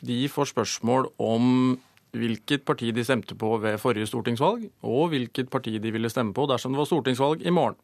De 0.01 0.23
får 0.33 0.55
spørsmål 0.55 1.11
om 1.21 1.77
hvilket 2.17 2.65
parti 2.67 2.89
de 2.95 3.05
stemte 3.05 3.37
på 3.39 3.53
ved 3.63 3.77
forrige 3.83 4.09
stortingsvalg, 4.09 4.65
og 4.81 5.13
hvilket 5.13 5.51
parti 5.53 5.77
de 5.83 5.93
ville 5.93 6.11
stemme 6.11 6.33
på 6.35 6.49
dersom 6.51 6.73
det 6.73 6.81
var 6.81 6.89
stortingsvalg 6.89 7.45
i 7.45 7.53
morgen. 7.55 7.77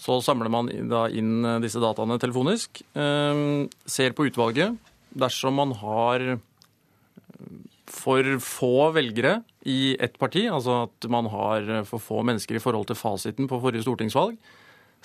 Så 0.00 0.18
samler 0.24 0.52
man 0.52 0.68
da 0.90 1.06
inn 1.08 1.40
eh, 1.44 1.60
disse 1.64 1.80
dataene 1.82 2.18
telefonisk, 2.22 2.82
eh, 2.96 3.40
ser 3.88 4.16
på 4.16 4.28
utvalget. 4.28 4.76
Dersom 5.16 5.56
man 5.56 5.72
har 5.80 6.26
eh, 6.34 6.44
for 7.96 8.36
få 8.42 8.90
velgere 8.94 9.40
i 9.66 9.96
ett 10.02 10.18
parti, 10.20 10.44
altså 10.52 10.84
at 10.84 11.08
man 11.10 11.30
har 11.32 11.70
for 11.88 12.02
få 12.02 12.20
mennesker 12.26 12.58
i 12.58 12.62
forhold 12.62 12.90
til 12.90 12.98
fasiten 12.98 13.48
på 13.48 13.60
forrige 13.62 13.86
stortingsvalg, 13.86 14.36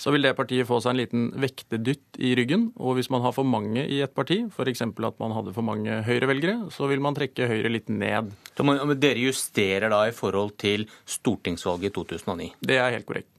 så 0.01 0.09
vil 0.13 0.25
det 0.25 0.33
partiet 0.37 0.65
få 0.65 0.79
seg 0.81 0.95
en 0.95 0.99
liten 1.01 1.25
vektedytt 1.37 2.17
i 2.25 2.31
ryggen. 2.37 2.69
Og 2.81 2.95
hvis 2.97 3.11
man 3.13 3.21
har 3.21 3.35
for 3.35 3.45
mange 3.45 3.83
i 3.83 3.99
et 4.01 4.13
parti, 4.17 4.39
f.eks. 4.49 4.81
at 4.81 5.19
man 5.21 5.35
hadde 5.35 5.53
for 5.53 5.65
mange 5.67 5.99
Høyre-velgere, 6.07 6.71
så 6.73 6.89
vil 6.89 7.03
man 7.03 7.17
trekke 7.17 7.49
Høyre 7.51 7.69
litt 7.69 7.91
ned. 7.91 8.31
Men 8.65 8.95
dere 8.97 9.27
justerer 9.27 9.93
da 9.93 10.07
i 10.09 10.15
forhold 10.15 10.55
til 10.61 10.87
stortingsvalget 11.05 11.91
i 11.91 11.95
2009? 11.99 12.49
Det 12.65 12.81
er 12.81 12.97
helt 12.97 13.09
korrekt 13.09 13.29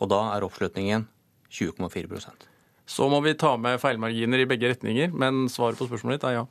og 0.00 0.10
da 0.12 0.20
er 0.34 0.44
oppslutningen 0.46 1.06
20,4% 1.52 2.46
Så 2.86 3.08
må 3.10 3.20
vi 3.24 3.34
ta 3.38 3.56
med 3.56 3.80
feilmarginer 3.82 4.42
i 4.42 4.48
begge 4.48 4.72
retninger, 4.72 5.12
men 5.12 5.46
svaret 5.52 5.78
på 5.78 5.88
spørsmålet 5.88 6.20
ditt 6.20 6.28
er 6.30 6.38
ja. 6.40 6.46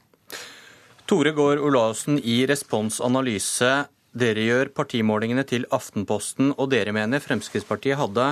Tore 1.06 1.36
Gaard 1.38 1.62
Olaussen 1.62 2.18
i 2.18 2.42
Respons 2.50 2.98
Analyse. 3.04 3.86
Dere 4.16 4.42
gjør 4.48 4.72
partimålingene 4.74 5.44
til 5.46 5.68
Aftenposten, 5.76 6.54
og 6.58 6.72
dere 6.72 6.96
mener 6.96 7.22
Fremskrittspartiet 7.22 8.00
hadde 8.00 8.32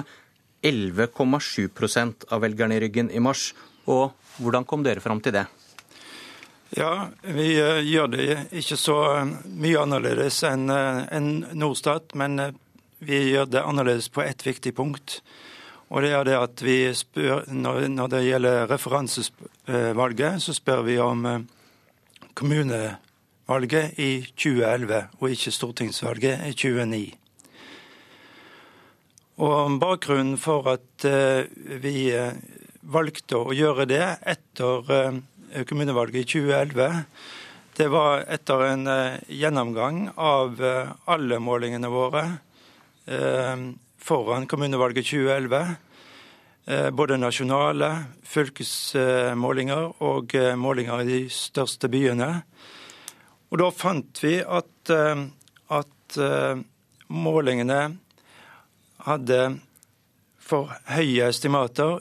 11,7 0.64 2.32
av 2.32 2.42
velgerne 2.42 2.80
i 2.80 2.82
ryggen 2.82 3.12
i 3.12 3.22
mars. 3.22 3.52
Og 3.86 4.16
hvordan 4.40 4.66
kom 4.66 4.84
dere 4.84 5.04
fram 5.04 5.22
til 5.22 5.36
det? 5.36 5.46
Ja, 6.74 7.10
vi 7.22 7.52
eh, 7.62 7.84
gjør 7.86 8.08
det 8.16 8.28
ikke 8.58 8.78
så 8.80 8.98
eh, 9.20 9.34
mye 9.62 9.82
annerledes 9.84 10.40
enn 10.48 10.66
eh, 10.74 11.28
Norstat, 11.54 12.16
men 12.18 12.40
vi 13.08 13.20
gjør 13.32 13.50
det 13.52 13.64
annerledes 13.64 14.10
på 14.10 14.24
ett 14.24 14.46
viktig 14.46 14.76
punkt. 14.76 15.22
Og 15.94 16.02
det 16.02 16.14
er 16.18 16.26
det 16.26 16.38
at 16.40 16.62
vi 16.66 16.78
spør, 16.98 17.44
Når 17.48 18.08
det 18.10 18.26
gjelder 18.26 18.68
referansevalget, 18.68 20.42
så 20.42 20.54
spør 20.54 20.82
vi 20.82 20.98
om 20.98 21.26
eh, 21.26 21.40
kommunevalget 22.34 24.00
i 24.00 24.26
2011, 24.36 25.04
og 25.20 25.30
ikke 25.30 25.52
stortingsvalget 25.52 26.48
i 26.48 26.54
2009. 26.54 27.14
Og 29.38 29.80
Bakgrunnen 29.80 30.38
for 30.38 30.72
at 30.74 31.06
eh, 31.06 31.46
vi 31.82 32.10
eh, 32.10 32.34
valgte 32.82 33.38
å 33.38 33.54
gjøre 33.54 33.86
det 33.86 34.04
etter 34.26 35.22
kommunevalget 35.70 36.24
i 36.24 36.42
2011, 36.42 37.06
det 37.78 37.88
var 37.90 38.26
etter 38.30 38.66
en 38.66 38.90
gjennomgang 39.30 40.10
av 40.18 40.60
alle 41.10 41.40
målingene 41.42 41.90
våre 41.90 42.26
foran 44.04 44.48
kommunevalget 44.48 45.06
2011. 45.06 45.76
Eh, 46.66 46.90
både 46.92 47.18
nasjonale 47.20 47.90
fylkesmålinger 48.24 50.02
og 50.04 50.36
eh, 50.36 50.54
målinger 50.56 51.04
i 51.04 51.10
de 51.10 51.20
største 51.30 51.90
byene. 51.92 52.30
Og 53.52 53.60
da 53.60 53.68
fant 53.76 54.24
vi 54.24 54.38
at, 54.42 54.92
at 55.70 56.16
målingene 57.14 57.82
hadde 59.06 59.40
for 60.42 60.72
høye 60.90 61.28
estimater 61.28 62.00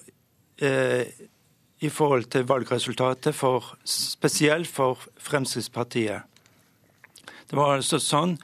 i 1.82 1.90
forhold 1.92 2.30
til 2.32 2.48
valgresultatet, 2.48 3.34
for, 3.36 3.74
spesielt 3.84 4.70
for 4.70 5.04
Fremskrittspartiet. 5.20 6.24
Det 7.50 7.58
var 7.58 7.76
altså 7.76 8.00
sånn 8.00 8.38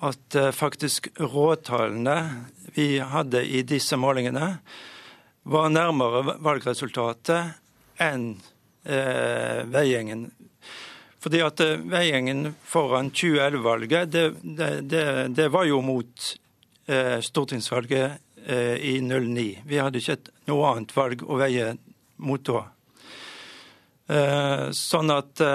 at 0.00 0.34
eh, 0.34 0.50
faktisk 0.50 1.08
råtallene 1.20 2.44
vi 2.74 2.98
hadde 2.98 3.42
i 3.44 3.62
disse 3.66 3.96
målingene, 4.00 4.58
var 5.42 5.72
nærmere 5.72 6.36
valgresultatet 6.40 8.00
enn 8.00 8.30
eh, 8.84 9.60
Veigjengen. 9.68 10.28
Fordi 11.20 11.42
at 11.44 11.60
eh, 11.64 11.76
Veigjengen 11.92 12.54
foran 12.64 13.12
2011-valget, 13.12 14.12
det, 14.12 14.24
det, 14.42 14.70
det, 14.88 15.04
det, 15.36 15.48
var 15.52 15.68
jo 15.68 15.82
mot 15.84 16.32
eh, 16.86 17.18
stortingsvalget 17.24 18.20
eh, 18.46 18.76
i 18.80 18.96
09. 19.04 19.48
Vi 19.68 19.80
hadde 19.80 20.00
ikke 20.00 20.32
noe 20.48 20.72
annet 20.72 20.96
valg 20.96 21.24
å 21.26 21.40
veie 21.40 21.74
mot 22.24 22.44
da. 22.48 22.66
Eh, 24.10 24.66
sånn 24.76 25.12
at 25.12 25.46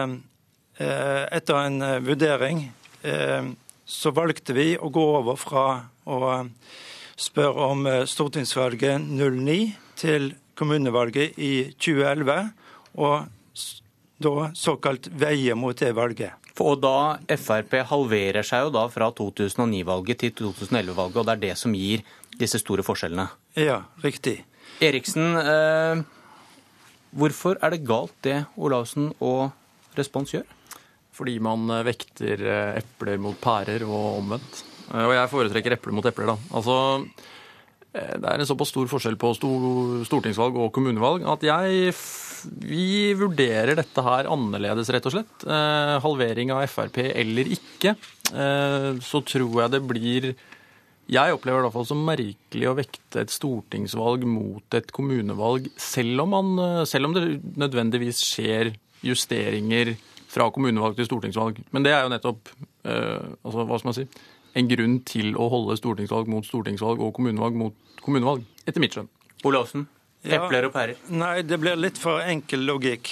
etter 0.76 1.56
en 1.56 1.84
vurdering 2.04 2.58
så 3.86 4.12
valgte 4.16 4.56
vi 4.58 4.74
å 4.78 4.90
gå 4.90 5.04
over 5.20 5.38
fra 5.40 5.66
å 6.10 6.20
spørre 7.16 7.70
om 7.72 7.86
eh, 7.88 8.04
stortingsvalget 8.10 9.06
09 9.06 9.60
til 10.00 10.34
kommunevalget 10.58 11.38
i 11.42 11.54
2011, 11.78 12.50
og 12.98 13.28
da 14.24 14.50
såkalt 14.56 15.10
veie 15.12 15.56
mot 15.60 15.78
det 15.78 15.92
valget. 15.96 16.42
Og 16.64 16.80
da 16.80 17.18
Frp 17.36 17.74
halverer 17.90 18.46
seg 18.48 18.68
jo 18.68 18.74
da 18.78 18.86
fra 18.92 19.10
2009-valget 19.12 20.22
til 20.24 20.36
2011-valget, 20.40 21.18
og 21.20 21.28
det 21.28 21.34
er 21.36 21.44
det 21.44 21.56
som 21.60 21.76
gir 21.76 22.06
disse 22.40 22.62
store 22.62 22.84
forskjellene. 22.88 23.28
Ja, 23.60 23.82
riktig. 24.04 24.40
Eriksen, 24.84 25.36
eh, 25.40 26.04
hvorfor 27.12 27.60
er 27.62 27.76
det 27.76 27.86
galt 27.88 28.16
det 28.24 28.46
Olaussen 28.56 29.12
og 29.20 29.52
Respons 30.00 30.34
gjør? 30.36 30.55
Fordi 31.16 31.38
man 31.44 31.70
eh, 31.72 31.86
vekter 31.88 32.44
eh, 32.44 32.82
epler 32.82 33.22
mot 33.22 33.38
pærer 33.42 33.86
og 33.88 34.20
omvendt. 34.20 34.62
Eh, 34.92 35.06
Og 35.06 35.16
jeg 35.16 35.32
foretrekker 35.32 35.78
epler 35.78 35.96
mot 35.96 36.10
epler, 36.10 36.34
da. 36.34 36.38
Altså, 36.58 36.78
det 37.96 38.28
er 38.28 38.42
en 38.44 38.48
såpass 38.50 38.74
stor 38.74 38.90
forskjell 38.92 39.16
på 39.16 39.30
stortingsvalg 39.40 40.58
og 40.60 40.74
kommunevalg 40.76 41.24
at 41.32 41.46
jeg 41.48 41.94
vi 42.60 43.14
vurderer 43.16 43.72
dette 43.80 44.04
her 44.04 44.28
annerledes, 44.30 44.90
rett 44.92 45.08
og 45.08 45.14
slett. 45.16 45.46
Halvering 46.04 46.52
av 46.54 46.66
Frp 46.70 47.00
eller 47.08 47.48
ikke, 47.56 47.96
så 48.28 49.22
tror 49.26 49.56
jeg 49.64 49.74
det 49.74 49.82
blir 49.88 50.28
jeg 51.08 51.38
opplever 51.38 51.62
det 51.62 51.64
i 51.64 51.66
hvert 51.70 51.78
fall 51.78 51.88
som 51.88 52.04
merkelig 52.06 52.68
å 52.68 52.76
vekte 52.78 53.24
et 53.24 53.34
stortingsvalg 53.34 54.28
mot 54.28 54.78
et 54.78 54.92
kommunevalg, 54.94 55.72
selv 55.80 56.26
om, 56.26 56.36
man, 56.36 56.86
selv 56.92 57.08
om 57.10 57.16
det 57.16 57.26
nødvendigvis 57.56 58.22
skjer 58.28 58.74
justeringer 59.08 59.96
fra 60.36 60.50
kommunevalg 60.52 60.98
til 61.00 61.08
stortingsvalg. 61.08 61.62
Men 61.72 61.86
det 61.88 61.94
er 61.96 62.04
jo 62.06 62.12
nettopp 62.14 62.50
eh, 62.84 63.28
altså, 63.42 63.64
hva 63.66 63.80
skal 63.80 63.90
man 63.94 63.98
si, 64.02 64.08
en 64.56 64.70
grunn 64.72 64.98
til 65.08 65.34
å 65.40 65.50
holde 65.52 65.76
stortingsvalg 65.80 66.30
mot 66.32 66.46
stortingsvalg 66.48 67.02
og 67.04 67.14
kommunevalg 67.18 67.56
mot 67.60 68.02
kommunevalg, 68.06 68.44
etter 68.68 68.84
mitt 68.84 68.96
skjønn. 68.96 69.08
Olaussen, 69.48 69.88
epler 70.26 70.68
og 70.70 70.74
pærer. 70.76 71.00
Nei, 71.12 71.40
det 71.48 71.58
blir 71.62 71.76
litt 71.80 71.98
for 72.02 72.20
enkel 72.24 72.64
logikk. 72.68 73.10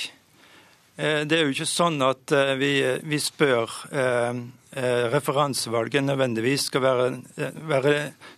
Eh, 0.96 1.24
Det 1.26 1.40
er 1.40 1.48
jo 1.48 1.54
ikke 1.56 1.66
sånn 1.70 1.98
at 2.06 2.32
eh, 2.36 2.54
vi, 2.60 2.72
vi 3.10 3.20
spør 3.22 3.72
eh, 3.92 4.42
eh, 4.78 5.04
referansevalget 5.14 6.06
nødvendigvis 6.06 6.68
skal 6.70 6.84
være, 6.86 7.08
eh, 7.38 7.56
være 7.72 7.94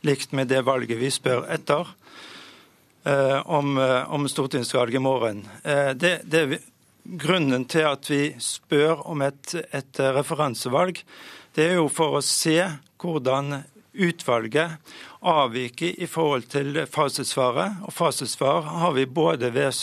likt 0.07 0.31
med 0.37 0.47
det 0.53 0.61
valget 0.67 0.97
vi 1.01 1.09
spør 1.11 1.43
etter 1.51 1.91
eh, 3.05 3.41
om, 3.45 3.75
om 4.15 4.27
stortingsvalget 4.31 4.99
i 5.01 5.03
morgen. 5.03 5.43
Eh, 5.63 5.93
Det, 5.93 6.21
det 6.25 6.45
vi- 6.53 6.61
grunnen 7.05 7.65
til 7.69 7.85
at 7.87 8.09
vi 8.09 8.33
spør 8.41 9.05
om 9.09 9.21
et, 9.25 9.55
et 9.71 10.01
referansevalg. 10.17 11.01
Det 11.55 11.69
er 11.69 11.79
jo 11.79 11.87
for 11.91 12.17
å 12.17 12.25
se 12.25 12.59
hvordan 13.01 13.61
utvalget 13.95 14.77
avviker 15.25 16.01
i 16.01 16.07
forhold 16.09 16.49
til 16.51 16.81
fasitsvaret. 16.91 17.81
Og 17.85 17.93
fasitsvar 17.93 18.65
har 18.81 18.95
vi 18.97 19.05
både 19.05 19.53
ved, 19.53 19.73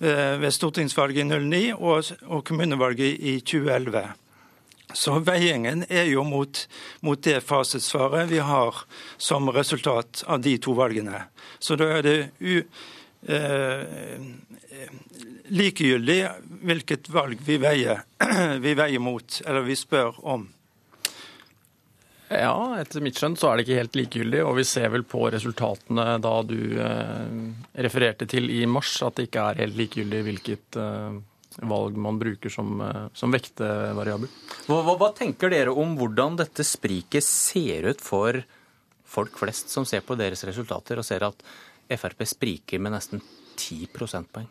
eh, 0.00 0.36
ved 0.40 0.50
stortingsvalget 0.50 1.24
i 1.24 1.28
09 1.28 1.72
og, 1.76 2.04
og 2.26 2.44
kommunevalget 2.44 3.20
i 3.20 3.40
2011. 3.40 4.06
Så 4.94 5.18
veiingen 5.20 5.84
er 5.90 6.06
jo 6.08 6.22
mot, 6.24 6.68
mot 7.02 7.22
det 7.22 7.42
fasitsvaret 7.44 8.30
vi 8.30 8.38
har 8.38 8.84
som 9.18 9.50
resultat 9.50 10.22
av 10.26 10.40
de 10.40 10.56
to 10.62 10.72
valgene. 10.78 11.26
Så 11.58 11.76
da 11.76 11.90
er 11.98 12.06
det 12.06 12.18
u, 12.40 12.62
eh, 13.28 13.84
likegyldig 15.48 16.18
hvilket 16.66 17.08
valg 17.12 17.40
vi 17.46 17.58
veier, 17.62 18.02
vi 18.64 18.74
veier 18.78 19.02
mot, 19.02 19.40
eller 19.46 19.66
vi 19.66 19.76
spør 19.78 20.20
om. 20.26 20.48
Ja, 22.26 22.74
etter 22.80 23.04
mitt 23.04 23.20
skjønn 23.20 23.36
så 23.38 23.52
er 23.52 23.58
det 23.58 23.66
ikke 23.66 23.78
helt 23.78 23.96
likegyldig, 24.00 24.40
og 24.42 24.56
vi 24.58 24.64
ser 24.66 24.90
vel 24.90 25.04
på 25.06 25.20
resultatene 25.30 26.16
da 26.22 26.34
du 26.42 26.58
eh, 26.82 27.36
refererte 27.86 28.26
til 28.30 28.50
i 28.50 28.64
mars, 28.66 28.96
at 29.06 29.18
det 29.18 29.28
ikke 29.28 29.44
er 29.52 29.62
helt 29.62 29.78
likegyldig 29.78 30.22
hvilket 30.26 30.78
eh, 30.82 31.20
valg 31.70 32.00
man 32.02 32.18
bruker 32.18 32.50
som, 32.50 32.80
eh, 32.82 33.06
som 33.14 33.30
vektevariabel. 33.30 34.32
Hva, 34.66 34.80
hva, 34.82 34.96
hva 34.98 35.12
tenker 35.14 35.54
dere 35.54 35.70
om 35.70 35.94
hvordan 36.00 36.40
dette 36.42 36.66
spriket 36.66 37.24
ser 37.24 37.92
ut 37.92 38.02
for 38.02 38.42
folk 39.06 39.38
flest 39.38 39.70
som 39.70 39.86
ser 39.86 40.02
på 40.02 40.18
deres 40.18 40.42
resultater 40.48 40.98
og 40.98 41.06
ser 41.06 41.28
at 41.28 41.46
Frp 41.86 42.26
spriker 42.26 42.82
med 42.82 42.96
nesten 42.96 43.22
10 43.54 43.86
prosentpoeng? 43.94 44.50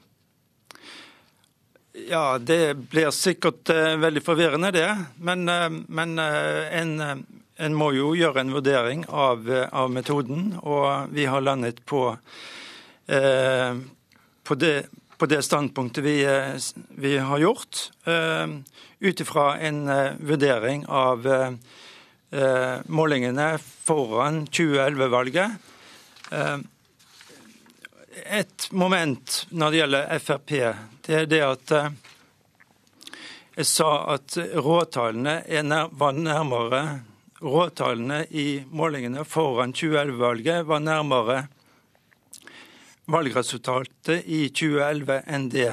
Ja, 1.95 2.38
det 2.38 2.73
blir 2.91 3.11
sikkert 3.15 3.69
eh, 3.72 3.95
veldig 3.95 4.23
forvirrende, 4.23 4.72
det. 4.76 4.89
Men, 5.15 5.47
eh, 5.49 5.69
men 5.88 6.19
eh, 6.19 6.73
en, 6.76 7.23
en 7.55 7.77
må 7.77 7.91
jo 7.95 8.09
gjøre 8.19 8.43
en 8.43 8.51
vurdering 8.51 9.05
av, 9.07 9.47
av 9.72 9.93
metoden, 9.93 10.57
og 10.59 11.13
vi 11.15 11.27
har 11.31 11.45
landet 11.45 11.80
på, 11.88 12.09
eh, 13.07 13.80
på, 14.43 14.57
det, 14.59 14.73
på 15.15 15.30
det 15.31 15.39
standpunktet 15.47 16.03
vi, 16.03 16.17
vi 16.99 17.15
har 17.17 17.39
gjort, 17.39 17.88
eh, 18.11 18.59
ut 18.99 19.23
ifra 19.23 19.47
en 19.63 19.85
vurdering 20.19 20.84
av 20.91 21.27
eh, 22.35 22.77
målingene 22.91 23.53
foran 23.88 24.43
2011-valget. 24.51 25.72
Eh, 26.31 26.57
et 28.35 28.67
moment 28.72 29.41
når 29.51 29.72
det 29.72 29.81
gjelder 29.81 30.19
Frp, 30.23 30.53
det 31.06 31.15
er 31.15 31.27
det 31.30 31.41
at 31.45 31.72
eh, 31.76 31.91
jeg 33.56 33.68
sa 33.69 33.90
at 34.15 34.38
råtallene 34.60 35.41
var 35.95 36.18
nærmere 36.18 36.86
Råtallene 37.45 38.23
i 38.32 38.64
målingene 38.72 39.26
foran 39.27 39.73
2011-valget 39.76 40.65
var 40.65 40.80
nærmere 40.80 41.41
valgresultatet 43.11 44.23
i 44.26 44.48
2011 44.49 45.18
enn 45.36 45.49
det, 45.52 45.68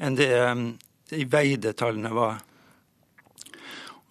enn 0.00 0.16
det 0.16 0.30
eh, 0.38 0.62
de 1.10 1.26
veide 1.28 1.74
tallene 1.76 2.12
var. 2.14 2.38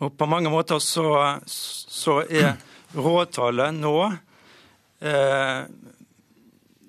Og 0.04 0.14
på 0.18 0.28
mange 0.30 0.52
måter 0.54 0.82
så, 0.84 1.08
så 1.48 2.20
er 2.28 2.58
råtallet 2.94 3.80
nå 3.80 3.98
eh, 5.00 5.62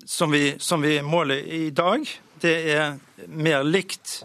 som 0.05 0.31
vi, 0.33 0.43
som 0.59 0.81
vi 0.81 0.99
måler 1.01 1.45
i 1.45 1.69
dag, 1.71 2.05
det 2.41 2.55
er 2.73 2.97
mer 3.27 3.63
likt 3.63 4.23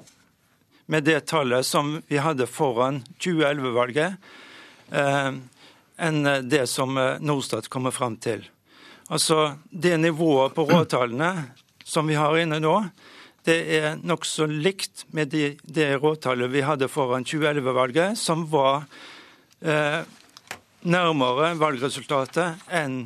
med 0.87 1.05
det 1.05 1.21
tallet 1.31 1.67
som 1.67 1.97
vi 2.09 2.21
hadde 2.21 2.47
foran 2.47 3.03
2011-valget, 3.19 4.17
eh, 4.91 5.31
enn 5.97 6.29
det 6.49 6.67
som 6.71 6.99
eh, 6.99 7.21
Norstat 7.21 7.69
kommer 7.73 7.95
fram 7.95 8.17
til. 8.17 8.45
Altså, 9.09 9.57
Det 9.71 9.97
nivået 9.97 10.55
på 10.55 10.65
råtallene 10.65 11.51
som 11.85 12.07
vi 12.07 12.15
har 12.15 12.37
inne 12.41 12.61
nå, 12.61 12.77
det 13.45 13.59
er 13.77 13.99
nokså 14.01 14.47
likt 14.49 15.05
med 15.13 15.29
de, 15.29 15.57
det 15.63 15.99
råtallet 16.01 16.49
vi 16.51 16.65
hadde 16.65 16.89
foran 16.89 17.27
2011-valget, 17.29 18.17
som 18.19 18.47
var 18.49 18.87
eh, 19.61 20.01
nærmere 20.85 21.53
valgresultatet 21.61 22.65
enn 22.73 23.05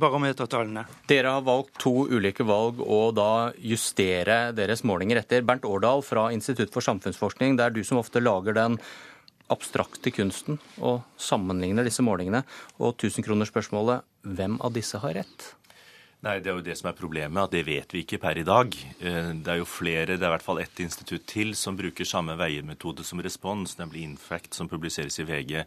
barometertallene. 0.00 0.84
Dere 1.08 1.34
har 1.36 1.44
valgt 1.46 1.78
to 1.82 2.06
ulike 2.10 2.44
valg 2.46 2.80
å 2.80 3.10
da 3.16 3.52
justere 3.56 4.52
deres 4.56 4.84
målinger 4.86 5.22
etter. 5.22 5.44
Bernt 5.46 5.64
Årdal 5.68 6.04
fra 6.04 6.28
Institutt 6.34 6.72
for 6.74 6.84
samfunnsforskning, 6.84 7.56
det 7.56 7.66
er 7.66 7.76
du 7.76 7.82
som 7.84 8.00
ofte 8.02 8.22
lager 8.22 8.56
den 8.56 8.78
abstrakte 9.52 10.10
kunsten 10.10 10.58
og 10.82 11.04
sammenligner 11.22 11.86
disse 11.86 12.04
målingene. 12.04 12.42
Og 12.82 12.96
tusenkronersspørsmålet, 13.02 14.02
hvem 14.26 14.58
av 14.60 14.74
disse 14.74 14.98
har 15.02 15.20
rett? 15.22 15.52
Nei, 16.26 16.40
Det 16.40 16.50
er 16.50 16.56
jo 16.56 16.64
det 16.64 16.76
som 16.78 16.88
er 16.90 16.96
problemet, 16.96 17.38
at 17.44 17.52
det 17.52 17.66
vet 17.66 17.92
vi 17.92 18.02
ikke 18.02 18.18
per 18.18 18.38
i 18.38 18.42
dag. 18.42 18.74
Eh, 19.00 19.32
Det 19.32 19.48
er 19.48 19.58
jo 19.58 19.64
flere, 19.64 20.16
det 20.16 20.22
er 20.22 20.32
i 20.32 20.34
hvert 20.34 20.42
fall 20.42 20.58
ett 20.58 20.80
institutt 20.80 21.26
til 21.26 21.54
som 21.54 21.76
bruker 21.76 22.04
samme 22.04 22.36
veiermetode 22.36 23.04
som 23.04 23.20
respons, 23.20 23.76
nemlig 23.78 24.02
Infact, 24.02 24.54
som 24.54 24.68
publiseres 24.68 25.18
i 25.20 25.24
VG. 25.24 25.64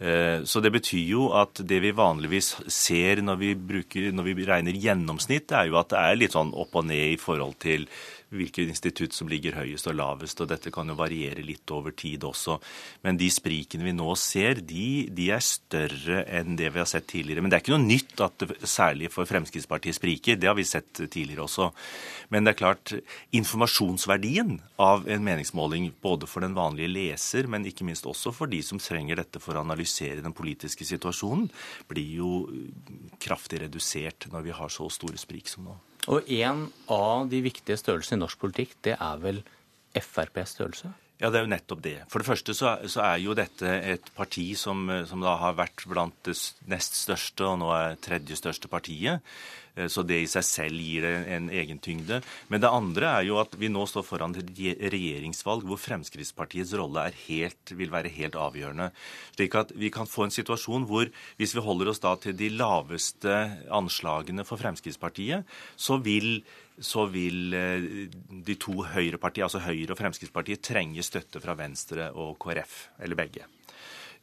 Eh, 0.00 0.42
Så 0.44 0.60
det 0.60 0.72
betyr 0.72 1.04
jo 1.06 1.28
at 1.32 1.54
det 1.54 1.80
vi 1.82 1.92
vanligvis 1.92 2.54
ser 2.66 3.22
når 3.22 3.36
vi, 3.38 3.54
bruker, 3.54 4.12
når 4.12 4.24
vi 4.24 4.46
regner 4.46 4.72
gjennomsnitt, 4.72 5.52
er 5.52 5.68
jo 5.68 5.78
at 5.78 5.88
det 5.90 5.98
er 5.98 6.16
litt 6.16 6.32
sånn 6.32 6.54
opp 6.54 6.74
og 6.74 6.86
ned 6.86 7.14
i 7.14 7.20
forhold 7.20 7.58
til 7.58 7.86
hvilket 8.32 8.70
institutt 8.72 9.14
som 9.16 9.30
ligger 9.30 9.56
høyest 9.58 9.88
og 9.90 9.96
lavest, 9.98 10.40
og 10.42 10.50
dette 10.50 10.72
kan 10.74 10.88
jo 10.88 10.96
variere 10.98 11.44
litt 11.44 11.68
over 11.74 11.94
tid 11.96 12.24
også. 12.26 12.58
Men 13.04 13.18
de 13.20 13.28
sprikene 13.32 13.86
vi 13.86 13.94
nå 13.96 14.08
ser, 14.18 14.62
de, 14.66 15.08
de 15.12 15.28
er 15.34 15.44
større 15.44 16.22
enn 16.32 16.56
det 16.58 16.72
vi 16.72 16.82
har 16.82 16.88
sett 16.88 17.08
tidligere. 17.12 17.44
Men 17.44 17.52
det 17.52 17.58
er 17.58 17.64
ikke 17.64 17.74
noe 17.76 17.84
nytt 17.84 18.24
at 18.24 18.42
det 18.42 18.58
særlig 18.68 19.12
for 19.12 19.28
Fremskrittspartiet 19.28 19.98
spriker, 19.98 20.40
det 20.40 20.50
har 20.50 20.58
vi 20.58 20.66
sett 20.68 21.04
tidligere 21.04 21.46
også. 21.46 21.70
Men 22.32 22.46
det 22.46 22.54
er 22.54 22.60
klart, 22.62 22.94
informasjonsverdien 23.36 24.56
av 24.82 25.06
en 25.10 25.24
meningsmåling, 25.26 25.90
både 26.02 26.28
for 26.30 26.44
den 26.44 26.56
vanlige 26.56 26.92
leser, 26.92 27.48
men 27.50 27.68
ikke 27.68 27.86
minst 27.88 28.08
også 28.08 28.32
for 28.34 28.50
de 28.50 28.62
som 28.64 28.80
trenger 28.82 29.20
dette 29.20 29.42
for 29.42 29.56
å 29.56 29.64
analysere 29.64 30.24
den 30.24 30.36
politiske 30.36 30.86
situasjonen, 30.88 31.48
blir 31.90 32.18
jo 32.22 32.32
kraftig 33.22 33.62
redusert 33.66 34.30
når 34.32 34.48
vi 34.48 34.56
har 34.56 34.72
så 34.72 34.88
store 34.92 35.20
sprik 35.20 35.50
som 35.50 35.68
nå. 35.68 35.76
Og 36.10 36.26
en 36.34 36.66
av 36.90 37.28
de 37.30 37.42
viktige 37.44 37.78
størrelsene 37.78 38.18
i 38.18 38.22
norsk 38.24 38.40
politikk, 38.42 38.74
det 38.82 38.96
er 38.98 39.22
vel 39.22 39.42
FrPs 39.94 40.56
størrelse? 40.56 40.90
Ja, 41.22 41.30
det 41.30 41.38
er 41.38 41.44
jo 41.44 41.52
nettopp 41.52 41.82
det. 41.84 41.98
For 42.10 42.18
det 42.18 42.26
første 42.26 42.54
så 42.58 42.72
så 42.90 43.04
er 43.04 43.20
jo 43.22 43.36
dette 43.38 43.68
et 43.92 44.08
parti 44.16 44.48
som, 44.58 44.88
som, 45.06 45.22
da 45.22 45.36
har 45.38 45.54
vært 45.54 45.84
blant 45.86 46.16
det 46.26 46.34
nest 46.66 46.98
største, 46.98 47.46
og 47.46 47.60
nå 47.60 47.68
er 47.76 48.00
tredje 48.02 48.40
største 48.40 48.70
partiet. 48.72 49.22
Eh, 49.76 49.88
så 49.88 50.04
det 50.06 50.20
i 50.22 50.30
seg 50.30 50.44
selv 50.46 50.84
gir 50.84 51.06
det 51.06 51.14
en 51.36 51.48
egen 51.52 51.80
tyngde. 51.82 52.20
Men 52.52 52.62
det 52.62 52.70
andre 52.70 53.12
er 53.18 53.28
jo 53.28 53.38
at 53.42 53.56
vi 53.58 53.70
nå 53.72 53.84
står 53.88 54.06
foran 54.06 54.36
regjeringsvalg 54.36 55.66
hvor 55.68 55.80
Fremskrittspartiets 55.80 56.74
rolle 56.78 57.08
helt, 57.24 57.74
vil 57.76 57.92
være 57.92 58.12
helt 58.12 58.38
avgjørende. 58.38 58.90
Slik 59.36 59.56
at 59.58 59.72
vi 59.78 59.92
kan 59.94 60.08
få 60.08 60.26
en 60.26 60.34
situasjon 60.34 60.88
hvor 60.90 61.08
hvis 61.40 61.56
vi 61.56 61.64
holder 61.64 61.92
oss 61.92 62.02
da 62.02 62.14
til 62.20 62.36
de 62.36 62.52
laveste 62.54 63.38
anslagene 63.72 64.46
for 64.48 64.60
Fremskrittspartiet, 64.60 65.48
så 65.76 66.00
vil 66.02 66.42
så 66.82 67.04
vil 67.12 67.52
eh, 67.54 67.84
de 68.42 68.54
to 68.58 68.72
høyrepartiene, 68.94 69.46
altså 69.46 69.60
Høyre 69.62 69.92
og 69.92 69.98
Fremskrittspartiet, 70.00 70.62
trenge 70.64 71.04
støtte 71.04 71.38
fra 71.42 71.54
Venstre 71.54 72.08
og 72.18 72.38
KrF, 72.42 72.78
eller 73.04 73.18
begge. 73.18 73.44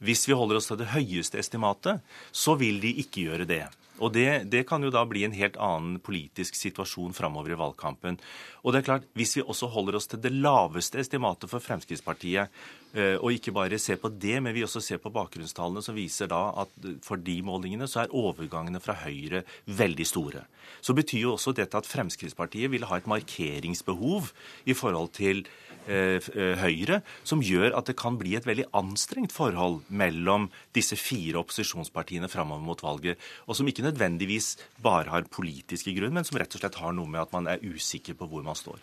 Hvis 0.04 0.26
vi 0.28 0.36
holder 0.36 0.60
oss 0.60 0.68
til 0.68 0.80
det 0.80 0.90
høyeste 0.94 1.40
estimatet, 1.40 2.02
så 2.32 2.56
vil 2.60 2.82
de 2.84 2.94
ikke 3.04 3.28
gjøre 3.28 3.48
det. 3.48 3.66
Og 4.00 4.14
det, 4.16 4.50
det, 4.52 4.66
kan 4.70 4.84
jo 4.84 4.92
da 4.94 5.04
bli 5.08 5.26
en 5.28 5.36
helt 5.36 5.58
annen 5.60 6.00
politisk 6.04 6.58
situasjon 6.58 7.16
framover 7.16 7.54
i 7.54 7.60
valgkampen. 7.60 8.20
Og 8.64 8.74
det 8.74 8.82
er 8.82 8.88
klart, 8.88 9.08
Hvis 9.14 9.38
vi 9.38 9.44
også 9.44 9.70
holder 9.72 9.96
oss 10.00 10.08
til 10.08 10.22
det 10.24 10.32
laveste 10.32 11.00
estimatet 11.00 11.50
for 11.52 11.64
Fremskrittspartiet, 11.64 12.50
eh, 12.94 13.16
og 13.20 13.34
ikke 13.34 13.54
bare 13.56 13.80
ser 13.80 14.00
på 14.02 14.10
det, 14.10 14.42
men 14.44 14.56
vi 14.56 14.64
også 14.64 14.82
ser 14.82 14.98
på 14.98 15.12
bakgrunnstallene, 15.12 15.84
som 15.84 15.96
viser 15.96 16.28
da 16.28 16.42
at 16.64 16.70
for 17.06 17.18
de 17.18 17.42
målingene 17.44 17.88
så 17.88 18.04
er 18.04 18.16
overgangene 18.16 18.82
fra 18.84 18.98
Høyre 19.06 19.44
veldig 19.66 20.08
store. 20.08 20.46
Så 20.82 20.96
betyr 20.96 21.28
jo 21.28 21.34
også 21.36 21.56
dette 21.56 21.78
at 21.78 21.88
Fremskrittspartiet 21.88 22.72
vil 22.72 22.88
ha 22.88 22.98
et 22.98 23.10
markeringsbehov 23.10 24.32
i 24.66 24.74
forhold 24.74 25.12
til 25.18 25.46
Høyre, 25.88 27.00
som 27.26 27.42
gjør 27.42 27.74
at 27.78 27.88
det 27.90 27.96
kan 27.98 28.18
bli 28.20 28.36
et 28.38 28.46
veldig 28.46 28.68
anstrengt 28.78 29.34
forhold 29.34 29.80
mellom 29.90 30.50
disse 30.76 30.98
fire 31.00 31.40
opposisjonspartiene 31.42 32.30
framover 32.30 32.62
mot 32.62 32.84
valget, 32.84 33.18
og 33.48 33.58
som 33.58 33.70
ikke 33.70 33.88
nødvendigvis 33.88 34.52
bare 34.84 35.10
har 35.10 35.30
politiske 35.34 35.96
grunn, 35.98 36.14
men 36.14 36.28
som 36.28 36.38
rett 36.38 36.54
og 36.54 36.62
slett 36.62 36.78
har 36.82 36.94
noe 36.94 37.10
med 37.10 37.24
at 37.24 37.34
man 37.34 37.50
er 37.50 37.64
usikker 37.64 38.18
på 38.20 38.30
hvor 38.30 38.46
man 38.46 38.58
står. 38.60 38.78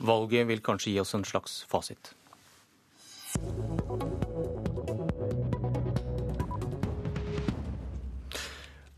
Valget 0.00 0.48
vil 0.48 0.62
kanskje 0.64 0.94
gi 0.94 1.00
oss 1.02 1.16
en 1.16 1.26
slags 1.28 1.62
fasit? 1.70 2.14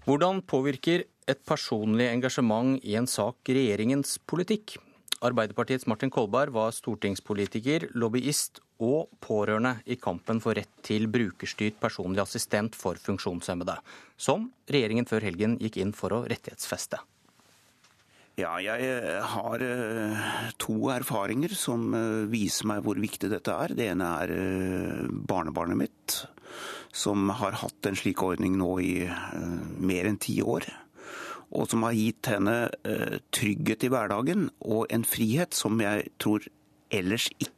Hvordan 0.03 0.41
påvirker 0.43 1.05
et 1.31 1.43
personlig 1.47 2.09
engasjement 2.11 2.81
i 2.83 2.97
en 2.99 3.07
sak 3.07 3.47
regjeringens 3.47 4.17
politikk? 4.27 4.81
Arbeiderpartiets 5.23 5.87
Martin 5.87 6.11
Kolberg 6.11 6.51
var 6.57 6.73
stortingspolitiker, 6.75 7.93
lobbyist 7.95 8.59
og 8.83 9.13
pårørende 9.23 9.77
i 9.87 9.95
kampen 10.01 10.41
for 10.43 10.59
rett 10.59 10.73
til 10.83 11.07
brukerstyrt 11.13 11.79
personlig 11.83 12.25
assistent 12.25 12.75
for 12.75 12.99
funksjonshemmede, 12.99 13.77
som 14.19 14.49
regjeringen 14.67 15.07
før 15.07 15.29
helgen 15.29 15.55
gikk 15.63 15.79
inn 15.85 15.95
for 15.95 16.17
å 16.17 16.25
rettighetsfeste. 16.27 16.99
Ja, 18.41 18.57
jeg 18.65 18.83
eh, 18.89 19.21
har 19.35 19.63
eh, 19.63 20.29
to 20.59 20.89
erfaringer 20.91 21.53
som 21.55 21.91
eh, 21.95 22.23
viser 22.33 22.71
meg 22.71 22.81
hvor 22.83 22.99
viktig 22.99 23.29
dette 23.31 23.55
er. 23.55 23.75
Det 23.77 23.91
ene 23.93 24.09
er 24.25 24.33
barnebarnet 25.29 25.79
mitt, 25.79 26.17
som 26.91 27.29
har 27.39 27.61
hatt 27.61 27.87
en 27.87 27.99
slik 27.99 28.25
ordning 28.25 28.57
nå 28.59 28.73
i 28.83 28.95
mer 29.79 30.09
enn 30.09 30.19
ti 30.21 30.41
år 30.43 30.67
og 31.53 31.69
som 31.71 31.85
har 31.87 31.97
gitt 31.97 32.31
henne 32.33 32.57
eh, 32.89 33.19
trygghet 33.35 33.85
i 33.87 33.91
hverdagen 33.93 34.49
og 34.65 34.87
en 34.93 35.05
frihet 35.05 35.57
som 35.57 35.81
jeg 35.83 36.09
tror 36.23 36.47
ellers 36.93 37.31
ikke 37.39 37.53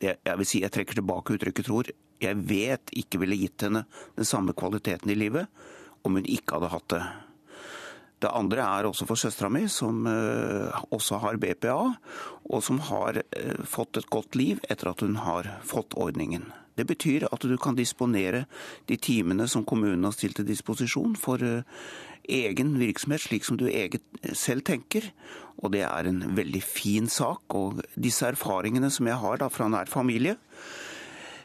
Jeg 0.00 0.36
vil 0.36 0.44
si, 0.44 0.58
jeg 0.60 0.68
trekker 0.68 0.98
tilbake 0.98 1.32
uttrykket 1.32 1.64
'tror'. 1.64 1.88
Jeg 2.20 2.36
vet 2.36 2.90
ikke 2.92 3.20
ville 3.22 3.38
gitt 3.40 3.64
henne 3.64 3.86
den 4.16 4.28
samme 4.28 4.52
kvaliteten 4.52 5.08
i 5.08 5.16
livet 5.16 5.48
om 6.04 6.18
hun 6.18 6.28
ikke 6.28 6.58
hadde 6.58 6.72
hatt 6.74 6.88
det. 6.92 7.00
Det 8.20 8.28
andre 8.36 8.60
er 8.60 8.84
også 8.84 9.06
for 9.08 9.16
søstera 9.16 9.48
mi, 9.48 9.64
som 9.72 10.04
uh, 10.04 10.68
også 10.92 11.22
har 11.22 11.40
BPA, 11.40 11.94
og 12.52 12.62
som 12.62 12.82
har 12.90 13.22
uh, 13.22 13.64
fått 13.64 13.96
et 13.96 14.10
godt 14.12 14.36
liv 14.36 14.60
etter 14.68 14.92
at 14.92 15.00
hun 15.00 15.16
har 15.24 15.48
fått 15.64 15.96
ordningen. 15.96 16.50
Det 16.76 16.84
betyr 16.84 17.26
at 17.32 17.40
du 17.40 17.56
kan 17.60 17.76
disponere 17.76 18.44
de 18.88 18.96
timene 19.00 19.48
som 19.48 19.64
kommunen 19.64 20.04
har 20.04 20.12
stilt 20.16 20.36
til 20.36 20.48
disposisjon 20.48 21.16
for 21.16 21.40
egen 22.30 22.76
virksomhet, 22.80 23.26
slik 23.26 23.46
som 23.46 23.58
du 23.60 23.66
eget 23.68 24.04
selv 24.36 24.64
tenker. 24.68 25.10
Og 25.60 25.74
det 25.74 25.84
er 25.86 26.08
en 26.08 26.22
veldig 26.36 26.62
fin 26.64 27.10
sak. 27.10 27.42
Og 27.56 27.82
disse 27.96 28.28
erfaringene 28.28 28.90
som 28.92 29.10
jeg 29.10 29.20
har 29.22 29.42
da 29.42 29.50
fra 29.52 29.68
nær 29.70 29.90
familie, 29.90 30.38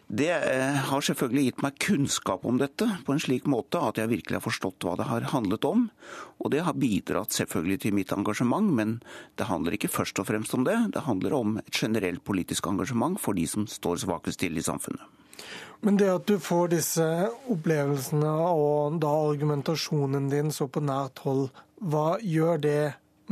det 0.05 0.29
eh, 0.29 0.75
har 0.85 1.01
selvfølgelig 1.01 1.43
gitt 1.47 1.61
meg 1.65 1.77
kunnskap 1.81 2.43
om 2.45 2.59
dette 2.61 2.85
på 3.07 3.13
en 3.15 3.21
slik 3.21 3.47
måte 3.49 3.81
at 3.81 3.97
jeg 3.97 4.11
virkelig 4.11 4.37
har 4.37 4.45
forstått 4.45 4.85
hva 4.85 4.93
det 4.99 5.07
har 5.09 5.25
handlet 5.31 5.65
om. 5.65 5.87
Og 6.45 6.53
det 6.53 6.61
har 6.67 6.77
bidratt 6.77 7.33
selvfølgelig 7.33 7.79
til 7.81 7.97
mitt 7.97 8.13
engasjement, 8.13 8.69
men 8.69 8.99
det 9.39 9.49
handler 9.49 9.73
ikke 9.73 9.89
først 9.89 10.21
og 10.21 10.29
fremst 10.29 10.53
om 10.53 10.67
det. 10.67 10.77
Det 10.93 11.07
handler 11.09 11.33
om 11.33 11.57
et 11.57 11.73
generelt 11.73 12.21
politisk 12.23 12.69
engasjement 12.69 13.17
for 13.21 13.33
de 13.33 13.47
som 13.49 13.65
står 13.65 14.03
svakest 14.05 14.43
til 14.45 14.61
i 14.61 14.65
samfunnet. 14.65 15.01
Men 15.85 15.97
det 16.01 16.09
at 16.09 16.27
du 16.29 16.39
får 16.41 16.71
disse 16.73 17.05
opplevelsene 17.51 18.31
og 18.49 18.99
da 19.03 19.11
argumentasjonen 19.29 20.29
din 20.31 20.53
så 20.55 20.67
på 20.71 20.81
nært 20.81 21.21
hold, 21.25 21.49
hva 21.83 22.15
gjør 22.23 22.61
det 22.63 22.79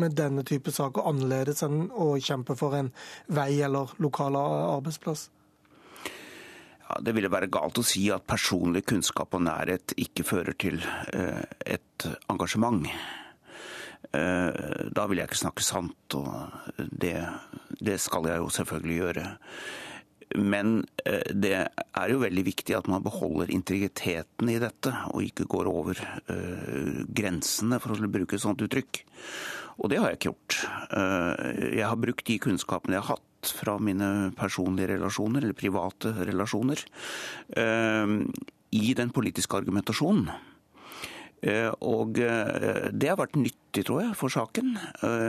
med 0.01 0.15
denne 0.17 0.43
type 0.45 0.73
saker 0.73 1.05
annerledes 1.09 1.63
enn 1.65 1.87
å 1.89 2.13
kjempe 2.21 2.57
for 2.59 2.75
en 2.77 2.91
vei 3.33 3.61
eller 3.65 3.93
lokal 4.01 4.37
arbeidsplass? 4.37 5.29
Ja, 6.83 6.99
det 7.01 7.13
ville 7.15 7.31
være 7.31 7.49
galt 7.53 7.79
å 7.79 7.85
si 7.85 8.05
at 8.13 8.27
personlig 8.29 8.83
kunnskap 8.89 9.33
og 9.33 9.45
nærhet 9.47 9.95
ikke 9.97 10.25
fører 10.27 10.57
til 10.59 10.81
eh, 11.13 11.43
et 11.77 12.07
engasjement. 12.29 12.85
Eh, 14.13 14.89
da 14.93 15.07
vil 15.09 15.21
jeg 15.21 15.31
ikke 15.31 15.41
snakke 15.45 15.65
sant, 15.65 16.17
og 16.19 16.77
det, 16.77 17.15
det 17.81 17.97
skal 18.03 18.29
jeg 18.29 18.43
jo 18.43 18.51
selvfølgelig 18.59 18.99
gjøre. 18.99 19.25
Men 20.39 20.83
eh, 21.05 21.29
det 21.29 21.55
er 21.55 22.11
jo 22.11 22.21
veldig 22.23 22.43
viktig 22.47 22.75
at 22.77 22.89
man 22.91 23.03
beholder 23.05 23.51
integriteten 23.53 24.49
i 24.49 24.59
dette, 24.61 24.93
og 25.13 25.25
ikke 25.25 25.47
går 25.49 25.69
over 25.69 25.99
uh, 26.29 27.03
grensene, 27.13 27.79
for 27.81 27.93
å 27.93 28.09
bruke 28.11 28.37
et 28.37 28.43
sånt 28.43 28.63
uttrykk. 28.65 29.03
Og 29.81 29.91
det 29.91 29.99
har 30.01 30.11
jeg 30.11 30.19
ikke 30.19 30.31
gjort. 30.31 30.57
Uh, 30.93 31.35
jeg 31.73 31.85
har 31.89 32.01
brukt 32.01 32.25
de 32.29 32.39
kunnskapene 32.41 32.97
jeg 32.97 33.05
har 33.05 33.17
hatt 33.17 33.53
fra 33.59 33.75
mine 33.81 34.31
personlige 34.39 34.93
relasjoner, 34.95 35.43
eller 35.43 35.57
private 35.57 36.13
relasjoner, 36.23 36.79
i 38.73 38.93
den 38.95 39.09
politiske 39.11 39.57
argumentasjonen. 39.59 40.29
Og 41.83 42.13
det 42.15 43.09
har 43.09 43.19
vært 43.19 43.35
nyttig, 43.35 43.83
tror 43.83 43.99
jeg, 43.99 44.15
for 44.15 44.31
saken. 44.31 44.71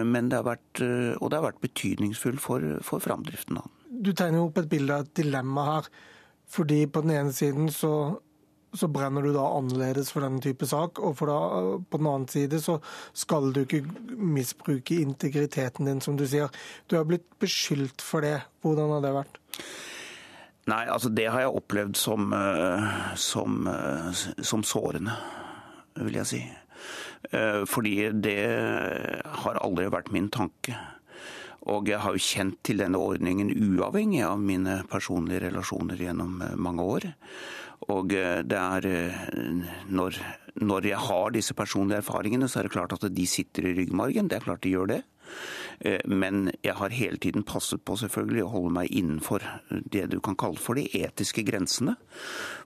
Men 0.06 0.30
det 0.30 0.38
har 0.38 0.46
vært, 0.46 0.84
og 1.18 1.26
det 1.26 1.40
har 1.40 1.48
vært 1.48 1.64
betydningsfullt 1.66 2.44
for, 2.44 2.68
for 2.86 3.02
framdriften 3.02 3.58
av 3.58 3.66
den 3.66 3.83
du 4.02 4.12
tegner 4.12 4.40
jo 4.40 4.48
opp 4.48 4.60
et 4.62 4.70
bilde 4.70 4.94
av 4.96 5.06
et 5.06 5.16
dilemma 5.22 5.66
her. 5.70 5.90
Fordi 6.54 6.84
på 6.86 7.02
den 7.04 7.14
ene 7.16 7.32
siden 7.34 7.70
så, 7.72 7.92
så 8.74 8.88
brenner 8.92 9.24
du 9.24 9.32
da 9.34 9.46
annerledes 9.56 10.12
for 10.12 10.24
denne 10.24 10.42
type 10.44 10.66
sak, 10.68 11.00
og 11.00 11.22
da, 11.28 11.38
på 11.88 12.00
den 12.00 12.10
annen 12.10 12.28
side 12.30 12.60
så 12.62 12.78
skal 13.16 13.52
du 13.54 13.62
ikke 13.64 13.82
misbruke 14.18 15.00
integriteten 15.02 15.88
din, 15.88 16.02
som 16.04 16.18
du 16.20 16.26
sier. 16.28 16.52
Du 16.90 16.98
har 16.98 17.08
blitt 17.08 17.26
beskyldt 17.42 18.04
for 18.04 18.26
det. 18.26 18.40
Hvordan 18.62 18.96
har 18.96 19.04
det 19.04 19.16
vært? 19.22 19.42
Nei, 20.70 20.84
altså 20.88 21.10
det 21.12 21.26
har 21.28 21.42
jeg 21.44 21.56
opplevd 21.58 21.96
som, 22.00 22.32
eh, 22.32 23.14
som, 23.20 23.66
eh, 23.68 24.12
som 24.40 24.62
sårende, 24.64 25.12
vil 26.00 26.14
jeg 26.22 26.26
si. 26.26 26.42
Eh, 27.32 27.64
fordi 27.68 28.12
det 28.12 28.38
har 29.24 29.60
aldri 29.60 29.90
vært 29.92 30.12
min 30.12 30.30
tanke. 30.30 30.76
Og 31.72 31.88
jeg 31.88 32.00
har 32.02 32.12
jo 32.12 32.20
kjent 32.20 32.58
til 32.66 32.82
denne 32.82 33.00
ordningen 33.00 33.52
uavhengig 33.52 34.20
av 34.26 34.40
mine 34.40 34.82
personlige 34.90 35.46
relasjoner 35.46 36.00
gjennom 36.00 36.42
eh, 36.44 36.56
mange 36.60 36.84
år. 36.84 37.06
Og 37.94 38.12
eh, 38.16 38.42
det 38.44 38.60
er 38.60 38.88
eh, 38.90 39.22
når, 39.88 40.18
når 40.60 40.90
jeg 40.90 41.00
har 41.08 41.32
disse 41.32 41.56
personlige 41.56 42.02
erfaringene, 42.04 42.50
så 42.50 42.60
er 42.60 42.68
det 42.68 42.74
klart 42.76 42.96
at 42.98 43.08
de 43.08 43.26
sitter 43.28 43.70
i 43.70 43.74
ryggmargen. 43.80 44.28
Det 44.28 44.38
er 44.38 44.46
klart 44.48 44.64
de 44.66 44.74
gjør 44.74 44.92
det. 44.92 45.00
Eh, 45.80 46.00
men 46.04 46.50
jeg 46.64 46.76
har 46.78 46.94
hele 46.94 47.20
tiden 47.20 47.44
passet 47.46 47.82
på 47.84 47.96
selvfølgelig 48.00 48.44
å 48.44 48.52
holde 48.52 48.74
meg 48.78 48.92
innenfor 48.94 49.44
det 49.70 50.06
du 50.12 50.18
kan 50.24 50.38
kalle 50.38 50.60
for 50.60 50.78
de 50.78 50.86
etiske 51.00 51.44
grensene. 51.46 51.96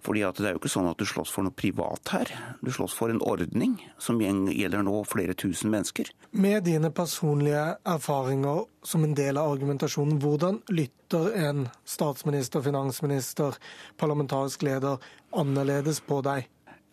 Fordi 0.04 0.24
at 0.26 0.40
det 0.40 0.50
er 0.50 0.56
jo 0.56 0.62
ikke 0.62 0.72
sånn 0.72 0.90
at 0.90 1.00
du 1.00 1.06
slåss 1.08 1.32
for 1.34 1.46
noe 1.46 1.56
privat 1.56 2.14
her. 2.14 2.32
Du 2.62 2.72
slåss 2.74 2.96
for 2.96 3.12
en 3.12 3.22
ordning 3.24 3.78
som 4.02 4.20
gjelder 4.22 4.84
nå 4.86 5.02
flere 5.08 5.36
tusen 5.38 5.72
mennesker. 5.74 6.10
Med 6.30 6.66
dine 6.68 6.92
personlige 6.94 7.78
erfaringer 7.88 8.66
som 8.86 9.04
en 9.04 9.16
del 9.16 9.38
av 9.40 9.52
argumentasjonen, 9.52 10.20
hvordan 10.22 10.62
lytter 10.72 11.32
en 11.36 11.66
statsminister, 11.88 12.62
finansminister, 12.64 13.56
parlamentarisk 14.00 14.62
leder 14.66 15.02
annerledes 15.36 16.00
på 16.04 16.22
deg? 16.24 16.46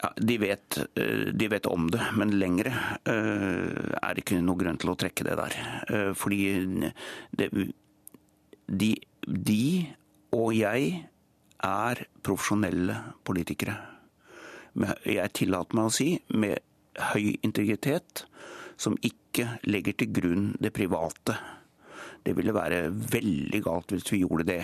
Ja, 0.04 0.12
de, 0.18 0.38
vet, 0.38 0.78
eh, 1.00 1.32
de, 1.32 1.48
vet, 1.50 1.66
om 1.72 1.88
det, 1.92 2.02
men 2.20 2.34
lengre 2.36 2.74
uh, 3.08 3.96
er 3.96 4.12
det 4.14 4.26
ikke 4.26 4.42
noe 4.44 4.60
grunn 4.60 4.78
til 4.82 4.92
å 4.92 4.98
trekke 5.00 5.26
det 5.28 5.38
der. 5.40 5.56
Uh, 5.88 6.12
fordi 6.18 6.42
det, 7.32 7.48
de, 8.68 8.92
de, 9.24 9.64
og 10.36 10.52
jeg 10.58 10.90
er 11.66 12.04
profesjonelle 12.26 12.98
politikere. 13.26 13.78
Jeg 15.08 15.32
tillater 15.38 15.80
meg 15.80 15.88
å 15.88 15.96
si 15.96 16.10
med 16.36 16.60
høy 17.14 17.38
integritet, 17.46 18.26
som 18.76 18.98
ikke 19.00 19.62
legger 19.64 19.96
til 19.96 20.12
grunn 20.16 20.50
det 20.60 20.74
private. 20.76 21.38
Det 22.26 22.34
ville 22.34 22.56
være 22.56 22.88
veldig 22.90 23.62
galt 23.68 23.94
hvis 23.94 24.08
vi 24.10 24.24
gjorde 24.24 24.48
det. 24.48 24.62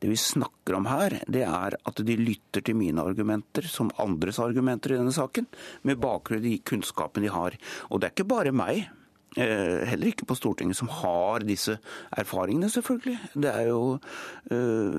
Det 0.00 0.08
vi 0.08 0.16
snakker 0.16 0.78
om 0.78 0.88
her, 0.88 1.18
det 1.28 1.44
er 1.44 1.76
at 1.76 2.02
de 2.08 2.16
lytter 2.16 2.64
til 2.64 2.78
mine 2.80 3.04
argumenter 3.04 3.68
som 3.68 3.92
andres 4.00 4.40
argumenter 4.40 4.94
i 4.94 5.00
denne 5.02 5.12
saken, 5.12 5.46
med 5.84 6.00
bakgrunn 6.00 6.46
i 6.48 6.60
kunnskapen 6.64 7.26
de 7.26 7.32
har. 7.34 7.58
Og 7.90 8.00
det 8.00 8.08
er 8.08 8.16
ikke 8.16 8.32
bare 8.32 8.54
meg. 8.56 8.86
Eh, 9.34 9.82
heller 9.88 10.12
ikke 10.12 10.28
på 10.30 10.36
Stortinget, 10.38 10.78
som 10.78 10.88
har 11.00 11.42
disse 11.42 11.74
erfaringene, 12.14 12.68
selvfølgelig. 12.70 13.16
Det 13.34 13.50
er 13.50 13.66
jo 13.66 13.96
uh, 13.98 14.98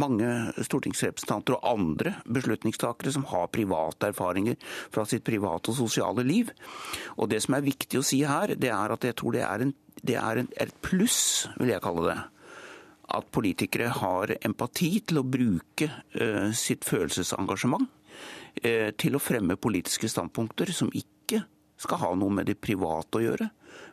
mange 0.00 0.28
stortingsrepresentanter 0.64 1.58
og 1.58 1.66
andre 1.74 2.14
beslutningstakere 2.24 3.12
som 3.12 3.26
har 3.28 3.50
private 3.52 4.08
erfaringer 4.14 4.56
fra 4.94 5.04
sitt 5.04 5.26
private 5.28 5.74
og 5.74 5.76
sosiale 5.76 6.24
liv. 6.24 6.48
Og 7.20 7.28
det 7.28 7.42
som 7.44 7.58
er 7.58 7.66
viktig 7.66 8.00
å 8.00 8.06
si 8.06 8.22
her, 8.24 8.54
det 8.56 8.70
er 8.72 8.94
at 8.94 9.04
jeg 9.04 9.18
tror 9.20 9.36
det 9.36 9.42
er, 9.44 9.66
en, 9.66 9.74
det 10.00 10.16
er 10.22 10.40
en, 10.40 10.48
et 10.56 10.72
pluss, 10.80 11.20
vil 11.60 11.74
jeg 11.74 11.84
kalle 11.84 12.06
det. 12.08 12.16
At 13.18 13.28
politikere 13.28 13.90
har 13.92 14.32
empati 14.40 14.88
til 15.04 15.20
å 15.20 15.26
bruke 15.36 15.90
uh, 16.16 16.48
sitt 16.56 16.88
følelsesengasjement 16.88 17.92
til 18.56 19.12
å 19.12 19.20
fremme 19.20 19.58
politiske 19.60 20.08
standpunkter 20.08 20.70
som 20.72 20.88
ikke 20.96 21.42
skal 21.76 22.00
ha 22.00 22.12
noe 22.16 22.32
med 22.32 22.48
det 22.48 22.56
private 22.56 23.18
å 23.18 23.20
gjøre, 23.20 23.48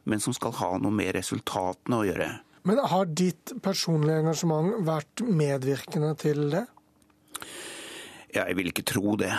men 0.09 0.23
som 0.23 0.35
skal 0.35 0.55
ha 0.59 0.71
noe 0.81 0.93
med 0.93 1.13
resultatene 1.17 1.99
å 1.99 2.07
gjøre. 2.07 2.29
Men 2.67 2.79
har 2.87 3.09
ditt 3.11 3.51
personlige 3.63 4.21
engasjement 4.23 4.85
vært 4.87 5.23
medvirkende 5.27 6.13
til 6.19 6.45
det? 6.53 6.63
Jeg 8.33 8.55
vil 8.57 8.71
ikke 8.71 8.85
tro 8.87 9.13
det 9.19 9.29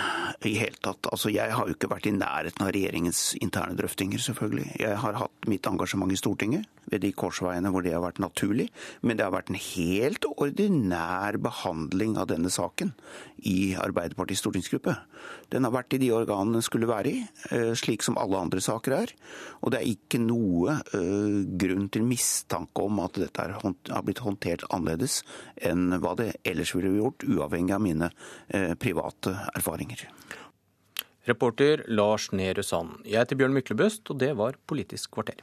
i 0.47 0.55
hele 0.55 0.79
tatt. 0.83 1.09
Altså, 1.11 1.33
jeg 1.35 1.51
har 1.51 1.67
jo 1.67 1.75
ikke 1.75 1.91
vært 1.91 2.07
i 2.07 2.15
nærheten 2.15 2.63
av 2.63 2.71
regjeringens 2.75 3.23
interne 3.43 3.75
drøftinger, 3.79 4.23
selvfølgelig. 4.23 4.69
Jeg 4.79 5.01
har 5.03 5.19
hatt 5.19 5.49
mitt 5.51 5.67
engasjement 5.67 6.13
i 6.15 6.19
Stortinget 6.21 6.69
ved 6.93 7.03
de 7.03 7.11
korsveiene 7.17 7.73
hvor 7.73 7.85
det 7.85 7.95
har 7.95 8.05
vært 8.05 8.21
naturlig. 8.23 8.69
Men 9.03 9.19
det 9.19 9.27
har 9.27 9.35
vært 9.35 9.51
en 9.51 9.59
helt 9.59 10.29
ordinær 10.31 11.39
behandling 11.43 12.15
av 12.21 12.29
denne 12.31 12.53
saken 12.53 12.93
i 13.51 13.75
Arbeiderpartiets 13.81 14.45
stortingsgruppe. 14.45 14.95
Den 15.53 15.67
har 15.67 15.75
vært 15.75 15.97
i 15.97 16.01
de 16.03 16.11
organene 16.15 16.59
den 16.59 16.65
skulle 16.65 16.89
være 16.89 17.11
i, 17.11 17.25
eh, 17.51 17.73
slik 17.79 18.05
som 18.05 18.19
alle 18.21 18.39
andre 18.39 18.63
saker 18.63 18.97
er. 18.97 19.13
Og 19.63 19.73
det 19.73 19.81
er 19.81 19.91
ikke 19.91 20.21
noe 20.21 20.79
uh, 20.93 21.41
grunn 21.61 21.89
til 21.93 22.05
mistanke 22.07 22.85
om 22.85 23.01
at 23.05 23.17
dette 23.21 23.47
har 23.57 24.05
blitt 24.05 24.21
håndtert 24.25 24.67
annerledes 24.69 25.23
enn 25.57 25.97
hva 26.03 26.15
det 26.19 26.35
ellers 26.45 26.75
ville 26.77 26.93
gjort, 26.99 27.25
uavhengig 27.25 27.75
av 27.77 27.85
mine 27.85 28.11
uh, 28.11 28.75
private 28.85 29.33
erfaringer. 29.57 30.05
Reporter 31.25 31.85
Lars 31.89 32.29
Nehru 32.37 32.63
Sand. 32.63 33.01
Jeg 33.09 33.23
heter 33.23 33.39
Bjørn 33.41 33.55
Myklebøst, 33.57 34.11
og 34.13 34.21
det 34.21 34.35
var 34.37 34.59
Politisk 34.69 35.15
kvarter. 35.17 35.41